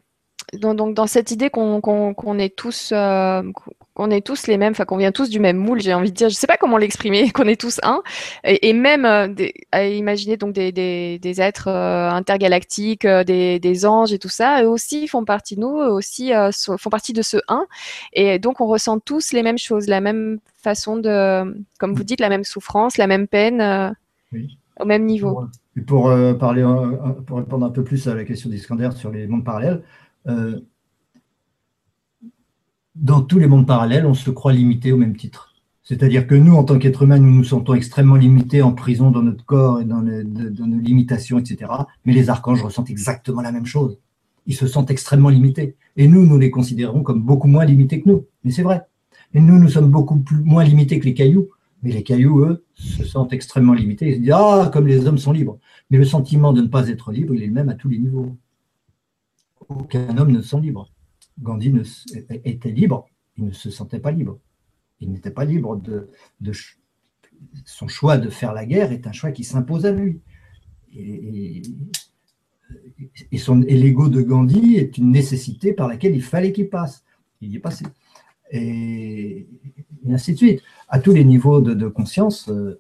donc, 0.53 0.93
dans 0.93 1.07
cette 1.07 1.31
idée 1.31 1.49
qu'on 1.49 2.39
est 2.39 2.55
tous 2.55 2.91
euh, 2.93 3.41
qu'on 3.93 4.11
est 4.11 4.25
tous 4.25 4.47
les 4.47 4.57
mêmes, 4.57 4.71
enfin 4.71 4.85
qu'on 4.85 4.97
vient 4.97 5.11
tous 5.11 5.29
du 5.29 5.39
même 5.39 5.57
moule, 5.57 5.79
j'ai 5.81 5.93
envie 5.93 6.11
de 6.11 6.15
dire, 6.15 6.29
je 6.29 6.35
sais 6.35 6.47
pas 6.47 6.57
comment 6.57 6.77
l'exprimer, 6.77 7.29
qu'on 7.33 7.47
est 7.47 7.59
tous 7.59 7.79
un, 7.83 8.03
et, 8.43 8.73
même 8.73 9.05
euh, 9.05 9.33
à 9.71 9.85
imaginer 9.85 10.37
donc 10.37 10.53
des, 10.53 10.71
des, 10.71 11.17
des 11.19 11.41
êtres 11.41 11.69
euh, 11.69 12.09
intergalactiques, 12.09 13.07
des, 13.07 13.85
anges 13.85 14.13
et 14.13 14.19
tout 14.19 14.29
ça, 14.29 14.63
eux 14.63 14.69
aussi 14.69 15.07
font 15.07 15.23
partie 15.23 15.55
de 15.55 15.61
nous, 15.61 15.79
eux 15.79 15.91
aussi 15.91 16.31
font 16.77 16.89
partie 16.89 17.13
de 17.13 17.21
ce 17.21 17.37
un, 17.47 17.65
et 18.13 18.37
donc 18.37 18.61
on 18.61 18.67
ressent 18.67 18.99
tous 18.99 19.31
les 19.31 19.43
mêmes 19.43 19.57
choses, 19.57 19.87
la 19.87 20.01
même 20.01 20.39
façon 20.61 20.97
de, 20.97 21.55
comme 21.79 21.93
vous 21.93 22.03
dites, 22.03 22.19
la 22.19 22.29
même 22.29 22.43
souffrance, 22.43 22.97
la 22.97 23.07
même 23.07 23.27
peine, 23.27 23.95
au 24.79 24.85
même 24.85 25.05
niveau. 25.05 25.45
Et 25.77 25.81
pour 25.81 26.13
parler, 26.39 26.65
pour 27.25 27.37
répondre 27.37 27.65
un 27.65 27.69
peu 27.69 27.83
plus 27.83 28.07
à 28.07 28.15
la 28.15 28.23
question 28.23 28.49
d'Iskander 28.49 28.89
sur 28.95 29.11
les 29.11 29.27
mondes 29.27 29.43
parallèles. 29.43 29.81
Euh, 30.27 30.59
dans 32.95 33.21
tous 33.21 33.39
les 33.39 33.47
mondes 33.47 33.67
parallèles, 33.67 34.05
on 34.05 34.13
se 34.13 34.29
croit 34.31 34.53
limité 34.53 34.91
au 34.91 34.97
même 34.97 35.17
titre. 35.17 35.53
C'est-à-dire 35.83 36.25
que 36.25 36.33
nous, 36.33 36.55
en 36.55 36.63
tant 36.63 36.79
qu'êtres 36.79 37.03
humains, 37.03 37.19
nous 37.19 37.31
nous 37.31 37.43
sentons 37.43 37.75
extrêmement 37.75 38.15
limités 38.15 38.63
en 38.63 38.73
prison 38.73 39.11
dans 39.11 39.21
notre 39.21 39.45
corps 39.45 39.81
et 39.81 39.85
dans, 39.85 40.01
nos 40.01 40.79
limitations, 40.79 41.37
etc. 41.37 41.71
Mais 42.05 42.13
les 42.13 42.29
archanges 42.29 42.63
ressentent 42.63 42.89
exactement 42.89 43.41
la 43.41 43.51
même 43.51 43.67
chose. 43.67 43.99
Ils 44.47 44.55
se 44.55 44.65
sentent 44.65 44.89
extrêmement 44.89 45.29
limités. 45.29 45.75
Et 45.95 46.07
nous, 46.07 46.25
nous 46.25 46.39
les 46.39 46.49
considérons 46.49 47.03
comme 47.03 47.21
beaucoup 47.21 47.47
moins 47.47 47.65
limités 47.65 48.01
que 48.01 48.09
nous. 48.09 48.25
Mais 48.43 48.51
c'est 48.51 48.63
vrai. 48.63 48.81
Et 49.35 49.41
nous, 49.41 49.59
nous 49.59 49.69
sommes 49.69 49.91
beaucoup 49.91 50.19
moins 50.43 50.63
limités 50.63 50.99
que 50.99 51.05
les 51.05 51.13
cailloux. 51.13 51.49
Mais 51.83 51.91
les 51.91 52.01
cailloux, 52.01 52.39
eux, 52.39 52.65
se 52.73 53.03
sentent 53.03 53.33
extrêmement 53.33 53.73
limités. 53.73 54.07
Ils 54.07 54.15
se 54.15 54.19
disent 54.21 54.31
Ah, 54.33 54.71
comme 54.73 54.87
les 54.87 55.05
hommes 55.05 55.19
sont 55.19 55.33
libres. 55.33 55.59
Mais 55.91 55.99
le 55.99 56.05
sentiment 56.05 56.51
de 56.51 56.61
ne 56.61 56.67
pas 56.67 56.89
être 56.89 57.11
libre, 57.11 57.35
il 57.35 57.43
est 57.43 57.47
le 57.47 57.53
même 57.53 57.69
à 57.69 57.75
tous 57.75 57.89
les 57.89 57.99
niveaux 57.99 58.35
aucun 59.69 60.17
homme 60.17 60.31
ne 60.31 60.41
se 60.41 60.49
sent 60.49 60.61
libre. 60.61 60.91
Gandhi 61.39 61.73
était 62.29 62.71
libre, 62.71 63.07
il 63.37 63.45
ne 63.45 63.51
se 63.51 63.69
sentait 63.69 63.99
pas 63.99 64.11
libre. 64.11 64.39
Il 64.99 65.11
n'était 65.11 65.31
pas 65.31 65.45
libre 65.45 65.75
de, 65.75 66.09
son 67.65 67.87
choix 67.87 68.17
de 68.17 68.29
faire 68.29 68.53
la 68.53 68.65
guerre 68.65 68.91
est 68.91 69.07
un 69.07 69.11
choix 69.11 69.31
qui 69.31 69.43
s'impose 69.43 69.85
à 69.85 69.91
lui. 69.91 70.21
Et, 70.93 71.61
et, 73.31 73.75
l'ego 73.75 74.07
de 74.07 74.21
Gandhi 74.21 74.77
est 74.77 74.97
une 74.97 75.11
nécessité 75.11 75.73
par 75.73 75.89
laquelle 75.89 76.15
il 76.15 76.23
fallait 76.23 76.53
qu'il 76.53 76.69
passe. 76.69 77.03
Il 77.41 77.51
y 77.51 77.57
est 77.57 77.59
passé. 77.59 77.85
Et, 78.51 79.47
ainsi 80.09 80.33
de 80.33 80.37
suite. 80.37 80.61
À 80.87 80.99
tous 80.99 81.11
les 81.11 81.25
niveaux 81.25 81.59
de, 81.59 81.87
conscience, 81.89 82.49
euh, 82.49 82.79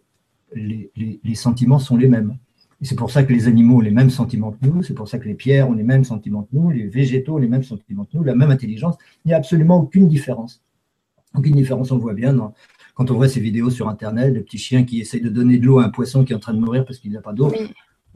les 0.55 1.35
sentiments 1.35 1.79
sont 1.79 1.97
les 1.97 2.07
mêmes 2.07 2.37
c'est 2.85 2.95
pour 2.95 3.11
ça 3.11 3.23
que 3.23 3.33
les 3.33 3.47
animaux 3.47 3.77
ont 3.77 3.81
les 3.81 3.91
mêmes 3.91 4.09
sentiments 4.09 4.51
que 4.51 4.65
nous, 4.65 4.83
c'est 4.83 4.93
pour 4.93 5.07
ça 5.07 5.19
que 5.19 5.25
les 5.25 5.35
pierres 5.35 5.69
ont 5.69 5.73
les 5.73 5.83
mêmes 5.83 6.03
sentiments 6.03 6.43
que 6.43 6.49
nous, 6.53 6.69
les 6.69 6.87
végétaux 6.87 7.35
ont 7.35 7.39
les 7.39 7.47
mêmes 7.47 7.63
sentiments 7.63 8.05
que 8.05 8.17
nous, 8.17 8.23
la 8.23 8.35
même 8.35 8.51
intelligence. 8.51 8.95
Il 9.23 9.29
n'y 9.29 9.33
a 9.33 9.37
absolument 9.37 9.77
aucune 9.77 10.07
différence. 10.07 10.61
Aucune 11.33 11.55
différence, 11.55 11.91
on 11.91 11.97
voit 11.97 12.13
bien 12.13 12.53
quand 12.95 13.11
on 13.11 13.15
voit 13.15 13.27
ces 13.27 13.41
vidéos 13.41 13.69
sur 13.69 13.89
Internet, 13.89 14.33
de 14.33 14.39
petits 14.39 14.57
chiens 14.57 14.85
qui 14.85 15.01
essayent 15.01 15.21
de 15.21 15.29
donner 15.29 15.57
de 15.57 15.65
l'eau 15.65 15.79
à 15.79 15.85
un 15.85 15.89
poisson 15.89 16.23
qui 16.23 16.31
est 16.31 16.35
en 16.35 16.39
train 16.39 16.53
de 16.53 16.59
mourir 16.59 16.85
parce 16.85 16.97
qu'il 16.97 17.11
n'a 17.11 17.21
pas 17.21 17.33
d'eau. 17.33 17.53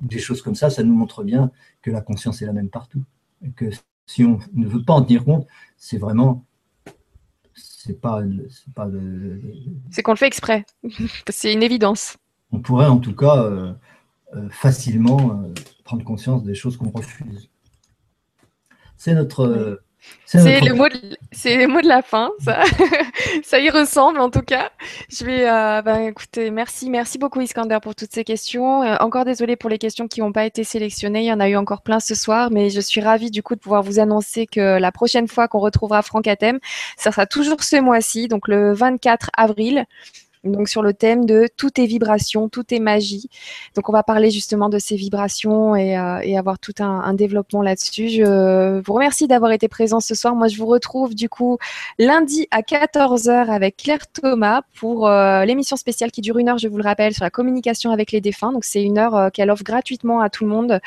Des 0.01 0.19
choses 0.19 0.41
comme 0.41 0.55
ça, 0.55 0.69
ça 0.69 0.83
nous 0.83 0.95
montre 0.95 1.23
bien 1.23 1.51
que 1.81 1.91
la 1.91 1.99
conscience 1.99 2.41
est 2.41 2.45
la 2.45 2.53
même 2.53 2.69
partout. 2.69 3.03
Et 3.45 3.51
que 3.51 3.65
si 4.05 4.23
on 4.23 4.39
ne 4.53 4.65
veut 4.65 4.81
pas 4.81 4.93
en 4.93 5.01
tenir 5.03 5.25
compte, 5.25 5.45
c'est 5.77 5.97
vraiment 5.97 6.45
c'est 7.53 7.99
pas, 7.99 8.21
pas 8.73 8.89
c'est 9.91 10.01
qu'on 10.01 10.13
le 10.13 10.17
fait 10.17 10.27
exprès. 10.27 10.65
c'est 11.29 11.53
une 11.53 11.63
évidence. 11.63 12.17
On 12.53 12.59
pourrait 12.59 12.87
en 12.87 12.99
tout 12.99 13.15
cas 13.15 13.43
euh, 13.43 13.73
facilement 14.51 15.31
euh, 15.31 15.53
prendre 15.84 16.03
conscience 16.03 16.43
des 16.43 16.56
choses 16.56 16.77
qu'on 16.77 16.89
refuse. 16.89 17.49
C'est 18.97 19.14
notre. 19.14 19.45
Euh, 19.45 19.84
c'est 20.26 20.61
le, 20.61 20.73
mot 20.73 20.88
de, 20.88 20.97
le 21.45 21.68
mot 21.68 21.81
de 21.81 21.88
la 21.88 22.01
fin, 22.01 22.31
ça. 22.39 22.64
ça 23.43 23.60
y 23.60 23.69
ressemble 23.69 24.19
en 24.19 24.30
tout 24.30 24.41
cas. 24.41 24.72
Je 25.10 25.26
vais, 25.26 25.43
bah, 25.43 26.01
écoutez, 26.03 26.51
merci, 26.51 26.89
merci 26.89 27.18
beaucoup 27.18 27.41
Iskander 27.41 27.80
pour 27.81 27.95
toutes 27.95 28.14
ces 28.14 28.23
questions. 28.23 28.80
encore 29.01 29.26
désolé 29.26 29.57
pour 29.57 29.69
les 29.69 29.77
questions 29.77 30.07
qui 30.07 30.22
n'ont 30.22 30.31
pas 30.31 30.45
été 30.45 30.64
sélectionnées. 30.64 31.23
Il 31.23 31.26
y 31.26 31.34
en 31.34 31.41
a 31.41 31.49
eu 31.49 31.57
encore 31.57 31.81
plein 31.81 31.99
ce 31.99 32.15
soir, 32.15 32.49
mais 32.49 32.69
je 32.69 32.80
suis 32.80 33.01
ravie 33.01 33.30
du 33.30 33.43
coup 33.43 33.56
de 33.56 33.60
pouvoir 33.60 33.84
vous 33.84 33.99
annoncer 33.99 34.47
que 34.47 34.80
la 34.80 34.91
prochaine 34.93 35.27
fois 35.27 35.49
qu'on 35.49 35.60
retrouvera 35.60 36.01
Franck 36.01 36.27
Atem, 36.27 36.60
ça 36.95 37.11
sera 37.11 37.26
toujours 37.26 37.61
ce 37.61 37.76
mois-ci, 37.76 38.30
donc 38.30 38.47
le 38.47 38.73
24 38.73 39.30
avril 39.35 39.85
donc 40.45 40.70
sur 40.70 40.82
le 40.82 40.94
thème 40.94 41.26
de 41.26 41.48
tout 41.57 41.82
est 41.82 41.86
vibration, 41.86 42.48
tout 42.48 42.74
est 42.74 42.80
magie. 42.80 43.30
Donc 43.76 43.90
on 43.90 43.91
va 43.91 44.03
parler 44.03 44.32
justement 44.32 44.70
de 44.70 44.80
ces 44.80 44.95
vibrations 44.95 45.76
et, 45.76 45.98
euh, 45.98 46.38
avoir 46.38 46.60
tout 46.60 46.74
un, 46.80 47.14
développement 47.14 47.61
là-dessus. 47.61 48.07
Je 48.07 48.80
vous 48.80 48.94
remercie 48.94 49.28
d'avoir 49.28 49.52
été 49.52 49.68
présent 49.68 49.99
ce 49.99 50.16
soir. 50.16 50.36
Moi, 50.36 50.48
je 50.48 50.57
vous 50.57 50.68
retrouve 50.68 51.14
du 51.16 51.28
coup 51.28 51.57
lundi 51.98 52.48
à 52.52 52.61
14h 52.61 53.49
avec 53.49 53.76
Claire 53.76 54.07
Thomas 54.07 54.61
pour 54.80 55.07
euh, 55.07 55.44
l'émission 55.44 55.76
spéciale 55.76 56.11
qui 56.11 56.22
dure 56.22 56.38
une 56.38 56.48
heure, 56.48 56.57
je 56.57 56.70
vous 56.70 56.78
le 56.78 56.84
rappelle, 56.84 57.14
sur 57.14 57.26
la 57.26 57.30
communication 57.30 57.91
avec 57.91 58.14
les 58.14 58.22
défunts. 58.22 58.53
Donc 58.53 58.64
c'est 58.64 58.82
une 58.82 58.98
heure 58.98 59.16
euh, 59.16 59.30
qu'elle 59.30 59.52
offre 59.52 59.64
gratuitement 59.64 60.22
à 60.22 60.30
tout 60.30 60.45
le 60.45 60.52
monde. 60.52 60.80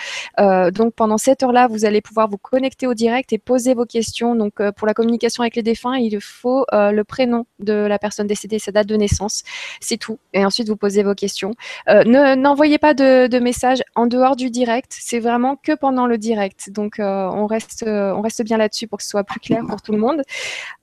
donc 0.72 0.94
pendant 0.94 1.18
cette 1.18 1.42
heure-là, 1.42 1.66
vous 1.66 1.84
allez 1.84 2.00
pouvoir 2.00 2.28
vous 2.28 2.38
connecter 2.38 2.86
au 2.86 2.94
direct 2.94 3.32
et 3.34 3.38
poser 3.38 3.74
vos 3.74 3.84
questions. 3.84 4.34
Donc 4.34 4.54
pour 4.76 4.86
la 4.86 4.94
communication 4.94 5.42
avec 5.42 5.56
les 5.56 5.62
défunts, 5.62 5.96
il 5.96 6.18
faut 6.20 6.64
le 6.72 7.02
prénom 7.02 7.44
de 7.58 7.74
la 7.74 7.98
personne 7.98 8.26
décédée, 8.26 8.58
sa 8.58 8.72
date 8.72 8.86
de 8.86 8.96
naissance 8.96 9.41
c'est 9.80 9.96
tout. 9.96 10.18
Et 10.32 10.44
ensuite, 10.44 10.68
vous 10.68 10.76
posez 10.76 11.02
vos 11.02 11.14
questions. 11.14 11.54
Euh, 11.88 12.04
n'envoyez 12.36 12.78
pas 12.78 12.94
de, 12.94 13.38
messages 13.38 13.82
en 13.94 14.06
dehors 14.06 14.36
du 14.36 14.50
direct. 14.50 14.96
C'est 14.98 15.18
vraiment 15.18 15.56
que 15.56 15.72
pendant 15.72 16.06
le 16.06 16.18
direct. 16.18 16.70
Donc, 16.70 17.00
euh, 17.00 17.28
on, 17.32 17.46
reste, 17.46 17.84
on 17.86 18.20
reste 18.20 18.42
bien 18.42 18.56
là-dessus 18.56 18.86
pour 18.86 18.98
que 18.98 19.04
ce 19.04 19.10
soit 19.10 19.24
plus 19.24 19.40
clair 19.40 19.62
pour 19.68 19.82
tout 19.82 19.92
le 19.92 19.98
monde. 19.98 20.22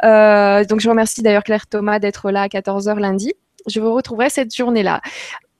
Euh, 0.03 0.63
donc, 0.65 0.79
je 0.79 0.89
remercie 0.89 1.21
d'ailleurs 1.21 1.43
Claire 1.43 1.67
Thomas 1.67 1.99
d'être 1.99 2.31
là 2.31 2.43
à 2.43 2.47
14h 2.47 2.99
lundi. 2.99 3.33
Je 3.67 3.79
vous 3.79 3.93
retrouverai 3.93 4.29
cette 4.29 4.55
journée-là. 4.55 5.01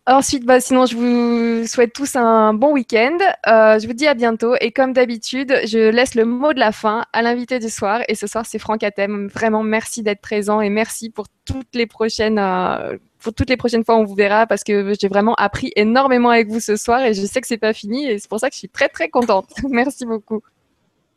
Ensuite, 0.08 0.44
bah, 0.44 0.60
sinon, 0.60 0.88
je 0.88 0.96
vous 0.96 1.68
souhaite 1.68 1.94
tous 1.94 2.16
un 2.16 2.54
bon 2.54 2.74
week-end. 2.74 3.18
je 3.46 3.86
vous 3.86 3.94
dis 3.94 4.08
à 4.08 4.16
bientôt. 4.16 4.56
Et 4.60 4.72
comme 4.72 4.94
d'habitude, 4.94 5.54
je 5.66 5.90
laisse 5.90 6.16
le 6.16 6.26
mot 6.26 6.54
de 6.54 6.60
la 6.60 6.72
fin 6.72 7.06
à 7.14 7.22
l'invité 7.22 7.60
du 7.60 7.70
soir. 7.70 8.02
Et 8.08 8.16
ce 8.16 8.26
soir, 8.26 8.46
c'est 8.46 8.60
Franck 8.60 8.84
Atem. 8.84 9.28
Vraiment, 9.28 9.62
merci 9.62 10.02
d'être 10.02 10.22
présent 10.22 10.62
et 10.62 10.70
merci 10.70 11.10
pour 11.10 11.28
toutes 11.46 11.76
les 11.76 11.86
prochaines, 11.86 12.40
euh, 12.40 12.98
pour 13.20 13.34
toutes 13.34 13.50
les 13.50 13.58
prochaines 13.58 13.84
fois, 13.84 13.98
on 13.98 14.04
vous 14.04 14.16
verra 14.16 14.48
parce 14.48 14.64
que 14.64 14.94
j'ai 15.00 15.08
vraiment 15.08 15.36
appris 15.36 15.72
énormément 15.76 16.30
avec 16.30 16.48
vous 16.48 16.60
ce 16.60 16.76
soir 16.76 17.02
et 17.04 17.14
je 17.14 17.26
sais 17.26 17.42
que 17.42 17.48
c'est 17.48 17.58
pas 17.58 17.74
fini 17.74 18.08
et 18.08 18.20
c'est 18.20 18.30
pour 18.30 18.40
ça 18.40 18.50
que 18.50 18.56
je 18.56 18.60
suis 18.60 18.70
très 18.70 18.90
très 18.90 19.10
contente. 19.10 19.50
merci 19.70 20.06
beaucoup. 20.06 20.42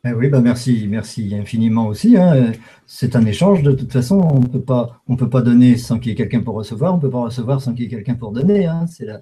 Eh 0.05 0.11
oui, 0.11 0.27
bah 0.27 0.41
merci, 0.41 0.85
merci 0.89 1.33
infiniment 1.33 1.87
aussi. 1.87 2.17
Hein. 2.17 2.51
C'est 2.85 3.15
un 3.15 3.25
échange 3.25 3.63
de 3.63 3.71
toute 3.71 3.93
façon. 3.93 4.19
On 4.19 4.41
on 5.07 5.15
peut 5.15 5.29
pas 5.29 5.41
donner 5.41 5.77
sans 5.77 5.97
qu'il 5.97 6.09
y 6.09 6.11
ait 6.11 6.15
quelqu'un 6.17 6.41
pour 6.41 6.55
recevoir. 6.55 6.93
On 6.93 6.99
peut 6.99 7.09
pas 7.09 7.21
recevoir 7.21 7.61
sans 7.61 7.73
qu'il 7.73 7.85
y 7.85 7.87
ait 7.87 7.89
quelqu'un 7.89 8.15
pour 8.15 8.33
donner. 8.33 8.65
Hein. 8.65 8.85
C'est 8.87 9.05
la, 9.05 9.21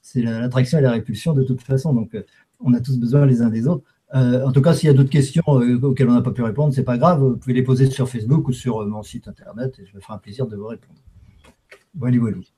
c'est 0.00 0.22
l'attraction 0.22 0.78
et 0.78 0.80
la 0.80 0.92
répulsion 0.92 1.34
de 1.34 1.42
toute 1.42 1.60
façon. 1.60 1.92
Donc, 1.92 2.14
euh, 2.14 2.22
on 2.60 2.72
a 2.72 2.80
tous 2.80 2.98
besoin 2.98 3.26
les 3.26 3.42
uns 3.42 3.50
des 3.50 3.66
autres. 3.66 3.84
Euh, 4.14 4.42
en 4.46 4.52
tout 4.52 4.62
cas, 4.62 4.72
s'il 4.72 4.86
y 4.86 4.90
a 4.90 4.94
d'autres 4.94 5.10
questions 5.10 5.42
euh, 5.48 5.78
auxquelles 5.82 6.08
on 6.08 6.14
n'a 6.14 6.22
pas 6.22 6.32
pu 6.32 6.42
répondre, 6.42 6.72
c'est 6.72 6.82
pas 6.82 6.96
grave. 6.96 7.22
Vous 7.22 7.36
pouvez 7.36 7.54
les 7.54 7.62
poser 7.62 7.90
sur 7.90 8.08
Facebook 8.08 8.48
ou 8.48 8.52
sur 8.52 8.86
mon 8.86 9.02
site 9.02 9.28
internet 9.28 9.78
et 9.80 9.86
je 9.86 9.94
me 9.94 10.00
ferai 10.00 10.14
un 10.14 10.18
plaisir 10.18 10.46
de 10.46 10.56
vous 10.56 10.66
répondre. 10.66 10.98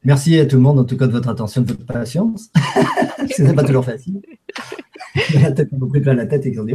Merci 0.04 0.38
à 0.38 0.46
tout 0.46 0.56
le 0.56 0.62
monde, 0.62 0.78
en 0.78 0.84
tout 0.84 0.96
cas, 0.96 1.08
de 1.08 1.12
votre 1.12 1.28
attention, 1.28 1.62
de 1.62 1.72
votre 1.72 1.86
patience. 1.86 2.50
Ce 3.36 3.42
n'est 3.42 3.54
pas 3.54 3.64
toujours 3.64 3.84
facile. 3.84 4.22
on 5.72 5.88
pris 5.88 6.00
plein 6.00 6.14
la 6.14 6.26
tête 6.26 6.46
et 6.46 6.50
ils 6.50 6.60
ont 6.60 6.64
dit. 6.64 6.74